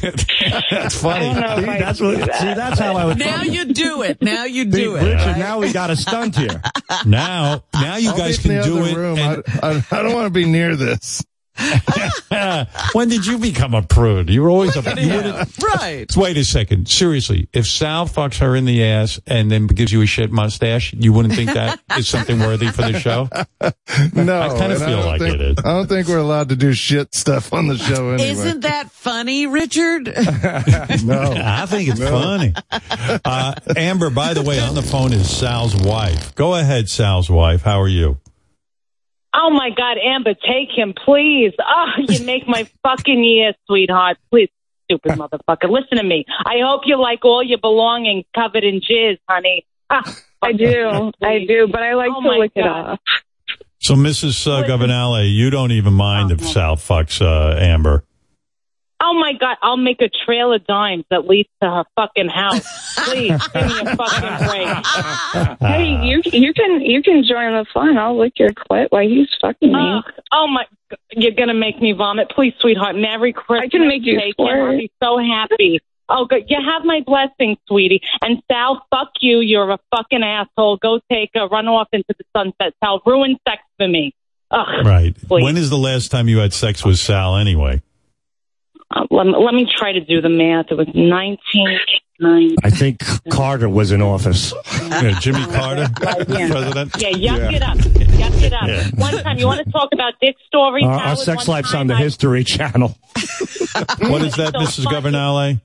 [0.00, 1.26] that's funny.
[1.30, 2.18] I don't know if See, I that's what.
[2.18, 2.34] that.
[2.40, 3.18] See, that's how I would.
[3.18, 4.20] Now fuck you do it.
[4.22, 5.02] Now you Big do it.
[5.02, 5.38] Richard, right?
[5.38, 6.60] now we got a stunt here.
[7.06, 8.96] Now, now you I'll guys can do other it.
[8.96, 9.18] Room.
[9.18, 11.22] and- I, I, I don't want to be near this.
[12.92, 14.28] when did you become a prude?
[14.28, 14.80] You were always a.
[15.00, 16.16] You wouldn't, right.
[16.16, 16.88] Wait a second.
[16.88, 20.92] Seriously, if Sal fucks her in the ass and then gives you a shit mustache,
[20.94, 23.28] you wouldn't think that is something worthy for the show?
[24.14, 25.56] No, I kind of feel don't like think, it is.
[25.58, 28.30] I don't think we're allowed to do shit stuff on the show anyway.
[28.30, 30.06] Isn't that funny, Richard?
[31.04, 32.52] no, I think it's funny.
[33.24, 36.34] Uh, Amber, by the way, on the phone is Sal's wife.
[36.34, 37.62] Go ahead, Sal's wife.
[37.62, 38.18] How are you?
[39.36, 41.52] Oh my God, Amber, take him, please.
[41.60, 44.18] Oh, you make my fucking year, sweetheart.
[44.30, 44.48] Please,
[44.84, 45.68] stupid motherfucker.
[45.68, 46.24] Listen to me.
[46.46, 49.66] I hope you like all your belongings covered in jizz, honey.
[49.90, 53.00] Ah, I do, I do, but I like Oh to my lick it off.
[53.78, 54.46] So, Mrs.
[54.50, 58.04] Uh, Governale, you don't even mind if Sal fucks uh, Amber.
[59.06, 62.64] Oh my God, I'll make a trail of dimes that leads to her fucking house.
[63.04, 65.58] Please, give me a fucking break.
[65.60, 67.98] Hey, you you can you can join the fun.
[67.98, 69.78] I'll lick your clit while he's fucking me.
[69.78, 70.00] Oh,
[70.32, 70.64] oh my,
[71.12, 72.30] you're gonna make me vomit.
[72.30, 73.66] Please, sweetheart, Merry Christmas.
[73.66, 74.46] I can make you Take him.
[74.46, 75.80] I'll be so happy.
[76.08, 76.44] Oh, good.
[76.48, 78.02] You have my blessing, sweetie.
[78.22, 79.40] And Sal, fuck you.
[79.40, 80.76] You're a fucking asshole.
[80.78, 82.74] Go take a run off into the sunset.
[82.82, 84.14] Sal, ruin sex for me.
[84.50, 84.86] Ugh.
[84.86, 85.16] Right.
[85.16, 85.42] Please.
[85.42, 87.82] When is the last time you had sex with Sal anyway?
[88.90, 90.66] Uh, let, me, let me try to do the math.
[90.70, 92.56] It was 1990.
[92.62, 93.00] I think
[93.30, 94.52] Carter was in office.
[94.82, 96.48] Yeah, Jimmy Carter, Yeah.
[96.48, 96.92] president.
[96.98, 97.50] Yeah, yuck Yeah.
[97.56, 97.76] it up.
[97.78, 98.68] Yuck it up.
[98.68, 98.88] Yeah.
[98.96, 100.84] One time, you want to talk about dick stories?
[100.84, 102.94] Our, our sex One life's on the I- History Channel.
[103.98, 104.84] What is that, So Mrs.
[104.84, 104.94] funny.
[104.94, 105.58] Governale?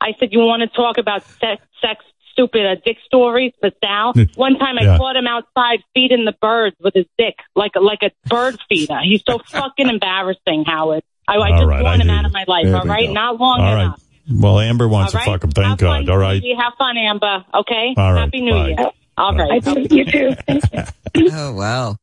[0.00, 2.02] I said, you want to talk about sex, sex
[2.32, 4.14] stupid uh, dick stories for Sal?
[4.36, 4.96] One time I Yeah.
[4.96, 9.00] caught him outside feeding the birds with his dick, like a, like a bird feeder.
[9.02, 11.02] He's so fucking embarrassing, Howard.
[11.28, 12.88] I, I All just right, want I him out of my life, There all we
[12.90, 13.06] right?
[13.06, 13.12] go.
[13.12, 13.82] Not long All right.
[13.84, 14.02] enough.
[14.30, 15.32] Well, Amber wants all to right?
[15.40, 15.50] fuck him.
[15.52, 16.06] Thank Have God.
[16.06, 16.40] Fun, All right.
[16.40, 16.56] sweetie.
[16.58, 17.44] Have fun, Amber.
[17.54, 17.94] Okay?
[17.96, 18.20] All right.
[18.20, 18.68] Happy New Bye.
[18.68, 18.90] Year.
[19.16, 19.50] All right.
[19.52, 20.34] I think you too.
[21.32, 21.96] oh wow.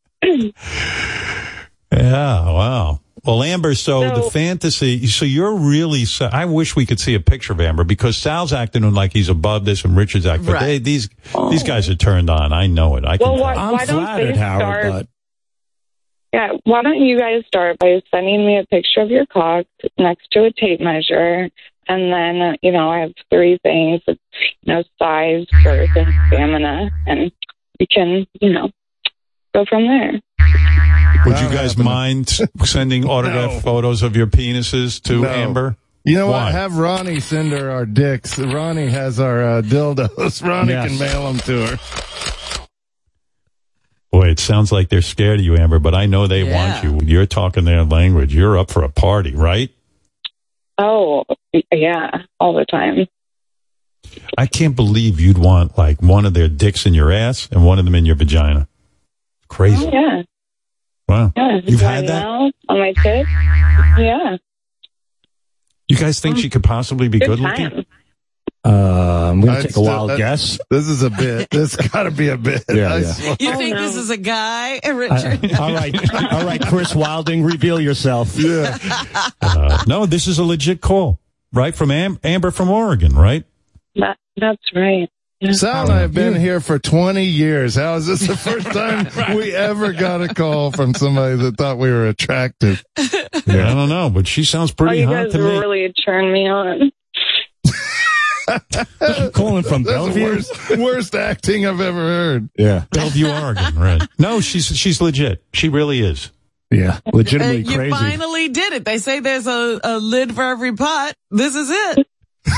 [1.92, 2.46] Yeah.
[2.52, 3.00] Wow.
[3.24, 7.16] Well, Amber, so, So- the fantasy, so you're really, so, I wish we could see
[7.16, 10.54] a picture of Amber because Sal's acting like he's above this and Richard's acting, but
[10.54, 10.66] Right.
[10.66, 11.10] they, these,
[11.50, 12.54] these guys are turned on.
[12.54, 13.06] I know it.
[13.06, 13.44] I can Well, tell.
[13.44, 15.08] why, I'm why don't flattered, they Howard, start?
[16.32, 19.66] But Yeah, why don't you guys start by sending me a picture of your cock
[19.98, 21.50] next to a tape measure,
[21.88, 24.20] and then uh, you know I have three things: it's,
[24.62, 27.32] you know, size, girth, and stamina, and
[27.80, 28.70] we can you know
[29.54, 30.20] go from there.
[31.26, 32.30] Would you guys mind
[32.64, 33.60] sending autograph No.
[33.62, 35.28] photos of your penises to No.
[35.30, 35.76] Amber?
[36.04, 36.44] You know Why?
[36.44, 36.52] what?
[36.52, 38.38] Have Ronnie send her our dicks.
[38.38, 40.44] Ronnie has our uh, dildos.
[40.48, 40.88] Ronnie Yes.
[40.88, 41.78] can mail them to her.
[44.16, 46.56] Boy, it sounds like they're scared of you, Amber, but I know they Yeah.
[46.56, 47.06] want you.
[47.06, 48.34] You're talking their language.
[48.34, 49.70] You're up for a party, right?
[50.78, 51.26] Oh,
[51.70, 53.08] yeah, all the time.
[54.38, 57.78] I can't believe you'd want like one of their dicks in your ass and one
[57.78, 58.70] of them in your vagina.
[59.50, 59.86] Crazy.
[59.86, 60.22] Oh, yeah,
[61.10, 61.34] Wow.
[61.36, 61.60] yeah.
[61.66, 62.26] You've had that?
[62.26, 63.28] on my tits.
[63.98, 64.38] Yeah,
[65.90, 67.86] You guys think she could possibly be good, good looking?
[68.66, 68.74] Time.
[68.74, 70.58] uh, I'm going to take a still- wild guess.
[70.70, 71.50] This is a bit.
[71.56, 72.64] This got to be a bit.
[72.70, 73.12] Yeah, yeah.
[73.14, 73.36] swear.
[73.40, 73.82] You Oh, think no.
[73.82, 75.54] this is a guy, Uh, Richard?
[75.60, 78.36] all right, all right, Chris Wilding, reveal yourself.
[78.38, 78.78] Yeah.
[79.42, 81.20] Uh, no, this is a legit call,
[81.54, 81.74] right?
[81.76, 83.44] From Am- Amber from Oregon, right?
[83.96, 85.10] That that's right.
[85.52, 87.76] Sal and I have been here for 20 years.
[87.76, 91.78] How is this the first time we ever got a call from somebody that thought
[91.78, 92.84] we were attractive?
[93.48, 95.60] Yeah, I don't know, but she sounds Oh, pretty you hot guys to me.
[95.60, 96.92] really turned me on.
[99.34, 100.24] Calling from That's Bellevue.
[100.24, 102.50] worst, worst acting I've ever heard.
[102.58, 102.86] Yeah.
[102.92, 104.02] Bellevue, Oregon, right?
[104.18, 105.44] No, she's she's legit.
[105.54, 106.32] She really is.
[106.72, 107.92] Yeah, Uh, legitimately you crazy.
[107.92, 108.86] finally did it.
[108.86, 111.14] They say there's a, a lid for every pot.
[111.30, 112.08] This is it.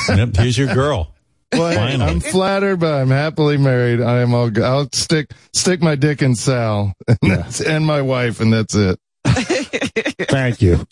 [0.09, 1.13] Yep, here's your girl.
[1.53, 2.11] Well, Finally.
[2.11, 4.01] I'm flattered, but I'm happily married.
[4.01, 4.49] I am all.
[4.63, 8.99] I'll stick stick my dick in Sal and, that's, and my wife, and that's it.
[9.25, 10.85] Thank you.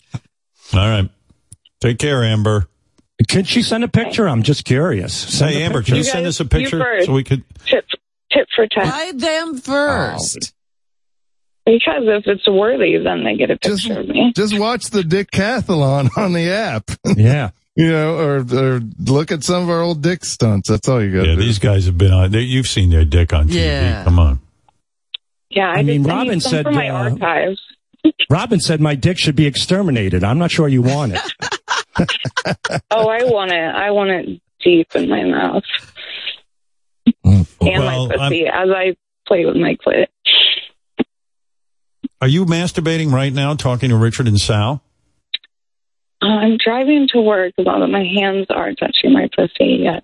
[0.72, 1.10] All right.
[1.80, 2.68] Take care, Amber.
[3.28, 4.28] Can she send a picture?
[4.28, 5.14] I'm just curious.
[5.14, 5.86] Send Hey, Amber, picture.
[5.90, 7.42] can you You send guys- us a picture so we could?
[7.66, 7.84] Tip,
[8.32, 8.86] tip for ten.
[8.86, 10.52] Try them first.
[11.64, 14.32] Because if it's worthy, then they get a Just picture of me.
[14.36, 16.90] just watch the Dickathlon on the app.
[17.16, 17.50] Yeah.
[17.74, 20.68] you know, or or look at some of our old dick stunts.
[20.68, 21.26] That's all you got.
[21.26, 21.40] Yeah, do.
[21.40, 22.30] these guys have been on.
[22.30, 23.54] they- You've seen their dick on TV.
[23.64, 24.04] Yeah.
[24.04, 24.40] Come on.
[25.50, 27.60] Yeah, I, I mean, Robin said, for my uh, archives.
[28.30, 30.22] Robin said my dick should be exterminated.
[30.22, 31.20] I'm not sure you want it.
[32.90, 33.74] Oh, I want it.
[33.74, 35.64] I want it deep in my mouth
[37.24, 38.96] and Well, my pussy as I
[39.26, 40.06] play with my clit.
[42.20, 44.82] Are you masturbating right now, talking to Richard and Sal?
[46.22, 49.80] Uh, I'm driving to work, but my hands are touching my pussy.
[49.82, 50.02] Yes.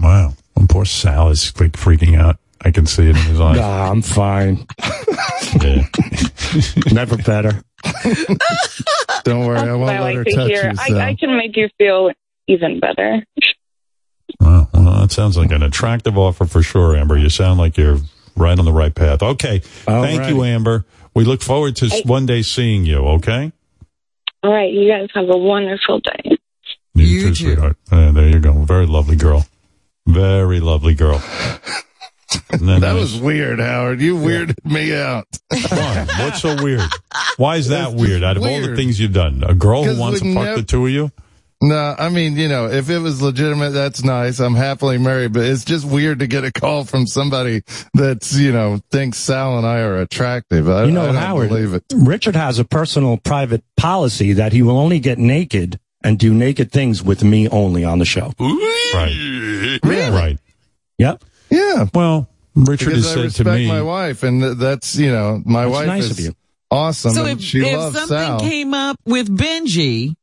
[0.00, 0.34] Wow.
[0.54, 2.38] Well, poor Sal is like freaking out.
[2.62, 3.58] I can see it in his eyes.
[3.58, 4.66] Nah, I'm fine.
[6.92, 7.62] Never better.
[9.24, 10.70] Don't worry, I won't what I let her to touch hear.
[10.70, 10.76] you.
[10.76, 10.98] Sal.
[10.98, 12.10] I, I can make you feel
[12.46, 13.24] even better.
[14.40, 17.16] Well, well, that sounds like an attractive offer for sure, Amber.
[17.16, 17.98] You sound like you're
[18.36, 19.22] right on the right path.
[19.22, 19.62] Okay.
[19.88, 20.28] All Thank right.
[20.28, 20.84] you, Amber.
[21.14, 22.02] We look forward to s Hey.
[22.04, 23.52] one day seeing you, okay?
[24.42, 26.36] All right, you guys have a wonderful day.
[26.94, 27.34] You too.
[27.34, 27.76] sweetheart.
[27.90, 28.52] Yeah, there you go.
[28.52, 29.46] Very lovely girl.
[30.06, 31.22] Very lovely girl.
[32.50, 34.00] And then that there's- was weird, Howard.
[34.00, 35.26] You weirded me out.
[35.50, 36.06] Why?
[36.20, 36.82] What's so weird?
[37.36, 38.22] Why is that weird?
[38.24, 40.56] Out of all the things you've done, a girl who wants to we've fuck nev-
[40.56, 41.10] the two of you?
[41.62, 44.40] No, I mean, you know, if it was legitimate, that's nice.
[44.40, 47.62] I'm happily married, but it's just weird to get a call from somebody
[47.94, 50.68] that's, you know, thinks Sal and I are attractive.
[50.68, 51.82] I, You know, I don't Howard, believe it.
[51.94, 56.70] Richard has a personal private policy that he will only get naked and do naked
[56.72, 58.34] things with me only on the show.
[58.38, 59.78] Right.
[59.82, 60.10] Really?
[60.10, 60.38] Right.
[60.98, 61.24] Yep.
[61.50, 61.86] Yeah.
[61.94, 65.42] Well, Richard Because has I said respect to me, my wife, and that's, you know,
[65.44, 66.32] my That's wife nice is of you.
[66.70, 68.40] awesome, So and if, she if loves something Sal.
[68.40, 70.14] came up with Benji,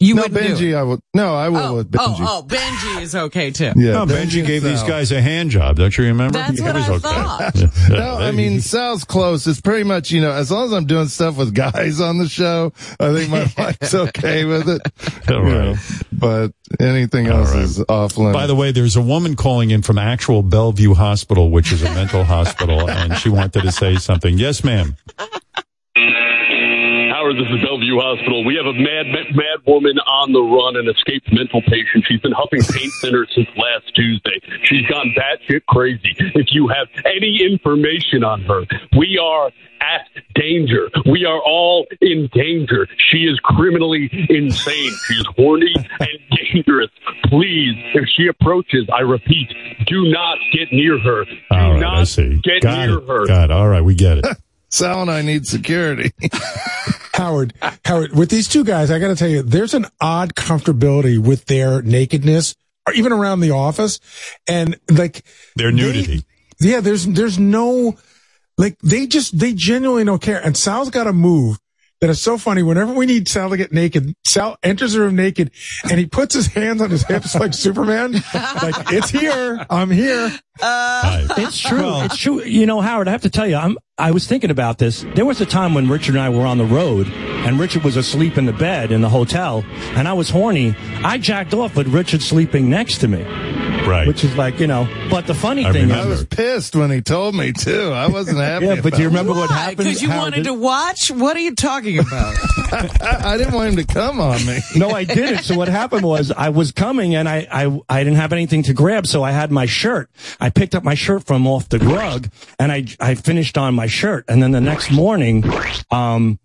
[0.00, 0.76] you no, wouldn't do Benji.
[0.76, 1.00] I would.
[1.14, 2.16] No, I will Oh, with Benji.
[2.20, 3.72] oh, oh, Benji is okay too.
[3.76, 5.76] Yeah, no, Benji and gave these guys a hand job.
[5.76, 6.38] Don't you remember?
[6.38, 7.00] That's It what was I okay.
[7.02, 7.54] thought.
[7.90, 7.98] Yeah.
[7.98, 9.46] No, I mean Sal's close.
[9.46, 12.28] It's pretty much you know as long as I'm doing stuff with guys on the
[12.28, 14.80] show, I think my wife's okay with it.
[15.30, 15.74] All You know,
[16.12, 18.34] but anything else is off limits.
[18.34, 21.92] By the way, there's a woman calling in from actual Bellevue Hospital, which is a
[21.94, 24.38] mental hospital, and she wanted to say something.
[24.38, 24.96] Yes, ma'am.
[27.28, 28.42] Howard, this is Bellevue Hospital.
[28.44, 32.04] We have a mad, mad, mad woman on the run, an escaped mental patient.
[32.08, 34.40] She's been huffing paint thinner since last Tuesday.
[34.64, 36.14] She's gone batshit crazy.
[36.34, 38.64] If you have any information on her,
[38.96, 39.50] we are
[39.82, 40.88] at danger.
[41.04, 42.88] We are all in danger.
[43.10, 44.92] She is criminally insane.
[45.06, 46.18] She is horny and
[46.54, 46.90] dangerous.
[47.24, 49.52] Please, if she approaches, I repeat,
[49.86, 51.24] do not get near her.
[51.26, 52.38] Do All right, not I see.
[52.42, 53.06] get Got near it.
[53.06, 53.26] her.
[53.26, 53.50] Got it.
[53.50, 54.24] All right, we get it.
[54.70, 56.12] Sal and I need security.
[57.14, 57.52] Howard,
[57.84, 61.46] Howard, with these two guys, I got to tell you, there's an odd comfortability with
[61.46, 62.54] their nakedness,
[62.86, 63.98] or even around the office,
[64.46, 65.24] and like
[65.56, 66.24] Their nudity.
[66.60, 67.96] yeah, there's there's no
[68.56, 70.40] like they just they genuinely don't care.
[70.44, 71.58] And Sal's got to move
[72.00, 72.62] that is so funny.
[72.62, 75.50] Whenever we need Sal to get naked, Sal enters the room naked
[75.90, 78.12] and he puts his hands on his hips like Superman.
[78.12, 80.30] like it's here, I'm here.
[80.60, 82.00] Uh, it's true.
[82.02, 82.42] it's true.
[82.42, 85.04] You know, Howard, I have to tell you, I'm, I was thinking about this.
[85.14, 87.96] There was a time when Richard and I were on the road and Richard was
[87.96, 90.74] asleep in the bed in the hotel and I was horny.
[91.04, 93.24] I jacked off with Richard sleeping next to me.
[93.86, 94.06] Right.
[94.06, 97.00] Which is like, you know, but the funny I, thing I was pissed when he
[97.00, 97.90] told me too.
[97.92, 98.66] I wasn't happy.
[98.66, 99.36] Yeah, but do you remember it.
[99.36, 99.78] what happened?
[99.78, 101.10] Because you Howard, wanted to watch?
[101.10, 102.36] What are you talking about?
[102.72, 104.58] I, I didn't want him to come on me.
[104.76, 105.44] No, I didn't.
[105.44, 108.74] So what happened was I was coming and I, I, I didn't have anything to
[108.74, 109.06] grab.
[109.06, 110.10] So I had my shirt.
[110.40, 112.28] I picked up my shirt from off the rug
[112.58, 114.24] and I, I finished on my shirt.
[114.28, 115.44] And then the next morning,
[115.90, 116.38] um,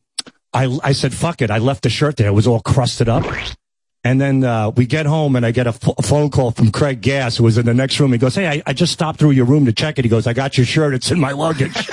[0.53, 1.49] I, I said, fuck it.
[1.49, 2.27] I left the shirt there.
[2.27, 3.25] It was all crusted up.
[4.05, 7.37] And then, uh, we get home and I get a phone call from Craig Gass,
[7.37, 8.11] who was in the next room.
[8.11, 10.03] He goes, Hey, I, I just stopped through your room to check it.
[10.05, 10.93] He goes, I got your shirt.
[10.93, 11.71] It's in my luggage.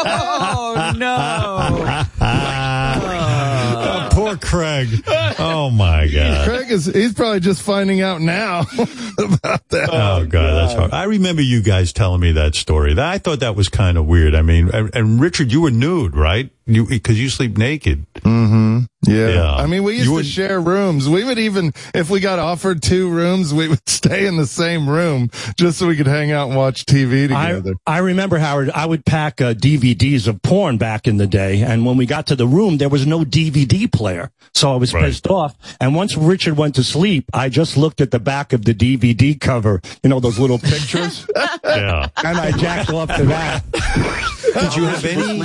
[0.00, 2.04] oh no!
[3.80, 4.88] Oh, poor Craig.
[5.38, 6.48] Oh my God.
[6.48, 8.60] Craig is he's probably just finding out now
[9.18, 9.88] about that.
[9.92, 10.92] Oh, God, that's hard.
[10.92, 12.94] I remember you guys telling me that story.
[12.98, 14.34] I thought that was kind of weird.
[14.34, 16.50] I mean, and, and Richard, you were nude, right?
[16.70, 18.04] You because you sleep naked.
[18.16, 18.80] Mm-hmm.
[19.06, 19.28] Yeah.
[19.28, 19.54] Yeah.
[19.54, 21.08] I mean, we used You to would- share rooms.
[21.08, 24.86] We would even, if we got offered two rooms, we would stay in the same
[24.88, 27.74] room just so we could hang out and watch TV together.
[27.86, 28.70] I remember Howard.
[28.70, 32.26] I would pack uh, DVDs of porn back in the day, and when we got
[32.26, 35.54] to the room, there was no DVD player, so I was pissed off.
[35.80, 39.40] And once Richard went to sleep, I just looked at the back of the DVD
[39.40, 41.26] cover, you know those little pictures,
[41.64, 42.08] Yeah.
[42.24, 43.64] and I jacked off to that.
[44.54, 45.42] Did you have any?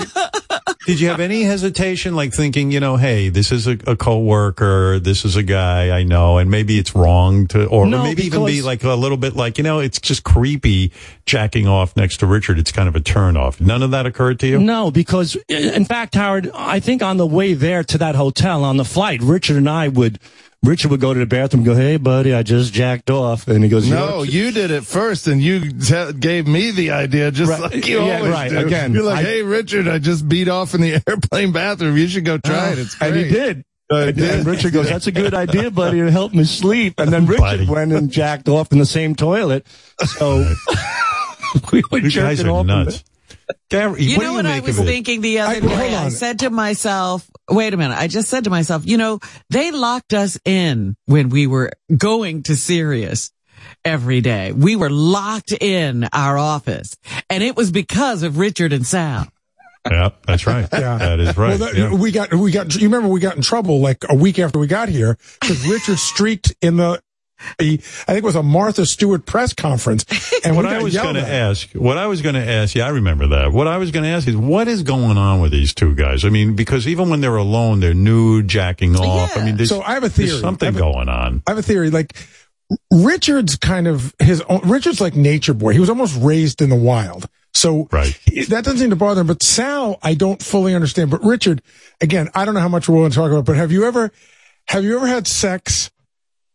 [0.85, 4.99] Did you have any hesitation, like thinking, you know, hey, this is a, a coworker,
[4.99, 8.23] this is a guy I know, and maybe it's wrong to, or, No, or maybe
[8.23, 10.91] even be like a little bit like, you know, it's just creepy
[11.25, 12.59] jacking off next to Richard.
[12.59, 13.61] It's kind of a turn off.
[13.61, 14.59] None of that occurred to you?
[14.59, 18.77] No, because in fact, Howard, I think on the way there to that hotel on
[18.77, 20.19] the flight, Richard and I would.
[20.63, 23.47] Richard would go to the bathroom and go, Hey, buddy, I just jacked off.
[23.49, 27.31] And he goes, No, you did it first, and you te- gave me the idea,
[27.31, 27.61] just Right.
[27.73, 28.49] like you Yeah, always right.
[28.49, 28.57] do.
[28.59, 31.97] Again, you're like, I- "Hey, Richard, I just beat off in the airplane bathroom.
[31.97, 32.79] You should go try ah, it.
[32.79, 33.63] It's great." And he did.
[33.91, 34.31] I And, did.
[34.31, 35.99] and Richard goes, "That's a good idea, buddy.
[35.99, 37.65] It'll help me sleep." And then Richard Buddy.
[37.69, 39.67] went and jacked off in the same toilet.
[40.05, 40.49] So
[41.73, 42.65] we were You guys jerking are off.
[42.65, 43.03] nuts.
[43.69, 45.95] Gary, You what know do what you I was thinking the other I- day?
[45.95, 47.97] I said to myself, wait a minute.
[47.97, 52.43] I just said to myself, you know, they locked us in when we were going
[52.43, 53.31] to Sirius
[53.83, 54.51] every day.
[54.51, 56.95] We were locked in our office
[57.29, 59.27] and it was because of Richard and Sal.
[59.89, 60.67] Yeah, that's right.
[60.73, 60.97] Yeah.
[60.97, 61.59] That is right.
[61.59, 61.93] Well, that, yeah.
[61.93, 62.73] we got we got.
[62.73, 65.97] You remember we got in trouble like a week after we got here because Richard
[65.99, 67.01] streaked in the.
[67.59, 70.05] I think it was a Martha Stewart press conference,
[70.45, 72.89] and what I was going to ask, what I was going to ask, yeah, I
[72.89, 73.51] remember that.
[73.51, 76.25] What I was going to ask is, what is going on with these two guys?
[76.25, 79.37] I mean, because even when they're alone, they're nude, jacking off.
[79.37, 80.41] I mean, So I have a there's theory.
[80.41, 81.43] something a- going on.
[81.47, 81.89] I have a theory.
[81.89, 82.15] Like
[82.91, 84.61] Richard's kind of his own.
[84.67, 85.73] Richard's like nature boy.
[85.73, 87.27] He was almost raised in the wild.
[87.53, 88.17] So Right.
[88.49, 89.27] that doesn't seem to bother him.
[89.27, 91.11] But Sal, I don't fully understand.
[91.11, 91.61] But Richard,
[92.01, 93.45] again, I don't know how much we're willing to talk about.
[93.45, 94.11] But have you ever,
[94.67, 95.91] have you ever had sex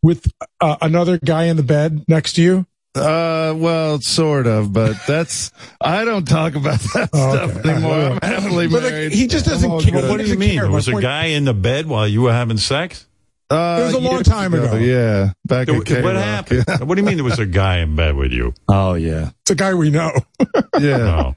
[0.01, 2.65] with uh, another guy in the bed next to you?
[2.95, 7.69] Uh, well, sort of, but that's I don't talk about that Oh, stuff okay.
[7.69, 7.93] anymore.
[7.93, 10.01] I'm happily But, like, he just doesn't care.
[10.01, 10.09] good.
[10.09, 10.59] What do you mean?
[10.59, 10.69] care.
[10.71, 13.05] Was My a point- guy in the bed while you were having sex?
[13.51, 14.75] Uh, It was a long time ago.
[14.75, 16.03] Yeah, back There- at K-Rock.
[16.03, 16.65] what happened?
[16.87, 18.53] What do you mean there was a guy in bed with you?
[18.67, 19.31] Oh yeah.
[19.41, 20.11] It's a guy we know.
[20.79, 21.35] Yeah, No.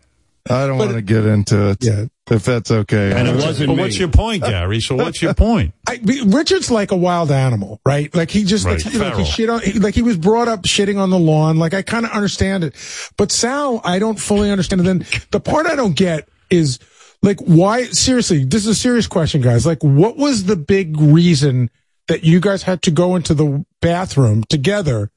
[0.50, 1.78] I don't want to get into it.
[1.84, 2.04] Yeah.
[2.30, 3.12] If that's okay.
[3.12, 3.82] And it wasn't But me.
[3.82, 4.80] what's your point, Gary?
[4.80, 5.74] So what's your point?
[5.88, 8.14] I, Richard's like a wild animal, right?
[8.14, 10.48] Like he just Right, like, he- like he shit on, he, like he was brought
[10.48, 11.58] up shitting on the lawn.
[11.58, 12.74] Like I kind of understand it,
[13.16, 14.86] but Sal, I don't fully understand.
[14.86, 16.78] And then the part I don't get is
[17.22, 17.84] like why?
[17.86, 19.64] Seriously, this is a serious question, guys.
[19.66, 21.70] Like, what was the big reason
[22.08, 25.10] that you guys had to go into the bathroom together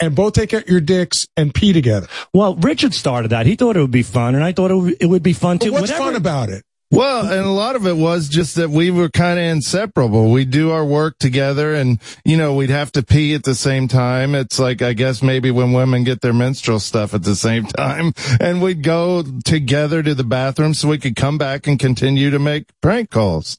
[0.00, 2.06] and both take out your dicks and pee together?
[2.32, 3.46] Well, Richard started that.
[3.46, 5.58] He thought it would be fun, and I thought it would, it would be fun
[5.58, 5.72] But too.
[5.72, 6.64] what's Whatever- fun about it?
[6.90, 10.30] Well, and a lot of it was just that we were kind of inseparable.
[10.30, 13.88] We do our work together and, you know, we'd have to pee at the same
[13.88, 14.34] time.
[14.34, 18.14] It's like, I guess maybe when women get their menstrual stuff at the same time
[18.40, 22.38] and we'd go together to the bathroom so we could come back and continue to
[22.38, 23.58] make prank calls.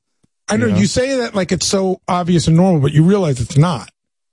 [0.50, 0.78] I know You know?
[0.80, 3.92] you say that like it's so obvious and normal, but you realize it's not.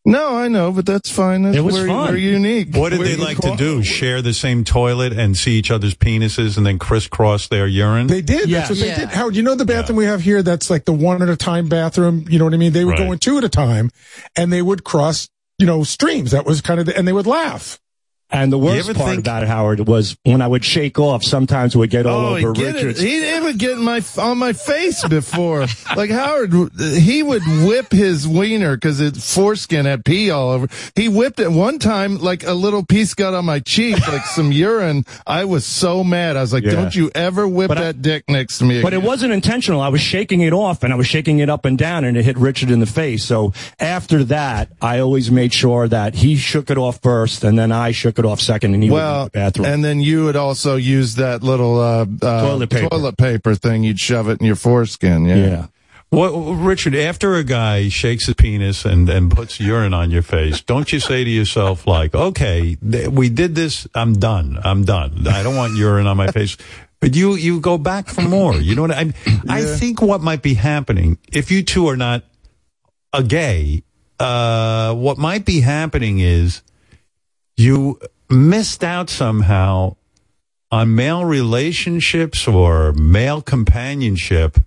[0.08, 1.42] No, I know, but that's fine.
[1.42, 2.12] That's, It was we're, fun.
[2.12, 2.76] we're unique.
[2.76, 3.82] What did We're they like to do?
[3.82, 8.06] Share the same toilet and see each other's penises and then crisscross their urine?
[8.06, 8.48] They did.
[8.48, 8.58] Yeah.
[8.60, 9.00] That's what they Yeah.
[9.00, 9.08] did.
[9.08, 10.42] Howard, you know the bathroom we have here?
[10.44, 12.24] That's like the one at a time bathroom.
[12.30, 12.72] You know what I mean?
[12.72, 13.12] They would go Right.
[13.14, 13.90] in two at a time
[14.36, 15.28] and they would cross,
[15.58, 16.30] you know, streams.
[16.30, 17.80] That was kind of, the, and they would laugh.
[18.28, 21.22] And the worst part think- about it, Howard, was when I would shake off.
[21.22, 22.74] Sometimes it would get all Oh, over he get it.
[22.74, 23.00] Richard's.
[23.00, 25.66] He, it would get my on my face before.
[25.96, 30.66] like Howard, he would whip his wiener because its foreskin had pee all over.
[30.96, 34.50] He whipped it one time, like a little piece got on my cheek, like some
[34.66, 35.04] urine.
[35.24, 36.36] I was so mad.
[36.36, 36.72] I was like, Yeah.
[36.72, 39.80] "Don't you ever whip But I- that dick next to me!" But it wasn't intentional.
[39.80, 42.24] I was shaking it off and I was shaking it up and down and it
[42.24, 43.24] hit Richard in the face.
[43.24, 47.70] So after that, I always made sure that he shook it off first and then
[47.70, 49.66] I shook it off second and he went Well, in the bathroom.
[49.66, 52.88] and then you would also use that little uh, uh, Toilet paper.
[52.88, 53.84] toilet paper thing.
[53.84, 55.24] You'd shove it in your foreskin.
[55.26, 55.36] Yeah.
[55.36, 55.66] yeah.
[56.10, 60.60] What, Richard, after a guy shakes his penis and, and puts urine on your face,
[60.62, 65.26] don't you say to yourself, like, okay, th- we did this, I'm done, I'm done.
[65.26, 66.56] I don't want urine on my face.
[67.00, 68.54] But you, you go back for more.
[68.54, 69.14] You know what I mean?
[69.48, 72.22] I think what might be happening, if you two are not
[73.12, 73.82] a gay,
[74.20, 76.62] uh, what might be happening is
[77.56, 79.96] you missed out somehow
[80.70, 84.58] on male relationships or male companionship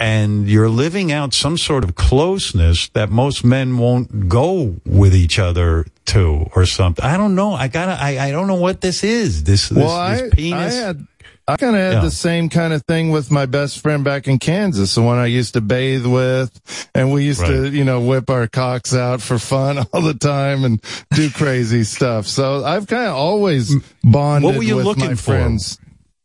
[0.00, 5.38] and you're living out some sort of closeness that most men won't go with each
[5.38, 7.04] other to or something.
[7.04, 7.52] I don't know.
[7.52, 9.44] I gotta, I, I don't know what this is.
[9.44, 10.74] This, this, well, I, penis.
[10.74, 11.06] I had,
[11.50, 12.00] I kind of had Yeah.
[12.00, 15.26] the same kind of thing with my best friend back in Kansas, the one I
[15.26, 19.38] used to bathe with, and we used to, you know, whip our cocks out for
[19.38, 20.80] fun all the time and
[21.12, 22.26] do crazy stuff.
[22.26, 25.32] So I've kind of always bonded what were you looking for?
[25.34, 25.78] friends.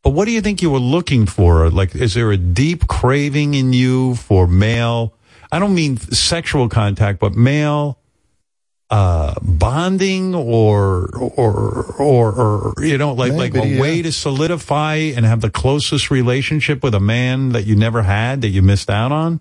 [0.03, 1.69] But what do you think you were looking for?
[1.71, 5.13] Like, is there a deep craving in you for male?
[5.51, 7.97] I don't mean sexual contact, but male
[8.91, 13.81] uh bonding or or or or you know like like a yeah.
[13.81, 18.41] way to solidify and have the closest relationship with a man that you never had
[18.41, 19.39] that you missed out on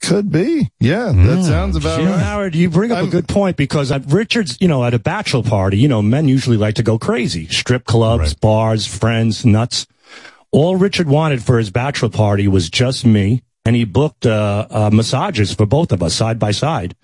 [0.00, 0.70] Could be.
[0.80, 1.26] Yeah, Mm.
[1.26, 2.22] that sounds about You know, right.
[2.22, 5.42] Howard, you bring up a good point because at Richard's, you know, at a bachelor
[5.42, 7.46] party, you know, men usually like to go crazy.
[7.48, 9.86] Strip clubs, bars, friends, nuts.
[10.52, 14.90] All Richard wanted for his bachelor party was just me, and he booked uh, uh,
[14.90, 16.94] massages for both of us side by side.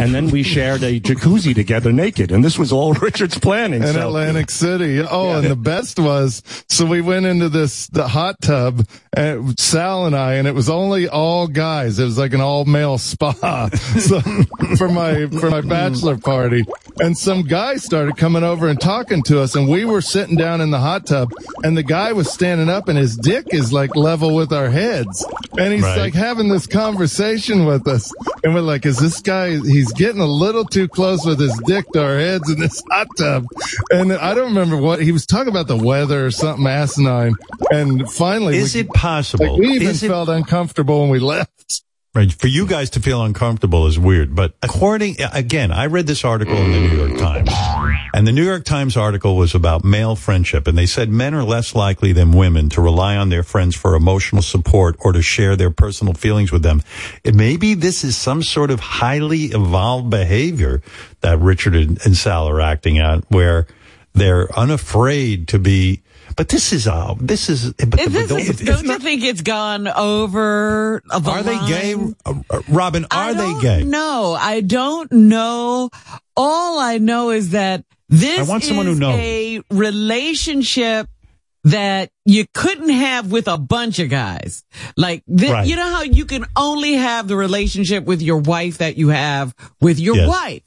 [0.00, 3.82] And then we shared a jacuzzi together naked, and this was all Richard's planning.
[3.82, 5.00] in so- Atlantic City.
[5.00, 10.06] Oh, and the best was, so we went into this, the hot tub, and Sal
[10.06, 11.98] and I, and it was only all guys.
[11.98, 13.68] It was like an all male spa.
[13.98, 14.20] So
[14.76, 16.64] for my, for my bachelor party.
[17.00, 20.60] And some guy started coming over and talking to us, and we were sitting down
[20.60, 21.30] in the hot tub,
[21.64, 25.26] and the guy was standing up, and his dick is like level with our heads.
[25.58, 25.97] And he's Right.
[25.98, 28.12] Like having this conversation with us.
[28.44, 31.86] And we're like, is this guy, he's getting a little too close with his dick
[31.92, 33.46] to our heads in this hot tub.
[33.90, 37.34] And I don't remember what, he was talking about the weather or something asinine.
[37.70, 41.18] And finally, is we, it possible like, we even is it felt uncomfortable when we
[41.18, 41.82] left.
[42.14, 42.32] Right.
[42.32, 44.34] For you guys to feel uncomfortable is weird.
[44.34, 47.50] But according, again, I read this article in the New York Times.
[48.14, 50.66] And the New York Times article was about male friendship.
[50.66, 53.94] And they said men are less likely than women to rely on their friends for
[53.94, 56.82] emotional support or to share their personal feelings with them.
[57.24, 60.82] And maybe this is some sort of highly evolved behavior
[61.20, 63.66] that Richard and, and Sal are acting out where
[64.14, 66.02] they're unafraid to be,
[66.38, 69.88] but this is, uh, this is, but, If this don't- don't you think it's gone
[69.88, 71.94] over the are they gay?
[72.24, 73.82] Uh, uh, Robin, are they gay?
[73.82, 75.90] No, I don't know.
[76.36, 79.18] All I know is that this I want someone who is knows.
[79.18, 81.08] a relationship
[81.64, 84.62] that you couldn't have with a bunch of guys.
[84.96, 85.66] Like, thi- Right.
[85.66, 89.54] you know how you can only have the relationship with your wife that you have
[89.80, 90.28] with your Yes.
[90.28, 90.62] wife.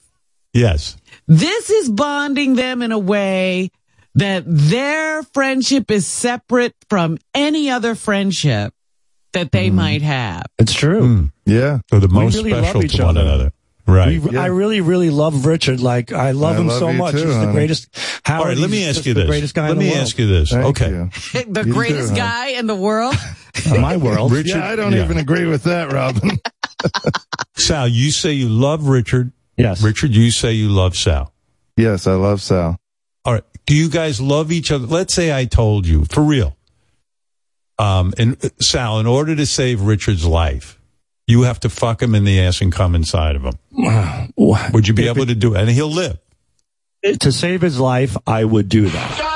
[0.54, 0.98] Yes.
[1.30, 3.72] This is bonding them in a way
[4.16, 8.74] that their friendship is separate from any other friendship
[9.34, 9.76] that they mm.
[9.76, 10.44] might have.
[10.60, 11.02] It's true.
[11.02, 11.26] Hmm.
[11.46, 11.80] Yeah.
[11.90, 13.28] So the We most really love special each to one other.
[13.28, 13.54] another.
[13.88, 14.22] Right.
[14.22, 15.80] We- I really, really love Richard.
[15.80, 17.14] Like I love I him love so much.
[17.14, 17.88] too, He's the greatest.
[18.24, 19.30] Howard, All right, let me ask just you the this.
[19.30, 20.50] greatest guy Let in the me ask you this.
[20.52, 20.90] Thank okay.
[20.90, 21.10] you.
[21.48, 22.28] the You greatest too, huh?
[22.28, 23.16] guy in the world.
[23.70, 24.32] My world.
[24.32, 25.04] Richard, Yeah, I don't yeah.
[25.04, 26.40] even agree with that, Robin.
[27.58, 29.32] Sal, you say you love Richard.
[29.58, 29.82] Yes.
[29.82, 31.34] Richard, you say you love Sal.
[31.78, 32.78] yes, I love Sal.
[33.62, 33.66] All right.
[33.66, 34.86] Do you guys love each other?
[34.88, 36.58] Let's say I told you, for real.
[37.80, 40.80] Um, and uh, Sal, in order to save Richard's life,
[41.28, 43.58] you have to fuck him in the ass and come inside of him.
[44.74, 45.62] Would you be able to do it?
[45.62, 46.18] And he'll live.
[47.22, 49.28] To save his life, I would do that.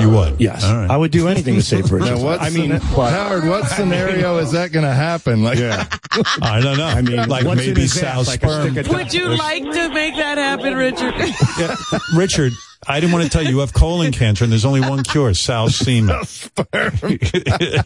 [0.00, 0.40] You would.
[0.40, 0.90] Yes, All right.
[0.90, 2.16] I would do anything to save Richard.
[2.16, 5.44] Now, what I mean, scena- but- Howard, what scenario is that going to happen?
[5.44, 5.86] Like, yeah.
[6.42, 6.86] I don't know.
[6.86, 8.96] I mean, like maybe his ass, Sal's like a sperm.
[8.96, 11.14] Would you like to make that happen, Richard?
[11.60, 11.76] Yeah,
[12.16, 12.52] Richard,
[12.88, 15.32] I didn't want to tell you you have colon cancer and there's only one cure,
[15.34, 16.14] Sal's semen.
[16.72, 16.90] I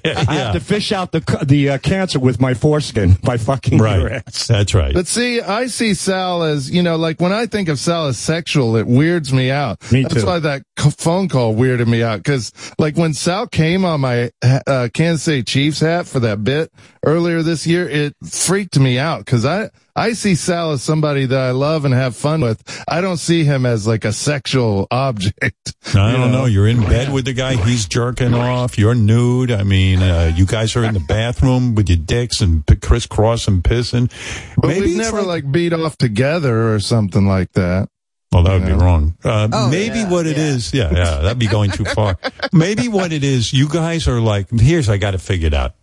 [0.04, 0.24] yeah.
[0.32, 4.22] have to fish out the the uh, cancer with my foreskin by fucking your Right.
[4.26, 4.46] ass.
[4.46, 4.94] That's right.
[4.94, 8.18] But see, I see Sal as, you know, like when I think of Sal as
[8.18, 9.80] sexual, it weirds me out.
[9.92, 10.08] Me too.
[10.08, 12.22] That's why that c- phone call weirded me out.
[12.24, 16.72] Cause like when Sal came on my, uh, Kansas City Chiefs hat for that bit
[17.04, 19.24] earlier this year, it freaked me out.
[19.26, 22.62] Cause I, I see Sal as somebody that I love and have fun with.
[22.86, 25.74] I don't see him as like a sexual object.
[25.94, 26.44] I don't know.
[26.44, 27.56] You're in bed with the guy.
[27.56, 28.78] He's jerking off.
[28.78, 29.50] You're nude.
[29.50, 33.48] I mean, uh, you guys are in the bathroom with your dicks and p- crisscross
[33.48, 34.10] and pissing.
[34.56, 37.88] But Maybe we've never like, beat off together or something like that.
[38.30, 39.16] Well, that would be wrong.
[39.24, 40.42] Uh, Oh, maybe yeah, what it yeah.
[40.44, 42.18] is, yeah, yeah, that'd be going too far.
[42.52, 45.74] maybe what it is, you guys are like, here's, I got to figure it out.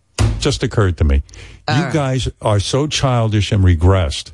[0.46, 1.16] Just occurred to me.
[1.16, 1.22] you
[1.66, 1.92] All right.
[1.92, 4.30] guys are so childish and regressed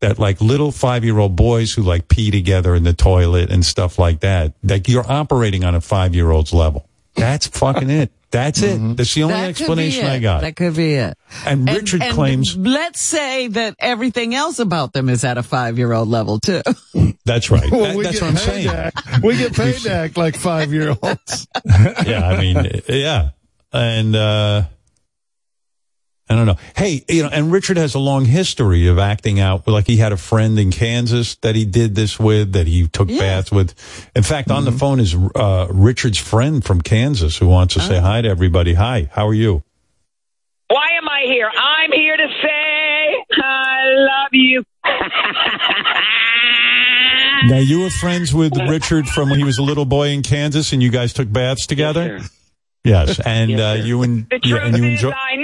[0.00, 3.62] that like little five year old boys who like pee together in the toilet and
[3.62, 6.88] stuff like that, like you're operating on a five year old's level.
[7.14, 8.10] That's fucking it.
[8.30, 8.96] That's it.
[8.96, 10.40] That's the only That explanation I got.
[10.40, 11.18] That could be it.
[11.44, 16.08] and Richard and claims Let's say that everything else about them is at a five-year-old
[16.08, 16.62] level too.
[17.26, 17.70] that's right.
[17.70, 18.68] Well, That- that's what I'm saying.
[18.68, 21.46] act- we get paid to act like five year olds.
[22.06, 23.30] yeah, I mean, yeah.
[23.74, 24.62] And, uh,
[26.34, 26.56] I don't know.
[26.74, 29.68] Hey, you know, and Richard has a long history of acting out.
[29.68, 33.06] Like he had a friend in Kansas that he did this with, that he took
[33.06, 33.72] baths with.
[34.16, 38.00] In fact, on the phone is uh, Richard's friend from Kansas who wants to say
[38.00, 38.74] hi to everybody.
[38.74, 39.62] Hi, how are you?
[40.68, 41.48] Why am I here?
[41.56, 44.64] I'm here to say I love you.
[47.46, 50.72] Now you were friends with Richard from when he was a little boy in Kansas,
[50.72, 52.22] and you guys took baths together.
[52.84, 55.36] Yes, and uh, you and The yeah, and you is enjoy I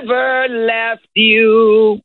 [0.00, 2.00] never left you.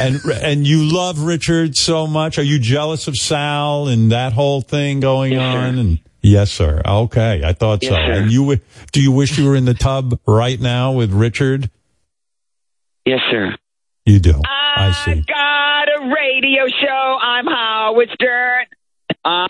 [0.00, 2.38] and and you love Richard so much.
[2.38, 5.78] Are you jealous of Sal and that whole thing going on?
[5.78, 6.82] And yes, sir.
[6.84, 7.96] Okay, I thought Yes, so.
[7.96, 8.12] sir.
[8.22, 8.58] And you
[8.92, 11.70] do you wish you were in the tub right now with Richard?
[13.06, 13.54] Yes, sir.
[14.04, 14.40] You do.
[14.44, 15.20] I see.
[15.22, 17.18] Got a radio show.
[17.22, 18.66] I'm Howard Stern.
[19.24, 19.48] Ah,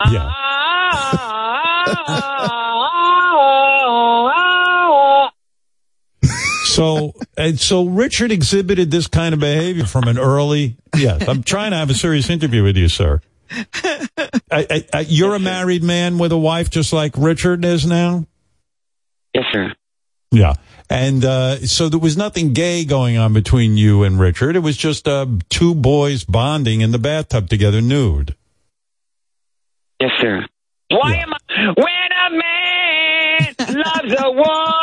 [6.79, 10.77] So, and so Richard exhibited this kind of behavior from an early.
[10.95, 13.19] Yes, I'm trying to have a serious interview with you, sir.
[13.51, 14.07] I,
[14.49, 18.25] I, I, you're a married man with a wife, just like Richard is now.
[19.33, 19.73] Yes, sir.
[20.31, 20.53] Yeah,
[20.89, 24.55] and uh, so there was nothing gay going on between you and Richard.
[24.55, 28.37] It was just uh, two boys bonding in the bathtub together, nude.
[29.99, 30.45] Yes, sir.
[30.91, 31.73] Why am I?
[31.75, 34.78] When a man loves a woman.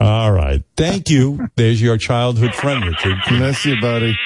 [0.00, 1.48] All right, thank you.
[1.56, 3.16] There's your childhood friend, Richard.
[3.28, 4.16] Bless you, buddy.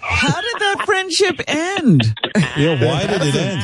[0.00, 2.02] How did that friendship end?
[2.56, 3.60] Yeah, why did it end?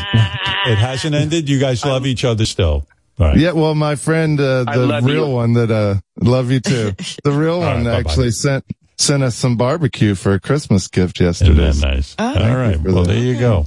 [0.67, 1.49] It hasn't ended.
[1.49, 2.87] You guys love each other still.
[3.19, 3.37] All right.
[3.37, 5.35] Yeah, well, my friend, uh, the real you.
[5.35, 6.93] one that, uh, love you too.
[7.25, 7.99] The real All right, one bye-bye.
[8.01, 8.65] actually sent,
[8.99, 11.69] sent us some barbecue for a Christmas gift yesterday.
[11.69, 12.15] Isn't that nice?
[12.15, 12.77] Thank All you right.
[12.77, 13.13] for Well, that.
[13.15, 13.67] there you go.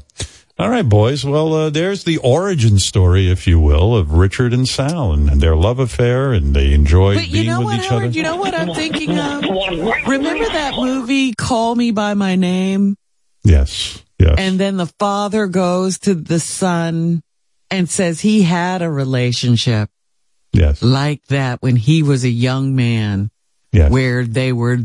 [0.59, 1.23] All right, boys.
[1.23, 5.55] Well, uh, there's the origin story, if you will, of Richard and Sal and their
[5.55, 8.03] love affair, and they enjoy But you being know with what, each Howard?
[8.03, 8.11] other.
[8.11, 9.41] You know what I'm thinking of?
[10.05, 12.97] Remember that movie, Call Me by My Name?
[13.45, 14.03] Yes.
[14.19, 14.35] Yes.
[14.37, 17.21] And then the father goes to the son
[17.71, 19.89] and says he had a relationship
[20.51, 20.81] yes.
[20.81, 23.31] like that when he was a young man,
[23.71, 23.91] Yes.
[23.91, 24.77] where they were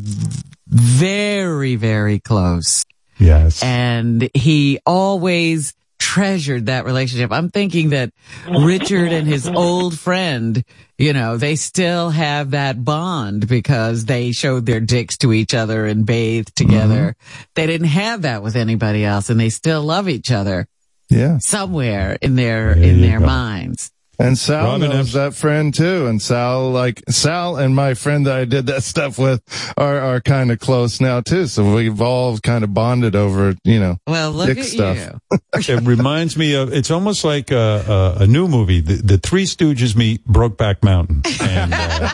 [0.68, 2.84] very, very close.
[3.18, 3.62] Yes.
[3.62, 7.32] And he always treasured that relationship.
[7.32, 8.12] I'm thinking that
[8.48, 10.62] Richard and his old friend,
[10.98, 15.86] you know, they still have that bond because they showed their dicks to each other
[15.86, 16.70] and bathed mm-hmm.
[16.70, 17.16] together.
[17.54, 20.66] They didn't have that with anybody else and they still love each other
[21.08, 21.38] Yeah.
[21.38, 23.26] somewhere in their, in their go.
[23.26, 23.90] minds.
[24.18, 26.06] And Sal Robin knows that friend too.
[26.06, 29.42] And Sal, like Sal and my friend that I did that stuff with
[29.76, 31.46] are, are kind of close now too.
[31.46, 34.96] So we've all kind of bonded over, you know, Well, look dick at stuff.
[35.32, 35.38] you.
[35.74, 39.44] it reminds me of it's almost like a, a, a new movie the, the three
[39.44, 42.08] stooges meet brokeback mountain and uh,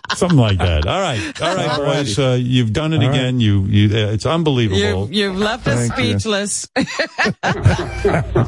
[0.14, 3.14] something like that all right all right boys uh, you've done it All right.
[3.14, 6.18] again you, you uh, it's unbelievable You've, you've left us Thank you.
[6.18, 6.68] speechless.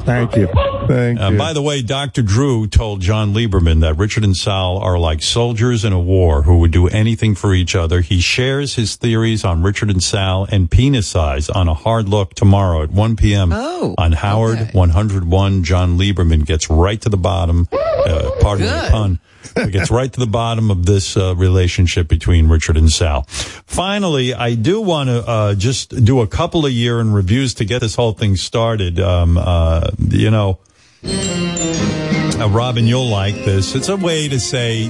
[0.04, 0.48] Thank you.
[0.86, 1.38] Thank uh, you.
[1.38, 2.22] By the way, Dr.
[2.22, 6.58] Drew told Jon Leiberman that Richard and Sal are like soldiers in a war who
[6.58, 8.00] would do anything for each other.
[8.00, 12.34] He shares his theories on Richard and Sal and penis size on a hard look
[12.34, 13.52] tomorrow at 1 p.m.
[13.52, 15.64] Oh, on Howard 101.
[15.64, 19.20] Jon Leiberman gets right to the bottom, uh, pardon the pun,
[19.54, 23.22] but gets right to the bottom of this uh, relationship between Richard and Sal.
[23.28, 27.64] Finally, I do want to uh, just do a couple of year in reviews to
[27.64, 29.00] get this whole thing started.
[29.00, 30.58] Um, uh, you know,
[31.04, 33.74] uh, Robin, you'll like this.
[33.74, 34.82] It's a way to say,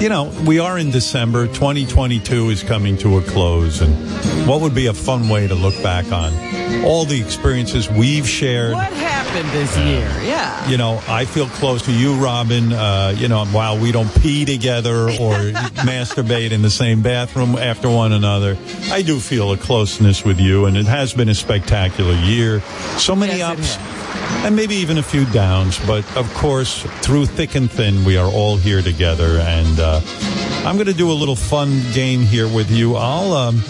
[0.00, 1.46] you know, we are in December.
[1.46, 3.80] 2022 is coming to a close.
[3.80, 3.94] And
[4.46, 6.32] what would be a fun way to look back on
[6.84, 8.72] all the experiences we've shared?
[8.72, 10.08] What happened this year?
[10.22, 10.68] Yeah.
[10.68, 12.72] you know, I feel close to you, Robin.
[12.72, 15.34] Uh, you know, while we don't pee together or
[15.84, 18.56] masturbate in the same bathroom after one another,
[18.90, 22.60] I do feel a closeness with you, and it has been a spectacular year.
[22.98, 23.78] So many ups.
[24.42, 28.30] And maybe even a few downs, but of course, through thick and thin, we are
[28.30, 29.38] all here together.
[29.38, 30.00] And uh,
[30.64, 32.96] I'm going to do a little fun game here with you.
[32.96, 33.62] I'll um,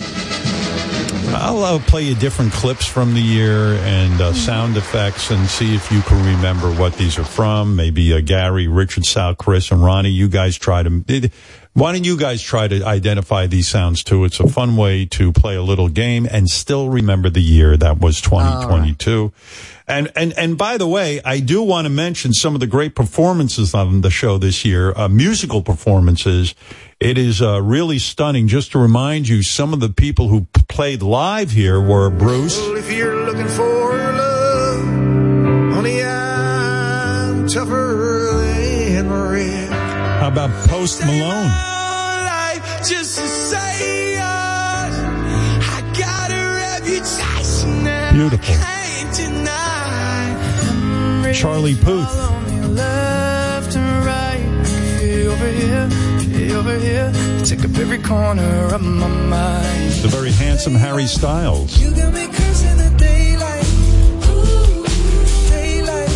[1.34, 5.75] I'll uh, play you different clips from the year and uh, sound effects and see
[5.75, 7.76] if you can remember what these are from.
[7.76, 10.10] Maybe uh, Gary, Richard, Sal, Chris, and Ronnie.
[10.10, 11.31] You guys try to.
[11.73, 14.25] Why don't you guys try to identify these sounds too?
[14.25, 17.99] It's a fun way to play a little game and still remember the year that
[17.99, 19.33] was 2022.
[19.91, 22.94] And, and, and by the way, I do want to mention some of the great
[22.94, 26.55] performances on the show this year, uh, musical performances.
[27.01, 28.47] It is uh, really stunning.
[28.47, 32.57] Just to remind you, some of the people who p- played live here were Bruce,
[32.59, 34.85] If you're looking for love,
[35.75, 38.44] honey, I'm tougher
[38.94, 39.70] than red.
[40.20, 41.47] how about Post Malone?
[41.47, 42.81] life
[56.60, 57.12] over here.
[57.44, 59.92] Take up every corner of my mind.
[60.02, 61.78] The very handsome Harry Styles.
[61.78, 63.65] You got me cursing the daylight.
[64.28, 64.84] Ooh,
[65.49, 66.10] daylight.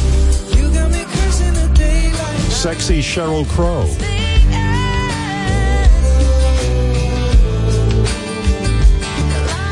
[0.56, 2.38] You got me cursing the daylight.
[2.50, 3.86] Sexy Sheryl Crow.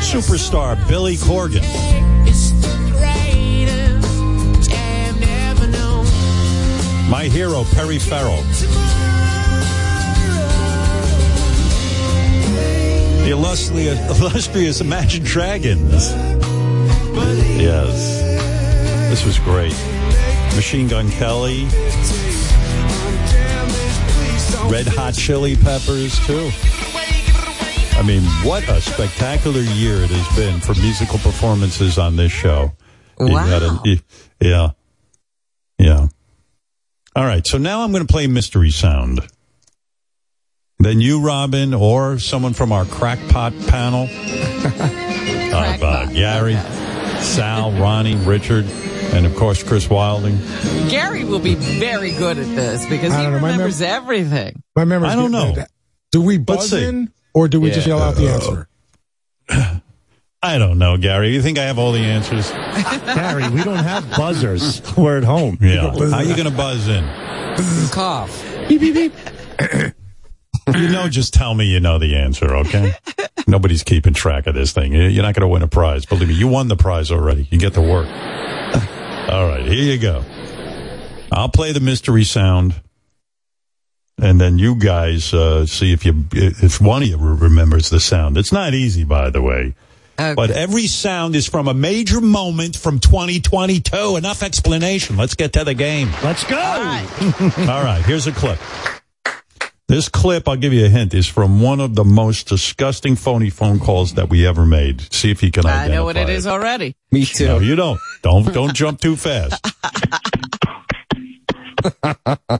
[0.01, 1.63] Superstar Billy Corgan.
[7.13, 8.41] My hero, Perry Farrell.
[13.21, 16.11] The illustrious, illustrious Imagine Dragons.
[17.61, 18.19] Yes.
[19.11, 19.75] This was great.
[20.55, 21.65] Machine Gun Kelly.
[24.67, 26.49] Red Hot Chili Peppers, too.
[27.95, 32.71] I mean, what a spectacular year it has been for musical performances on this show.
[33.19, 33.83] Wow.
[34.41, 34.71] yeah.
[35.77, 36.07] Yeah.
[37.15, 37.45] All right.
[37.45, 39.21] So now I'm going to play Mystery Sound.
[40.79, 44.07] Then you, Robin, or someone from our crackpot panel.
[45.53, 46.55] of uh, Gary,
[47.21, 48.65] Sal, Ronnie, Richard,
[49.13, 50.37] and of course Chris Wilding.
[50.89, 53.81] Gary will be very good at this because I he don't know, my mem- remembers
[53.81, 54.63] everything.
[54.75, 55.53] My memory's I don't know.
[55.53, 55.67] bad.
[56.11, 58.67] Do we Let's buzz in or do we just yell out the answer?
[60.43, 61.33] I don't know, Gary.
[61.33, 62.51] You think I have all the answers?
[63.15, 64.81] Gary, we don't have buzzers.
[64.97, 65.57] We're at home.
[65.61, 65.91] Yeah.
[65.91, 67.05] How are you going to buzz in?
[67.91, 68.43] Cough.
[68.67, 69.13] Beep, beep, beep.
[70.73, 72.93] You know, just tell me you know the answer, okay?
[73.47, 74.93] Nobody's keeping track of this thing.
[74.93, 76.05] You're not going to win a prize.
[76.05, 77.49] Believe me, you won the prize already.
[77.51, 78.07] You get to work.
[79.29, 80.23] All right, here you go.
[81.33, 82.81] I'll play the mystery sound,
[84.21, 88.37] and then you guys uh, see if you if one of you remembers the sound.
[88.37, 89.75] It's not easy, by the way.
[90.17, 94.15] But every sound is from a major moment from 2022.
[94.17, 95.17] Enough explanation.
[95.17, 96.09] Let's get to the game.
[96.23, 96.55] Let's go.
[96.57, 98.59] All right, here's a clip.
[99.87, 103.49] This clip, I'll give you a hint, is from one of the most disgusting phony
[103.49, 105.13] phone calls that we ever made.
[105.13, 106.95] See if you can I identify know what it is already.
[107.11, 107.47] Me too.
[107.47, 107.99] No, you don't.
[108.21, 109.61] Don't don't jump too fast.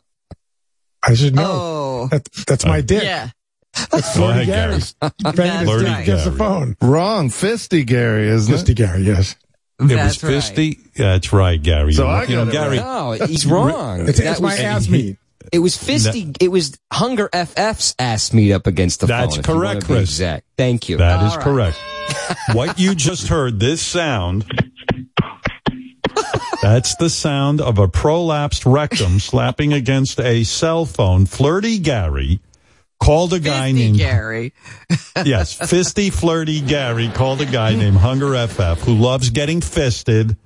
[1.06, 1.50] I should know.
[1.50, 2.08] Oh.
[2.12, 3.04] That, that's my dick.
[3.04, 3.30] Yeah.
[3.74, 4.70] That's Go Flirty ahead, Gary.
[4.72, 4.96] Gary's.
[5.36, 6.38] Banging Flirty dick against the Gary.
[6.38, 6.78] phone.
[6.82, 7.30] Wrong.
[7.30, 8.76] Fisty Gary, isn't Fisty it?
[8.76, 9.36] Gary, yes.
[9.80, 10.94] It That's was fisty.
[10.96, 11.94] That's right, Gary.
[11.94, 12.78] So you know, I you know, got it Gary.
[12.78, 14.08] No, he's wrong.
[14.08, 15.18] It's, it's my ass meat.
[15.52, 16.36] It was fisty.
[16.40, 19.40] It was Hunger FF's ass meet up against the That's phone.
[19.40, 20.02] if correct, Chris.
[20.10, 20.46] Exact.
[20.58, 20.98] Thank you.
[20.98, 21.74] That is All right.
[21.74, 21.78] correct.
[22.54, 24.46] what you just heard, this sound,
[26.62, 31.26] that's the sound of a prolapsed rectum slapping against a cell phone.
[31.26, 32.40] Flirty Gary
[33.04, 34.54] called a guy Fisty named Gary.
[35.26, 40.38] yes, fisty flirty Gary called a guy named Hunger FF who loves getting fisted.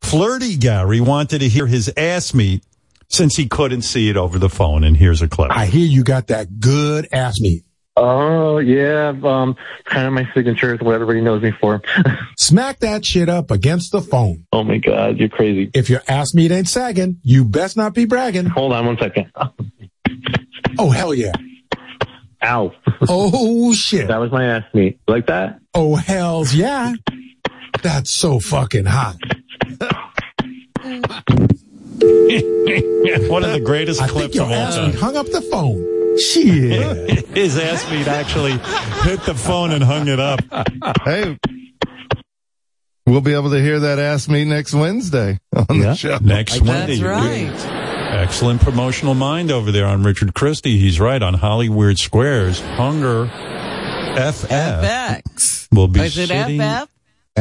[0.00, 2.64] Flirty Gary wanted to hear his ass meat
[3.08, 4.82] since he couldn't see it over the phone.
[4.84, 5.50] And here's a clip.
[5.50, 7.64] I hear you got that good ass meat.
[7.96, 10.74] Oh yeah, um, kind of my signature.
[10.74, 11.82] is what everybody knows me for.
[12.38, 14.46] Smack that shit up against the phone.
[14.52, 15.70] oh my god, you're crazy.
[15.74, 18.46] If your ass meat ain't sagging, you best not be bragging.
[18.46, 19.30] Hold on one second.
[20.78, 21.32] Oh, hell yeah.
[22.42, 22.72] Ow,
[23.08, 24.08] Oh, shit.
[24.08, 24.98] that was my ass meat.
[25.06, 25.60] Like that?
[25.74, 26.94] Oh, hells yeah.
[27.82, 29.16] That's so fucking hot.
[33.28, 34.90] One of the greatest I clips your of all time.
[34.90, 36.18] meat hung up the phone.
[36.18, 37.26] Shit.
[37.36, 38.52] His ass meat actually
[39.08, 40.40] hit the phone and hung it up.
[41.04, 41.38] Hey,
[43.06, 45.82] we'll be able to hear that ass meet next Wednesday on Yeah.
[45.90, 46.18] the show.
[46.20, 47.89] Next Wednesday, That's right.
[48.10, 50.78] Excellent promotional mind over there on Richard Christie.
[50.78, 52.60] He's right on Hollywood Squares.
[52.60, 55.68] Hunger FF FX.
[55.72, 56.60] will be Is it sitting.
[56.60, 56.88] FF?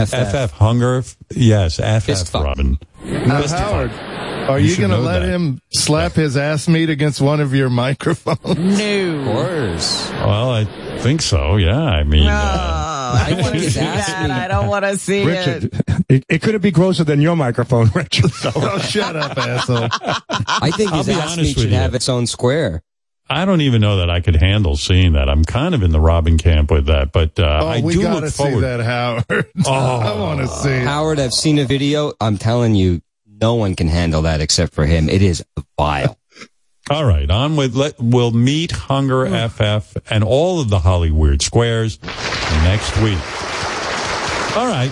[0.10, 0.52] FF.
[0.52, 1.04] Hunger.
[1.32, 2.04] Yes, FF.
[2.06, 2.34] Fist.
[2.34, 2.78] Robin.
[3.04, 3.64] Now, Fist fuck.
[3.90, 3.92] Howard,
[4.50, 5.30] are You you, going to let that.
[5.30, 8.80] him slap his ass meat against one of your microphones?
[8.80, 9.20] No.
[9.20, 10.10] Of course.
[10.12, 10.66] Well, I
[11.00, 11.56] think so.
[11.58, 11.82] Yeah.
[11.82, 14.32] I mean, No, uh, I don't want to see that.
[14.32, 16.06] I don't want to see Richard, it.
[16.10, 18.32] it, it couldn't be grosser than your microphone, Richard.
[18.32, 18.52] So.
[18.56, 19.88] oh, shut up, asshole.
[20.30, 21.78] I think I'll his be ass honest meat with should you.
[21.78, 22.82] have its own square.
[23.32, 25.30] I don't even know that I could handle seeing that.
[25.30, 28.02] I'm kind of in the Robin camp with that, but uh, Oh, I we do
[28.02, 28.62] got to look see forward.
[28.62, 29.46] that, Howard.
[29.68, 29.72] Oh.
[29.72, 30.84] I want to see it.
[30.84, 32.14] Howard, I've seen a video.
[32.20, 35.10] I'm telling you, no one can handle that except for him.
[35.10, 35.46] It is
[35.78, 36.18] vile.
[36.90, 42.00] All right, on with let we'll meet Hunger FF and all of the Hollywood squares
[42.64, 43.20] next week.
[44.58, 44.92] All right.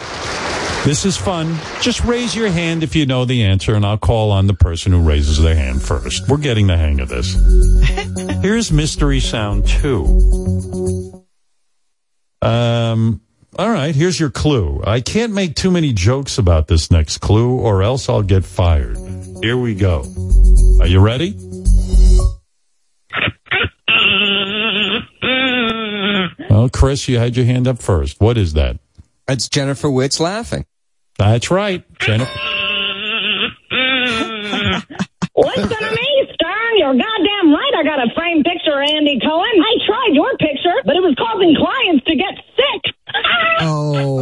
[0.86, 1.58] This is fun.
[1.82, 4.92] Just raise your hand if you know the answer and I'll call on the person
[4.92, 6.30] who raises their hand first.
[6.30, 7.34] We're getting the hang of this.
[8.42, 11.26] Here's Mystery Sound 2.
[12.44, 13.22] Um,
[13.58, 14.82] all right, here's your clue.
[14.86, 18.98] I can't make too many jokes about this next clue or else I'll get fired.
[19.42, 20.06] Here we go.
[20.80, 21.47] Are you ready?
[25.24, 26.54] Mm-hmm.
[26.54, 28.20] Well, Chris, you had your hand up first.
[28.20, 28.78] What is that?
[29.28, 30.66] It's Jennifer Witz laughing.
[31.18, 31.84] That's right.
[32.00, 32.32] Jennifer.
[35.36, 36.74] Listen to me, Stern.
[36.78, 37.74] You're goddamn right.
[37.78, 39.62] I got a framed picture of Andy Cohen.
[39.62, 42.94] I tried your picture, but it was causing clients to get sick.
[43.60, 44.20] Oh.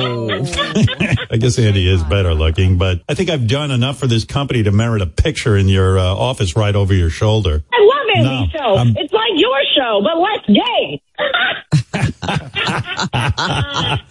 [1.32, 4.64] I guess Andy is better looking, but I think I've done enough for this company
[4.64, 7.64] to merit a picture in your uh, office right over your shoulder.
[7.74, 8.76] I love Andy's No, show.
[8.76, 11.02] I'm- It's like your show, but less gay.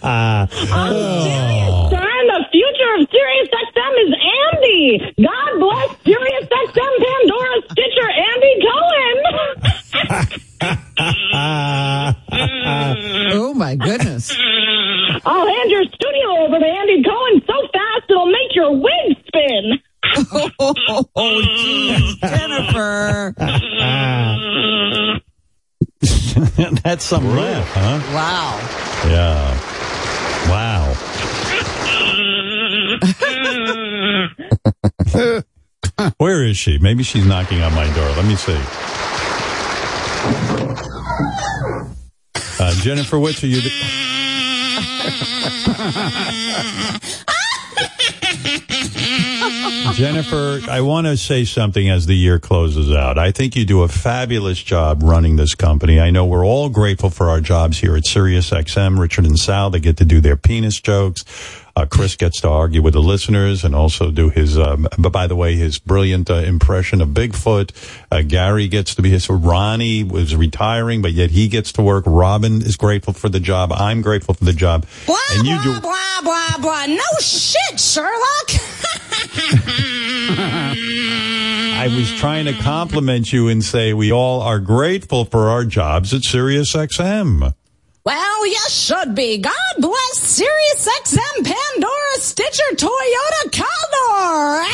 [0.07, 1.87] Oh.
[1.89, 4.13] Stern, the future of Sirius XM is
[4.53, 4.83] Andy.
[5.21, 10.41] God bless Sirius XM Pandora Stitcher Andy Cohen.
[13.33, 14.31] oh my goodness.
[15.25, 19.79] I'll hand your studio over to Andy Cohen so fast it'll make your wig spin.
[21.17, 23.33] Oh, geez, Jennifer.
[26.83, 27.99] That's some laugh, huh?
[28.13, 28.59] Wow.
[29.09, 29.57] Yeah.
[30.49, 30.93] Wow.
[36.17, 36.77] Where is she?
[36.77, 38.09] Maybe she's knocking on my door.
[38.09, 38.59] Let me see.
[42.57, 43.61] Uh, Jennifer Witz, are you?
[43.61, 43.71] The-
[49.93, 53.17] Jennifer, I want to say something as the year closes out.
[53.17, 55.99] I think you do a fabulous job running this company.
[55.99, 58.99] I know we're all grateful for our jobs here at Sirius XM.
[58.99, 61.23] Richard and Sal, they get to do their penis jokes.
[61.75, 65.27] Uh, Chris gets to argue with the listeners and also do his, um, but by
[65.27, 67.71] the way, his brilliant uh, impression of Bigfoot.
[68.09, 72.05] Uh, Gary gets to be his, Ronnie was retiring, but yet he gets to work.
[72.07, 73.73] Robin is grateful for the job.
[73.73, 74.85] I'm grateful for the job.
[75.05, 76.85] Blah, and you blah, do, blah, blah, blah.
[76.85, 78.49] No shit, Sherlock.
[81.77, 86.13] I was trying to compliment you and say we all are grateful for our jobs
[86.13, 87.53] at Sirius XM.
[88.05, 89.39] Well, you should be.
[89.39, 94.65] God bless Sirius XM Pandora Stitcher Toyota Condor.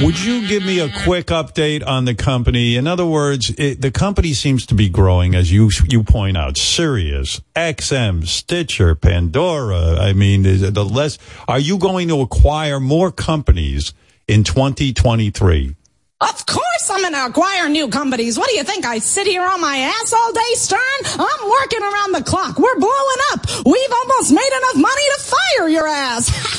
[0.04, 2.76] Would you give me a quick update on the company?
[2.76, 6.58] In other words, it, the company seems to be growing, as you you point out.
[6.58, 9.96] Sirius, XM, Stitcher, Pandora.
[9.98, 11.16] I mean, the less.
[11.48, 13.94] Are you going to acquire more companies
[14.28, 15.76] in 2023?
[16.24, 18.38] Of course I'm gonna acquire new companies.
[18.38, 18.86] What do you think?
[18.86, 20.80] I sit here on my ass all day, Stern?
[21.04, 22.58] I'm working around the clock.
[22.58, 23.46] We're blowing up.
[23.66, 26.30] We've almost made enough money to fire your ass.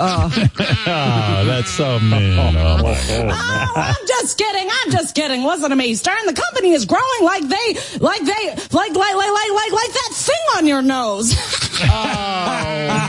[0.00, 2.38] Ah, that's so mean.
[2.38, 3.30] Oh my God.
[3.30, 4.68] Oh, I'm just kidding.
[4.70, 5.44] I'm just kidding.
[5.44, 6.26] Listen to me, Stern.
[6.26, 10.10] The company is growing like they, like they, like, like, like, like, like, like that
[10.12, 11.34] thing on your nose.
[11.82, 13.04] oh.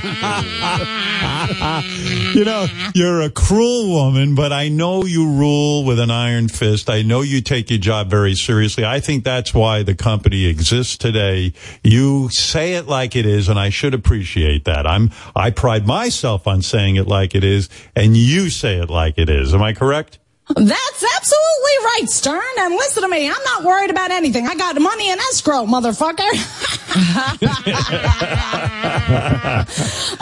[2.34, 6.90] you know, you're a cruel woman, but I know you rule with an iron fist.
[6.90, 8.86] I know you take your job very seriously.
[8.86, 11.54] I think that's why the company exists today.
[11.84, 14.86] You say it like it is, and I should appreciate that.
[14.86, 19.18] I'm, I pride myself on saying it like it is, and you say it like
[19.18, 19.54] it is.
[19.54, 20.20] Am I correct?
[20.56, 22.42] That's absolutely right, Stern.
[22.60, 23.30] And listen to me.
[23.30, 24.48] I'm not worried about anything.
[24.48, 26.18] I got money in escrow, motherfucker.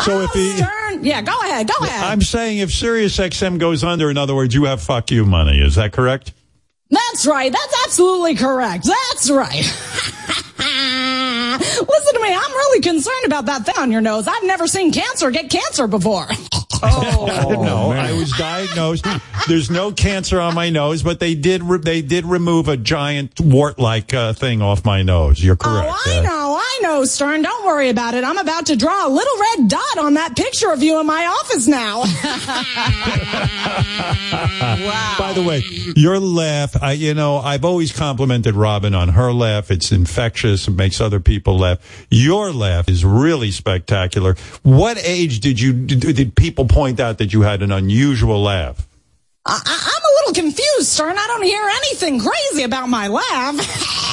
[0.03, 1.05] so if oh, he, Stern.
[1.05, 1.69] Yeah, go ahead.
[1.69, 2.03] Go ahead.
[2.03, 5.61] I'm saying if Sirius XM goes under, in other words, you have fuck you money.
[5.61, 6.33] Is that correct?
[6.89, 7.51] That's right.
[7.51, 8.85] That's absolutely correct.
[8.85, 9.65] That's right.
[11.59, 12.33] Listen to me.
[12.33, 14.27] I'm really concerned about that thing on your nose.
[14.27, 16.27] I've never seen cancer get cancer before.
[16.83, 19.05] no, I was diagnosed.
[19.47, 23.39] There's no cancer on my nose, but they did re- they did remove a giant
[23.39, 25.43] wart-like uh, thing off my nose.
[25.43, 25.87] You're correct.
[25.89, 27.41] Oh, I know, I know, Stern.
[27.41, 28.23] Don't worry about it.
[28.23, 31.25] I'm about to draw a little red dot on that picture of you in my
[31.25, 31.99] office now.
[34.85, 35.15] wow.
[35.17, 35.61] By the way,
[35.95, 39.71] your laugh, I, you know, I've always complimented Robin on her laugh.
[39.71, 40.67] It's infectious.
[40.67, 41.79] It makes other people laugh.
[42.09, 44.35] Your laugh is really spectacular.
[44.63, 46.35] What age did you, did, did
[46.67, 48.87] point out that you had an unusual laugh?
[49.45, 51.17] I, I'm a little confused, Stern.
[51.17, 53.55] I don't hear anything crazy about my laugh.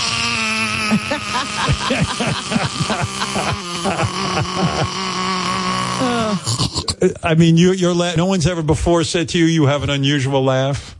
[7.22, 9.90] I mean, you, your laugh, no one's ever before said to you, you have an
[9.90, 10.96] unusual laugh?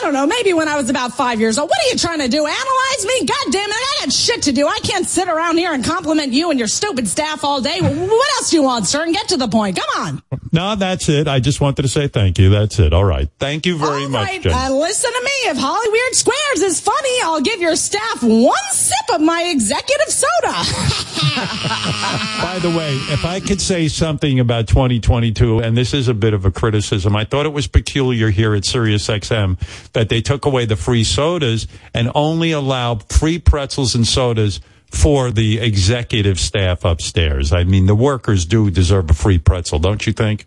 [0.00, 0.26] I don't know.
[0.26, 1.68] Maybe when I was about five years old.
[1.68, 2.46] What are you trying to do?
[2.46, 3.26] Analyze me?
[3.26, 3.74] God damn it.
[3.74, 4.66] I got shit to do.
[4.66, 7.80] I can't sit around here and compliment you and your stupid staff all day.
[7.80, 9.04] What else do you want, sir?
[9.04, 9.76] And Get to the point.
[9.76, 10.22] Come on.
[10.52, 11.28] No, that's it.
[11.28, 12.48] I just wanted to say thank you.
[12.48, 12.92] That's it.
[12.94, 13.28] All right.
[13.38, 15.50] Thank you very much, Right, uh, listen to me.
[15.50, 20.30] If Hollyweird Squares is funny, I'll give your staff one sip of my executive soda.
[22.42, 26.34] By the way, if I could say something about 2022, and this is a bit
[26.34, 30.64] of a criticism, I thought it was peculiar here at SiriusXM that they took away
[30.64, 34.60] the free sodas and only allowed free pretzels and sodas
[34.90, 37.52] for the executive staff upstairs.
[37.52, 40.46] I mean, the workers do deserve a free pretzel, don't you think?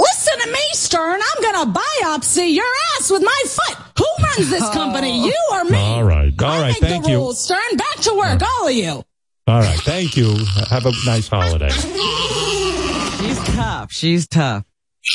[0.00, 1.20] Listen to me, Stern.
[1.20, 2.64] I'm gonna biopsy your
[2.96, 3.76] ass with my foot.
[3.98, 5.22] Who runs this company?
[5.22, 5.26] Oh.
[5.26, 5.78] You or me?
[5.78, 6.32] All right.
[6.42, 6.72] All right.
[6.80, 7.16] Make Thank the you.
[7.18, 7.76] rules, Stern.
[7.76, 9.04] Back to work, all of you.
[9.46, 9.78] All right.
[9.80, 10.36] Thank you.
[10.70, 11.68] Have a nice holiday.
[11.70, 13.92] She's tough.
[13.92, 14.64] She's tough.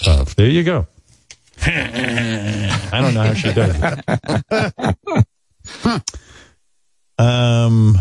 [0.05, 0.35] Tough.
[0.35, 0.87] there you go.
[1.65, 3.75] I don't know how she does
[5.75, 6.03] it.
[7.17, 7.97] Um,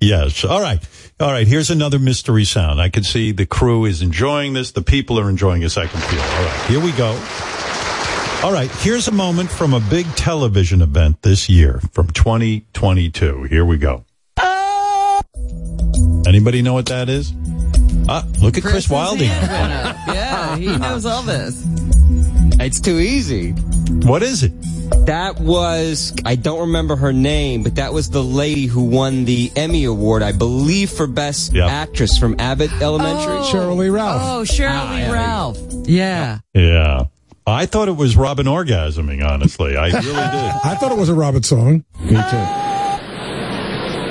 [0.00, 0.44] yes.
[0.44, 0.78] All right.
[1.18, 1.44] All right.
[1.46, 2.80] Here's another mystery sound.
[2.80, 4.70] I can see the crew is enjoying this.
[4.70, 5.76] The people are enjoying this.
[5.76, 6.20] I can feel.
[6.20, 6.66] All right.
[6.68, 7.08] Here we go.
[8.44, 8.70] All right.
[8.76, 13.42] Here's a moment from a big television event this year from 2022.
[13.44, 14.04] Here we go.
[16.26, 17.32] Anybody know what that is?
[18.08, 19.28] Ah, look at Chris, Chris's Wilding.
[19.28, 19.96] hand went up.
[20.14, 21.66] Yeah, he knows all this.
[22.60, 23.52] It's too easy.
[23.52, 24.52] What is it?
[25.06, 29.50] That was, I don't remember her name, but that was the lady who won the
[29.56, 33.38] Emmy Award, I believe, for Best Actress from Abbott Elementary.
[33.38, 33.50] Oh.
[33.50, 34.22] Sheryl Lee oh, Ralph.
[34.22, 35.58] Oh, Sheryl Lee Ralph.
[35.88, 36.40] Yeah.
[36.52, 37.04] Yeah.
[37.46, 39.76] I thought it was Robin orgasming, honestly.
[39.76, 40.14] I really did.
[40.14, 41.84] I thought it was a Robin song.
[42.00, 42.46] Me too.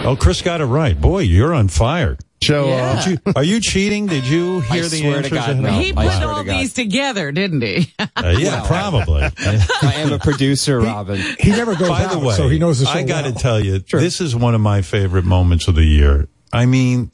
[0.06, 1.00] Oh, Chris got it right.
[1.00, 2.18] Boy, you're on fire.
[2.42, 3.04] Show Yeah.
[3.06, 4.08] Did you, are you cheating?
[4.08, 5.32] Did you hear I the swear to answers?
[5.32, 5.60] God, ahead?
[5.60, 5.72] no.
[5.72, 7.94] He I put all to these together, didn't he?
[8.00, 8.08] Uh,
[8.40, 9.24] yeah, probably.
[9.40, 11.20] I am a producer, Robin.
[11.40, 13.32] He never goes By out, the way, so he knows the show I got to
[13.32, 13.40] well.
[13.40, 16.28] tell you, this is one of my favorite moments of the year.
[16.54, 17.12] I mean,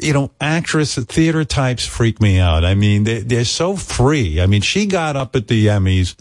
[0.00, 2.64] you know, actress theater types freak me out.
[2.64, 4.40] I mean, they, they're so free.
[4.40, 6.16] I mean, she got up at the Emmys.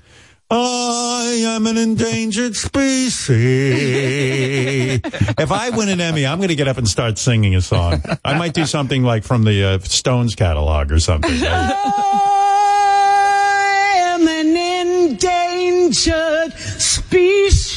[0.56, 3.40] I am an endangered species.
[5.04, 8.04] if I win an Emmy, I'm going to get up and start singing a song.
[8.24, 11.32] I might do something like from the uh, Stones catalog or something.
[11.34, 11.74] I
[13.98, 14.56] am an
[15.10, 17.74] endangered species.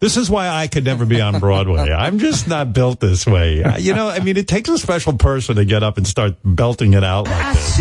[0.00, 1.92] This is why I could never be on Broadway.
[1.92, 3.62] I'm just not built this way.
[3.78, 6.94] You know, I mean, it takes a special person to get up and start belting
[6.94, 7.78] it out like this.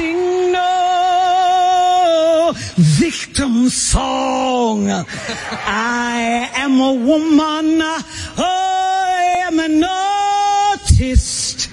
[2.77, 4.87] Victim song.
[4.89, 7.81] I am a woman.
[7.81, 11.69] I am an artist.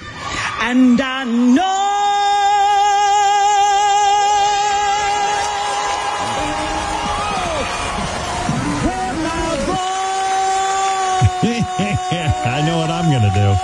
[0.60, 1.90] And I know
[12.46, 13.54] I know what I'm going to do.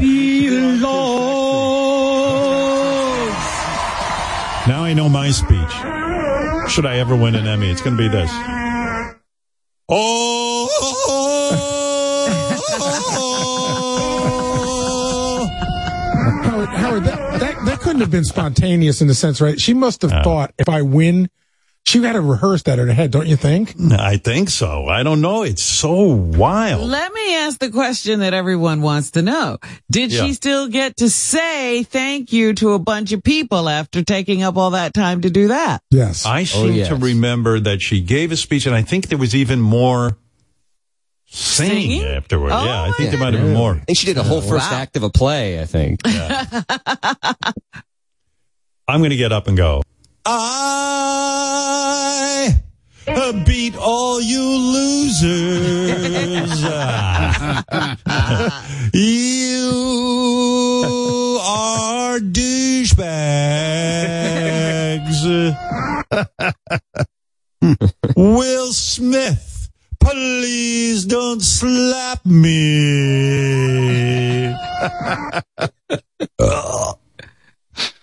[0.00, 1.83] belongs.
[4.66, 5.72] Now I know my speech.
[6.72, 8.30] Should I ever win an Emmy, it's going to be this.
[16.44, 19.60] Howard, Howard that, that, that couldn't have been spontaneous in the sense, right?
[19.60, 21.28] She must have thought if I win,
[21.86, 23.74] she had to rehearse that in her head, don't you think?
[23.92, 24.86] I think so.
[24.86, 25.42] I don't know.
[25.42, 26.88] It's so wild.
[26.88, 29.58] Let me ask the question that everyone wants to know.
[29.90, 30.24] Did Yeah.
[30.24, 34.56] she still get to say thank you to a bunch of people after taking up
[34.56, 35.82] all that time to do that?
[35.90, 36.24] Yes.
[36.24, 36.88] I oh, seem yes.
[36.88, 40.16] to remember that she gave a speech, and I think there was even more
[41.26, 42.04] singing, Singing?
[42.06, 42.50] afterward.
[42.52, 43.74] Oh, yeah, I oh, think there might have been more.
[43.74, 44.78] I think she did a whole oh, first Wow.
[44.78, 46.00] act of a play, I think.
[48.88, 49.82] I'm going to get up and go.
[50.26, 50.40] I
[53.46, 56.62] beat all you losers.
[58.92, 59.70] you
[61.42, 63.04] are douchebags.
[68.16, 69.70] Will Smith,
[70.00, 74.54] please don't slap me.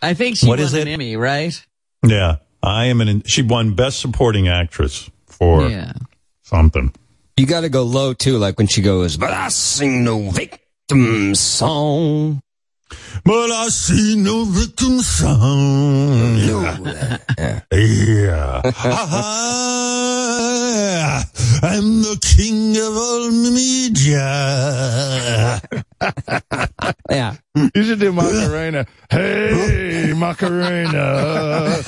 [0.03, 0.91] I think she What won is an it?
[0.91, 1.63] Emmy, right?
[2.05, 3.23] Yeah, I am an.
[3.25, 5.93] She won Best Supporting Actress for Yeah.
[6.41, 6.93] something.
[7.37, 11.33] You got to go low too, like when she goes, "But I sing no victim
[11.35, 12.41] song."
[13.23, 16.37] But I see no victim song.
[16.37, 17.61] Yeah.
[17.71, 18.61] yeah.
[21.63, 24.71] I am the king of all media.
[27.09, 27.35] Yeah.
[27.75, 28.85] You should do Macarena.
[29.09, 31.83] Hey, Macarena.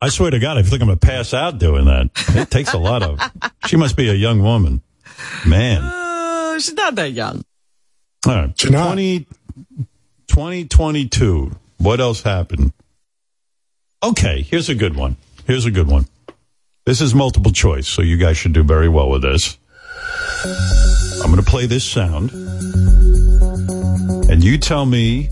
[0.00, 2.10] I swear to God, I feel like I'm gonna pass out doing that.
[2.36, 3.18] It takes a lot of.
[3.66, 4.82] She must be a young woman,
[5.46, 5.82] man.
[5.82, 7.44] Uh, she's not that young.
[8.26, 9.26] All right, 20,
[10.28, 11.52] 2022.
[11.78, 12.72] What else happened?
[14.02, 15.16] Okay, here's a good one.
[15.46, 16.06] Here's a good one.
[16.84, 19.56] This is multiple choice, so you guys should do very well with this.
[21.22, 22.32] I'm going to play this sound,
[24.28, 25.28] and you tell me.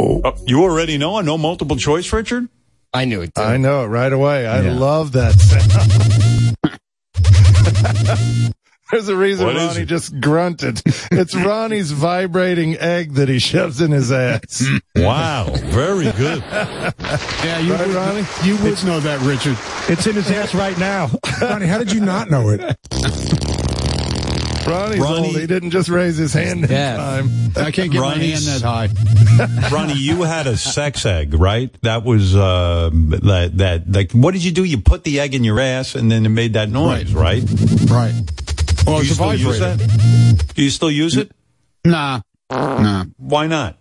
[0.00, 0.20] Oh.
[0.24, 1.16] oh, you already know?
[1.16, 2.48] I know multiple choice, Richard?
[2.94, 3.34] I knew it.
[3.34, 3.42] Too.
[3.42, 4.46] I know it right away.
[4.46, 4.74] I Yeah.
[4.74, 6.54] love that sound.
[8.90, 10.80] There's a reason What is Ronnie just grunted.
[11.12, 14.64] It's Ronnie's vibrating egg that he shoves in his ass.
[14.96, 16.42] Wow, very good.
[16.50, 18.24] Yeah, you Right, would, Ronnie?
[18.44, 19.56] you would know that, Richard.
[19.92, 21.10] It's in his ass right now.
[21.42, 22.60] Ronnie, how did you not know it?
[24.66, 25.36] Ronnie's Ronnie- old.
[25.38, 26.96] He didn't just raise his hand in Yeah.
[26.96, 27.30] time.
[27.56, 28.88] I can't get my hand that high.
[29.72, 31.74] Ronnie, you had a sex egg, right?
[31.82, 34.12] That was uh, that that like.
[34.12, 34.64] What did you do?
[34.64, 37.42] You put the egg in your ass, and then it made that noise, right?
[37.88, 38.12] Right.
[38.88, 40.52] Well, Do you it's a still use that?
[40.54, 41.30] Do you still use it?
[41.84, 42.20] Nah.
[42.50, 43.04] Nah.
[43.18, 43.76] Why not?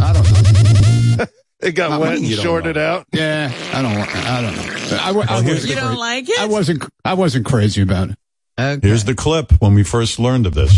[0.00, 1.24] I don't know.
[1.60, 3.06] It got Not wet me, and you don't shorted out.
[3.12, 4.14] Yeah, I don't want.
[4.14, 4.96] I don't know.
[5.02, 6.40] I, wa- I here's wasn't You don't cra- like it?
[6.40, 6.84] I wasn't.
[7.04, 8.16] I wasn't crazy about it.
[8.60, 8.86] Okay.
[8.86, 10.72] Here's the clip when we first learned of this.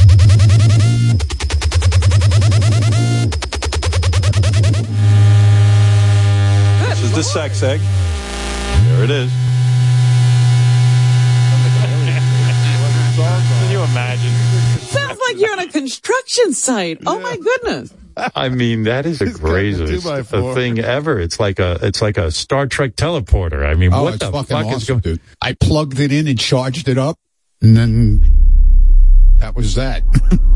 [6.88, 7.80] This is the sex egg.
[8.88, 9.30] There it is.
[15.40, 16.98] You're on a construction site.
[17.06, 17.94] Oh my goodness.
[18.36, 20.54] I mean, that is the He's got the greatest two by four.
[20.54, 21.18] thing ever.
[21.18, 23.64] It's like a, it's like a Star Trek teleporter.
[23.64, 25.00] I mean, Oh, what the fuck awesome, is going?
[25.00, 25.20] dude.
[25.40, 27.16] I plugged it in and charged it up,
[27.62, 28.20] and then
[29.38, 30.02] that was that.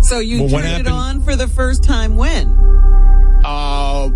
[0.02, 2.46] So you Well, turned it on for the first time when?
[3.44, 4.10] Uh,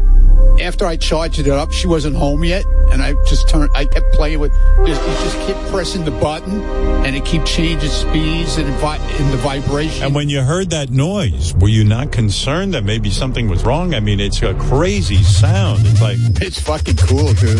[0.60, 3.70] after I charged it up, she wasn't home yet, and I just turned.
[3.74, 4.52] I kept playing with.
[4.86, 6.62] Just, you just keep pressing the button,
[7.04, 10.04] and it keep changing speeds and, vi- and the vibration.
[10.04, 13.94] And when you heard that noise, were you not concerned that maybe something was wrong?
[13.94, 15.80] I mean, it's a crazy sound.
[15.86, 17.58] It's like it's fucking cool, dude.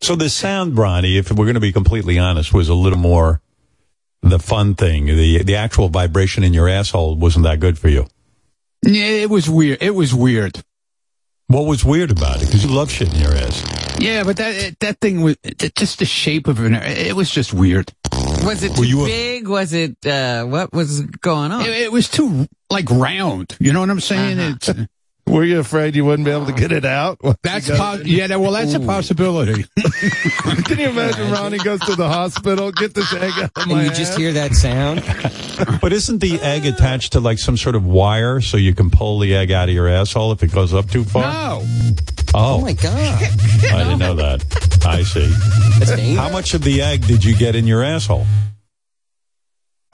[0.00, 0.16] so.
[0.16, 3.40] The sound, Bronny, if we're going to be completely honest, was a little more
[4.22, 5.06] the fun thing.
[5.06, 8.06] The the actual vibration in your asshole wasn't that good for you.
[8.82, 9.78] Yeah, it was weird.
[9.82, 10.62] It was weird.
[11.48, 12.46] What was weird about it?
[12.46, 13.64] Because you love shit in your ass.
[14.00, 15.36] Yeah, but that that thing was
[15.76, 16.72] just the shape of it.
[16.72, 17.92] It was just weird.
[18.44, 19.48] Was it too you a- big?
[19.48, 21.62] Was it, uh, what was going on?
[21.62, 23.56] It, it was too like round.
[23.60, 24.38] You know what I'm saying?
[24.38, 24.70] It's,
[25.28, 27.18] Were you afraid you wouldn't be able to get it out?
[27.42, 28.28] that's You po- yeah.
[28.28, 29.64] that- Well, that's a possibility.
[30.64, 33.84] Can you imagine Ronnie goes to the hospital, get this egg out of And my
[33.84, 35.02] you just hear that sound.
[35.80, 39.18] But isn't the egg attached to like some sort of wire so you can pull
[39.18, 41.22] the egg out of your asshole if it goes up too far?
[41.22, 41.62] no,
[42.34, 44.44] Oh, Oh my god, I didn't know that.
[44.86, 46.14] I see.
[46.14, 48.26] How much of the egg did you get in your asshole?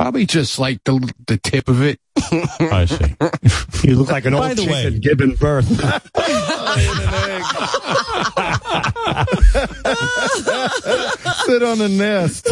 [0.03, 0.99] Probably just like the
[1.29, 2.01] the tip of it.
[2.61, 3.15] I see.
[3.89, 5.67] You look like an By old the way- chicken giving birth.
[11.47, 12.47] Sit on a nest.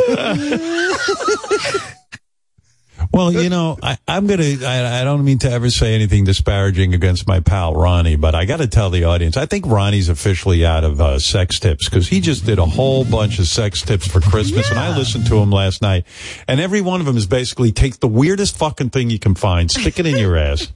[3.13, 4.45] Well, you know, I, I'm gonna.
[4.65, 8.45] I, I don't mean to ever say anything disparaging against my pal Ronnie, but I
[8.45, 12.07] got to tell the audience, I think Ronnie's officially out of uh, sex tips because
[12.07, 15.39] he just did a whole bunch of sex tips for Christmas, and I listened to
[15.39, 16.07] him last night,
[16.47, 19.69] and every one of them is basically take the weirdest fucking thing you can find,
[19.73, 20.73] stick it in your ass,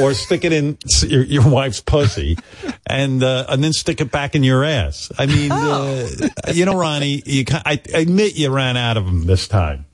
[0.00, 2.38] or stick it in your, your wife's pussy,
[2.86, 5.10] and uh, and then stick it back in your ass.
[5.18, 6.08] I mean, uh,
[6.52, 9.86] you know, Ronnie, you, ca- I admit you ran out of them this time.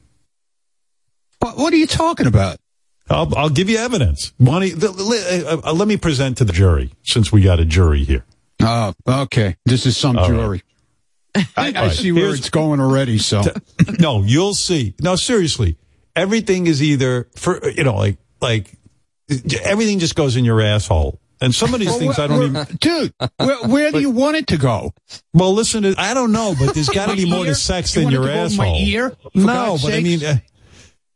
[1.49, 2.59] What, what are you talking about?
[3.11, 4.33] I'll, I'll give you evidence.
[4.39, 4.89] Money, the,
[5.65, 8.25] uh, uh, let me present to the jury since we got a jury here.
[8.61, 9.57] Oh, okay.
[9.65, 10.37] This is some All right.
[10.39, 10.63] jury.
[11.35, 11.93] I, I right.
[11.93, 13.19] see where Here's- it's going already.
[13.19, 13.43] So
[13.99, 14.95] No, you'll see.
[15.01, 15.79] No, seriously,
[16.17, 18.73] everything is either for you know, like like
[19.65, 21.21] everything just goes in your asshole.
[21.41, 22.65] And some of these Well, things I don't even.
[22.81, 23.15] dude.
[23.37, 24.93] Where, where do you want it to go?
[25.33, 27.53] Well, listen, to, I don't know, but there's got to be more ear?
[27.53, 28.67] to sex You than want it your to go in asshole.
[28.73, 29.11] my ear?
[29.11, 30.37] For no, God's but I mean, uh,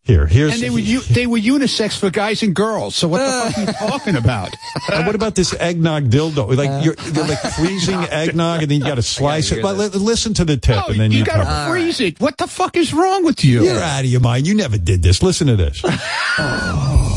[0.05, 0.55] here, here's.
[0.55, 2.97] And they were u- they were unisex for guys and girls.
[2.97, 4.51] So what the fuck are you talking about?
[4.93, 6.57] And what about this eggnog dildo?
[6.57, 9.63] Like you're, you're like freezing eggnog, and then you got to slice it.
[9.63, 11.71] But li- listen to the tip, Oh, and then you, you gotta come.
[11.71, 12.19] freeze it.
[12.21, 13.63] What the fuck is wrong with you?
[13.63, 14.47] You're out of your mind.
[14.47, 15.23] You never did this.
[15.23, 15.83] Listen to this.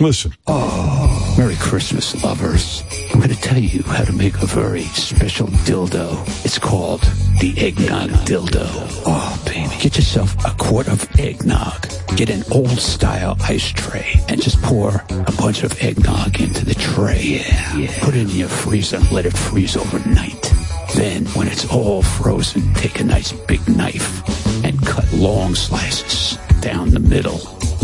[0.00, 0.32] Listen.
[0.46, 2.82] Oh, Merry Christmas, lovers.
[3.12, 6.26] I'm going to tell you how to make a very special dildo.
[6.42, 7.02] It's called
[7.38, 8.64] the Eggnog Dildo.
[9.04, 9.68] Oh, baby.
[9.78, 11.86] Get yourself a quart of eggnog.
[12.16, 16.74] Get an old style ice tray and just pour a bunch of eggnog into the
[16.74, 17.42] tray.
[17.76, 17.98] Yeah.
[18.00, 20.50] Put it in your freezer and let it freeze overnight.
[20.94, 24.24] Then, when it's all frozen, take a nice big knife
[24.64, 27.38] and cut long slices down the middle,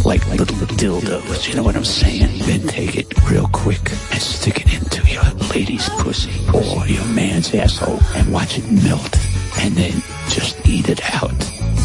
[0.05, 1.49] like little dildos.
[1.49, 2.39] You know what I'm saying?
[2.41, 7.55] Then take it real quick and stick it into your lady's pussy or your man's
[7.55, 9.16] asshole and watch it melt.
[9.58, 9.92] And then
[10.28, 11.31] just eat it out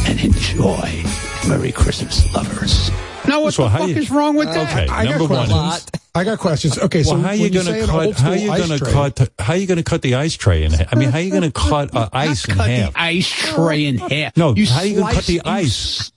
[0.07, 1.03] and enjoy.
[1.47, 2.91] Merry Christmas, lovers.
[3.27, 4.71] Now, what So the fuck you- is wrong with that?
[4.71, 5.47] Okay, I got number one.
[5.47, 5.87] questions.
[6.13, 6.77] I got questions.
[6.77, 8.19] Okay, so well, how are you going say to cut?
[8.19, 9.29] How are you going to cut?
[9.39, 10.71] How are you going to cut the ice tray in?
[10.73, 10.87] half?
[10.93, 12.93] I mean, how are you going to cut uh, ice in cut half?
[12.93, 14.35] the ice tray in half.
[14.35, 16.11] No, You how are you going to cut the ice?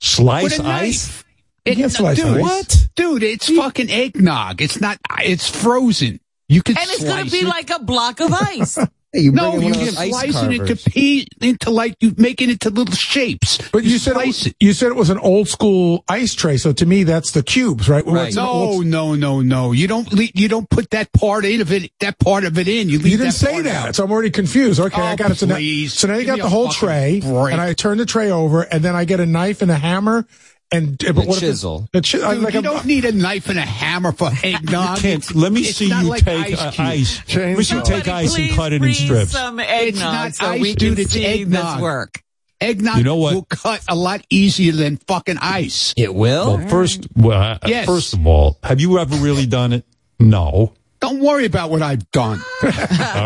[0.00, 0.82] Slice With knife.
[0.82, 1.24] ice?
[1.66, 2.42] It, can't slice dude, ice.
[2.42, 2.88] What?
[2.96, 4.62] Dude, it's fucking eggnog.
[4.62, 4.98] It's not.
[5.20, 6.20] It's frozen.
[6.48, 7.46] You can And it's going to be it.
[7.48, 8.78] like a block of ice.
[9.12, 10.84] you no, you one of can slice it into carvers.
[10.84, 13.58] pe- into like you make it into little shapes.
[13.72, 16.56] But you, said it, slice was- you said it was an old school ice tray.
[16.56, 18.06] So to me, that's the cubes, right?
[18.06, 18.32] Right.
[18.34, 19.72] No, old- no, no, no.
[19.72, 20.12] You don't.
[20.12, 21.90] le- You don't put that part in of it.
[21.98, 22.88] That part of it in.
[22.88, 23.96] You leave You didn't that say part that, out.
[23.96, 24.78] so I'm already confused.
[24.78, 25.36] Okay, I Oh, got it.
[25.38, 25.56] So now,
[25.88, 27.52] so now you got the whole tray, break.
[27.52, 30.26] and I turn the tray over, and then I get a knife and a hammer,
[30.72, 31.88] and uh, but a what if it- chisel.
[31.92, 34.98] the chi- Dude, like you a- don't need a knife and a hammer for eggnog.
[34.98, 36.86] Can't, let me It's see you like take ice uh, cube.
[36.86, 37.34] ice.
[37.36, 39.30] Let me see you take ice and cut it in strips.
[39.32, 40.96] some It's not so ice, we dude.
[40.96, 41.74] can It's eggnog.
[41.76, 42.22] this work.
[42.60, 43.34] Eggnog You know what?
[43.34, 45.92] will cut a lot easier than fucking ice.
[45.96, 46.56] It will.
[46.56, 47.84] Well, first, well, uh, Yes.
[47.86, 49.84] first of all, have you ever really done it?
[50.18, 50.72] No.
[51.00, 52.40] Don't worry about what I've done.
[52.62, 52.70] All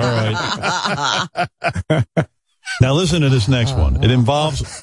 [0.02, 1.46] right.
[2.80, 4.02] now listen to this next one.
[4.02, 4.82] It involves.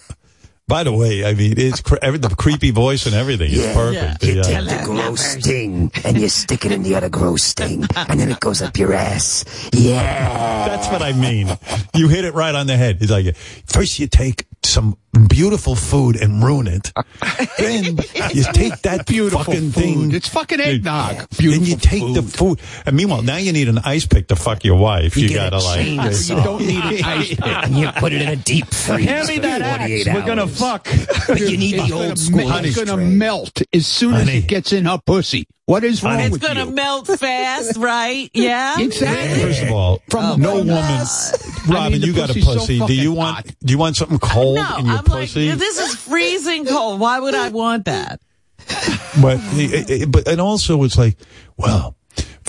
[0.67, 4.21] By the way, I mean it's cre- every, the creepy voice and everything is perfect.
[4.21, 7.53] You The, uh, take the gross thing and you stick it in the other gross
[7.53, 9.45] thing, and then it goes up your ass.
[9.71, 10.67] Yeah.
[10.67, 11.47] That's what I mean.
[11.95, 12.97] You hit it right on the head.
[12.99, 13.33] It's like
[13.65, 16.91] first you take some beautiful food and ruin it.
[17.57, 17.97] Then
[18.33, 19.81] you take that Beautiful fucking food.
[19.83, 20.11] thing.
[20.13, 21.27] It's fucking eggnog.
[21.31, 22.59] then you take the food.
[22.85, 25.17] And meanwhile, now you need an ice pick to fuck your wife.
[25.17, 25.85] You, get gotta like.
[25.87, 27.41] You don't need an ice pick.
[27.43, 29.05] and you put it in a deep freeze.
[29.05, 30.03] Hand me that axe.
[30.05, 30.87] 48 We're gonna fuck.
[31.27, 34.29] But you need It's the gonna old school It's going to melt as soon as
[34.29, 35.47] it gets in her pussy.
[35.67, 36.71] What is wrong It's with going to you?
[36.71, 38.31] melt fast, right?
[38.33, 38.79] Yeah.
[38.79, 39.41] Exactly.
[39.41, 40.77] First of all, From oh, no the woman.
[40.77, 41.35] I
[41.67, 42.79] Robin, mean, you got a pussy's so pussy.
[42.87, 43.35] do you want?
[43.35, 43.55] hot.
[43.65, 45.49] Do you want something cold No, in your I'm pussy?
[45.49, 47.01] like, this is freezing cold.
[47.01, 48.21] Why would I want that?
[49.21, 51.17] but it- it- but and also it's like,
[51.57, 51.96] well,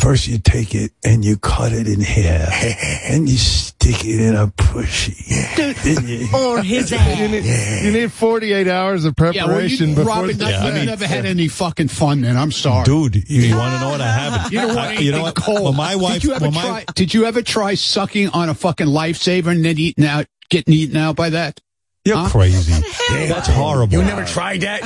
[0.01, 2.53] first you take it and you cut it in half,
[3.11, 5.17] and you stick it in a pushy.
[5.85, 7.31] Then you- Or his You ass.
[7.31, 10.09] need, you need 48 hours of Yeah, well, preparation you, before.
[10.15, 12.21] Robin, Yeah, I you've mean- never had any fucking fun.
[12.23, 14.53] Then I'm sorry, dude, you, you want to know what I haven't?
[14.53, 15.35] You don't want I- you know what?
[15.35, 15.63] cold.
[15.63, 16.15] Well, my wife.
[16.15, 16.85] Did you ever well, my, try?
[16.95, 20.97] Did you ever try sucking on a fucking lifesaver and then eating out, getting eaten
[20.97, 21.61] out by that?
[22.05, 22.29] You're Huh?
[22.29, 22.73] crazy.
[23.11, 23.93] That's horrible.
[23.95, 24.83] You never tried that?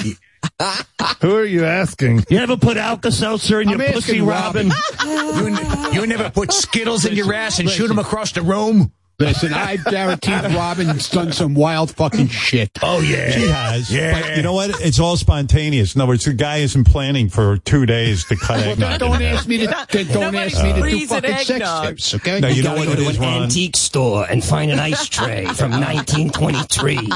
[1.21, 2.25] Who are you asking?
[2.29, 4.71] You ever put Alka-Seltzer in I'm your pussy, Robin?
[4.71, 5.93] Robin.
[5.93, 8.93] You, you never put Skittles in your ass and shoot them across the room?
[9.27, 12.71] Listen, I guarantee Robin's done some wild fucking shit.
[12.83, 13.31] Oh, yeah.
[13.31, 13.93] She has.
[13.93, 14.21] Yeah.
[14.21, 14.81] But you know what?
[14.81, 15.95] It's all spontaneous.
[15.95, 18.99] In other words, the guy isn't planning for two days to cut Well, eggnog.
[18.99, 19.67] don't, don't ask me to.
[19.67, 22.15] Don't Nobody ask me to do fucking sex tips.
[22.17, 22.41] Okay.
[22.41, 23.43] No, you know gotta what go it to is, an Ron?
[23.45, 27.11] antique store and find an ice tray from 1923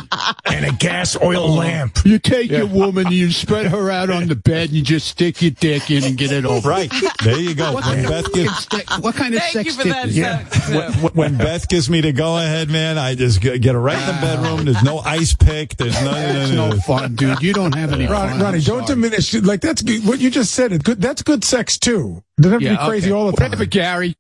[0.47, 1.55] and a gas oil oh.
[1.55, 1.99] lamp.
[2.05, 5.43] You take your woman, you spread her out on the bed, and you just stick
[5.43, 6.69] your dick in and get it over.
[6.69, 6.93] Right.
[7.23, 7.73] There you go.
[7.73, 9.93] What When kind, Beth of, gives, fucking- what kind of Thank sex you for tip
[9.93, 10.09] that.
[10.09, 10.53] is that?
[10.53, 11.03] sex tip.
[11.03, 13.99] when, when Beth gives me the go ahead, man, I just get, get her right
[13.99, 14.65] in the bedroom.
[14.65, 15.77] There's no ice pick.
[15.77, 16.81] There's no, no, no, no no.
[16.81, 17.41] fun, dude.
[17.43, 18.41] You don't have any Ronnie, fun.
[18.41, 19.35] Ronnie don't diminish.
[19.35, 20.07] Like that's good.
[20.07, 20.73] What you just said.
[20.73, 21.01] It good.
[21.01, 22.23] That's good sex too.
[22.39, 23.19] Doesn't have to Yeah, be crazy okay.
[23.19, 23.51] all the time.
[23.51, 24.17] Whatever, Gary.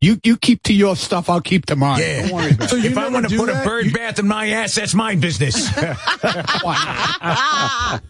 [0.00, 1.30] You you keep to your stuff.
[1.30, 2.00] I'll keep to mine.
[2.00, 2.26] Yeah.
[2.28, 2.84] Don't worry about So it.
[2.84, 3.64] if I want to put that?
[3.64, 5.68] a bird You- bath in my ass, that's my business.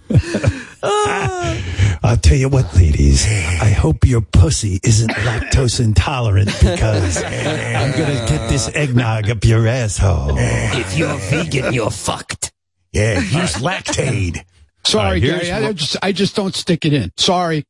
[2.14, 3.26] I'll tell you what, ladies.
[3.26, 9.66] I hope your pussy isn't lactose intolerant because I'm gonna get this eggnog up your
[9.66, 10.36] asshole.
[10.38, 12.52] if you're vegan, you're fucked.
[12.92, 14.44] Yeah, use Lactaid.
[14.86, 15.50] Sorry, All right, here's Gary.
[15.64, 17.10] I what- just I just don't stick it in.
[17.16, 17.64] Sorry.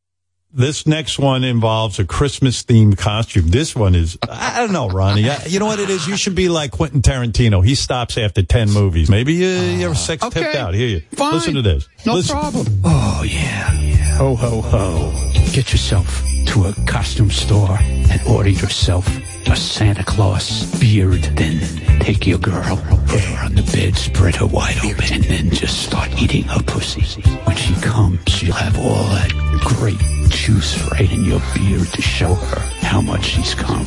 [0.57, 3.49] This next one involves a Christmas themed costume.
[3.49, 5.29] This one is, I don't know, Ronnie.
[5.29, 6.07] I, you know what it is?
[6.07, 7.65] You should be like Quentin Tarantino.
[7.65, 9.11] He stops after 10 movies.
[9.11, 9.95] Maybe you, you're ah.
[9.95, 10.75] sex tipped out.
[10.75, 11.01] Here you.
[11.11, 11.35] Fine.
[11.35, 11.89] Listen to this.
[12.07, 12.37] No Listen.
[12.37, 12.67] problem.
[12.85, 14.17] Oh, yeah.
[14.17, 15.44] Ho, ho, ho.
[15.55, 19.07] Get yourself to a costume store and order yourself
[19.47, 21.23] a Santa Claus beard.
[21.37, 21.61] Then
[22.01, 22.77] take your girl,
[23.07, 26.61] put her on the bed, spread her wide open, and then just start eating her
[26.65, 27.23] pussy.
[27.45, 32.35] When she comes, you'll have all that great juice right in your beard to show
[32.35, 33.87] her how much she's come.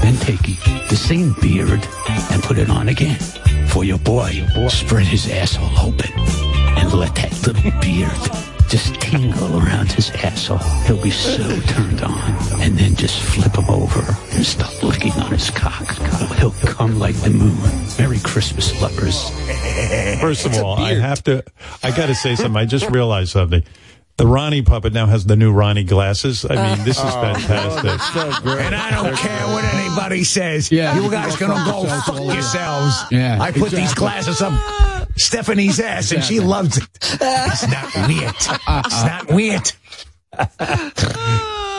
[0.00, 0.40] Then take
[0.88, 1.86] the same beard
[2.30, 3.18] and put it on again
[3.68, 4.30] for your boy.
[4.70, 6.10] Spread his asshole open
[6.78, 10.58] and let that little beard just tingle around his asshole.
[10.86, 12.60] He'll be so turned on.
[12.60, 14.00] And then just flip him over
[14.30, 15.88] and start licking on his cock.
[16.38, 17.56] He'll come like the moon.
[17.98, 19.28] Merry Christmas, lovers.
[20.20, 21.42] First of all, I have to,
[21.82, 22.56] I got to say something.
[22.56, 23.64] I just realized something.
[24.18, 26.44] The Ronnie puppet now has the new Ronnie glasses.
[26.48, 28.46] I mean, this is Oh, fantastic.
[28.46, 30.70] And I don't care what anybody says.
[30.70, 30.94] Yeah.
[31.00, 33.02] You guys gonna go fuck yourselves.
[33.10, 34.52] Yeah, I put these glasses up
[35.20, 36.84] Stephanie's ass and she loves it.
[37.02, 38.34] It's not weird.
[38.86, 39.72] It's not weird.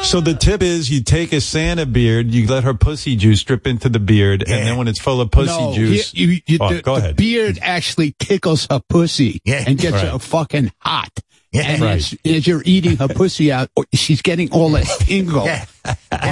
[0.04, 3.68] So the tip is you take a Santa beard, you let her pussy juice drip
[3.68, 6.58] into the beard, and then when it's full of pussy no, juice, You, you, you,
[6.60, 7.16] Oh, the, go the ahead.
[7.18, 10.08] beard actually tickles her pussy and gets Right.
[10.12, 11.12] her fucking hot.
[11.54, 11.98] And Right.
[11.98, 15.48] as, as you're eating her pussy out, oh, she's getting all that tingle on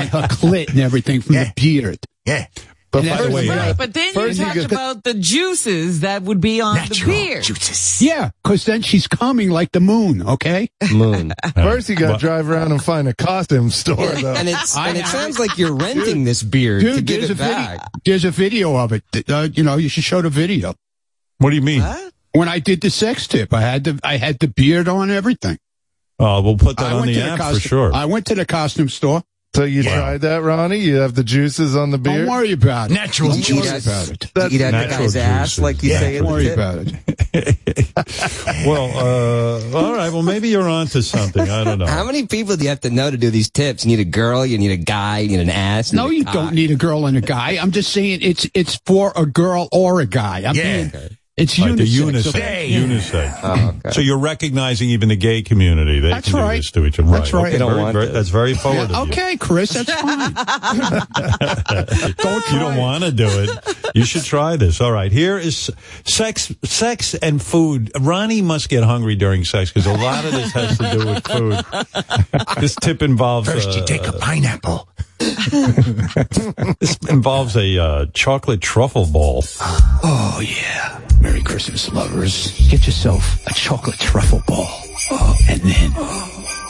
[0.08, 2.00] her clit and everything from the beard.
[2.26, 2.48] Yeah.
[2.92, 6.60] But by the way, right, but then you talked about the juices that would be
[6.60, 7.48] on the beard.
[8.02, 10.70] Yeah, because then she's coming like the moon, okay?
[10.92, 11.34] Moon.
[11.54, 14.34] First, you got to drive around and find a costume store, though.
[14.34, 17.34] and it's and it sounds like you're renting this beard Dude, to give there's it
[17.34, 17.56] a video.
[17.56, 17.90] back.
[18.06, 19.04] There's a video of it.
[19.30, 20.74] Uh, you know, you should show the video.
[21.38, 21.84] What do you mean?
[22.34, 25.60] When I did the sex tip, I had the I had the beard on everything.
[26.20, 27.94] Oh, we'll put that I on the to the app for sure.
[27.94, 29.24] I went to the costume store.
[29.56, 30.78] So you tried that, Ronnie?
[30.78, 32.28] You have the juices on the beard?
[32.28, 32.94] Don't worry about it.
[32.94, 33.88] Natural Don't juices.
[33.88, 34.32] about it.
[34.36, 36.00] That's Eat out the natural guy's ass like you Yeah.
[36.00, 36.54] say Don't worry tip.
[36.54, 36.78] about
[37.34, 38.66] it.
[38.68, 40.14] well, uh, all right.
[40.14, 41.50] Well, maybe you're onto something.
[41.50, 41.88] I don't know.
[41.88, 43.84] How many people do you have to know to do these tips?
[43.86, 45.94] You need a girl, you need a guy, you need an ass.
[45.94, 47.58] No, you don't need a girl and a guy.
[47.60, 50.44] I'm just saying it's it's for a girl or a guy.
[50.48, 50.84] I'm Yeah.
[50.90, 52.12] being, it's Right, the unisex.
[52.12, 52.28] unisex.
[52.36, 52.70] okay?
[52.72, 53.40] Unisex.
[53.44, 53.92] Oh, okay.
[53.92, 56.00] So you're recognizing even the gay community.
[56.00, 56.58] They That's can do right.
[56.58, 57.10] this to each other.
[57.12, 57.48] That's right.
[57.48, 59.14] Okay, don't very- want very- that's very forward Yeah, of you.
[59.14, 60.34] okay, Chris, that's fine.
[62.18, 63.50] don't you don't want to do it.
[63.96, 64.82] You should try this.
[64.82, 65.12] All right.
[65.12, 65.72] Here is
[66.06, 67.92] sex, sex and food.
[68.00, 71.28] Ronnie must get hungry during sex because a lot of this has to do with
[71.28, 71.66] food.
[72.60, 74.88] This tip involves First you uh, take a pineapple.
[75.20, 79.44] this involves a uh, chocolate truffle ball.
[79.62, 81.00] Oh, yeah.
[81.22, 82.70] Merry Christmas, lovers.
[82.70, 84.68] Get yourself a chocolate truffle ball.
[85.12, 85.92] Oh, and then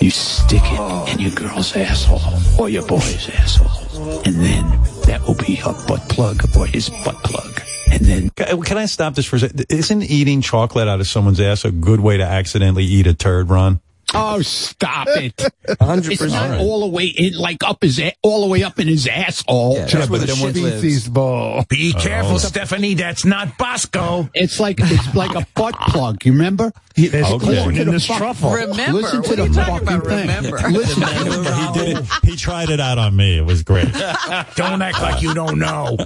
[0.02, 2.22] you stick it in your girl's asshole
[2.60, 4.22] or your boy's asshole.
[4.26, 4.66] And then
[5.06, 7.62] that will be her butt plug or his butt plug.
[7.92, 9.66] And then Can uh, can I stop this for a second?
[9.70, 13.50] Isn't eating chocolate out of someone's ass a good way to accidentally eat a turd,
[13.50, 13.82] Ron?
[14.14, 15.36] Oh, stop it!
[15.68, 16.12] 100%.
[16.12, 18.88] It's not all the way in, like up his, a- all the way up in
[18.88, 19.76] his asshole.
[19.76, 21.08] Yeah, that's where the but then shit when- lives.
[21.10, 21.66] ball.
[21.70, 22.00] Be oh.
[22.00, 22.38] careful, Oh.
[22.40, 22.96] Stephanie.
[22.96, 24.30] That's not Bosco.
[24.34, 26.26] It's like it's like a butt plug.
[26.26, 26.72] You remember?
[26.96, 27.62] There's Okay.
[27.62, 28.52] corn in the this truffle.
[28.52, 28.94] Remember?
[29.00, 30.28] Listen to What the are you talking fucking about, thing.
[30.28, 30.70] remember?
[30.70, 31.04] Listen.
[31.04, 32.06] he did it.
[32.24, 33.38] He tried it out on me.
[33.38, 33.92] It was great.
[34.56, 35.98] Don't act like you don't know.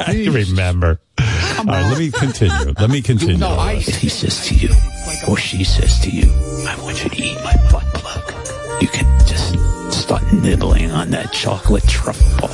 [0.00, 1.00] I remember.
[1.68, 2.72] All right, let me continue.
[2.78, 3.36] Let me continue.
[3.36, 3.74] No, I.
[3.74, 4.70] he says to you
[5.28, 6.32] or she says to you,
[6.66, 8.32] I want you to eat my butt plug,
[8.80, 9.58] you can just
[9.92, 12.50] start nibbling on that chocolate truffle ball.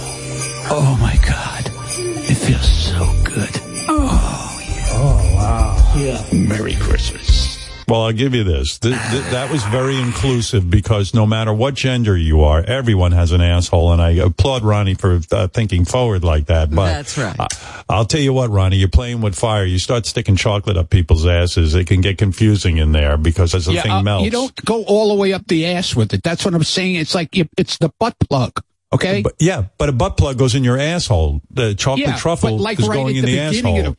[0.68, 1.70] Oh my God.
[1.98, 3.50] It feels so good.
[3.88, 4.86] Oh, yeah.
[4.90, 5.92] Oh, wow.
[5.96, 6.24] Yeah.
[6.32, 7.45] Merry Christmas.
[7.88, 8.78] Well, I'll give you this.
[8.78, 13.30] Th- th- that was very inclusive because no matter what gender you are, everyone has
[13.30, 16.70] an asshole, and I applaud Ronnie for uh, thinking forward like that.
[16.70, 17.36] But That's right.
[17.38, 17.46] I-
[17.88, 19.64] I'll tell you what, Ronnie, you're playing with fire.
[19.64, 23.66] You start sticking chocolate up people's asses, it can get confusing in there because as
[23.66, 24.24] the Yeah, thing uh, melts.
[24.24, 26.24] you don't go all the way up the ass with it.
[26.24, 26.96] That's what I'm saying.
[26.96, 28.60] It's like you- it's the butt plug.
[28.92, 29.22] Okay.
[29.22, 31.40] But yeah, but a butt plug goes in your asshole.
[31.50, 33.86] The chocolate yeah, truffle like is right going at in the, the, beginning asshole.
[33.92, 33.96] of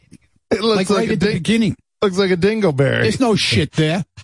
[0.51, 1.75] It looks like, like, right at the ding- beginning.
[2.01, 3.01] Looks like a dingleberry.
[3.03, 4.03] There's no shit there.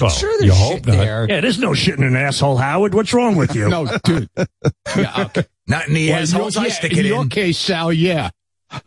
[0.00, 0.96] Well, Sure, there's hope shit not.
[0.96, 1.26] there.
[1.28, 2.94] Yeah, there's no shit in an asshole, Howard.
[2.94, 3.68] What's wrong with you?
[3.68, 4.28] No, dude.
[4.36, 5.44] Yeah, okay.
[5.68, 7.92] Not in the Well, in your- assholes I yeah, stick in it your case, Sal,
[7.92, 8.30] yeah.
[8.72, 8.82] There's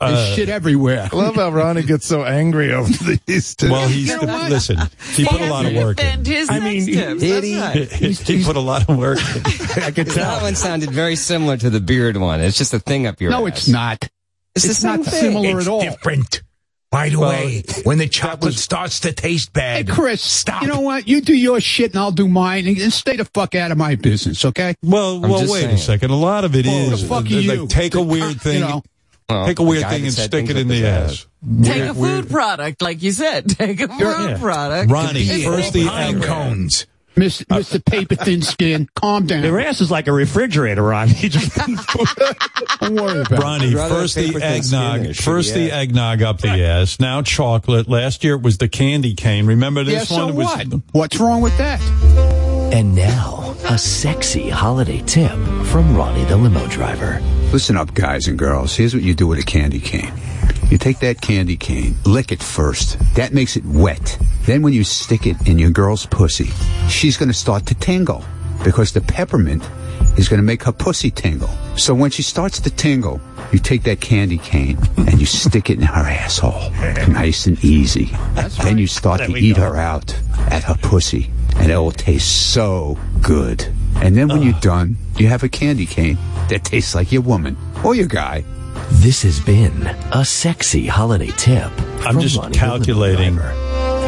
[0.00, 1.08] Uh, shit everywhere.
[1.12, 2.90] I love how Ronnie gets so angry over
[3.26, 3.70] these two.
[3.70, 4.50] Well, he's You know what?
[4.50, 4.78] listen.
[5.12, 6.24] He put a lot of work in.
[6.24, 7.20] His I mean, sex tips.
[7.20, 7.60] Did That's he?
[7.60, 7.92] right.
[7.92, 9.18] He, he put a lot of work.
[9.18, 9.82] in.
[9.84, 12.40] I can That one sounded very similar to the beard one.
[12.40, 13.58] It's just a thing up your No, ass.
[13.58, 14.08] it's not.
[14.56, 15.20] It's, the It's not thing.
[15.20, 15.82] similar It's at all.
[15.82, 16.42] different.
[16.90, 19.76] By the Well, way, when the chocolate starts to taste bad.
[19.76, 20.62] Hey, bad, Chris, stop.
[20.62, 21.06] you know what?
[21.06, 23.78] You do your shit and I'll do mine and and stay the fuck out of
[23.78, 24.74] my business, okay?
[24.82, 25.70] Well, I'm well, wait saying.
[25.70, 26.10] a second.
[26.10, 27.66] A lot of it Well, is the fuck like, are you?
[27.68, 28.82] take a weird thing, You know,
[29.28, 31.10] Well, take a weird thing and stick it in the ass.
[31.12, 31.26] ass.
[31.62, 33.48] Take Weird- a food weird- product, like you said.
[33.50, 34.38] Take a food Yeah.
[34.40, 34.90] product.
[34.90, 36.22] Ronnie, first the pine M.
[36.22, 36.86] cones.
[37.20, 37.42] Mr.
[37.50, 37.84] Uh, Mr.
[37.84, 39.42] Paper Thin Skin, calm down.
[39.42, 41.12] Their ass is like a refrigerator, Ronnie.
[41.20, 41.54] You just
[42.80, 43.88] Don't worry about Ronnie, it.
[43.88, 46.98] first the eggnog, first the eggnog up the ass.
[46.98, 47.88] Now chocolate.
[47.88, 49.46] Last year it was the candy cane.
[49.46, 50.28] Remember Yeah, this so one?
[50.30, 50.80] It was what?
[50.92, 51.80] What's wrong with that?
[52.72, 55.32] And now, a sexy holiday tip
[55.66, 57.20] from Ronnie the limo driver.
[57.52, 58.74] Listen up, guys and girls.
[58.76, 60.12] Here's what you do with a candy cane.
[60.70, 62.96] You take that candy cane, lick it first.
[63.16, 64.18] That makes it wet.
[64.46, 66.50] Then when you stick it in your girl's pussy,
[66.88, 68.24] she's going to start to tingle
[68.64, 69.68] because the peppermint
[70.16, 71.50] is going to make her pussy tingle.
[71.76, 73.20] So when she starts to tingle,
[73.52, 76.70] you take that candy cane and you stick it in her asshole.
[77.08, 78.10] Nice and easy.
[78.62, 79.62] Then you start There to eat go.
[79.62, 80.14] her out
[80.50, 83.66] at her pussy and it will taste so good.
[83.96, 86.16] And then when you're done, you have a candy cane
[86.48, 88.44] that tastes like your woman or your guy.
[88.92, 91.70] This has been a sexy holiday tip.
[92.04, 93.38] I'm just calculating.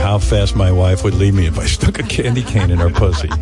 [0.03, 2.91] How fast my wife would leave me if I stuck a candy cane in her
[2.91, 3.29] pussy.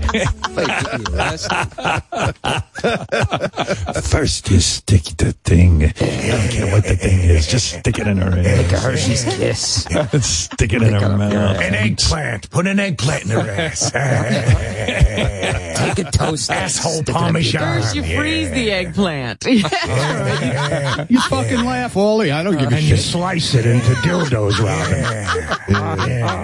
[4.02, 5.84] First, you stick the thing.
[5.84, 7.46] I don't care what the thing is.
[7.46, 8.58] Just stick it in her ass.
[8.58, 9.84] Like a Hershey's kiss.
[10.20, 11.58] stick it in her mouth.
[11.60, 12.50] An eggplant.
[12.50, 13.90] Put an eggplant in her ass.
[15.80, 16.50] Take a toast.
[16.50, 17.60] Asshole parmesan.
[17.60, 19.46] First, you freeze the eggplant.
[19.46, 22.32] Oh, you fucking laugh, Wally.
[22.32, 25.02] I don't give a And you slice it into dildos, Robin.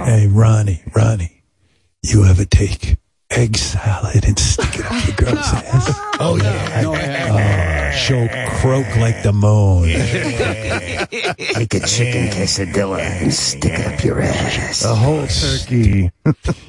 [0.06, 1.42] Hey, Ronnie, Ronnie,
[2.00, 2.96] you ever take
[3.28, 6.00] egg salad and stick it up your girl's ass?
[6.20, 6.80] Oh, yeah.
[6.82, 7.28] No, I.
[7.28, 8.28] Oh, uh, she'll
[8.60, 9.88] croak like the moon.
[11.08, 14.84] Take a chicken quesadilla and stick it up your ass.
[14.84, 16.12] A whole turkey.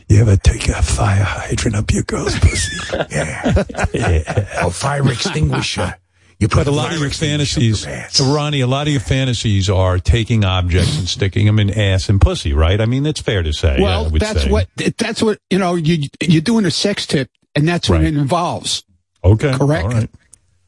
[0.09, 2.87] You ever take a fire hydrant up your girl's pussy?
[3.11, 3.63] yeah.
[3.93, 4.65] yeah.
[4.65, 5.95] A fire extinguisher.
[6.39, 9.97] You put a lot of your fantasies, so Ronnie, a lot of your fantasies are
[9.97, 12.79] taking objects and sticking them in ass and pussy, right?
[12.79, 13.77] I mean, that's fair to say.
[13.81, 14.51] Well, I would that's say.
[14.51, 14.67] what
[14.97, 15.73] that's what you know.
[15.73, 18.83] You you're doing a sex tip, and that's what it involves.
[19.23, 19.85] Okay, Correct.
[19.85, 20.09] all right.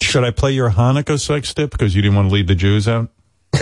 [0.02, 2.88] Should I play your Hanukkah sex tip because you didn't want to leave the Jews
[2.88, 3.12] out?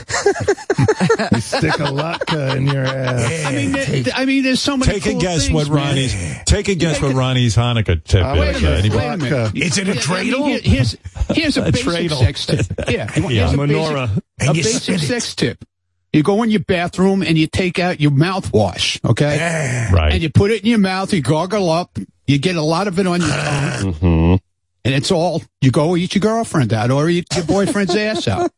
[1.32, 3.45] You stick a latke in your ass.
[3.45, 4.91] I mean, there- I mean, there's so many.
[4.99, 5.88] Take a guess things, what man.
[5.88, 6.16] Ronnie's.
[6.45, 8.40] Take a guess what Ronnie's Hanukkah tip Uh, is.
[8.40, 8.93] wait a Uh, minute.
[8.95, 9.56] Wait a minute.
[9.56, 10.61] Is it a Yeah, I mean, dreidel?
[10.61, 10.98] here's
[11.32, 12.19] here's a, A basic dreidel.
[12.19, 12.66] sex tip.
[12.90, 13.49] Yeah, here's Yeah.
[13.51, 14.22] a Menorah.
[14.38, 15.64] basic, a you basic sex tip.
[16.14, 19.88] You go in your bathroom and you take out your mouthwash, okay?
[19.91, 20.14] Right.
[20.14, 21.14] And you put it in your mouth.
[21.14, 21.98] You gargle up.
[22.25, 23.93] You get a lot of it on your tongue.
[23.93, 24.35] Mm-hmm.
[24.88, 28.49] And it's all, you go eat your girlfriend out or eat your boyfriend's ass out.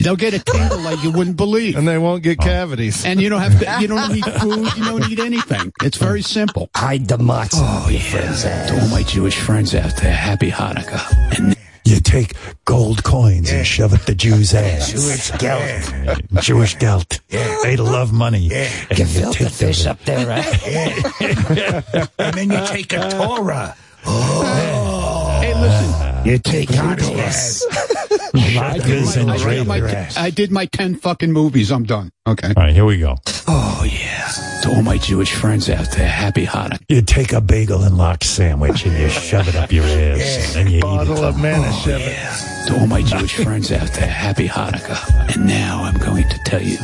[0.00, 1.76] They'll get a tingle like you wouldn't believe.
[1.76, 3.04] And they won't get uh, cavities.
[3.04, 5.72] And you don't have to, you don't need food, you don't need anything.
[5.80, 6.68] It's very simple.
[6.74, 7.58] Hide the matzah.
[7.62, 8.70] Oh, your friend's ass.
[8.70, 11.38] To all my Jewish friends out there, happy Hanukkah.
[11.38, 12.34] And You take
[12.64, 14.90] gold coins and shove it the Jew's ass.
[14.90, 15.94] Jewish gelt.
[16.42, 17.20] Jewish gelt.
[17.28, 18.50] They love money.
[18.52, 20.44] And you Gefilte take fish up there, right?
[22.18, 23.76] and then you take a Torah.
[24.06, 24.87] Oh, hey,
[25.68, 25.94] listen.
[25.94, 26.22] Uh-huh.
[26.24, 27.66] You take God's your ass.
[28.34, 30.10] Latkes and I did, my.
[30.16, 31.70] I did my 10 fucking movies.
[31.70, 32.10] I'm done.
[32.26, 32.48] Okay.
[32.48, 33.16] All right, here we go.
[33.46, 34.28] Oh, yeah.
[34.62, 36.82] To all my Jewish friends out there, happy Hanukkah.
[36.88, 40.54] You take a bagel and lox sandwich and you shove it up your ass.
[40.56, 41.28] And then you eat Bottle oh, it.
[41.28, 42.66] of Manischewitz.
[42.66, 45.34] To all my Jewish friends out there, happy Hanukkah.
[45.34, 46.78] And now I'm going to tell you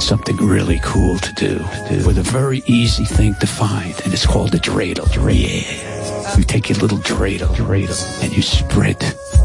[0.00, 1.58] something really cool to do
[2.06, 3.94] with a very easy thing to find.
[4.04, 5.06] And it's called a dreidel.
[5.16, 6.36] Yeah.
[6.36, 9.02] You take your little dreidel, dreidel, and you spread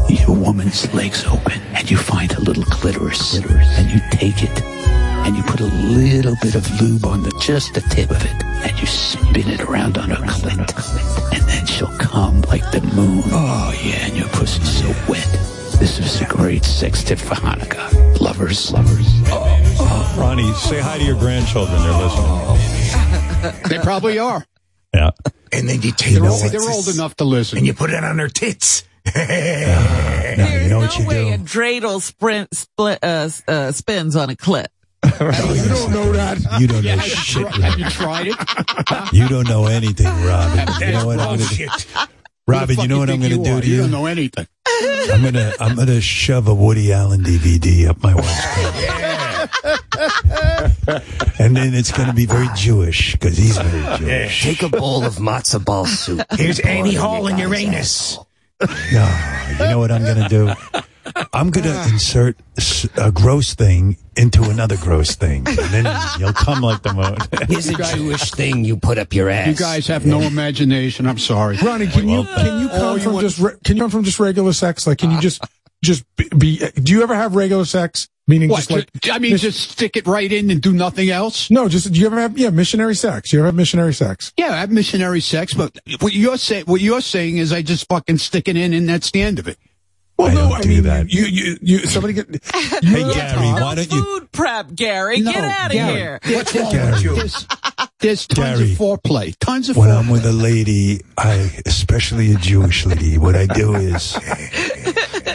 [0.08, 3.36] your woman's legs open and you find a little clitoris.
[3.36, 7.74] And you take it and you put a little bit of lube on the just
[7.74, 11.32] the tip of it and you spin it around on her clit.
[11.32, 13.22] And then she'll come like the moon.
[13.26, 15.53] Oh yeah, and your pussy's so wet.
[15.78, 18.20] This is a great sex tip for Hanukkah.
[18.20, 19.06] Lovers, lovers.
[19.26, 21.76] Oh, Ronnie, say hi to your grandchildren.
[21.82, 23.60] They're listening.
[23.68, 24.42] They probably are.
[24.94, 25.10] Yeah.
[25.52, 27.58] And then you take They're, old, they're old enough to listen.
[27.58, 28.84] and you put it on their tits.
[29.04, 31.34] now, There's you know no what you way do?
[31.34, 34.66] a dreidel sprint split, uh, uh, spins on a clit.
[35.04, 36.38] you don't know that.
[36.58, 37.46] You don't Yeah, know have, shit.
[37.48, 39.12] have you tried it?
[39.12, 40.66] You don't know anything, Robin.
[40.80, 41.66] You know what I'm gonna do?
[41.66, 41.86] Bullshit.
[42.46, 43.60] Robin, you know fuck what I'm gonna do are?
[43.60, 43.80] to You you?
[43.82, 44.46] don't know anything.
[44.66, 49.54] I'm gonna I'm gonna shove a Woody Allen DVD up my wife's pants.
[51.40, 54.42] and then it's gonna be very Jewish because he's very Jewish.
[54.42, 56.20] Take a bowl of matzo ball soup.
[56.32, 58.18] Here's and pour it Annie Hall your in your anus.
[58.18, 58.28] asshole.
[58.92, 60.52] No, you know what I'm gonna do?
[61.32, 61.88] I'm gonna ah.
[61.90, 62.36] insert
[62.96, 67.16] a gross thing into another gross thing, and then you'll come like the moon.
[67.48, 69.46] Here's a Jewish thing you put up your ass.
[69.48, 71.06] You guys have no imagination.
[71.06, 71.56] I'm sorry.
[71.58, 73.90] Ronnie, can you can you Oh, come you from want- just re- can you come
[73.90, 74.86] from just regular sex?
[74.86, 75.42] Like, can you just
[75.82, 76.58] just be, be?
[76.74, 80.06] Do you ever have regular sex Meaning What, just like I mean, just stick it
[80.06, 81.50] right in and do nothing else.
[81.50, 83.34] no, just do you ever have yeah missionary sex?
[83.34, 84.32] You ever have missionary sex?
[84.38, 87.86] Yeah, I have missionary sex, but what you're saying, what you're saying is, I just
[87.86, 89.58] fucking stick it in, and that's the end of it.
[90.16, 91.12] Well, I no, don't I do mean that.
[91.12, 94.02] you you you somebody get Hey, Gary, why don't you?
[94.04, 95.20] Food prep, Gary.
[95.20, 96.20] No, Get out of here.
[96.24, 96.92] What's wrong Gary.
[96.92, 97.14] with you?
[97.16, 97.46] There's,
[97.98, 98.72] there's tons Gary.
[98.72, 99.34] of foreplay.
[99.40, 99.98] Tons of When foreplay.
[99.98, 104.16] I'm with a lady, I, especially a Jewish lady, what I do is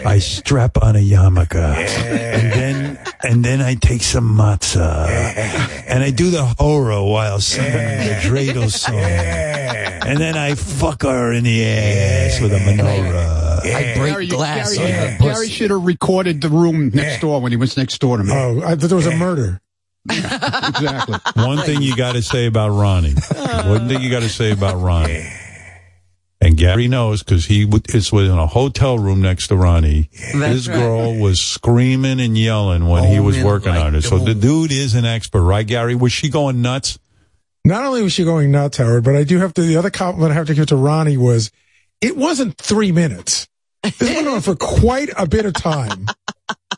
[0.06, 5.08] I strap on a yarmulke, and then and then I take some matzah,
[5.88, 11.33] and I do the hora while singing the dreidel song, and then I fuck her
[11.33, 13.48] in the ass with a menorah.
[13.63, 17.41] I break Gary, glass Gary, on her Gary should have recorded the room next door
[17.41, 18.31] when he was next door to me.
[18.33, 19.61] oh I thought there was a murder.
[20.09, 21.17] exactly.
[21.35, 23.13] One thing you got to say about Ronnie.
[23.65, 25.27] One thing you got to say about Ronnie.
[26.41, 30.09] And Gary knows because he w- is was in a hotel room next to Ronnie.
[30.33, 30.77] That's His right.
[30.77, 34.01] girl was screaming and yelling when he Oh, was man, working like on her.
[34.01, 35.95] So the dude is an expert, right, Gary?
[35.95, 36.97] Was she going nuts?
[37.65, 39.61] Not only was she going nuts, Howard, but I do have to.
[39.61, 41.51] The other compliment I have to give to Ronnie was,
[42.01, 43.47] it wasn't three minutes.
[43.83, 46.05] This went on for quite a bit of time.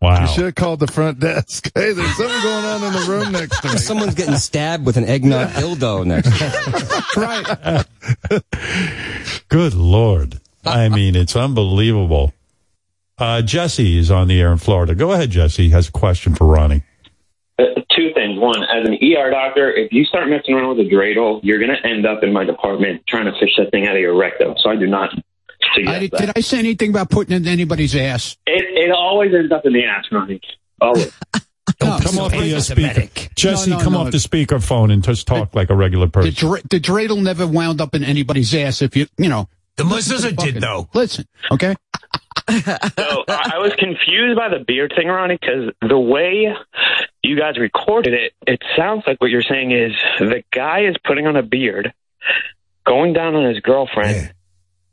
[0.01, 0.21] Wow.
[0.21, 1.69] You should have called the front desk.
[1.75, 3.77] Hey, there's something going on in the room next to me.
[3.77, 6.43] Someone's getting stabbed with an eggnog dildo next to
[7.15, 7.83] them.
[8.31, 9.43] right.
[9.49, 10.41] Good Lord.
[10.65, 12.33] I mean, it's unbelievable.
[13.19, 14.95] Uh, Jesse is on the air in Florida.
[14.95, 15.69] Go ahead, Jesse.
[15.69, 16.81] Has a question for Ronnie.
[17.59, 17.63] Uh,
[17.95, 18.39] two things.
[18.39, 21.71] One, as an ER doctor, if you start messing around with a dreidel, you're going
[21.71, 24.55] to end up in my department trying to fish that thing out of your rectum.
[24.57, 25.11] So I do not
[25.75, 26.17] suggest I, did, that.
[26.19, 28.35] did I say anything about putting it in anybody's ass?
[28.47, 30.41] It, it always ends up in the ass, Ronnie.
[30.79, 31.11] Always.
[31.81, 33.07] No, Come off the uh, speaker.
[33.35, 33.99] Jesse, No, no, come no.
[34.01, 36.33] off the speakerphone and just talk like a regular The, person.
[36.33, 38.81] dra- the dreidel never wound up in anybody's ass.
[38.83, 39.47] If you, you know,
[39.77, 40.89] The Muslims did though.
[40.93, 41.75] listen, okay.
[42.49, 46.47] So I I was confused by the beard thing, Ronnie, because the way
[47.23, 51.27] you guys recorded it, it sounds like what you're saying is the guy is putting
[51.27, 51.93] on a beard,
[52.85, 54.33] going down on his girlfriend,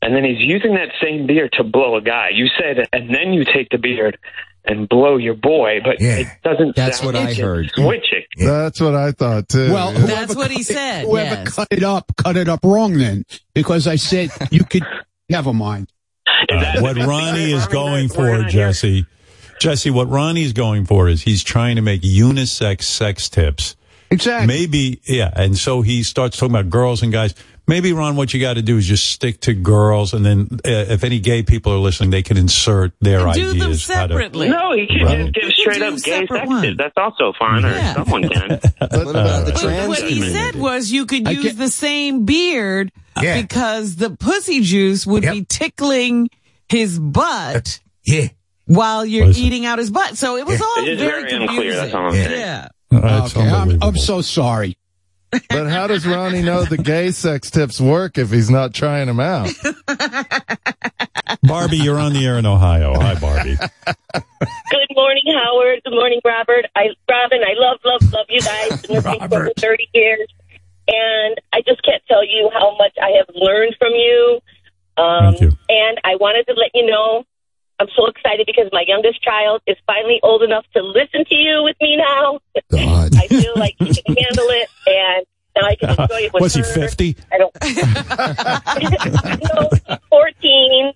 [0.02, 2.30] and then he's using that same beard to blow a guy.
[2.32, 4.18] You said, and then you take the beard
[4.64, 6.18] and blow your boy, but Yeah.
[6.18, 6.76] it doesn't.
[6.76, 7.70] That's sound what I heard.
[7.74, 8.24] Switching.
[8.36, 9.72] That's what I thought too.
[9.72, 11.06] Well, That's what he said.
[11.06, 11.54] Whoever yes.
[11.54, 14.82] cut it up, cut it up wrong then, because I said you could.
[15.30, 15.88] Never mind.
[16.48, 18.68] Is Uh, that- what Ronnie is going for, not here.
[18.68, 19.06] Jesse,
[19.60, 23.76] Jesse, what Ronnie's going for is he's trying to make unisex sex tips.
[24.10, 24.46] Exactly.
[24.46, 25.30] Maybe, yeah.
[25.34, 27.34] And so he starts talking about girls and guys.
[27.66, 30.14] Maybe, Ron, what you got to do is just stick to girls.
[30.14, 33.52] And then uh, if any gay people are listening, they can insert their And ideas.
[33.52, 33.66] them how
[34.06, 34.48] to- separately.
[34.48, 35.18] No, he can Right.
[35.18, 36.76] just give straight up gay sex tips.
[36.78, 37.90] That's also fine, Yeah.
[37.90, 38.48] or someone can.
[38.80, 40.32] What about the But trans what he community?
[40.32, 42.90] said was you could use get- the same beard
[43.22, 43.40] Yeah.
[43.40, 45.32] because the pussy juice would Yep.
[45.32, 46.28] be tickling
[46.68, 48.28] his butt uh, Yeah.
[48.66, 49.42] while you're Listen.
[49.44, 50.16] eating out his butt.
[50.18, 51.80] So it was all It is very, very unclear, confusing.
[51.82, 52.40] that's all I'm saying.
[52.40, 52.68] Yeah.
[52.90, 53.78] Uh, that's okay, I'm.
[53.82, 54.76] I'm so sorry.
[55.50, 59.20] But how does Ronnie know the gay sex tips work if he's not trying them
[59.20, 59.50] out?
[61.42, 62.94] Barbie, you're on the air in Ohio.
[62.98, 63.56] Hi, Barbie.
[63.86, 65.80] Good morning, Howard.
[65.84, 66.64] Good morning, Robert.
[66.74, 68.80] I, Robin, I love, love, love you guys.
[68.82, 70.28] Been listening for 30 years.
[70.88, 74.40] And I just can't tell you how much I have learned from you.
[74.96, 75.52] Um, Thank you.
[75.68, 77.24] And I wanted to let you know
[77.80, 81.62] I'm so excited because my youngest child is finally old enough to listen to you
[81.62, 82.40] with me now.
[82.72, 83.14] God.
[83.16, 86.54] I feel like he can handle it and now I can enjoy it with Was
[86.54, 87.16] he 50?
[87.32, 87.54] I don't.
[89.54, 89.70] no,
[90.10, 90.92] 14.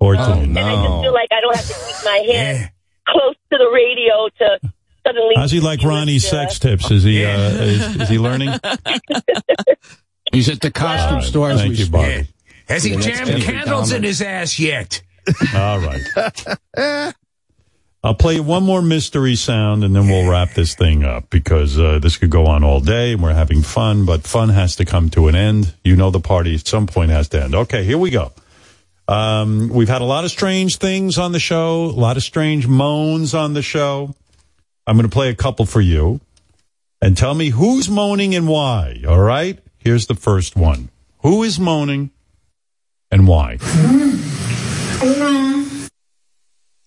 [0.00, 0.56] 14.
[0.56, 2.70] And I just feel like I don't have to keep my hand
[3.06, 4.58] close to the radio to
[5.06, 5.34] suddenly.
[5.36, 6.90] How's he like Ronnie's sex tips?
[6.90, 8.50] Is he, uh, is, is he learning?
[10.32, 11.92] He's at the costume store as we Thank you, speak.
[11.92, 12.28] Barbie.
[12.68, 15.02] Has he The jammed candles in his ass yet?
[15.54, 17.14] All right.
[18.02, 21.78] I'll play you one more mystery sound and then we'll wrap this thing up because
[21.78, 24.84] uh, this could go on all day and we're having fun, but fun has to
[24.84, 25.72] come to an end.
[25.84, 27.54] You know the party at some point has to end.
[27.54, 28.32] Okay, here we go.
[29.08, 32.66] Um, we've had a lot of strange things on the show, a lot of strange
[32.66, 34.14] moans on the show.
[34.86, 36.20] I'm going to play a couple for you
[37.00, 39.02] and tell me who's moaning and why.
[39.06, 39.58] All right?
[39.78, 40.90] Here's the first one.
[41.20, 42.10] Who is moaning
[43.10, 43.56] and why?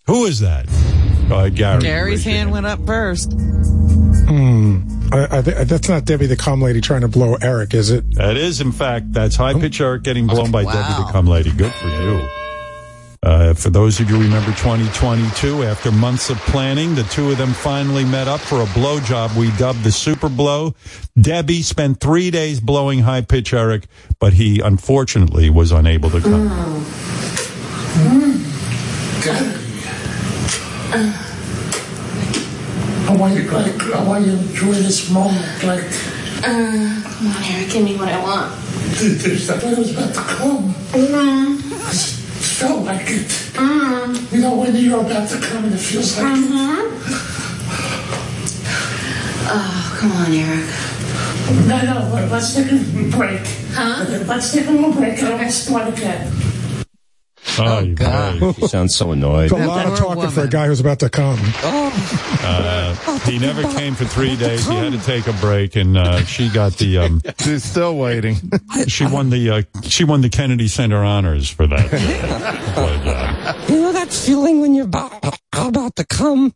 [0.05, 0.67] Who is that?
[1.29, 1.81] Uh, Gary.
[1.81, 3.33] Gary's hand went up first.
[3.33, 4.79] Hmm.
[5.11, 8.15] I, I, th- that's not Debbie the calm lady trying to blow Eric, is it?
[8.15, 11.51] That is, in fact, that's high pitch Eric getting blown by Debbie the Calm Lady.
[11.51, 12.27] Good for you.
[13.23, 17.37] Uh, for those of you who remember 2022, after months of planning, the two of
[17.37, 20.75] them finally met up for a blowjob we dubbed the Super Blow.
[21.19, 23.87] Debbie spent three days blowing high pitch Eric,
[24.19, 26.47] but he unfortunately was unable to come.
[33.09, 35.85] I want you, like, I want you to enjoy this moment, like.
[36.43, 38.53] Uh, come on, Eric, give me what I want.
[38.99, 40.73] Dude, there's that it was about to come.
[40.73, 42.26] Mm.
[42.57, 43.27] It felt like it.
[43.53, 44.31] Mm.
[44.33, 46.87] You know when you're about to come and it feels like Mm-hmm.
[49.49, 50.65] Oh, come on, Eric.
[51.67, 52.77] No, no, let- let's take a
[53.15, 53.41] break.
[53.73, 54.05] Huh?
[54.25, 56.33] Let's take a little break and we'll start again.
[57.59, 58.55] Oh, you God.
[58.55, 59.51] He sounds so annoyed.
[59.51, 61.39] It's a lot of talking for a guy who's about to come.
[61.63, 64.67] Uh, he never came for three days.
[64.67, 66.99] He had to take a break, and uh, she got the.
[66.99, 68.35] Um, She's still waiting.
[68.87, 69.49] she won the.
[69.49, 71.93] Uh, she won the Kennedy Center honors for that.
[71.93, 73.69] Uh, what a job.
[73.69, 76.53] You know that feeling when you're about, about to come?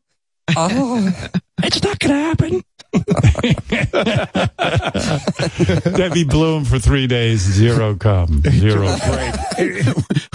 [0.55, 1.31] Oh,
[1.63, 2.61] it's not going to happen.
[5.95, 9.33] Debbie Bloom for three days, zero come, zero break.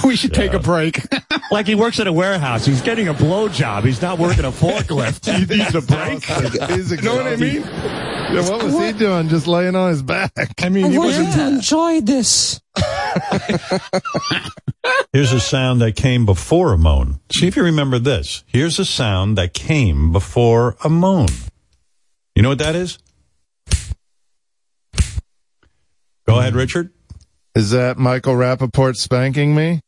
[0.04, 1.00] we should take a break.
[1.50, 2.64] like he works at a warehouse.
[2.64, 3.84] He's getting a blowjob.
[3.84, 5.26] He's not working a forklift.
[5.26, 6.24] He needs a break.
[6.70, 7.60] He's You know what I mean?
[7.62, 9.28] Yeah, what was he doing?
[9.28, 10.32] Just laying on his back.
[10.62, 12.60] I mean, I want you to enjoy this.
[15.12, 17.20] Here's a sound that came before a moan.
[17.32, 18.44] See if you remember this.
[18.46, 21.28] Here's a sound that came before a moan.
[22.36, 22.98] You know what that is?
[26.28, 26.90] Go ahead, Richard.
[27.55, 29.81] Is that Michael Rapaport spanking me?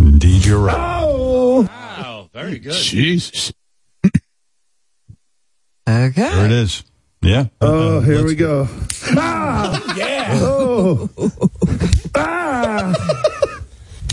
[0.00, 1.02] Indeed, you're right.
[1.04, 1.62] Oh!
[1.62, 2.72] Wow, very good.
[2.74, 3.52] Jesus.
[5.88, 6.12] Okay.
[6.16, 6.82] There it is.
[7.22, 7.46] Yeah.
[7.60, 8.66] Oh, Uh, here we go.
[9.16, 9.82] Ah!
[9.96, 10.38] Yeah.
[10.42, 11.08] Oh!
[12.16, 12.92] Ah!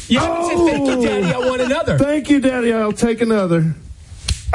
[0.07, 1.33] You haven't said thank you, Daddy.
[1.33, 1.97] I want another.
[1.97, 2.71] Thank you, Daddy.
[2.71, 3.73] I'll take another.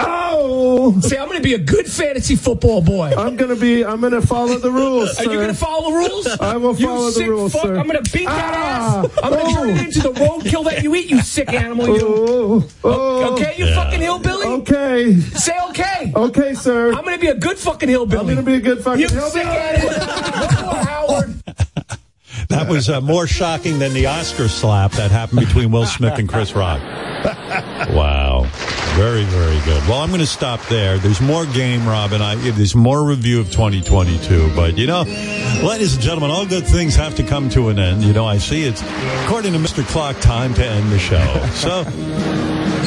[0.01, 0.99] Oh!
[1.01, 3.13] See, I'm going to be a good fantasy football boy.
[3.17, 3.85] I'm gonna be.
[3.85, 5.19] I'm gonna follow the rules.
[5.19, 6.27] Are you going to follow the rules?
[6.41, 7.63] I will You follow the sick rules, fuck.
[7.63, 7.79] sir.
[7.79, 9.03] I'm going to beat that Ah!
[9.05, 9.11] ass.
[9.23, 11.87] I'm going to turn it into the roadkill that you eat, you sick animal.
[11.89, 11.99] You.
[12.03, 13.33] Oh, oh.
[13.35, 13.75] Okay, you Yeah.
[13.85, 14.47] fucking hillbilly?
[14.47, 15.21] Okay.
[15.21, 16.13] Say okay.
[16.15, 16.93] Okay, sir.
[16.93, 18.21] I'm going to be a good fucking hillbilly.
[18.21, 19.31] I'm gonna be a good fucking You hillbilly.
[19.31, 19.91] sick animal.
[20.01, 21.35] Oh, Howard.
[22.49, 26.27] That was uh, more shocking than the Oscar slap that happened between Will Smith and
[26.29, 26.81] Chris Rock.
[27.93, 28.47] Wow.
[28.99, 29.81] Very, very good.
[29.89, 30.99] Well, I'm going to stop there.
[30.99, 32.21] There's more game, Robin.
[32.21, 34.51] I, there's more review of 2022.
[34.57, 35.03] But, you know,
[35.63, 38.03] ladies and gentlemen, all good things have to come to an end.
[38.03, 38.83] You know, I see it's,
[39.23, 39.87] according to Mr.
[39.87, 41.25] Clock, time to end the show.
[41.55, 41.85] So,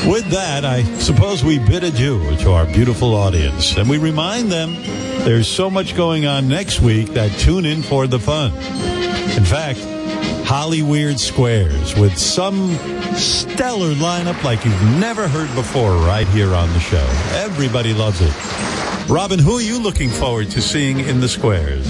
[0.10, 3.78] with that, I suppose we bid adieu to our beautiful audience.
[3.78, 4.74] And we remind them
[5.24, 8.52] there's so much going on next week that tune in for the fun.
[8.52, 9.80] In fact,
[10.52, 12.76] Hollyweird Squares with some
[13.16, 17.08] stellar lineup like you've never heard before right here on the show.
[17.36, 19.10] Everybody loves it.
[19.10, 21.88] Robin, who are you looking forward to seeing in the squares?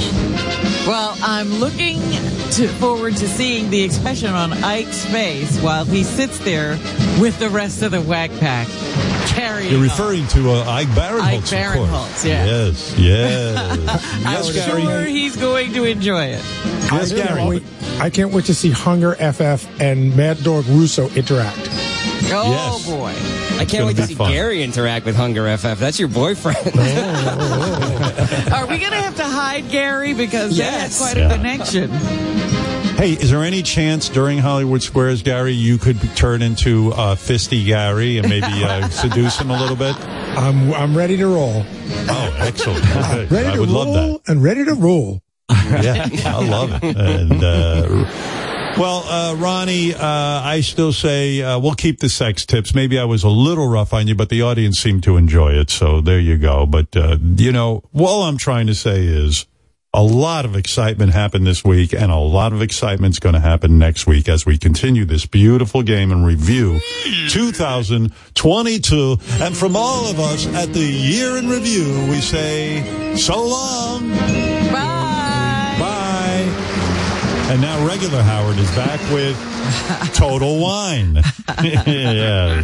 [0.85, 1.99] Well, I'm looking
[2.51, 6.73] to forward to seeing the expression on Ike's face while he sits there
[7.19, 8.67] with the rest of the whack pack
[9.25, 9.71] carrying.
[9.71, 11.51] You're referring to uh, Ike Barinholtz, Ike of course.
[11.51, 12.45] Barinholtz, yeah.
[12.45, 14.23] Yes, yes.
[14.25, 14.81] I'm Gary.
[14.83, 16.43] sure he's going to enjoy it.
[16.91, 17.63] I can't wait.
[18.01, 21.69] I can't wait to see Hunger FF and Mad Dog Russo interact.
[22.33, 22.85] Oh Yes.
[22.89, 23.13] boy!
[23.61, 24.31] I can't wait to see fun.
[24.31, 25.79] Gary interact with Hunger FF.
[25.79, 26.57] That's your boyfriend.
[28.51, 30.97] Are we going to have to hide Gary because Yes.
[30.99, 31.89] they had quite a connection?
[32.97, 37.63] Hey, is there any chance during Hollywood Squares, Gary, you could turn into uh, Fisty
[37.65, 39.95] Gary and maybe uh, seduce him a little bit?
[40.37, 41.63] I'm I'm ready to roll.
[42.09, 42.83] Oh, excellent.
[42.95, 43.25] Okay.
[43.25, 44.31] Ready I to would roll love that.
[44.31, 45.21] and ready to roll.
[45.83, 46.95] Yeah, I love it.
[46.97, 48.05] And uh,
[48.77, 52.73] well, uh, Ronnie, uh, I still say uh, we'll keep the sex tips.
[52.73, 55.69] Maybe I was a little rough on you, but the audience seemed to enjoy it.
[55.69, 56.65] So there you go.
[56.65, 59.45] But uh, you know, all I'm trying to say is.
[59.93, 63.77] A lot of excitement happened this week, and a lot of excitement's going to happen
[63.77, 66.79] next week as we continue this beautiful game and review
[67.27, 69.17] 2022.
[69.41, 74.50] And from all of us at the year in review, we say so long.
[77.51, 79.35] And now regular Howard is back with
[80.15, 81.15] Total Wine.
[81.61, 82.63] yeah.